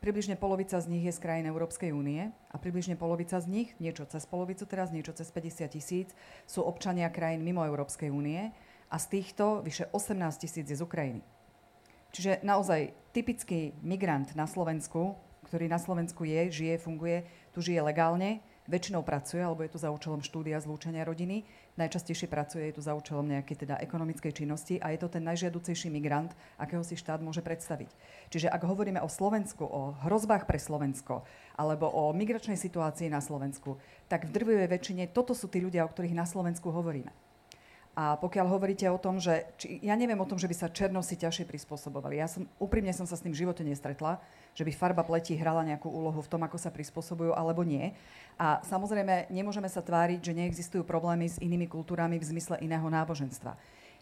Približne 0.00 0.32
polovica 0.40 0.80
z 0.80 0.88
nich 0.88 1.04
je 1.04 1.12
z 1.12 1.20
krajín 1.20 1.44
Európskej 1.44 1.92
únie 1.92 2.32
a 2.48 2.56
približne 2.56 2.96
polovica 2.96 3.36
z 3.36 3.44
nich, 3.44 3.68
niečo 3.76 4.08
cez 4.08 4.24
polovicu 4.24 4.64
teraz, 4.64 4.88
niečo 4.88 5.12
cez 5.12 5.28
50 5.28 5.76
tisíc, 5.76 6.08
sú 6.48 6.64
občania 6.64 7.12
krajín 7.12 7.44
mimo 7.44 7.60
Európskej 7.68 8.08
únie 8.08 8.48
a 8.88 8.96
z 8.96 9.20
týchto 9.20 9.60
vyše 9.60 9.92
18 9.92 10.16
tisíc 10.40 10.64
je 10.64 10.72
z 10.72 10.80
Ukrajiny. 10.80 11.20
Čiže 12.16 12.40
naozaj 12.40 12.96
typický 13.12 13.76
migrant 13.84 14.32
na 14.32 14.48
Slovensku, 14.48 15.20
ktorý 15.44 15.68
na 15.68 15.76
Slovensku 15.76 16.24
je, 16.24 16.48
žije, 16.48 16.80
funguje, 16.80 17.28
tu 17.52 17.60
žije 17.60 17.84
legálne, 17.84 18.40
väčšinou 18.70 19.02
pracuje, 19.02 19.42
alebo 19.42 19.66
je 19.66 19.74
tu 19.74 19.78
za 19.82 19.90
účelom 19.90 20.22
štúdia 20.22 20.62
zlúčenia 20.62 21.02
rodiny, 21.02 21.42
najčastejšie 21.74 22.30
pracuje, 22.30 22.70
je 22.70 22.78
tu 22.78 22.82
za 22.86 22.94
účelom 22.94 23.26
nejakej 23.26 23.66
teda 23.66 23.82
ekonomickej 23.82 24.30
činnosti 24.30 24.78
a 24.78 24.94
je 24.94 25.02
to 25.02 25.10
ten 25.10 25.26
najžiaducejší 25.26 25.90
migrant, 25.90 26.30
akého 26.54 26.86
si 26.86 26.94
štát 26.94 27.18
môže 27.18 27.42
predstaviť. 27.42 27.90
Čiže 28.30 28.46
ak 28.46 28.62
hovoríme 28.62 29.02
o 29.02 29.10
Slovensku, 29.10 29.66
o 29.66 29.98
hrozbách 30.06 30.46
pre 30.46 30.62
Slovensko, 30.62 31.26
alebo 31.58 31.90
o 31.90 32.14
migračnej 32.14 32.56
situácii 32.56 33.10
na 33.10 33.18
Slovensku, 33.18 33.82
tak 34.06 34.30
v 34.30 34.32
drvivej 34.32 34.70
väčšine 34.70 35.10
toto 35.10 35.34
sú 35.34 35.50
tí 35.50 35.58
ľudia, 35.58 35.82
o 35.82 35.90
ktorých 35.90 36.14
na 36.14 36.24
Slovensku 36.24 36.70
hovoríme. 36.70 37.10
A 37.98 38.14
pokiaľ 38.16 38.46
hovoríte 38.46 38.86
o 38.86 39.02
tom, 39.02 39.18
že... 39.18 39.50
Či, 39.58 39.82
ja 39.82 39.98
neviem 39.98 40.16
o 40.16 40.28
tom, 40.28 40.38
že 40.38 40.46
by 40.46 40.54
sa 40.54 40.70
černosi 40.70 41.18
ťažšie 41.18 41.44
prispôsobovali. 41.44 42.22
Ja 42.22 42.30
som, 42.30 42.46
úprimne 42.62 42.94
som 42.94 43.04
sa 43.04 43.18
s 43.18 43.24
tým 43.26 43.34
v 43.34 43.42
živote 43.42 43.66
nestretla, 43.66 44.22
že 44.54 44.66
by 44.66 44.72
farba 44.74 45.02
pleti 45.06 45.38
hrala 45.38 45.62
nejakú 45.62 45.86
úlohu 45.86 46.20
v 46.20 46.30
tom, 46.30 46.42
ako 46.42 46.58
sa 46.58 46.74
prispôsobujú 46.74 47.32
alebo 47.34 47.62
nie. 47.62 47.94
A 48.40 48.60
samozrejme, 48.64 49.28
nemôžeme 49.28 49.68
sa 49.68 49.84
tváriť, 49.84 50.20
že 50.20 50.36
neexistujú 50.36 50.82
problémy 50.82 51.28
s 51.28 51.36
inými 51.38 51.68
kultúrami 51.68 52.16
v 52.16 52.28
zmysle 52.30 52.58
iného 52.64 52.86
náboženstva. 52.88 53.54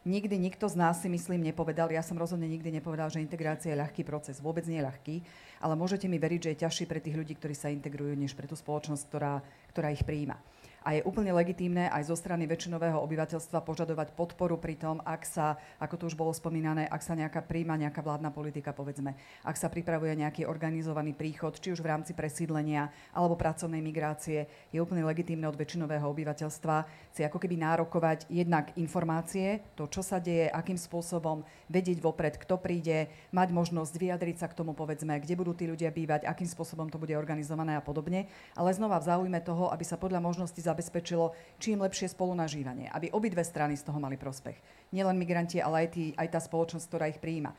Nikdy 0.07 0.39
nikto 0.39 0.71
z 0.71 0.79
nás 0.79 1.03
si 1.03 1.11
myslím 1.11 1.43
nepovedal, 1.43 1.91
ja 1.91 2.07
som 2.07 2.15
rozhodne 2.15 2.47
nikdy 2.47 2.71
nepovedal, 2.71 3.11
že 3.11 3.19
integrácia 3.19 3.75
je 3.75 3.83
ľahký 3.83 4.07
proces. 4.07 4.39
Vôbec 4.39 4.63
nie 4.71 4.79
ľahký, 4.79 5.21
ale 5.59 5.75
môžete 5.75 6.07
mi 6.07 6.23
veriť, 6.23 6.41
že 6.41 6.51
je 6.55 6.63
ťažší 6.65 6.85
pre 6.87 7.03
tých 7.03 7.19
ľudí, 7.19 7.35
ktorí 7.35 7.53
sa 7.53 7.69
integrujú, 7.69 8.15
než 8.15 8.39
pre 8.39 8.47
tú 8.47 8.55
spoločnosť, 8.55 9.05
ktorá, 9.11 9.43
ktorá 9.75 9.91
ich 9.91 10.07
prijíma 10.07 10.39
a 10.83 10.95
je 10.95 11.05
úplne 11.07 11.35
legitímne 11.35 11.91
aj 11.91 12.09
zo 12.09 12.17
strany 12.17 12.47
väčšinového 12.47 12.99
obyvateľstva 13.03 13.63
požadovať 13.67 14.15
podporu 14.15 14.59
pri 14.59 14.79
tom, 14.79 15.03
ak 15.03 15.23
sa, 15.27 15.59
ako 15.83 15.95
tu 15.99 16.05
už 16.11 16.17
bolo 16.17 16.31
spomínané, 16.31 16.87
ak 16.87 17.03
sa 17.03 17.19
nejaká 17.19 17.43
príjma 17.43 17.75
nejaká 17.75 18.01
vládna 18.01 18.31
politika, 18.31 18.71
povedzme, 18.71 19.19
ak 19.43 19.57
sa 19.59 19.67
pripravuje 19.67 20.15
nejaký 20.19 20.47
organizovaný 20.47 21.15
príchod, 21.15 21.57
či 21.59 21.75
už 21.75 21.83
v 21.83 21.91
rámci 21.91 22.15
presídlenia 22.15 22.91
alebo 23.11 23.35
pracovnej 23.35 23.83
migrácie, 23.83 24.47
je 24.71 24.79
úplne 24.79 25.03
legitímne 25.03 25.51
od 25.51 25.59
väčšinového 25.59 26.07
obyvateľstva 26.07 26.77
si 27.13 27.27
ako 27.27 27.43
keby 27.43 27.59
nárokovať 27.59 28.31
jednak 28.31 28.71
informácie, 28.79 29.61
to, 29.75 29.91
čo 29.91 30.07
sa 30.07 30.23
deje, 30.23 30.47
akým 30.49 30.79
spôsobom, 30.79 31.43
vedieť 31.67 31.99
vopred, 32.01 32.39
kto 32.39 32.57
príde, 32.57 33.11
mať 33.35 33.49
možnosť 33.51 33.95
vyjadriť 33.99 34.37
sa 34.41 34.47
k 34.49 34.57
tomu, 34.57 34.73
povedzme, 34.73 35.19
kde 35.21 35.35
budú 35.35 35.53
tí 35.53 35.67
ľudia 35.67 35.91
bývať, 35.91 36.25
akým 36.25 36.47
spôsobom 36.47 36.89
to 36.89 37.01
bude 37.01 37.13
organizované 37.13 37.77
a 37.77 37.83
podobne, 37.83 38.31
ale 38.55 38.71
znova 38.73 39.03
v 39.03 39.09
záujme 39.11 39.41
toho, 39.43 39.69
aby 39.75 39.85
sa 39.85 40.01
podľa 40.01 40.23
možnosti 40.23 40.61
zabezpečilo 40.79 41.35
čím 41.59 41.83
lepšie 41.83 42.15
spolunažívanie, 42.15 42.87
aby 42.95 43.11
obidve 43.11 43.43
strany 43.43 43.75
z 43.75 43.83
toho 43.83 43.99
mali 43.99 44.15
prospech. 44.15 44.55
Nielen 44.95 45.19
migranti, 45.19 45.59
ale 45.59 45.83
aj, 45.83 45.89
tí, 45.91 46.15
aj 46.15 46.31
tá 46.31 46.39
spoločnosť, 46.39 46.87
ktorá 46.87 47.11
ich 47.11 47.19
prijíma. 47.19 47.51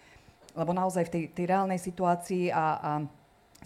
Lebo 0.56 0.72
naozaj 0.72 1.12
v 1.12 1.14
tej, 1.14 1.24
tej 1.36 1.46
reálnej 1.52 1.84
situácii 1.84 2.48
a, 2.56 2.66
a 2.80 2.92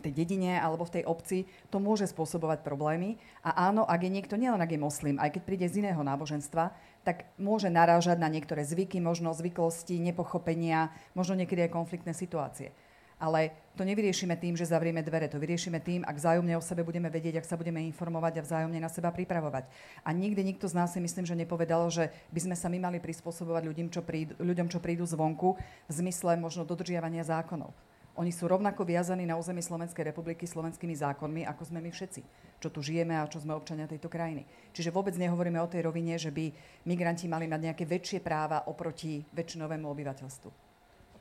tej 0.01 0.09
dedine 0.09 0.57
alebo 0.57 0.89
v 0.89 0.99
tej 0.99 1.03
obci 1.05 1.45
to 1.69 1.77
môže 1.77 2.09
spôsobovať 2.09 2.65
problémy. 2.65 3.21
A 3.45 3.69
áno, 3.69 3.85
ak 3.85 4.01
je 4.01 4.09
niekto, 4.09 4.41
nielen 4.41 4.57
ak 4.57 4.73
je 4.73 4.81
moslim, 4.81 5.21
aj 5.21 5.38
keď 5.38 5.41
príde 5.45 5.67
z 5.69 5.85
iného 5.85 6.01
náboženstva, 6.01 6.73
tak 7.05 7.30
môže 7.38 7.69
narážať 7.69 8.17
na 8.17 8.25
niektoré 8.25 8.65
zvyky, 8.65 8.97
možno 8.97 9.38
zvyklosti, 9.38 10.01
nepochopenia, 10.01 10.89
možno 11.13 11.38
niekedy 11.38 11.69
aj 11.69 11.77
konfliktné 11.77 12.17
situácie. 12.17 12.73
Ale 13.24 13.56
to 13.80 13.88
nevyriešime 13.88 14.36
tým, 14.36 14.60
že 14.60 14.68
zavrieme 14.68 15.00
dvere. 15.00 15.32
To 15.32 15.40
vyriešime 15.40 15.80
tým, 15.80 16.04
ak 16.04 16.20
vzájomne 16.20 16.60
o 16.60 16.62
sebe 16.62 16.84
budeme 16.84 17.08
vedieť, 17.08 17.40
ak 17.40 17.48
sa 17.48 17.56
budeme 17.56 17.80
informovať 17.88 18.38
a 18.38 18.45
vzájomne 18.45 18.84
na 18.84 18.91
seba 18.91 19.16
pripravovať. 19.16 19.64
A 20.04 20.12
nikdy 20.12 20.44
nikto 20.44 20.68
z 20.68 20.76
nás 20.76 20.91
si 20.91 21.00
myslím, 21.00 21.24
že 21.24 21.40
nepovedal, 21.40 21.88
že 21.88 22.12
by 22.36 22.40
sme 22.44 22.56
sa 22.60 22.68
my 22.68 22.84
mali 22.84 23.00
prispôsobovať 23.00 23.64
ľuďom, 23.64 23.88
čo 23.88 24.04
prídu, 24.04 24.36
ľuďom, 24.44 24.68
čo 24.68 24.84
prídu 24.84 25.08
zvonku 25.08 25.56
v 25.88 25.94
zmysle 26.04 26.36
možno 26.36 26.68
dodržiavania 26.68 27.24
zákonov. 27.24 27.72
Oni 28.14 28.30
sú 28.30 28.45
rovnako 28.45 28.86
viazaní 28.86 29.26
na 29.26 29.40
území 29.40 29.64
Slovenskej 29.64 30.14
republiky 30.14 30.45
slovenskými 30.45 30.94
zákonmi, 30.94 31.50
ako 31.50 31.66
sme 31.66 31.82
my 31.82 31.90
všetci, 31.90 32.22
čo 32.62 32.70
tu 32.70 32.86
žijeme 32.86 33.18
a 33.18 33.26
čo 33.26 33.41
sme 33.41 33.58
občania 33.58 33.90
tejto 33.90 34.06
krajiny. 34.06 34.45
Čiže 34.70 34.94
vôbec 34.94 35.18
nehovoríme 35.18 35.58
o 35.58 35.72
tej 35.72 35.82
rovine, 35.88 36.14
že 36.20 36.30
by 36.30 36.54
migranti 36.86 37.26
mali 37.26 37.50
mať 37.50 37.72
nejaké 37.72 37.90
väčšie 37.90 38.20
práva 38.22 38.70
oproti 38.70 39.26
väčšinovému 39.34 39.90
obyvateľstvu. 39.90 40.73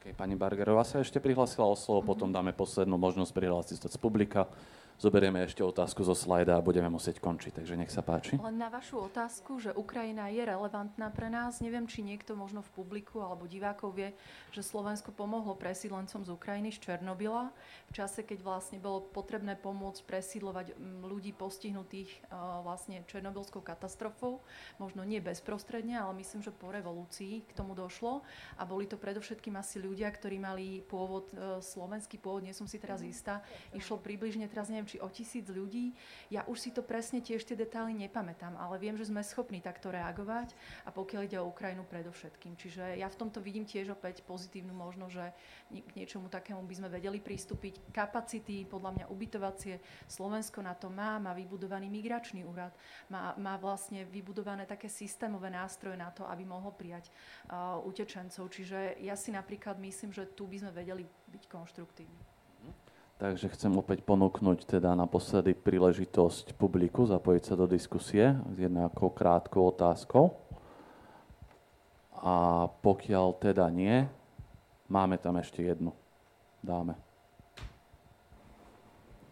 Okay, 0.03 0.19
pani 0.19 0.35
Bargerová 0.35 0.83
sa 0.83 0.99
ešte 0.99 1.23
prihlásila 1.23 1.62
o 1.62 1.79
slovo, 1.79 2.03
potom 2.03 2.35
dáme 2.35 2.51
poslednú 2.51 2.99
možnosť 2.99 3.31
prihlásiť 3.39 3.79
sa 3.79 3.89
z 3.95 4.03
publika 4.03 4.51
zoberieme 4.98 5.44
ešte 5.44 5.64
otázku 5.64 6.02
zo 6.02 6.16
slajda 6.16 6.59
a 6.59 6.64
budeme 6.64 6.89
musieť 6.89 7.20
končiť, 7.20 7.62
takže 7.62 7.77
nech 7.77 7.93
sa 7.93 8.01
páči. 8.01 8.36
Len 8.36 8.59
na 8.59 8.73
vašu 8.73 9.09
otázku, 9.09 9.60
že 9.60 9.73
Ukrajina 9.77 10.28
je 10.32 10.43
relevantná 10.44 11.12
pre 11.12 11.28
nás, 11.32 11.60
neviem, 11.60 11.85
či 11.89 12.05
niekto 12.05 12.35
možno 12.35 12.64
v 12.64 12.70
publiku 12.73 13.20
alebo 13.20 13.48
divákov 13.48 13.94
vie, 13.94 14.10
že 14.52 14.64
Slovensko 14.64 15.12
pomohlo 15.12 15.55
presídlencom 15.55 16.24
z 16.24 16.31
Ukrajiny 16.32 16.73
z 16.73 16.82
Černobyla 16.82 17.52
v 17.89 17.93
čase, 17.93 18.24
keď 18.24 18.40
vlastne 18.40 18.81
bolo 18.81 19.05
potrebné 19.05 19.55
pomôcť 19.59 20.01
presídlovať 20.09 20.77
ľudí 21.05 21.36
postihnutých 21.36 22.09
vlastne 22.64 23.05
Černobylskou 23.05 23.60
katastrofou. 23.60 24.40
Možno 24.81 25.05
nie 25.05 25.20
bezprostredne, 25.20 26.01
ale 26.01 26.19
myslím, 26.24 26.40
že 26.40 26.55
po 26.55 26.73
revolúcii 26.73 27.44
k 27.44 27.52
tomu 27.52 27.77
došlo 27.77 28.24
a 28.56 28.62
boli 28.64 28.89
to 28.89 28.97
predovšetkým 28.97 29.55
asi 29.60 29.82
ľudia, 29.82 30.09
ktorí 30.09 30.40
mali 30.40 30.81
pôvod, 30.86 31.28
e, 31.35 31.60
slovenský 31.60 32.16
pôvod, 32.16 32.47
nie 32.47 32.56
som 32.56 32.64
si 32.64 32.81
teraz 32.81 33.05
istá, 33.05 33.44
išlo 33.77 34.01
približne, 34.01 34.48
teraz 34.48 34.73
neviem, 34.73 34.81
či 34.84 35.02
o 35.02 35.09
tisíc 35.09 35.46
ľudí. 35.48 35.94
Ja 36.32 36.46
už 36.46 36.59
si 36.59 36.70
to 36.70 36.82
presne 36.84 37.22
tiež 37.22 37.44
tie 37.46 37.56
detaily 37.59 37.94
nepamätám, 37.94 38.59
ale 38.59 38.78
viem, 38.78 38.98
že 38.98 39.09
sme 39.09 39.22
schopní 39.24 39.62
takto 39.62 39.92
reagovať 39.92 40.54
a 40.86 40.90
pokiaľ 40.90 41.20
ide 41.26 41.38
o 41.38 41.48
Ukrajinu 41.48 41.86
predovšetkým. 41.86 42.59
Čiže 42.59 42.98
ja 42.98 43.09
v 43.09 43.18
tomto 43.18 43.38
vidím 43.38 43.68
tiež 43.68 43.94
opäť 43.94 44.24
pozitívnu 44.26 44.74
možnosť, 44.74 45.12
že 45.12 45.26
k 45.72 45.92
niečomu 45.96 46.32
takému 46.32 46.64
by 46.64 46.74
sme 46.78 46.88
vedeli 46.90 47.18
pristúpiť. 47.20 47.92
Kapacity, 47.92 48.64
podľa 48.66 48.90
mňa 48.98 49.06
ubytovacie, 49.12 49.78
Slovensko 50.09 50.64
na 50.64 50.74
to 50.74 50.88
má, 50.88 51.20
má 51.20 51.32
vybudovaný 51.32 51.88
migračný 51.92 52.42
úrad, 52.44 52.72
má, 53.12 53.36
má 53.36 53.60
vlastne 53.60 54.04
vybudované 54.09 54.64
také 54.64 54.88
systémové 54.88 55.52
nástroje 55.52 55.96
na 55.96 56.10
to, 56.10 56.24
aby 56.28 56.44
mohol 56.48 56.72
prijať 56.72 57.09
uh, 57.09 57.78
utečencov. 57.84 58.48
Čiže 58.48 59.00
ja 59.04 59.14
si 59.14 59.32
napríklad 59.32 59.76
myslím, 59.80 60.10
že 60.10 60.28
tu 60.32 60.48
by 60.48 60.64
sme 60.64 60.72
vedeli 60.72 61.04
byť 61.04 61.44
konštruktívni. 61.48 62.31
Takže 63.18 63.52
chcem 63.55 63.70
opäť 63.78 64.02
ponúknuť 64.02 64.66
teda 64.66 64.94
naposledy 64.98 65.55
príležitosť 65.55 66.59
publiku 66.59 67.06
zapojiť 67.06 67.43
sa 67.43 67.55
do 67.55 67.66
diskusie 67.70 68.34
s 68.34 68.56
jednou 68.59 68.90
krátkou 68.90 69.70
otázkou. 69.70 70.34
A 72.22 72.66
pokiaľ 72.82 73.26
teda 73.39 73.66
nie, 73.70 74.06
máme 74.86 75.18
tam 75.18 75.39
ešte 75.39 75.62
jednu. 75.62 75.90
Dáme. 76.62 76.94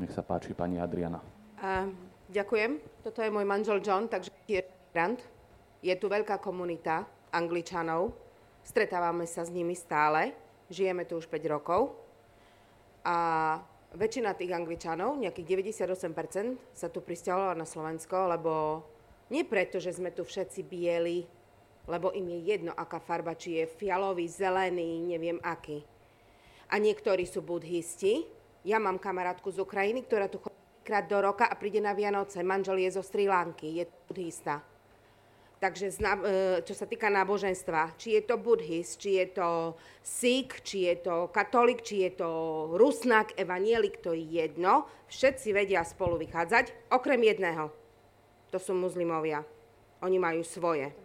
Nech 0.00 0.10
sa 0.10 0.26
páči, 0.26 0.56
pani 0.56 0.80
Adriana. 0.82 1.22
Uh, 1.60 1.92
ďakujem. 2.32 2.82
Toto 3.04 3.20
je 3.20 3.30
môj 3.30 3.46
manžel 3.46 3.78
John, 3.84 4.08
takže 4.10 4.32
je 4.48 4.64
migrant. 4.90 5.20
Je 5.84 5.94
tu 5.94 6.10
veľká 6.10 6.42
komunita 6.42 7.06
Angličanov. 7.30 8.10
Stretávame 8.66 9.28
sa 9.28 9.46
s 9.46 9.54
nimi 9.54 9.78
stále. 9.78 10.34
Žijeme 10.66 11.06
tu 11.06 11.14
už 11.14 11.30
5 11.30 11.46
rokov. 11.46 11.94
A 13.06 13.60
väčšina 13.94 14.38
tých 14.38 14.54
Angličanov, 14.54 15.18
nejakých 15.18 15.46
98%, 15.66 16.74
sa 16.74 16.86
tu 16.86 17.02
pristavovala 17.02 17.58
na 17.58 17.66
Slovensko, 17.66 18.30
lebo 18.30 18.52
nie 19.30 19.42
preto, 19.46 19.82
že 19.82 19.94
sme 19.94 20.14
tu 20.14 20.22
všetci 20.22 20.60
bieli, 20.66 21.26
lebo 21.90 22.14
im 22.14 22.26
je 22.30 22.54
jedno, 22.54 22.70
aká 22.74 23.02
farba, 23.02 23.34
či 23.34 23.58
je 23.58 23.64
fialový, 23.66 24.30
zelený, 24.30 25.02
neviem 25.02 25.42
aký. 25.42 25.82
A 26.70 26.78
niektorí 26.78 27.26
sú 27.26 27.42
budhisti. 27.42 28.30
Ja 28.62 28.78
mám 28.78 29.02
kamarátku 29.02 29.50
z 29.50 29.58
Ukrajiny, 29.58 30.06
ktorá 30.06 30.30
tu 30.30 30.38
chodí 30.38 30.54
krát 30.86 31.10
do 31.10 31.18
roka 31.18 31.50
a 31.50 31.58
príde 31.58 31.82
na 31.82 31.90
Vianoce. 31.90 32.46
Manžel 32.46 32.86
je 32.86 32.94
zo 32.94 33.02
Sri 33.02 33.26
Lanky, 33.26 33.82
je 33.82 33.84
budhista. 34.06 34.62
Takže 35.60 35.92
e, 35.92 36.00
čo 36.64 36.72
sa 36.72 36.88
týka 36.88 37.12
náboženstva, 37.12 37.92
či 38.00 38.16
je 38.16 38.24
to 38.24 38.40
buddhist, 38.40 38.96
či 38.96 39.20
je 39.20 39.26
to 39.28 39.76
Sikh, 40.00 40.64
či 40.64 40.88
je 40.88 41.04
to 41.04 41.28
katolik, 41.28 41.84
či 41.84 42.08
je 42.08 42.16
to 42.16 42.30
rusnak, 42.80 43.36
evanielik, 43.36 44.00
to 44.00 44.16
je 44.16 44.24
jedno. 44.24 44.88
Všetci 45.12 45.52
vedia 45.52 45.84
spolu 45.84 46.16
vychádzať, 46.16 46.88
okrem 46.88 47.20
jedného. 47.20 47.68
To 48.56 48.56
sú 48.56 48.72
muzlimovia. 48.72 49.44
Oni 50.00 50.16
majú 50.16 50.40
svoje. 50.48 50.96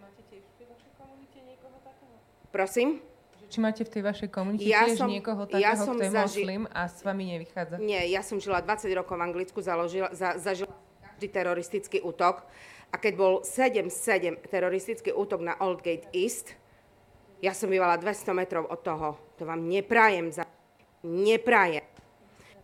Prosím? 2.56 3.03
Či 3.52 3.60
máte 3.60 3.84
v 3.84 3.91
tej 3.91 4.03
vašej 4.07 4.30
komunite 4.32 4.64
ja 4.64 4.88
tiež 4.88 5.03
som, 5.03 5.11
niekoho 5.11 5.44
takého, 5.52 5.68
ja 5.68 5.76
som 5.76 5.99
kto 5.99 6.07
je 6.07 6.11
zaži- 6.15 6.48
moslim 6.48 6.64
a 6.72 6.88
s 6.88 7.03
vami 7.03 7.23
nevychádza? 7.36 7.76
Nie, 7.84 8.07
ja 8.07 8.23
som 8.23 8.40
žila 8.40 8.64
20 8.64 8.88
rokov 8.95 9.19
v 9.19 9.23
Anglicku, 9.27 9.60
založila, 9.60 10.15
za, 10.15 10.40
zažila 10.40 10.72
každý 11.03 11.27
teroristický 11.27 11.99
útok 11.99 12.48
a 12.91 12.95
keď 12.98 13.14
bol 13.16 13.34
7-7 13.41 14.41
teroristický 14.49 15.12
útok 15.14 15.41
na 15.41 15.53
Oldgate 15.60 16.10
East, 16.14 16.53
ja 17.44 17.52
som 17.52 17.70
bývala 17.70 17.99
200 17.99 18.32
metrov 18.34 18.66
od 18.70 18.80
toho. 18.82 19.20
To 19.38 19.44
vám 19.44 19.68
neprajem 19.68 20.32
za... 20.32 20.48
Neprajem. 21.06 21.86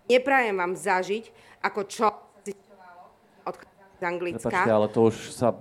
Neprajem 0.10 0.56
vám 0.58 0.74
zažiť, 0.74 1.30
ako 1.62 1.82
čo 1.86 2.10
od 3.46 3.56
z 4.02 4.04
Anglicka. 4.04 4.50
Prepačte, 4.50 4.72
ale 4.74 4.88
to 4.90 5.00
už 5.14 5.16
sa 5.30 5.54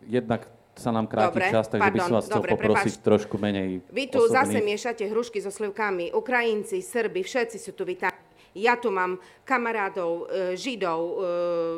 jednak 0.00 0.48
sa 0.76 0.92
nám 0.92 1.08
kráti 1.08 1.40
dobre, 1.40 1.48
čas, 1.52 1.64
takže 1.68 1.84
pardon, 1.84 1.96
by 1.96 2.00
som 2.04 2.14
vás 2.16 2.24
chcel 2.28 2.40
dobre, 2.40 2.50
poprosiť 2.52 2.94
prepáč. 3.00 3.08
trošku 3.08 3.34
menej 3.40 3.68
Vy 3.92 4.04
tu 4.12 4.20
osobný. 4.20 4.36
zase 4.36 4.58
miešate 4.60 5.04
hrušky 5.08 5.40
so 5.40 5.52
slivkami. 5.52 6.12
Ukrajinci, 6.12 6.80
Srbi, 6.84 7.20
všetci 7.24 7.56
sú 7.60 7.72
tu 7.72 7.84
vítaní. 7.88 8.15
Ja 8.56 8.80
tu 8.80 8.88
mám 8.88 9.20
kamarátov, 9.44 10.24
e, 10.32 10.56
židov 10.56 11.00
e, 11.04 11.14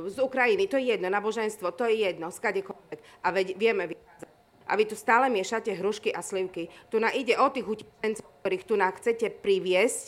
z 0.06 0.16
Ukrajiny, 0.22 0.70
to 0.70 0.78
je 0.78 0.94
jedno, 0.94 1.10
náboženstvo, 1.10 1.74
to 1.74 1.90
je 1.90 2.06
jedno, 2.06 2.30
skadekoľvek. 2.30 2.98
A 3.26 3.28
veď, 3.34 3.58
vieme 3.58 3.90
vychádzať. 3.90 4.30
A 4.68 4.72
vy 4.76 4.84
tu 4.86 4.94
stále 4.94 5.26
miešate 5.32 5.74
hrušky 5.74 6.14
a 6.14 6.22
slivky. 6.22 6.70
Tu 6.92 7.02
na 7.02 7.10
ide 7.10 7.34
o 7.40 7.48
tých 7.50 7.66
utečencov, 7.66 8.28
ktorých 8.44 8.64
tu 8.68 8.74
na 8.78 8.88
chcete 8.94 9.26
priviesť, 9.42 10.06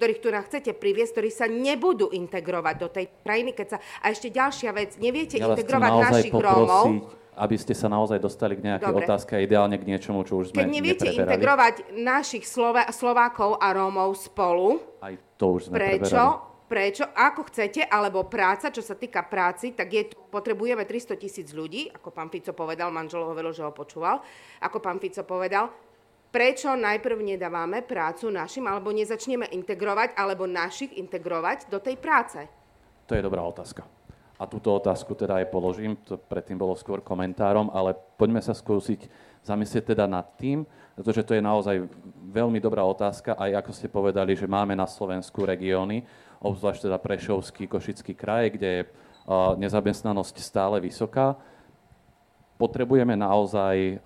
ktorých 0.00 0.20
tu 0.24 0.28
na 0.32 0.40
chcete 0.40 0.72
priviesť, 0.72 1.12
ktorí 1.12 1.28
sa 1.28 1.44
nebudú 1.44 2.08
integrovať 2.08 2.74
do 2.80 2.88
tej 2.88 3.12
krajiny, 3.20 3.52
keď 3.52 3.76
sa... 3.76 3.78
A 4.00 4.08
ešte 4.08 4.32
ďalšia 4.32 4.72
vec, 4.72 4.96
neviete 4.96 5.36
ja 5.36 5.52
integrovať 5.52 5.92
našich 6.00 6.32
poprosiť, 6.32 6.48
Rómov, 6.56 6.86
aby 7.40 7.56
ste 7.56 7.72
sa 7.72 7.88
naozaj 7.88 8.20
dostali 8.20 8.52
k 8.60 8.68
nejakej 8.68 8.92
Dobre. 8.92 9.08
otázke 9.08 9.32
a 9.32 9.40
ideálne 9.40 9.80
k 9.80 9.88
niečomu, 9.88 10.28
čo 10.28 10.44
už 10.44 10.52
sme 10.52 10.60
Keď 10.60 10.68
neviete 10.68 11.08
integrovať 11.08 11.96
našich 11.96 12.44
Slova- 12.44 12.92
Slovákov 12.92 13.56
a 13.56 13.72
Rómov 13.72 14.12
spolu, 14.20 14.76
aj 15.00 15.16
to 15.40 15.56
už 15.56 15.72
sme 15.72 15.80
prečo? 15.80 16.20
Preberali. 16.20 16.48
Prečo? 16.70 17.02
Ako 17.02 17.50
chcete, 17.50 17.82
alebo 17.82 18.30
práca, 18.30 18.70
čo 18.70 18.78
sa 18.78 18.94
týka 18.94 19.26
práci, 19.26 19.74
tak 19.74 19.90
je, 19.90 20.06
potrebujeme 20.30 20.86
300 20.86 21.18
tisíc 21.18 21.50
ľudí, 21.50 21.90
ako 21.90 22.14
pán 22.14 22.30
Fico 22.30 22.54
povedal, 22.54 22.94
manžel 22.94 23.26
hovoril, 23.26 23.50
že 23.50 23.66
ho 23.66 23.74
počúval, 23.74 24.22
ako 24.62 24.78
pán 24.78 25.02
Fico 25.02 25.26
povedal, 25.26 25.66
prečo 26.30 26.70
najprv 26.78 27.34
nedávame 27.34 27.82
prácu 27.82 28.30
našim, 28.30 28.70
alebo 28.70 28.94
nezačneme 28.94 29.50
integrovať, 29.50 30.14
alebo 30.14 30.46
našich 30.46 30.94
integrovať 30.94 31.66
do 31.66 31.82
tej 31.82 31.98
práce? 31.98 32.46
To 33.10 33.18
je 33.18 33.22
dobrá 33.26 33.42
otázka. 33.42 33.82
A 34.40 34.48
túto 34.48 34.72
otázku 34.72 35.12
teda 35.12 35.36
aj 35.44 35.52
položím, 35.52 36.00
to 36.00 36.16
predtým 36.16 36.56
bolo 36.56 36.72
skôr 36.72 37.04
komentárom, 37.04 37.68
ale 37.76 37.92
poďme 38.16 38.40
sa 38.40 38.56
skúsiť 38.56 39.04
zamyslieť 39.44 39.92
teda 39.92 40.08
nad 40.08 40.24
tým, 40.40 40.64
pretože 40.96 41.28
to 41.28 41.36
je 41.36 41.44
naozaj 41.44 41.84
veľmi 42.32 42.56
dobrá 42.56 42.80
otázka, 42.88 43.36
aj 43.36 43.60
ako 43.60 43.70
ste 43.76 43.92
povedali, 43.92 44.32
že 44.32 44.48
máme 44.48 44.72
na 44.72 44.88
Slovensku 44.88 45.44
regióny, 45.44 46.08
obzvlášť 46.40 46.88
teda 46.88 46.96
Prešovský, 46.96 47.68
Košický 47.68 48.16
kraj, 48.16 48.56
kde 48.56 48.68
je 48.68 48.82
nezamestnanosť 49.60 50.36
stále 50.40 50.80
vysoká. 50.80 51.36
Potrebujeme 52.56 53.16
naozaj 53.16 54.04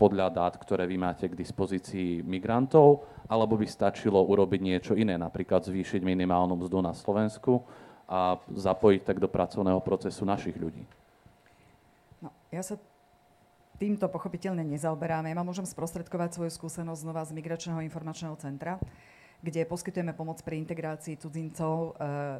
podľa 0.00 0.28
dát, 0.32 0.56
ktoré 0.56 0.84
vy 0.84 0.96
máte 1.00 1.28
k 1.28 1.36
dispozícii 1.36 2.24
migrantov, 2.24 3.04
alebo 3.28 3.56
by 3.56 3.68
stačilo 3.68 4.20
urobiť 4.24 4.60
niečo 4.60 4.92
iné, 4.96 5.16
napríklad 5.16 5.64
zvýšiť 5.68 6.00
minimálnu 6.00 6.56
mzdu 6.64 6.80
na 6.80 6.92
Slovensku, 6.92 7.64
a 8.06 8.38
zapojiť 8.54 9.02
tak 9.02 9.18
do 9.18 9.26
pracovného 9.26 9.82
procesu 9.82 10.22
našich 10.22 10.54
ľudí? 10.54 10.86
No, 12.22 12.30
ja 12.54 12.62
sa 12.62 12.78
týmto 13.76 14.08
pochopiteľne 14.08 14.64
nezaoberám. 14.64 15.28
Ja 15.28 15.36
môžem 15.42 15.68
sprostredkovať 15.68 16.38
svoju 16.38 16.50
skúsenosť 16.54 17.02
znova 17.02 17.26
z 17.26 17.36
Migračného 17.36 17.84
informačného 17.84 18.38
centra. 18.40 18.80
kde 19.44 19.68
poskytujeme 19.68 20.16
pomoc 20.16 20.40
pri 20.40 20.58
integrácii 20.64 21.20
cudzincov 21.20 21.96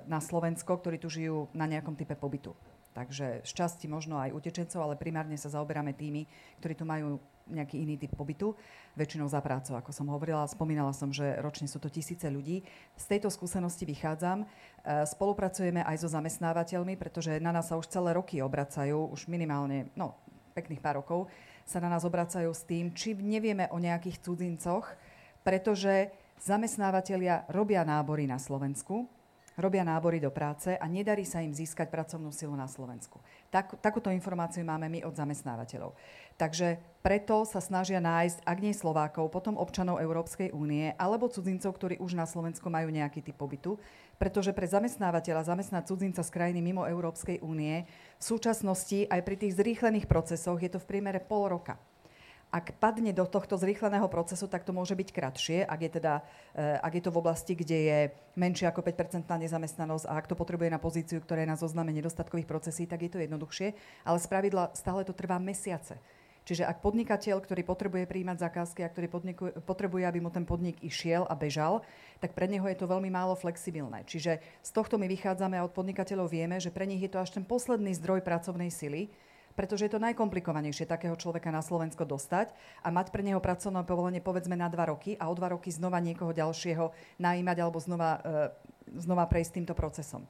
na 0.08 0.18
Slovensko, 0.18 0.80
ktorí 0.80 0.96
tu 0.96 1.12
žijú 1.12 1.46
na 1.52 1.68
nejakom 1.68 1.94
type 1.94 2.16
pobytu. 2.16 2.56
Takže 2.96 3.44
z 3.44 3.52
časti 3.52 3.92
možno 3.92 4.16
aj 4.16 4.32
utečencov, 4.32 4.80
ale 4.80 4.96
primárne 4.96 5.36
sa 5.36 5.52
zaoberáme 5.52 5.92
tými, 5.92 6.24
ktorí 6.64 6.72
tu 6.72 6.88
majú 6.88 7.20
nejaký 7.46 7.78
iný 7.84 8.00
typ 8.00 8.16
pobytu, 8.16 8.56
väčšinou 8.96 9.28
za 9.28 9.38
prácu, 9.44 9.76
ako 9.76 9.92
som 9.92 10.08
hovorila. 10.08 10.48
Spomínala 10.48 10.96
som, 10.96 11.12
že 11.12 11.36
ročne 11.44 11.68
sú 11.68 11.78
to 11.78 11.92
tisíce 11.92 12.24
ľudí. 12.26 12.64
Z 12.96 13.04
tejto 13.06 13.28
skúsenosti 13.28 13.84
vychádzam. 13.86 14.42
E, 14.42 14.46
spolupracujeme 15.06 15.84
aj 15.84 16.02
so 16.02 16.08
zamestnávateľmi, 16.10 16.96
pretože 16.98 17.36
na 17.38 17.52
nás 17.52 17.68
sa 17.68 17.78
už 17.78 17.86
celé 17.86 18.16
roky 18.16 18.40
obracajú, 18.42 19.12
už 19.12 19.28
minimálne, 19.30 19.92
no, 19.94 20.16
pekných 20.56 20.82
pár 20.82 21.04
rokov, 21.04 21.28
sa 21.68 21.78
na 21.78 21.92
nás 21.92 22.02
obracajú 22.02 22.48
s 22.50 22.64
tým, 22.64 22.90
či 22.96 23.12
nevieme 23.12 23.68
o 23.70 23.78
nejakých 23.78 24.24
cudzincoch, 24.24 24.88
pretože 25.44 26.10
zamestnávateľia 26.42 27.46
robia 27.52 27.86
nábory 27.86 28.26
na 28.26 28.40
Slovensku, 28.40 29.06
robia 29.56 29.82
nábory 29.82 30.20
do 30.20 30.28
práce 30.28 30.76
a 30.76 30.84
nedarí 30.84 31.24
sa 31.24 31.40
im 31.40 31.52
získať 31.52 31.88
pracovnú 31.88 32.28
silu 32.30 32.52
na 32.52 32.68
Slovensku. 32.68 33.20
Tak, 33.48 33.80
takúto 33.80 34.12
informáciu 34.12 34.62
máme 34.62 34.86
my 34.92 35.00
od 35.08 35.16
zamestnávateľov. 35.16 35.96
Takže 36.36 36.76
preto 37.00 37.48
sa 37.48 37.64
snažia 37.64 37.96
nájsť, 37.96 38.44
ak 38.44 38.58
nie 38.60 38.76
Slovákov, 38.76 39.32
potom 39.32 39.56
občanov 39.56 40.04
Európskej 40.04 40.52
únie 40.52 40.92
alebo 41.00 41.32
cudzincov, 41.32 41.72
ktorí 41.72 41.96
už 41.96 42.12
na 42.12 42.28
Slovensku 42.28 42.68
majú 42.68 42.92
nejaký 42.92 43.24
typ 43.24 43.40
pobytu, 43.40 43.80
pretože 44.20 44.52
pre 44.52 44.68
zamestnávateľa 44.68 45.48
zamestnať 45.48 45.88
cudzinca 45.88 46.20
z 46.20 46.30
krajiny 46.30 46.60
mimo 46.60 46.84
Európskej 46.84 47.40
únie 47.40 47.88
v 48.20 48.22
súčasnosti 48.22 49.08
aj 49.08 49.20
pri 49.24 49.36
tých 49.40 49.56
zrýchlených 49.56 50.04
procesoch 50.04 50.60
je 50.60 50.68
to 50.68 50.80
v 50.80 50.88
priemere 50.88 51.24
pol 51.24 51.48
roka. 51.48 51.80
Ak 52.54 52.78
padne 52.78 53.10
do 53.10 53.26
tohto 53.26 53.58
zrýchleného 53.58 54.06
procesu, 54.06 54.46
tak 54.46 54.62
to 54.62 54.70
môže 54.70 54.94
byť 54.94 55.08
kratšie, 55.10 55.58
ak 55.66 55.80
je, 55.82 55.90
teda, 55.98 56.22
eh, 56.54 56.78
ak 56.78 56.92
je 56.94 57.02
to 57.02 57.10
v 57.10 57.20
oblasti, 57.20 57.52
kde 57.58 57.78
je 57.90 57.98
menšia 58.38 58.70
ako 58.70 58.86
5% 58.86 59.42
nezamestnanosť 59.42 60.06
a 60.06 60.14
ak 60.14 60.30
to 60.30 60.38
potrebuje 60.38 60.70
na 60.70 60.78
pozíciu, 60.78 61.18
ktorá 61.18 61.42
je 61.42 61.52
na 61.52 61.58
zozname 61.58 61.90
nedostatkových 61.90 62.46
procesí, 62.46 62.86
tak 62.86 63.02
je 63.02 63.10
to 63.10 63.18
jednoduchšie. 63.18 63.74
Ale 64.06 64.18
z 64.22 64.26
pravidla 64.30 64.70
stále 64.78 65.02
to 65.02 65.12
trvá 65.12 65.42
mesiace. 65.42 65.98
Čiže 66.46 66.62
ak 66.62 66.78
podnikateľ, 66.78 67.42
ktorý 67.42 67.66
potrebuje 67.66 68.06
príjmať 68.06 68.38
zakázky 68.38 68.86
a 68.86 68.88
ktorý 68.88 69.10
podniku, 69.10 69.50
potrebuje, 69.66 70.06
aby 70.06 70.22
mu 70.22 70.30
ten 70.30 70.46
podnik 70.46 70.78
išiel 70.78 71.26
a 71.26 71.34
bežal, 71.34 71.82
tak 72.22 72.38
pre 72.38 72.46
neho 72.46 72.62
je 72.70 72.78
to 72.78 72.86
veľmi 72.86 73.10
málo 73.10 73.34
flexibilné. 73.34 74.06
Čiže 74.06 74.38
z 74.62 74.70
tohto 74.70 74.94
my 74.94 75.10
vychádzame 75.10 75.58
a 75.58 75.66
od 75.66 75.74
podnikateľov 75.74 76.30
vieme, 76.30 76.62
že 76.62 76.70
pre 76.70 76.86
nich 76.86 77.02
je 77.02 77.10
to 77.10 77.18
až 77.18 77.34
ten 77.34 77.42
posledný 77.42 77.90
zdroj 77.98 78.22
pracovnej 78.22 78.70
sily, 78.70 79.10
pretože 79.56 79.88
je 79.88 79.92
to 79.96 80.04
najkomplikovanejšie 80.04 80.84
takého 80.84 81.16
človeka 81.16 81.48
na 81.48 81.64
Slovensko 81.64 82.04
dostať 82.04 82.52
a 82.84 82.92
mať 82.92 83.08
pre 83.10 83.24
neho 83.24 83.40
pracovné 83.40 83.82
povolenie 83.88 84.20
povedzme 84.20 84.54
na 84.54 84.68
dva 84.68 84.92
roky 84.92 85.16
a 85.16 85.32
o 85.32 85.34
dva 85.34 85.56
roky 85.56 85.72
znova 85.72 85.98
niekoho 85.98 86.30
ďalšieho 86.36 86.92
najímať 87.16 87.56
alebo 87.64 87.80
znova, 87.80 88.20
e, 88.20 89.00
znova 89.00 89.24
prejsť 89.24 89.56
týmto 89.56 89.72
procesom. 89.72 90.28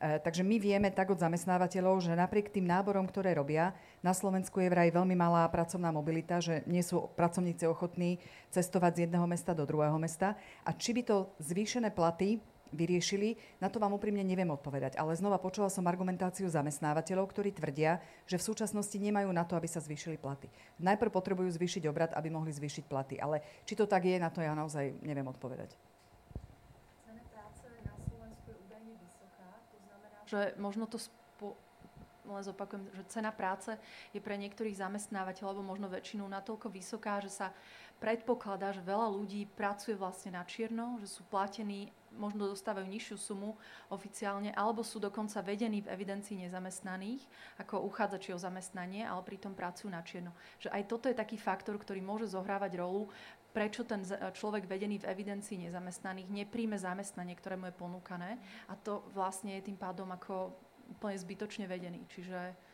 E, 0.00 0.16
takže 0.22 0.40
my 0.40 0.56
vieme 0.56 0.88
tak 0.88 1.12
od 1.12 1.20
zamestnávateľov, 1.20 2.00
že 2.00 2.16
napriek 2.16 2.48
tým 2.48 2.64
náborom, 2.64 3.04
ktoré 3.04 3.36
robia, 3.36 3.76
na 4.00 4.16
Slovensku 4.16 4.62
je 4.62 4.72
vraj 4.72 4.88
veľmi 4.88 5.12
malá 5.12 5.44
pracovná 5.52 5.92
mobilita, 5.92 6.40
že 6.40 6.64
nie 6.64 6.80
sú 6.80 7.10
pracovníci 7.18 7.68
ochotní 7.68 8.16
cestovať 8.48 8.92
z 8.96 9.00
jedného 9.04 9.26
mesta 9.28 9.52
do 9.52 9.68
druhého 9.68 9.98
mesta. 10.00 10.40
A 10.64 10.72
či 10.72 10.96
by 10.96 11.02
to 11.04 11.28
zvýšené 11.42 11.92
platy 11.92 12.40
vyriešili, 12.70 13.38
na 13.58 13.68
to 13.68 13.82
vám 13.82 13.94
úprimne 13.94 14.22
neviem 14.22 14.48
odpovedať. 14.50 14.96
Ale 14.98 15.14
znova 15.18 15.38
počula 15.42 15.70
som 15.70 15.86
argumentáciu 15.86 16.46
zamestnávateľov, 16.50 17.30
ktorí 17.30 17.50
tvrdia, 17.54 17.98
že 18.26 18.38
v 18.38 18.46
súčasnosti 18.46 18.94
nemajú 18.94 19.30
na 19.30 19.42
to, 19.46 19.58
aby 19.58 19.66
sa 19.66 19.82
zvýšili 19.82 20.18
platy. 20.18 20.50
Najprv 20.80 21.10
potrebujú 21.10 21.50
zvýšiť 21.54 21.86
obrad, 21.90 22.10
aby 22.14 22.30
mohli 22.30 22.54
zvýšiť 22.54 22.84
platy. 22.86 23.18
Ale 23.18 23.42
či 23.66 23.74
to 23.74 23.84
tak 23.86 24.06
je, 24.06 24.16
na 24.18 24.30
to 24.30 24.40
ja 24.42 24.54
naozaj 24.54 24.96
neviem 25.02 25.26
odpovedať. 25.26 25.74
Cena 27.06 27.22
práce 27.30 27.66
na 27.82 27.94
Slovensku 27.98 28.46
je 28.50 28.56
údajne 28.66 28.94
vysoká, 28.98 29.48
to 29.70 29.78
znamená, 29.82 30.18
že 30.26 30.40
možno 30.58 30.84
to 30.86 30.98
spo- 30.98 31.58
len 32.30 32.46
zopakujem, 32.46 32.86
že 32.94 33.02
cena 33.10 33.34
práce 33.34 33.74
je 34.14 34.22
pre 34.22 34.38
niektorých 34.38 34.78
zamestnávateľov, 34.78 35.50
alebo 35.50 35.66
možno 35.66 35.90
väčšinu 35.90 36.22
natoľko 36.22 36.70
vysoká, 36.70 37.18
že 37.18 37.32
sa 37.32 37.50
predpokladá, 37.98 38.72
že 38.72 38.86
veľa 38.86 39.10
ľudí 39.12 39.50
pracuje 39.58 39.98
vlastne 39.98 40.38
na 40.38 40.46
čierno, 40.46 40.96
že 41.02 41.10
sú 41.10 41.26
platení 41.28 41.92
možno 42.20 42.44
dostávajú 42.44 42.84
nižšiu 42.84 43.16
sumu 43.16 43.56
oficiálne, 43.88 44.52
alebo 44.52 44.84
sú 44.84 45.00
dokonca 45.00 45.40
vedení 45.40 45.80
v 45.80 45.88
evidencii 45.88 46.44
nezamestnaných 46.44 47.24
ako 47.56 47.88
uchádzači 47.88 48.36
o 48.36 48.38
zamestnanie, 48.38 49.08
ale 49.08 49.24
pritom 49.24 49.56
pracujú 49.56 49.88
na 49.88 50.04
čierno. 50.04 50.36
Že 50.60 50.68
aj 50.76 50.82
toto 50.84 51.08
je 51.08 51.16
taký 51.16 51.40
faktor, 51.40 51.80
ktorý 51.80 52.04
môže 52.04 52.28
zohrávať 52.28 52.76
rolu, 52.76 53.08
prečo 53.50 53.82
ten 53.82 54.06
človek 54.06 54.70
vedený 54.70 55.02
v 55.02 55.08
evidencii 55.10 55.66
nezamestnaných 55.66 56.30
nepríjme 56.30 56.78
zamestnanie, 56.78 57.34
ktoré 57.34 57.58
mu 57.58 57.66
je 57.66 57.74
ponúkané 57.74 58.38
a 58.70 58.78
to 58.78 59.02
vlastne 59.10 59.58
je 59.58 59.66
tým 59.66 59.78
pádom 59.80 60.06
ako 60.14 60.54
úplne 60.90 61.18
zbytočne 61.18 61.66
vedený. 61.66 62.06
Čiže 62.10 62.69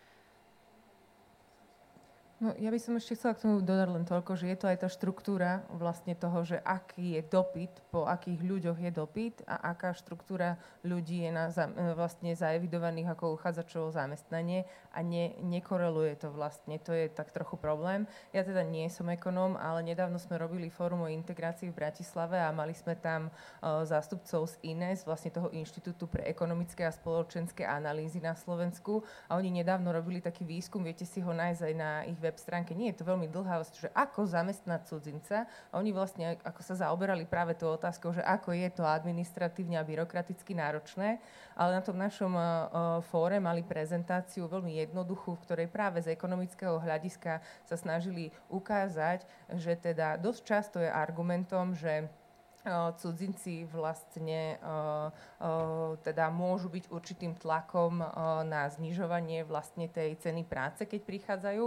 No, 2.37 2.53
ja 2.61 2.69
by 2.69 2.77
som 2.77 2.93
ešte 3.01 3.17
chcela 3.17 3.33
k 3.33 3.49
tomu 3.49 3.65
dodať 3.65 3.89
len 3.97 4.05
toľko, 4.05 4.37
že 4.37 4.53
je 4.53 4.59
to 4.61 4.69
aj 4.69 4.85
tá 4.85 4.89
štruktúra 4.93 5.65
vlastne 5.73 6.13
toho, 6.13 6.45
že 6.45 6.61
aký 6.61 7.17
je 7.17 7.25
dopyt, 7.25 7.73
po 7.89 8.05
akých 8.05 8.45
ľuďoch 8.45 8.77
je 8.77 8.93
dopyt 8.93 9.41
a 9.49 9.73
aká 9.73 9.97
štruktúra 9.97 10.61
ľudí 10.85 11.25
je 11.25 11.33
na, 11.33 11.49
vlastne 11.97 12.37
zaevidovaných 12.37 13.17
ako 13.17 13.41
uchádzačov 13.41 13.89
o 13.89 13.95
zamestnanie 13.97 14.69
a 14.93 15.01
ne, 15.01 15.33
nekoreluje 15.49 16.13
to 16.21 16.29
vlastne. 16.29 16.77
To 16.85 16.93
je 16.93 17.09
tak 17.09 17.33
trochu 17.33 17.57
problém. 17.57 18.05
Ja 18.37 18.45
teda 18.45 18.61
nie 18.61 18.85
som 18.93 19.09
ekonóm, 19.09 19.57
ale 19.57 19.81
nedávno 19.81 20.21
sme 20.21 20.37
robili 20.37 20.69
fórum 20.69 21.09
o 21.09 21.13
integrácii 21.13 21.73
v 21.73 21.79
Bratislave 21.89 22.37
a 22.37 22.53
mali 22.53 22.77
sme 22.77 23.01
tam 23.01 23.33
uh, 23.33 23.81
zástupcov 23.89 24.45
z 24.53 24.77
INES, 24.77 25.09
vlastne 25.09 25.33
toho 25.33 25.49
Inštitútu 25.57 26.05
pre 26.05 26.29
ekonomické 26.29 26.85
a 26.85 26.93
spoločenské 26.93 27.65
analýzy 27.65 28.21
na 28.21 28.37
Slovensku 28.37 29.01
a 29.25 29.41
oni 29.41 29.65
nedávno 29.65 29.89
robili 29.89 30.21
taký 30.21 30.45
výskum, 30.45 30.85
viete 30.85 31.09
si 31.09 31.25
ho 31.25 31.33
nájsť 31.33 31.63
aj 31.65 31.75
na 31.81 32.05
ich 32.05 32.26
web 32.27 32.37
stránke, 32.37 32.75
nie 32.75 32.91
je 32.91 33.01
to 33.01 33.09
veľmi 33.09 33.31
dlhá, 33.31 33.63
že 33.71 33.89
ako 33.95 34.27
zamestnať 34.27 34.91
cudzinca. 34.91 35.47
A 35.71 35.79
oni 35.79 35.95
vlastne 35.95 36.37
ako 36.43 36.61
sa 36.67 36.75
zaoberali 36.75 37.23
práve 37.25 37.55
tou 37.55 37.71
otázkou, 37.71 38.11
že 38.11 38.27
ako 38.27 38.53
je 38.53 38.69
to 38.75 38.83
administratívne 38.83 39.79
a 39.79 39.87
byrokraticky 39.87 40.59
náročné. 40.59 41.23
Ale 41.55 41.71
na 41.79 41.83
tom 41.83 41.97
našom 41.97 42.35
uh, 42.35 42.45
fóre 43.09 43.39
mali 43.39 43.63
prezentáciu 43.63 44.51
veľmi 44.51 44.83
jednoduchú, 44.83 45.39
v 45.39 45.45
ktorej 45.47 45.69
práve 45.71 46.03
z 46.03 46.13
ekonomického 46.13 46.77
hľadiska 46.83 47.41
sa 47.65 47.77
snažili 47.79 48.35
ukázať, 48.51 49.25
že 49.55 49.79
teda 49.79 50.19
dosť 50.19 50.41
často 50.43 50.77
je 50.83 50.91
argumentom, 50.91 51.73
že 51.73 52.11
cudzinci 52.99 53.63
vlastne 53.71 54.59
teda 56.03 56.27
môžu 56.35 56.67
byť 56.67 56.91
určitým 56.91 57.39
tlakom 57.39 58.03
na 58.47 58.67
znižovanie 58.67 59.47
vlastne 59.47 59.87
tej 59.87 60.19
ceny 60.19 60.43
práce, 60.43 60.83
keď 60.83 61.01
prichádzajú, 61.07 61.67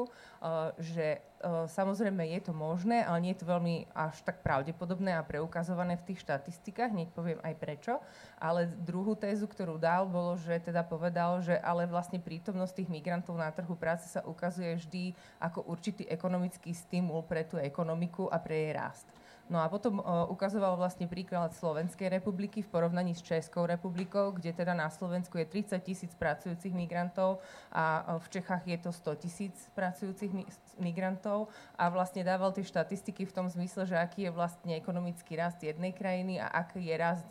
že 0.84 1.24
samozrejme 1.72 2.28
je 2.36 2.42
to 2.44 2.52
možné, 2.52 3.00
ale 3.00 3.24
nie 3.24 3.32
je 3.32 3.40
to 3.40 3.48
veľmi 3.48 3.88
až 3.96 4.20
tak 4.28 4.44
pravdepodobné 4.44 5.16
a 5.16 5.24
preukazované 5.24 5.96
v 5.96 6.12
tých 6.12 6.28
štatistikách, 6.28 6.92
hneď 6.92 7.16
poviem 7.16 7.40
aj 7.48 7.56
prečo. 7.56 7.94
Ale 8.36 8.68
druhú 8.68 9.16
tézu, 9.16 9.48
ktorú 9.48 9.80
dal, 9.80 10.04
bolo, 10.04 10.36
že 10.36 10.60
teda 10.60 10.84
povedal, 10.84 11.40
že 11.40 11.56
ale 11.64 11.88
vlastne 11.88 12.20
prítomnosť 12.20 12.84
tých 12.84 12.92
migrantov 12.92 13.40
na 13.40 13.48
trhu 13.56 13.72
práce 13.80 14.12
sa 14.12 14.20
ukazuje 14.28 14.76
vždy 14.84 15.04
ako 15.40 15.64
určitý 15.72 16.04
ekonomický 16.12 16.76
stimul 16.76 17.24
pre 17.24 17.48
tú 17.48 17.56
ekonomiku 17.56 18.28
a 18.28 18.36
pre 18.36 18.68
jej 18.68 18.76
rast. 18.76 19.08
No 19.50 19.58
a 19.58 19.66
potom 19.66 19.98
ukazoval 20.30 20.78
vlastne 20.78 21.10
príklad 21.10 21.58
Slovenskej 21.58 22.22
republiky 22.22 22.62
v 22.62 22.70
porovnaní 22.70 23.18
s 23.18 23.26
Českou 23.26 23.66
republikou, 23.66 24.30
kde 24.30 24.54
teda 24.54 24.78
na 24.78 24.94
Slovensku 24.94 25.42
je 25.42 25.50
30 25.50 25.82
tisíc 25.82 26.14
pracujúcich 26.14 26.70
migrantov 26.70 27.42
a 27.74 28.14
v 28.22 28.28
Čechách 28.30 28.62
je 28.70 28.78
to 28.78 28.94
100 28.94 29.26
tisíc 29.26 29.58
pracujúcich 29.74 30.30
mi- 30.30 30.46
migrantov. 30.78 31.50
A 31.82 31.90
vlastne 31.90 32.22
dával 32.22 32.54
tie 32.54 32.62
štatistiky 32.62 33.26
v 33.26 33.34
tom 33.34 33.50
zmysle, 33.50 33.90
že 33.90 33.98
aký 33.98 34.30
je 34.30 34.38
vlastne 34.38 34.78
ekonomický 34.78 35.34
rast 35.34 35.66
jednej 35.66 35.98
krajiny 35.98 36.38
a 36.38 36.46
aký 36.54 36.86
je 36.86 36.96
rast 37.02 37.30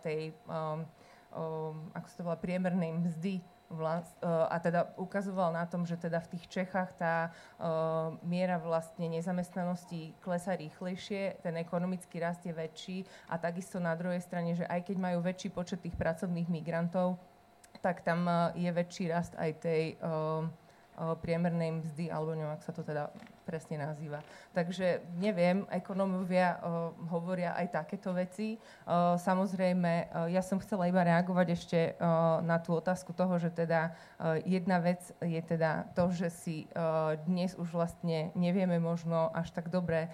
tej, 0.00 0.32
ako 1.92 2.06
sa 2.08 2.16
to 2.16 2.24
volá, 2.24 2.40
priemernej 2.40 2.96
mzdy 3.04 3.44
vlast, 3.74 4.14
e, 4.22 4.26
a 4.26 4.56
teda 4.62 4.94
ukazoval 4.96 5.52
na 5.52 5.66
tom, 5.66 5.82
že 5.82 5.98
teda 5.98 6.22
v 6.22 6.30
tých 6.38 6.46
Čechách 6.46 6.94
tá 6.94 7.34
uh, 7.58 8.14
miera 8.22 8.56
vlastne 8.62 9.10
nezamestnanosti 9.10 10.14
klesa 10.22 10.54
rýchlejšie, 10.54 11.42
ten 11.42 11.58
ekonomický 11.58 12.22
rast 12.22 12.46
je 12.46 12.54
väčší 12.54 13.02
a 13.26 13.36
takisto 13.36 13.82
na 13.82 13.98
druhej 13.98 14.22
strane, 14.22 14.54
že 14.54 14.64
aj 14.64 14.86
keď 14.86 14.96
majú 14.96 15.18
väčší 15.20 15.50
počet 15.50 15.82
tých 15.82 15.98
pracovných 15.98 16.46
migrantov, 16.46 17.18
tak 17.82 18.06
tam 18.06 18.30
uh, 18.30 18.54
je 18.54 18.70
väčší 18.70 19.10
rast 19.10 19.34
aj 19.34 19.50
tej 19.58 19.84
priemernej 21.22 21.82
mzdy, 21.82 22.10
alebo 22.10 22.38
neviem, 22.38 22.54
ak 22.54 22.62
sa 22.62 22.70
to 22.70 22.86
teda 22.86 23.10
presne 23.44 23.76
nazýva. 23.76 24.24
Takže 24.56 25.04
neviem, 25.20 25.68
ekonómovia 25.68 26.56
hovoria 27.12 27.52
aj 27.58 27.76
takéto 27.76 28.14
veci. 28.16 28.56
Samozrejme, 29.20 30.08
ja 30.32 30.40
som 30.40 30.56
chcela 30.62 30.88
iba 30.88 31.04
reagovať 31.04 31.46
ešte 31.52 31.78
na 32.40 32.56
tú 32.62 32.78
otázku 32.78 33.12
toho, 33.12 33.36
že 33.36 33.52
teda 33.52 33.92
jedna 34.48 34.80
vec 34.80 35.04
je 35.20 35.42
teda 35.44 35.92
to, 35.92 36.08
že 36.08 36.32
si 36.32 36.56
dnes 37.28 37.52
už 37.58 37.68
vlastne 37.74 38.32
nevieme 38.32 38.80
možno 38.80 39.28
až 39.34 39.52
tak 39.52 39.68
dobre 39.68 40.08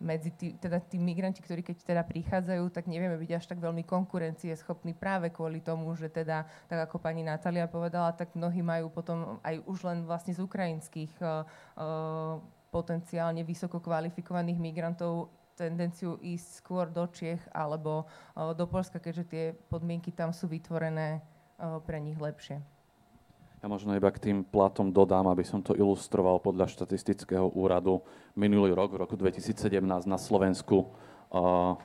medzi 0.00 0.32
tý, 0.32 0.56
teda 0.56 0.80
tí 0.80 0.96
migranti, 0.96 1.44
ktorí 1.44 1.60
keď 1.60 1.76
teda 1.84 2.02
prichádzajú, 2.08 2.64
tak 2.72 2.88
nevieme 2.88 3.20
byť 3.20 3.30
až 3.36 3.44
tak 3.44 3.60
veľmi 3.60 3.84
konkurencieschopní 3.84 4.96
práve 4.96 5.28
kvôli 5.28 5.60
tomu, 5.60 5.92
že 5.92 6.08
teda, 6.08 6.48
tak 6.66 6.88
ako 6.88 6.96
pani 6.96 7.20
Natália 7.20 7.68
povedala, 7.68 8.16
tak 8.16 8.32
mnohí 8.32 8.64
majú 8.64 8.88
potom 8.88 9.38
aj 9.44 9.60
už 9.68 9.78
len 9.84 10.08
vlastne 10.08 10.32
z 10.32 10.40
ukrajinských 10.40 11.12
uh, 11.20 11.44
uh, 11.76 12.40
potenciálne 12.72 13.44
vysoko 13.44 13.78
kvalifikovaných 13.78 14.56
migrantov 14.56 15.28
tendenciu 15.52 16.16
ísť 16.24 16.64
skôr 16.64 16.88
do 16.88 17.04
Čiech 17.12 17.44
alebo 17.52 18.08
uh, 18.08 18.56
do 18.56 18.64
Polska, 18.64 18.96
keďže 18.96 19.24
tie 19.28 19.44
podmienky 19.68 20.16
tam 20.16 20.32
sú 20.32 20.48
vytvorené 20.48 21.20
uh, 21.60 21.76
pre 21.84 22.00
nich 22.00 22.16
lepšie. 22.16 22.79
Ja 23.60 23.68
možno 23.68 23.92
iba 23.92 24.08
k 24.08 24.32
tým 24.32 24.40
platom 24.40 24.88
dodám, 24.88 25.28
aby 25.28 25.44
som 25.44 25.60
to 25.60 25.76
ilustroval 25.76 26.40
podľa 26.40 26.64
štatistického 26.72 27.52
úradu. 27.52 28.00
Minulý 28.32 28.72
rok, 28.72 28.96
v 28.96 29.04
roku 29.04 29.20
2017 29.20 29.84
na 30.08 30.16
Slovensku 30.16 30.88
uh, 31.28 31.76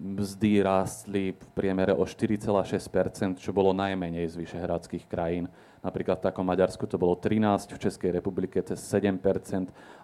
mzdy 0.00 0.64
rástli 0.64 1.36
v 1.36 1.46
priemere 1.52 1.92
o 1.92 2.00
4,6% 2.08 3.44
čo 3.44 3.52
bolo 3.52 3.76
najmenej 3.76 4.24
z 4.24 4.40
vyšehradských 4.40 5.04
krajín. 5.04 5.52
Napríklad 5.84 6.24
v 6.24 6.32
takom 6.32 6.48
Maďarsku 6.48 6.88
to 6.88 6.96
bolo 6.96 7.12
13, 7.20 7.76
v 7.76 7.82
Českej 7.86 8.10
republike 8.16 8.56
cez 8.64 8.80
7% 8.80 9.20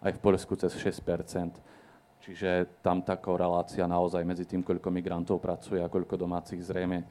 aj 0.04 0.12
v 0.12 0.20
Poľsku 0.20 0.60
cez 0.60 0.76
6% 0.76 1.56
Čiže 2.22 2.78
tam 2.86 3.02
tá 3.02 3.18
korelácia 3.18 3.82
naozaj 3.82 4.22
medzi 4.22 4.46
tým, 4.46 4.62
koľko 4.62 4.94
migrantov 4.94 5.42
pracuje 5.42 5.82
a 5.82 5.90
koľko 5.90 6.14
domácich 6.14 6.62
zrejme 6.62 7.02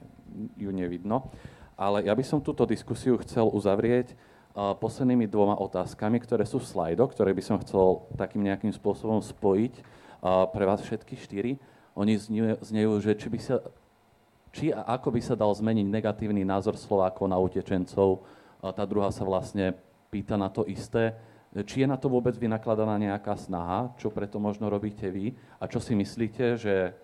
ju 0.56 0.72
nevidno. 0.72 1.28
Ale 1.76 2.04
ja 2.04 2.12
by 2.12 2.24
som 2.24 2.44
túto 2.44 2.68
diskusiu 2.68 3.16
chcel 3.24 3.48
uzavrieť 3.48 4.12
uh, 4.12 4.76
poslednými 4.76 5.24
dvoma 5.26 5.56
otázkami, 5.56 6.20
ktoré 6.20 6.44
sú 6.44 6.60
v 6.60 6.68
slajdoch, 6.68 7.16
ktoré 7.16 7.32
by 7.32 7.42
som 7.42 7.56
chcel 7.64 8.04
takým 8.14 8.44
nejakým 8.44 8.70
spôsobom 8.70 9.18
spojiť 9.24 9.74
uh, 9.80 10.46
pre 10.52 10.64
vás 10.68 10.84
všetky 10.84 11.16
štyri. 11.16 11.52
Oni 11.96 12.16
znejú, 12.60 12.92
že 13.04 13.12
či, 13.16 13.28
by 13.28 13.38
sa, 13.40 13.56
či 14.52 14.72
a 14.72 14.84
ako 14.96 15.12
by 15.12 15.20
sa 15.20 15.36
dal 15.36 15.52
zmeniť 15.52 15.86
negatívny 15.88 16.44
názor 16.44 16.76
Slovákov 16.80 17.28
na 17.28 17.36
utečencov. 17.36 18.24
Uh, 18.60 18.72
tá 18.72 18.84
druhá 18.84 19.12
sa 19.12 19.24
vlastne 19.24 19.76
pýta 20.12 20.36
na 20.36 20.52
to 20.52 20.68
isté. 20.68 21.16
Či 21.52 21.84
je 21.84 21.88
na 21.88 22.00
to 22.00 22.08
vôbec 22.08 22.32
vynakladaná 22.32 22.96
nejaká 22.96 23.36
snaha, 23.36 23.92
čo 24.00 24.08
preto 24.08 24.40
možno 24.40 24.72
robíte 24.72 25.04
vy 25.12 25.36
a 25.60 25.68
čo 25.68 25.84
si 25.84 25.92
myslíte, 25.92 26.56
že 26.56 26.96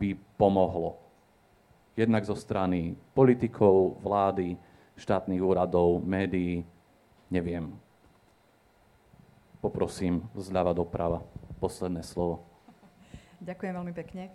by 0.00 0.08
pomohlo 0.40 1.01
jednak 1.96 2.24
zo 2.24 2.36
strany 2.36 2.96
politikov, 3.12 4.00
vlády, 4.00 4.56
štátnych 4.96 5.40
úradov, 5.40 6.00
médií, 6.04 6.64
neviem. 7.28 7.72
Poprosím 9.62 10.26
zľava 10.34 10.74
doprava. 10.74 11.22
Posledné 11.62 12.02
slovo. 12.02 12.42
Ďakujem 13.38 13.72
veľmi 13.78 13.94
pekne. 13.94 14.34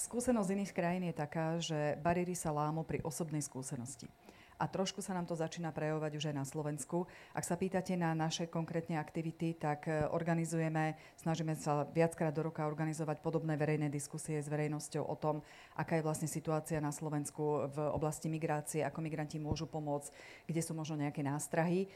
Skúsenosť 0.00 0.48
iných 0.56 0.72
krajín 0.72 1.04
je 1.08 1.14
taká, 1.14 1.60
že 1.60 2.00
bariéry 2.00 2.32
sa 2.32 2.48
lámu 2.48 2.80
pri 2.80 3.04
osobnej 3.04 3.44
skúsenosti 3.44 4.08
a 4.62 4.70
trošku 4.70 5.02
sa 5.02 5.10
nám 5.10 5.26
to 5.26 5.34
začína 5.34 5.74
prejavovať 5.74 6.12
už 6.22 6.24
aj 6.30 6.36
na 6.38 6.46
Slovensku. 6.46 7.10
Ak 7.34 7.42
sa 7.42 7.58
pýtate 7.58 7.98
na 7.98 8.14
naše 8.14 8.46
konkrétne 8.46 8.94
aktivity, 8.94 9.58
tak 9.58 9.90
e, 9.90 10.06
organizujeme, 10.06 10.94
snažíme 11.18 11.58
sa 11.58 11.82
viackrát 11.90 12.30
do 12.30 12.46
roka 12.46 12.62
organizovať 12.62 13.18
podobné 13.18 13.58
verejné 13.58 13.90
diskusie 13.90 14.38
s 14.38 14.46
verejnosťou 14.46 15.02
o 15.02 15.18
tom, 15.18 15.42
aká 15.74 15.98
je 15.98 16.06
vlastne 16.06 16.30
situácia 16.30 16.78
na 16.78 16.94
Slovensku 16.94 17.66
v 17.74 17.78
oblasti 17.90 18.30
migrácie, 18.30 18.86
ako 18.86 19.02
migranti 19.02 19.42
môžu 19.42 19.66
pomôcť, 19.66 20.14
kde 20.46 20.62
sú 20.62 20.78
možno 20.78 20.94
nejaké 20.94 21.26
nástrahy. 21.26 21.82
E, 21.82 21.88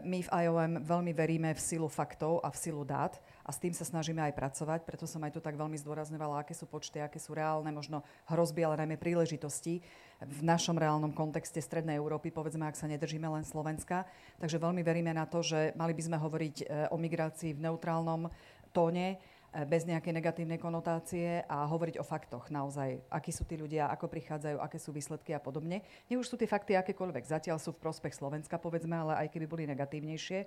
my 0.00 0.24
v 0.24 0.32
IOM 0.32 0.72
veľmi 0.88 1.12
veríme 1.12 1.52
v 1.52 1.60
silu 1.60 1.92
faktov 1.92 2.40
a 2.40 2.48
v 2.48 2.56
silu 2.56 2.88
dát 2.88 3.20
a 3.42 3.50
s 3.50 3.58
tým 3.58 3.74
sa 3.74 3.82
snažíme 3.82 4.22
aj 4.22 4.38
pracovať, 4.38 4.86
preto 4.86 5.06
som 5.10 5.22
aj 5.26 5.34
tu 5.34 5.40
tak 5.42 5.58
veľmi 5.58 5.74
zdôrazňovala, 5.74 6.42
aké 6.42 6.54
sú 6.54 6.70
počty, 6.70 7.02
aké 7.02 7.18
sú 7.18 7.34
reálne, 7.34 7.74
možno 7.74 8.06
hrozby, 8.30 8.62
ale 8.62 8.78
najmä 8.86 8.96
príležitosti 8.98 9.82
v 10.22 10.40
našom 10.46 10.78
reálnom 10.78 11.10
kontexte 11.10 11.58
Strednej 11.58 11.98
Európy, 11.98 12.30
povedzme, 12.30 12.70
ak 12.70 12.78
sa 12.78 12.86
nedržíme 12.86 13.26
len 13.26 13.42
Slovenska. 13.42 14.06
Takže 14.38 14.62
veľmi 14.62 14.86
veríme 14.86 15.10
na 15.10 15.26
to, 15.26 15.42
že 15.42 15.74
mali 15.74 15.90
by 15.90 16.02
sme 16.06 16.18
hovoriť 16.22 16.56
e, 16.62 16.64
o 16.94 16.96
migrácii 16.98 17.58
v 17.58 17.64
neutrálnom 17.66 18.30
tóne, 18.70 19.18
e, 19.50 19.66
bez 19.66 19.82
nejakej 19.82 20.14
negatívnej 20.14 20.62
konotácie 20.62 21.42
a 21.50 21.66
hovoriť 21.66 21.98
o 21.98 22.06
faktoch 22.06 22.54
naozaj, 22.54 23.02
akí 23.10 23.34
sú 23.34 23.42
tí 23.42 23.58
ľudia, 23.58 23.90
ako 23.90 24.06
prichádzajú, 24.06 24.62
aké 24.62 24.78
sú 24.78 24.94
výsledky 24.94 25.34
a 25.34 25.42
podobne. 25.42 25.82
Nie 26.06 26.16
už 26.22 26.30
sú 26.30 26.38
tie 26.38 26.46
fakty 26.46 26.78
akékoľvek, 26.78 27.26
zatiaľ 27.26 27.58
sú 27.58 27.74
v 27.74 27.82
prospech 27.82 28.14
Slovenska, 28.14 28.62
povedzme, 28.62 28.94
ale 28.94 29.26
aj 29.26 29.34
keby 29.34 29.46
boli 29.50 29.66
negatívnejšie. 29.66 30.46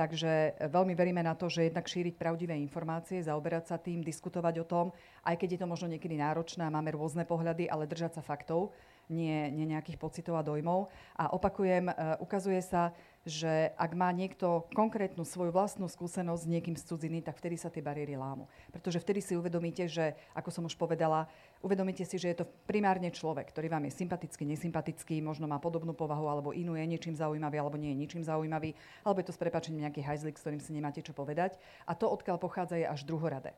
Takže 0.00 0.56
e, 0.56 0.64
veľmi 0.72 0.96
veríme 0.96 1.20
na 1.20 1.36
to, 1.36 1.52
že 1.52 1.68
jednak 1.68 1.84
šíriť 1.84 2.16
pravdivé 2.16 2.56
informácie, 2.56 3.20
zaoberať 3.20 3.64
sa 3.68 3.76
tým, 3.76 4.00
diskutovať 4.00 4.64
o 4.64 4.68
tom, 4.68 4.86
aj 5.28 5.36
keď 5.36 5.48
je 5.52 5.60
to 5.60 5.68
možno 5.68 5.92
niekedy 5.92 6.16
náročné 6.16 6.64
a 6.64 6.72
máme 6.72 6.96
rôzne 6.96 7.28
pohľady, 7.28 7.68
ale 7.68 7.84
držať 7.84 8.16
sa 8.16 8.22
faktov 8.24 8.72
nie, 9.12 9.50
nie 9.52 9.66
nejakých 9.68 9.98
pocitov 10.00 10.38
a 10.38 10.46
dojmov. 10.46 10.88
A 11.20 11.34
opakujem, 11.36 11.90
e, 11.90 11.94
ukazuje 12.22 12.64
sa, 12.64 12.96
že 13.28 13.76
ak 13.76 13.92
má 13.92 14.08
niekto 14.16 14.64
konkrétnu 14.72 15.28
svoju 15.28 15.52
vlastnú 15.52 15.84
skúsenosť 15.92 16.40
s 16.40 16.50
niekým 16.50 16.76
z 16.76 16.88
cudziny, 16.88 17.18
tak 17.20 17.36
vtedy 17.36 17.60
sa 17.60 17.68
tie 17.68 17.84
bariéry 17.84 18.16
lámu. 18.16 18.48
Pretože 18.72 18.96
vtedy 18.96 19.20
si 19.20 19.36
uvedomíte, 19.36 19.84
že, 19.92 20.16
ako 20.32 20.48
som 20.48 20.64
už 20.64 20.74
povedala, 20.80 21.28
uvedomíte 21.60 22.00
si, 22.08 22.16
že 22.16 22.32
je 22.32 22.40
to 22.40 22.48
primárne 22.64 23.12
človek, 23.12 23.52
ktorý 23.52 23.68
vám 23.68 23.84
je 23.92 23.92
sympatický, 23.92 24.48
nesympatický, 24.48 25.20
možno 25.20 25.44
má 25.44 25.60
podobnú 25.60 25.92
povahu, 25.92 26.32
alebo 26.32 26.56
inú 26.56 26.72
je 26.80 26.88
niečím 26.88 27.12
zaujímavý, 27.12 27.60
alebo 27.60 27.76
nie 27.76 27.92
je 27.92 28.00
ničím 28.00 28.22
zaujímavý, 28.24 28.72
alebo 29.04 29.20
je 29.20 29.28
to 29.28 29.36
s 29.36 29.42
prepačením 29.42 29.84
nejaký 29.84 30.00
hajzlik, 30.00 30.40
s 30.40 30.42
ktorým 30.42 30.62
si 30.64 30.72
nemáte 30.72 31.04
čo 31.04 31.12
povedať. 31.12 31.60
A 31.84 31.92
to, 31.92 32.08
odkiaľ 32.08 32.40
pochádza, 32.40 32.80
je 32.80 32.88
až 32.88 33.04
druhoradé. 33.04 33.52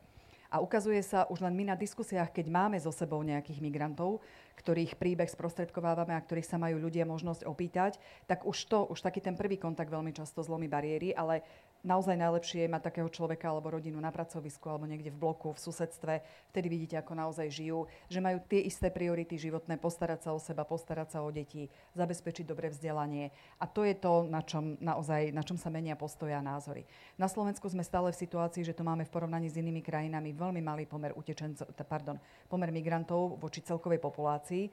A 0.52 0.60
ukazuje 0.60 1.00
sa 1.00 1.24
už 1.32 1.40
len 1.40 1.56
my 1.56 1.72
na 1.72 1.76
diskusiách, 1.80 2.28
keď 2.28 2.52
máme 2.52 2.76
so 2.76 2.92
sebou 2.92 3.24
nejakých 3.24 3.64
migrantov, 3.64 4.20
ktorých 4.60 5.00
príbeh 5.00 5.32
sprostredkovávame 5.32 6.12
a 6.12 6.20
ktorých 6.20 6.44
sa 6.44 6.60
majú 6.60 6.76
ľudia 6.76 7.08
možnosť 7.08 7.48
opýtať, 7.48 7.96
tak 8.28 8.44
už 8.44 8.68
to, 8.68 8.84
už 8.92 9.00
taký 9.00 9.24
ten 9.24 9.32
prvý 9.32 9.56
kontakt 9.56 9.88
veľmi 9.88 10.12
často 10.12 10.44
zlomí 10.44 10.68
bariéry, 10.68 11.16
ale 11.16 11.40
naozaj 11.82 12.14
najlepšie 12.14 12.66
je 12.66 12.72
mať 12.72 12.82
takého 12.90 13.10
človeka 13.10 13.50
alebo 13.50 13.74
rodinu 13.74 13.98
na 13.98 14.14
pracovisku 14.14 14.70
alebo 14.70 14.86
niekde 14.86 15.10
v 15.10 15.18
bloku, 15.18 15.50
v 15.54 15.62
susedstve. 15.62 16.14
Vtedy 16.54 16.66
vidíte, 16.70 16.96
ako 16.98 17.18
naozaj 17.18 17.50
žijú, 17.50 17.90
že 18.06 18.22
majú 18.22 18.38
tie 18.46 18.62
isté 18.62 18.88
priority 18.88 19.34
životné, 19.38 19.76
postarať 19.78 20.26
sa 20.26 20.30
o 20.34 20.38
seba, 20.38 20.62
postarať 20.62 21.08
sa 21.14 21.18
o 21.26 21.28
deti, 21.34 21.68
zabezpečiť 21.98 22.46
dobré 22.46 22.70
vzdelanie. 22.70 23.34
A 23.58 23.66
to 23.66 23.82
je 23.82 23.94
to, 23.98 24.26
na 24.30 24.40
čom, 24.46 24.78
naozaj, 24.78 25.34
na 25.34 25.42
čom 25.42 25.58
sa 25.58 25.68
menia 25.68 25.98
postoja 25.98 26.38
a 26.38 26.46
názory. 26.46 26.86
Na 27.18 27.26
Slovensku 27.26 27.66
sme 27.66 27.82
stále 27.82 28.14
v 28.14 28.20
situácii, 28.22 28.62
že 28.62 28.74
tu 28.74 28.86
máme 28.86 29.02
v 29.02 29.12
porovnaní 29.12 29.50
s 29.50 29.58
inými 29.58 29.82
krajinami 29.82 30.32
veľmi 30.32 30.62
malý 30.62 30.86
pomer 30.86 31.10
utečencov, 31.12 31.66
pardon, 31.84 32.16
pomer 32.46 32.70
migrantov 32.70 33.42
voči 33.42 33.60
celkovej 33.60 33.98
populácii. 33.98 34.70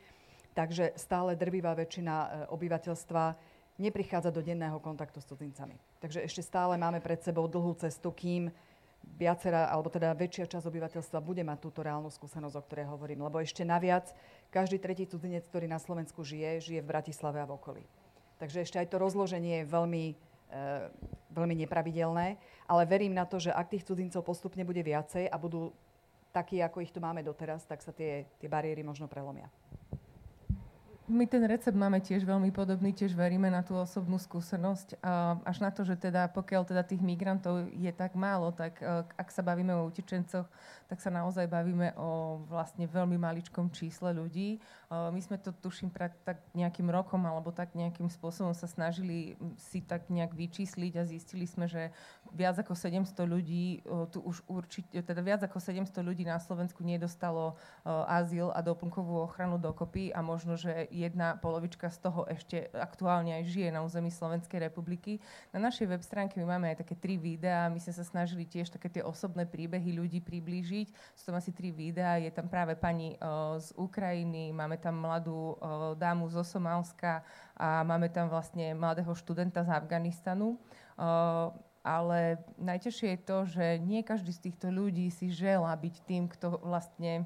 Takže 0.50 0.98
stále 0.98 1.38
drvivá 1.38 1.78
väčšina 1.78 2.16
e, 2.18 2.28
obyvateľstva 2.50 3.24
neprichádza 3.80 4.30
do 4.30 4.44
denného 4.44 4.78
kontaktu 4.84 5.24
s 5.24 5.26
cudzincami. 5.26 5.80
Takže 6.04 6.22
ešte 6.28 6.44
stále 6.44 6.76
máme 6.76 7.00
pred 7.00 7.24
sebou 7.24 7.48
dlhú 7.48 7.74
cestu, 7.80 8.12
kým 8.12 8.52
viacera, 9.16 9.72
alebo 9.72 9.88
teda 9.88 10.12
väčšia 10.12 10.52
časť 10.52 10.68
obyvateľstva 10.68 11.24
bude 11.24 11.42
mať 11.42 11.58
túto 11.64 11.80
reálnu 11.80 12.12
skúsenosť, 12.12 12.56
o 12.60 12.66
ktorej 12.68 12.92
hovorím. 12.92 13.24
Lebo 13.24 13.40
ešte 13.40 13.64
naviac, 13.64 14.12
každý 14.52 14.78
tretí 14.78 15.08
cudzinec, 15.08 15.48
ktorý 15.48 15.72
na 15.72 15.80
Slovensku 15.80 16.22
žije, 16.22 16.60
žije 16.60 16.84
v 16.84 16.92
Bratislave 16.92 17.40
a 17.40 17.48
v 17.48 17.56
okolí. 17.56 17.84
Takže 18.40 18.64
ešte 18.68 18.78
aj 18.80 18.92
to 18.92 19.00
rozloženie 19.00 19.64
je 19.64 19.72
veľmi, 19.72 20.06
e, 20.12 20.16
veľmi 21.32 21.56
nepravidelné, 21.64 22.40
ale 22.68 22.84
verím 22.88 23.16
na 23.16 23.24
to, 23.24 23.40
že 23.40 23.56
ak 23.56 23.72
tých 23.72 23.88
cudzincov 23.88 24.24
postupne 24.24 24.64
bude 24.68 24.84
viacej 24.84 25.28
a 25.28 25.36
budú 25.40 25.72
takí, 26.32 26.60
ako 26.64 26.84
ich 26.84 26.92
tu 26.92 27.04
máme 27.04 27.24
doteraz, 27.24 27.68
tak 27.68 27.84
sa 27.84 27.92
tie, 27.92 28.28
tie 28.40 28.48
bariéry 28.52 28.84
možno 28.84 29.12
prelomia 29.12 29.52
my 31.10 31.26
ten 31.26 31.42
recept 31.50 31.74
máme 31.74 31.98
tiež 32.00 32.22
veľmi 32.22 32.54
podobný, 32.54 32.94
tiež 32.94 33.18
veríme 33.18 33.50
na 33.50 33.66
tú 33.66 33.74
osobnú 33.74 34.22
skúsenosť. 34.22 35.02
Až 35.42 35.58
na 35.60 35.74
to, 35.74 35.82
že 35.82 35.98
teda 35.98 36.30
pokiaľ 36.30 36.70
teda 36.70 36.86
tých 36.86 37.02
migrantov 37.02 37.66
je 37.74 37.90
tak 37.90 38.14
málo, 38.14 38.54
tak 38.54 38.78
e, 38.80 39.04
ak 39.18 39.30
sa 39.34 39.42
bavíme 39.42 39.74
o 39.74 39.90
utečencoch, 39.90 40.46
tak 40.86 41.02
sa 41.02 41.10
naozaj 41.10 41.50
bavíme 41.50 41.98
o 41.98 42.42
vlastne 42.46 42.86
veľmi 42.86 43.18
maličkom 43.18 43.74
čísle 43.74 44.14
ľudí. 44.14 44.58
E, 44.58 44.60
my 44.90 45.18
sme 45.18 45.42
to 45.42 45.50
tuším 45.50 45.90
pred 45.90 46.14
tak 46.22 46.46
nejakým 46.54 46.88
rokom 46.94 47.26
alebo 47.26 47.50
tak 47.50 47.74
nejakým 47.74 48.08
spôsobom 48.08 48.54
sa 48.54 48.70
snažili 48.70 49.34
si 49.58 49.82
tak 49.82 50.08
nejak 50.14 50.38
vyčísliť 50.38 50.94
a 50.94 51.04
zistili 51.10 51.50
sme, 51.50 51.66
že 51.66 51.90
viac 52.34 52.62
ako 52.62 52.78
700 52.78 53.14
ľudí 53.26 53.82
tu 54.14 54.20
už 54.22 54.46
určite, 54.46 55.02
teda 55.02 55.22
viac 55.22 55.42
ako 55.44 55.58
700 55.58 56.02
ľudí 56.02 56.24
na 56.26 56.38
Slovensku 56.38 56.82
nedostalo 56.86 57.58
azyl 57.86 58.54
a 58.54 58.62
doplnkovú 58.62 59.26
ochranu 59.26 59.58
dokopy 59.58 60.14
a 60.14 60.20
možno, 60.22 60.58
že 60.58 60.90
jedna 60.94 61.38
polovička 61.42 61.90
z 61.90 61.98
toho 62.00 62.26
ešte 62.30 62.70
aktuálne 62.74 63.42
aj 63.42 63.50
žije 63.50 63.70
na 63.74 63.82
území 63.82 64.14
Slovenskej 64.14 64.70
republiky. 64.70 65.22
Na 65.52 65.60
našej 65.60 65.90
web 65.90 66.04
stránke 66.06 66.38
my 66.38 66.46
máme 66.58 66.72
aj 66.74 66.86
také 66.86 66.96
tri 66.96 67.18
videá, 67.18 67.68
my 67.68 67.82
sme 67.82 67.94
sa 67.94 68.06
snažili 68.06 68.46
tiež 68.46 68.70
také 68.70 68.90
tie 68.90 69.04
osobné 69.06 69.46
príbehy 69.50 69.96
ľudí 69.96 70.20
priblížiť. 70.22 71.18
Sú 71.18 71.30
tam 71.30 71.38
asi 71.38 71.54
tri 71.54 71.74
videá, 71.74 72.18
je 72.22 72.30
tam 72.30 72.50
práve 72.50 72.78
pani 72.78 73.18
z 73.60 73.70
Ukrajiny, 73.78 74.52
máme 74.56 74.78
tam 74.78 75.02
mladú 75.02 75.58
dámu 76.00 76.30
zo 76.30 76.46
Somálska 76.46 77.22
a 77.60 77.84
máme 77.84 78.08
tam 78.08 78.32
vlastne 78.32 78.72
mladého 78.72 79.12
študenta 79.16 79.66
z 79.66 79.70
Afganistanu. 79.74 80.56
Ale 81.90 82.38
najťažšie 82.62 83.18
je 83.18 83.20
to, 83.26 83.38
že 83.50 83.66
nie 83.82 84.06
každý 84.06 84.30
z 84.30 84.46
týchto 84.46 84.70
ľudí 84.70 85.10
si 85.10 85.34
želá 85.34 85.74
byť 85.74 85.96
tým, 86.06 86.30
kto 86.30 86.62
vlastne 86.62 87.26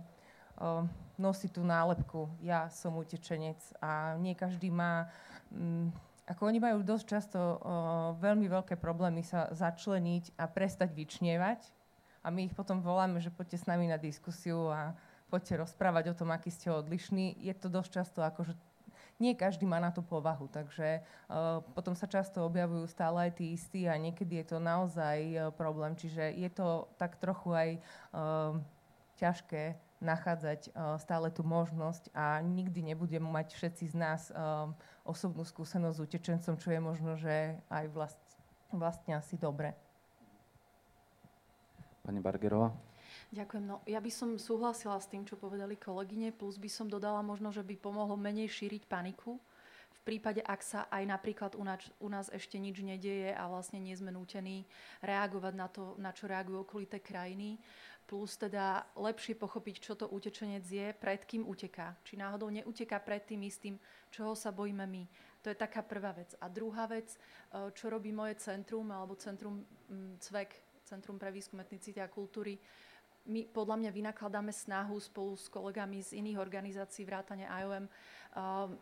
uh, 0.55 0.87
nosí 1.19 1.51
tú 1.51 1.67
nálepku 1.67 2.31
ja 2.39 2.71
som 2.71 2.95
utečenec 2.95 3.59
a 3.83 4.15
nie 4.15 4.31
každý 4.31 4.71
má 4.71 5.11
um, 5.51 5.91
ako 6.23 6.47
oni 6.47 6.59
majú 6.63 6.79
dosť 6.79 7.05
často 7.05 7.35
uh, 7.35 7.59
veľmi 8.23 8.47
veľké 8.47 8.79
problémy 8.79 9.27
sa 9.27 9.51
začleniť 9.51 10.39
a 10.39 10.47
prestať 10.47 10.95
vyčnievať 10.95 11.59
a 12.23 12.31
my 12.31 12.47
ich 12.47 12.55
potom 12.55 12.79
voláme, 12.79 13.19
že 13.19 13.27
poďte 13.27 13.59
s 13.59 13.67
nami 13.67 13.91
na 13.91 13.99
diskusiu 13.99 14.71
a 14.71 14.95
poďte 15.27 15.59
rozprávať 15.59 16.15
o 16.15 16.17
tom, 16.23 16.31
aký 16.31 16.47
ste 16.47 16.71
odlišní. 16.71 17.35
Je 17.43 17.51
to 17.51 17.67
dosť 17.67 17.89
často 17.91 18.19
ako, 18.23 18.47
že 18.47 18.55
nie 19.21 19.37
každý 19.37 19.65
má 19.69 19.77
na 19.77 19.93
to 19.93 20.01
povahu, 20.01 20.49
takže 20.49 21.01
uh, 21.01 21.61
potom 21.77 21.93
sa 21.93 22.09
často 22.09 22.41
objavujú 22.45 22.89
stále 22.89 23.29
aj 23.29 23.31
tí 23.37 23.53
istí 23.53 23.85
a 23.85 23.97
niekedy 23.97 24.41
je 24.41 24.45
to 24.53 24.57
naozaj 24.57 25.17
uh, 25.33 25.49
problém. 25.53 25.93
Čiže 25.93 26.33
je 26.33 26.49
to 26.49 26.89
tak 26.97 27.21
trochu 27.21 27.49
aj 27.53 27.69
uh, 27.77 28.57
ťažké 29.21 29.77
nachádzať 30.03 30.75
stále 30.99 31.31
tú 31.31 31.47
možnosť 31.47 32.11
a 32.11 32.43
nikdy 32.43 32.91
nebudeme 32.91 33.23
mať 33.31 33.55
všetci 33.55 33.87
z 33.87 33.95
nás 33.95 34.27
osobnú 35.07 35.47
skúsenosť 35.47 35.95
s 35.95 36.03
utečencom, 36.03 36.59
čo 36.59 36.75
je 36.75 36.79
možno, 36.83 37.15
že 37.15 37.55
aj 37.71 37.87
vlast, 37.87 38.19
vlastne 38.75 39.15
asi 39.15 39.39
dobre. 39.39 39.71
Pani 42.03 42.19
Bargerová? 42.19 42.75
Ďakujem. 43.33 43.65
No, 43.65 43.81
ja 43.89 43.97
by 43.97 44.11
som 44.13 44.37
súhlasila 44.37 45.01
s 45.01 45.09
tým, 45.09 45.25
čo 45.25 45.41
povedali 45.41 45.73
kolegyne, 45.73 46.29
plus 46.29 46.61
by 46.61 46.69
som 46.69 46.85
dodala 46.85 47.17
možno, 47.25 47.49
že 47.49 47.65
by 47.65 47.73
pomohlo 47.81 48.13
menej 48.13 48.45
šíriť 48.45 48.85
paniku. 48.85 49.41
V 49.89 49.99
prípade, 50.05 50.45
ak 50.45 50.61
sa 50.61 50.85
aj 50.93 51.01
napríklad 51.09 51.57
u 51.57 51.65
nás, 51.65 51.81
u 51.97 52.13
nás 52.13 52.29
ešte 52.29 52.61
nič 52.61 52.85
nedieje 52.85 53.33
a 53.33 53.49
vlastne 53.49 53.81
nie 53.81 53.97
sme 53.97 54.13
nútení 54.13 54.69
reagovať 55.01 55.53
na 55.57 55.65
to, 55.65 55.97
na 55.97 56.13
čo 56.13 56.29
reagujú 56.29 56.61
okolité 56.61 57.01
krajiny, 57.01 57.57
plus 58.05 58.37
teda 58.37 58.85
lepšie 59.01 59.33
pochopiť, 59.33 59.75
čo 59.81 59.97
to 59.97 60.13
utečenec 60.13 60.61
je, 60.69 60.93
pred 60.93 61.25
kým 61.25 61.49
uteká. 61.49 61.97
Či 62.05 62.21
náhodou 62.21 62.53
neuteká 62.53 63.01
pred 63.01 63.25
tým 63.25 63.49
istým, 63.49 63.81
čoho 64.13 64.37
sa 64.37 64.53
bojíme 64.53 64.85
my. 64.85 65.09
To 65.41 65.49
je 65.49 65.57
taká 65.57 65.81
prvá 65.81 66.13
vec. 66.13 66.37
A 66.37 66.45
druhá 66.53 66.85
vec, 66.85 67.09
e, 67.09 67.17
čo 67.73 67.89
robí 67.89 68.13
moje 68.13 68.37
centrum, 68.37 68.85
alebo 68.93 69.17
centrum 69.17 69.65
CVEK, 70.21 70.73
Centrum 70.83 71.15
pre 71.15 71.31
výskum 71.31 71.63
etnicity 71.63 72.03
a 72.03 72.11
kultúry, 72.11 72.59
my 73.23 73.47
podľa 73.55 73.79
mňa 73.79 73.91
vynakladáme 73.95 74.51
snahu 74.51 74.99
spolu 74.99 75.39
s 75.39 75.47
kolegami 75.47 76.03
z 76.03 76.19
iných 76.19 76.35
organizácií, 76.35 77.07
vrátane 77.07 77.47
IOM, 77.47 77.87
um, 77.87 77.89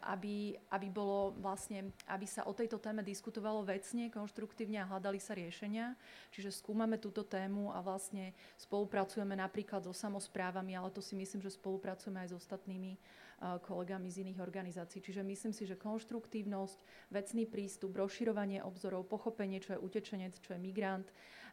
aby, 0.01 0.57
aby, 0.73 0.87
bolo 0.89 1.37
vlastne, 1.37 1.93
aby 2.09 2.25
sa 2.25 2.49
o 2.49 2.53
tejto 2.57 2.81
téme 2.81 3.05
diskutovalo 3.05 3.61
vecne, 3.61 4.09
konštruktívne 4.09 4.81
a 4.81 4.89
hľadali 4.89 5.21
sa 5.21 5.37
riešenia. 5.37 5.93
Čiže 6.33 6.57
skúmame 6.57 6.97
túto 6.97 7.21
tému 7.21 7.69
a 7.69 7.85
vlastne 7.85 8.33
spolupracujeme 8.57 9.37
napríklad 9.37 9.85
so 9.85 9.93
samozprávami, 9.93 10.73
ale 10.73 10.89
to 10.89 11.05
si 11.05 11.13
myslím, 11.13 11.45
že 11.45 11.53
spolupracujeme 11.53 12.25
aj 12.25 12.33
s 12.33 12.37
ostatnými 12.41 12.97
kolegami 13.41 14.05
z 14.13 14.21
iných 14.21 14.39
organizácií. 14.39 15.01
Čiže 15.01 15.25
myslím 15.25 15.49
si, 15.49 15.65
že 15.65 15.73
konštruktívnosť, 15.73 17.09
vecný 17.09 17.49
prístup, 17.49 17.97
rozširovanie 17.97 18.61
obzorov, 18.61 19.09
pochopenie, 19.09 19.57
čo 19.57 19.73
je 19.73 19.81
utečenec, 19.81 20.37
čo 20.37 20.53
je 20.53 20.61
migrant, 20.61 21.09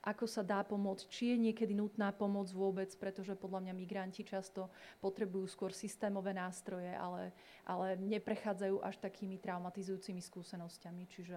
ako 0.08 0.24
sa 0.24 0.40
dá 0.40 0.64
pomôcť, 0.64 1.04
či 1.12 1.36
je 1.36 1.36
niekedy 1.36 1.76
nutná 1.76 2.08
pomoc 2.16 2.48
vôbec, 2.48 2.88
pretože 2.96 3.36
podľa 3.36 3.68
mňa 3.68 3.74
migranti 3.76 4.24
často 4.24 4.72
potrebujú 5.04 5.44
skôr 5.44 5.76
systémové 5.76 6.32
nástroje, 6.32 6.88
ale, 6.96 7.36
ale 7.68 8.00
neprechádzajú 8.00 8.80
až 8.80 8.96
takými 8.96 9.36
traumatizujúcimi 9.36 10.24
skúsenosťami. 10.24 11.04
Čiže 11.04 11.36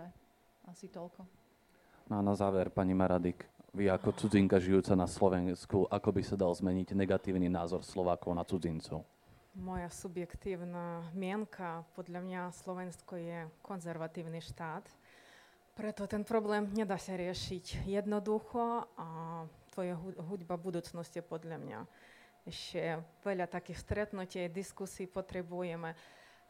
asi 0.71 0.87
toľko. 0.87 1.27
No 2.07 2.19
a 2.19 2.21
na 2.23 2.31
záver, 2.31 2.71
pani 2.71 2.95
Maradik, 2.95 3.43
vy 3.75 3.91
ako 3.91 4.15
cudzinka 4.15 4.59
žijúca 4.59 4.95
na 4.95 5.07
Slovensku, 5.07 5.87
ako 5.91 6.09
by 6.11 6.21
sa 6.23 6.35
dal 6.39 6.51
zmeniť 6.55 6.95
negatívny 6.95 7.51
názor 7.51 7.83
Slovákov 7.83 8.31
na 8.35 8.43
cudzincov? 8.47 9.03
Moja 9.51 9.91
subjektívna 9.91 11.11
mienka, 11.11 11.83
podľa 11.91 12.23
mňa 12.23 12.41
Slovensko 12.55 13.19
je 13.19 13.51
konzervatívny 13.59 14.39
štát, 14.39 14.87
jednoducho 17.89 18.85
potrebujeme. 25.09 25.97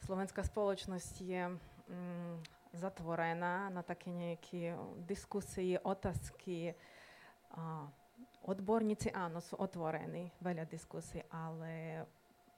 Slovenská 0.03 0.43
spoločnosť 0.43 1.13
je 1.21 1.43
mm, 1.47 2.35
zatvorená 2.75 3.71
na 3.71 3.83
také 3.83 4.11
nejaké 4.11 4.75
diskusie, 5.03 5.79
otázky. 5.79 6.75
A 7.55 7.87
odborníci 8.47 9.11
áno, 9.11 9.43
sú 9.43 9.59
otvorení, 9.59 10.31
veľa 10.39 10.63
diskusí, 10.65 11.19
ale 11.31 12.03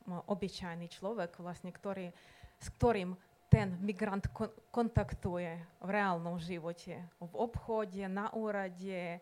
obyčajný 0.08 0.88
človek, 0.88 1.38
vlastne, 1.42 1.74
ktorý, 1.74 2.14
s 2.60 2.68
ktorým 2.78 3.18
ten 3.54 3.78
migrant 3.86 4.26
kon- 4.34 4.50
kontaktuje 4.74 5.62
v 5.78 5.90
reálnom 5.94 6.42
živote, 6.42 6.98
v 7.22 7.34
obchode, 7.38 8.02
na 8.10 8.34
úrade, 8.34 9.22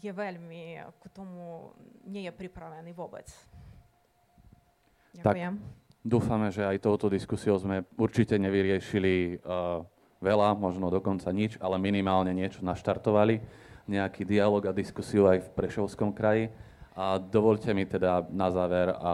je 0.00 0.12
veľmi 0.16 0.80
k 0.80 1.02
tomu 1.12 1.76
nie 2.08 2.24
je 2.24 2.32
pripravený 2.32 2.96
vôbec. 2.96 3.28
Ďakujem. 5.12 5.60
Tak, 5.60 6.00
dúfame, 6.00 6.48
že 6.48 6.64
aj 6.64 6.80
touto 6.80 7.12
diskusiou 7.12 7.60
sme 7.60 7.84
určite 8.00 8.40
nevyriešili 8.40 9.44
uh, 9.44 9.84
veľa, 10.24 10.56
možno 10.56 10.88
dokonca 10.88 11.28
nič, 11.28 11.60
ale 11.60 11.76
minimálne 11.76 12.32
niečo 12.32 12.64
naštartovali, 12.64 13.44
nejaký 13.90 14.24
dialog 14.24 14.64
a 14.64 14.72
diskusiu 14.72 15.28
aj 15.28 15.44
v 15.44 15.52
Prešovskom 15.52 16.16
kraji. 16.16 16.48
A 16.96 17.20
dovolte 17.20 17.76
mi 17.76 17.84
teda 17.84 18.24
na 18.32 18.48
záver 18.48 18.92
a 18.96 19.12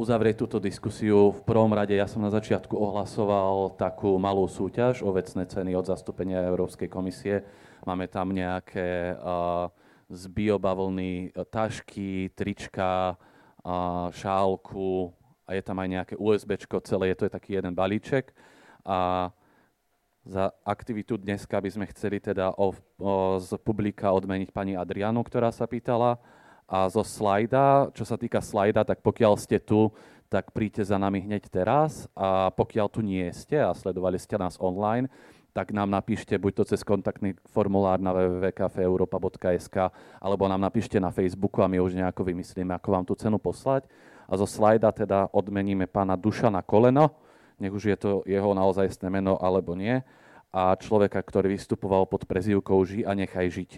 uzavrieť 0.00 0.40
túto 0.40 0.56
diskusiu. 0.56 1.36
V 1.36 1.42
prvom 1.44 1.68
rade 1.76 1.92
ja 1.92 2.08
som 2.08 2.24
na 2.24 2.32
začiatku 2.32 2.72
ohlasoval 2.72 3.76
takú 3.76 4.16
malú 4.16 4.48
súťaž 4.48 5.04
o 5.04 5.12
vecné 5.12 5.44
ceny 5.44 5.76
od 5.76 5.84
zastúpenia 5.84 6.40
Európskej 6.48 6.88
komisie. 6.88 7.44
Máme 7.84 8.08
tam 8.08 8.32
nejaké 8.32 9.12
uh, 9.20 9.68
z 10.08 10.22
biobavlny 10.32 11.36
tašky, 11.52 12.32
trička, 12.32 13.12
uh, 13.12 14.08
šálku 14.08 15.12
a 15.44 15.52
je 15.52 15.62
tam 15.66 15.76
aj 15.76 15.88
nejaké 15.92 16.14
USB, 16.16 16.56
celé 16.64 17.12
je 17.12 17.16
to 17.20 17.26
je 17.28 17.36
taký 17.36 17.50
jeden 17.60 17.76
balíček. 17.76 18.32
A 18.88 19.28
za 20.24 20.48
aktivitu 20.64 21.20
dneska 21.20 21.60
by 21.60 21.68
sme 21.68 21.86
chceli 21.92 22.24
teda 22.24 22.56
o, 22.56 22.72
o, 22.72 23.36
z 23.36 23.56
publika 23.60 24.12
odmeniť 24.12 24.48
pani 24.48 24.76
Adrianu, 24.76 25.20
ktorá 25.24 25.52
sa 25.52 25.68
pýtala. 25.68 26.16
A 26.70 26.86
zo 26.86 27.02
slajda, 27.02 27.90
čo 27.90 28.06
sa 28.06 28.14
týka 28.14 28.38
slajda, 28.38 28.86
tak 28.86 29.02
pokiaľ 29.02 29.34
ste 29.34 29.58
tu, 29.58 29.90
tak 30.30 30.54
príďte 30.54 30.86
za 30.86 31.02
nami 31.02 31.18
hneď 31.18 31.50
teraz. 31.50 32.06
A 32.14 32.54
pokiaľ 32.54 32.86
tu 32.86 33.02
nie 33.02 33.26
ste 33.34 33.58
a 33.58 33.74
sledovali 33.74 34.14
ste 34.22 34.38
nás 34.38 34.54
online, 34.62 35.10
tak 35.50 35.74
nám 35.74 35.90
napíšte 35.90 36.38
buď 36.38 36.62
to 36.62 36.64
cez 36.70 36.86
kontaktný 36.86 37.34
formulár 37.50 37.98
na 37.98 38.14
www.cafeeuropa.sk 38.14 39.90
alebo 40.22 40.46
nám 40.46 40.62
napíšte 40.62 41.02
na 41.02 41.10
Facebooku 41.10 41.58
a 41.58 41.66
my 41.66 41.82
už 41.82 41.98
nejako 41.98 42.22
vymyslíme, 42.22 42.70
ako 42.70 42.88
vám 42.94 43.02
tú 43.02 43.18
cenu 43.18 43.42
poslať. 43.42 43.90
A 44.30 44.38
zo 44.38 44.46
slajda 44.46 44.94
teda 44.94 45.26
odmeníme 45.34 45.90
pána 45.90 46.14
Dušana 46.14 46.62
Koleno, 46.62 47.18
nech 47.58 47.74
už 47.74 47.84
je 47.90 47.96
to 47.98 48.10
jeho 48.30 48.54
naozajstné 48.54 49.10
meno 49.10 49.34
alebo 49.42 49.74
nie, 49.74 49.98
a 50.50 50.74
človeka, 50.74 51.22
ktorý 51.22 51.54
vystupoval 51.54 52.06
pod 52.10 52.26
prezývkou 52.26 52.78
Ži 52.82 53.06
a 53.06 53.14
nechaj 53.14 53.46
žiť. 53.50 53.70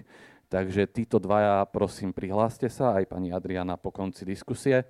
Takže 0.53 0.85
títo 0.85 1.17
dvaja, 1.17 1.65
prosím, 1.65 2.13
prihláste 2.13 2.69
sa, 2.69 3.01
aj 3.01 3.09
pani 3.09 3.33
Adriana 3.33 3.81
po 3.81 3.89
konci 3.89 4.29
diskusie. 4.29 4.85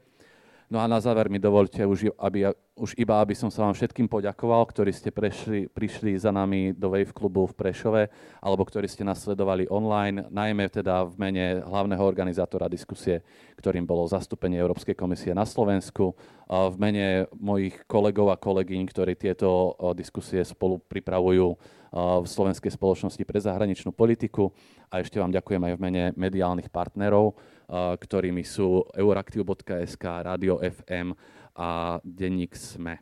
No 0.73 0.81
a 0.81 0.89
na 0.89 0.97
záver 1.05 1.29
mi 1.29 1.37
dovolte 1.37 1.85
už, 1.85 2.17
aby, 2.17 2.49
už 2.81 2.97
iba, 2.97 3.21
aby 3.21 3.37
som 3.37 3.53
sa 3.53 3.69
vám 3.69 3.77
všetkým 3.77 4.09
poďakoval, 4.09 4.65
ktorí 4.65 4.89
ste 4.89 5.13
prešli, 5.13 5.69
prišli 5.69 6.17
za 6.17 6.33
nami 6.33 6.73
do 6.73 6.89
Wave 6.89 7.13
klubu 7.13 7.45
v 7.45 7.53
Prešove, 7.53 8.09
alebo 8.41 8.65
ktorí 8.65 8.89
ste 8.89 9.05
nás 9.05 9.21
sledovali 9.21 9.69
online, 9.69 10.33
najmä 10.33 10.73
teda 10.73 11.05
v 11.13 11.15
mene 11.21 11.61
hlavného 11.61 12.01
organizátora 12.01 12.73
diskusie, 12.73 13.21
ktorým 13.61 13.85
bolo 13.85 14.09
zastúpenie 14.09 14.57
Európskej 14.65 14.97
komisie 14.97 15.37
na 15.37 15.45
Slovensku, 15.45 16.17
v 16.49 16.77
mene 16.81 17.29
mojich 17.37 17.85
kolegov 17.85 18.33
a 18.33 18.41
kolegyň, 18.41 18.81
ktorí 18.89 19.13
tieto 19.21 19.77
diskusie 19.93 20.41
spolu 20.41 20.81
pripravujú 20.81 21.53
v 21.93 22.25
Slovenskej 22.25 22.73
spoločnosti 22.73 23.21
pre 23.29 23.37
zahraničnú 23.45 23.93
politiku. 23.93 24.49
A 24.89 25.05
ešte 25.05 25.21
vám 25.21 25.37
ďakujem 25.37 25.61
aj 25.69 25.73
v 25.77 25.83
mene 25.85 26.05
mediálnych 26.17 26.73
partnerov, 26.73 27.37
ktorými 27.73 28.45
sú 28.45 28.85
euraktiv.sk, 28.93 30.05
Radio 30.05 30.61
FM 30.61 31.17
a 31.57 31.97
denník 32.05 32.53
SME. 32.53 33.01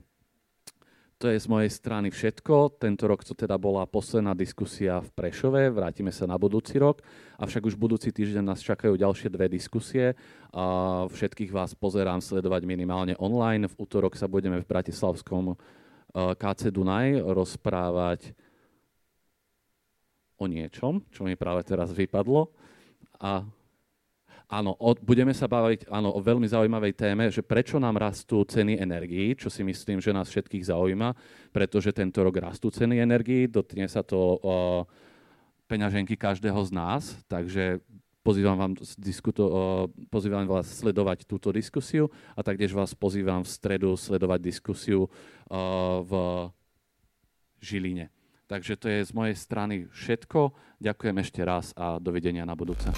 To 1.20 1.28
je 1.28 1.36
z 1.36 1.52
mojej 1.52 1.68
strany 1.68 2.08
všetko. 2.08 2.80
Tento 2.80 3.04
rok 3.04 3.20
to 3.20 3.36
teda 3.36 3.60
bola 3.60 3.84
posledná 3.84 4.32
diskusia 4.32 5.04
v 5.04 5.12
Prešove. 5.12 5.68
Vrátime 5.68 6.08
sa 6.16 6.24
na 6.24 6.40
budúci 6.40 6.80
rok. 6.80 7.04
Avšak 7.36 7.68
už 7.68 7.76
budúci 7.76 8.08
týždeň 8.08 8.40
nás 8.40 8.64
čakajú 8.64 8.96
ďalšie 8.96 9.28
dve 9.28 9.52
diskusie. 9.52 10.16
Všetkých 11.12 11.52
vás 11.52 11.76
pozerám 11.76 12.24
sledovať 12.24 12.64
minimálne 12.64 13.20
online. 13.20 13.68
V 13.68 13.84
útorok 13.84 14.16
sa 14.16 14.32
budeme 14.32 14.64
v 14.64 14.70
Bratislavskom 14.70 15.60
KC 16.14 16.72
Dunaj 16.72 17.20
rozprávať 17.20 18.32
o 20.40 20.48
niečom, 20.48 21.04
čo 21.12 21.28
mi 21.28 21.36
práve 21.36 21.68
teraz 21.68 21.92
vypadlo. 21.92 22.48
A 23.20 23.44
áno, 24.50 24.74
o, 24.74 24.90
budeme 24.98 25.30
sa 25.30 25.46
baviť 25.46 25.86
áno, 25.86 26.10
o 26.10 26.18
veľmi 26.18 26.44
zaujímavej 26.50 26.92
téme, 26.98 27.30
že 27.30 27.46
prečo 27.46 27.78
nám 27.78 27.96
rastú 28.02 28.42
ceny 28.42 28.82
energií, 28.82 29.38
čo 29.38 29.46
si 29.46 29.62
myslím, 29.62 30.02
že 30.02 30.10
nás 30.10 30.26
všetkých 30.26 30.66
zaujíma, 30.66 31.14
pretože 31.54 31.94
tento 31.94 32.26
rok 32.26 32.34
rastú 32.42 32.68
ceny 32.68 32.98
energií, 32.98 33.46
dotkne 33.46 33.86
sa 33.86 34.02
to 34.02 34.18
o, 34.18 34.38
peňaženky 35.70 36.18
každého 36.18 36.58
z 36.66 36.70
nás, 36.74 37.14
takže 37.30 37.78
pozývam, 38.26 38.58
vám 38.58 38.72
diskuto, 38.98 39.46
pozývam 40.10 40.44
vás 40.50 40.66
sledovať 40.82 41.24
túto 41.30 41.54
diskusiu 41.54 42.10
a 42.34 42.42
taktiež 42.42 42.74
vás 42.74 42.90
pozývam 42.92 43.46
v 43.46 43.54
stredu 43.54 43.94
sledovať 43.94 44.40
diskusiu 44.42 45.06
v 46.02 46.12
Žiline. 47.62 48.10
Takže 48.50 48.74
to 48.74 48.90
je 48.90 49.06
z 49.06 49.12
mojej 49.14 49.36
strany 49.38 49.86
všetko. 49.94 50.50
Ďakujem 50.82 51.16
ešte 51.22 51.40
raz 51.46 51.70
a 51.78 52.02
dovidenia 52.02 52.42
na 52.42 52.58
budúce. 52.58 52.90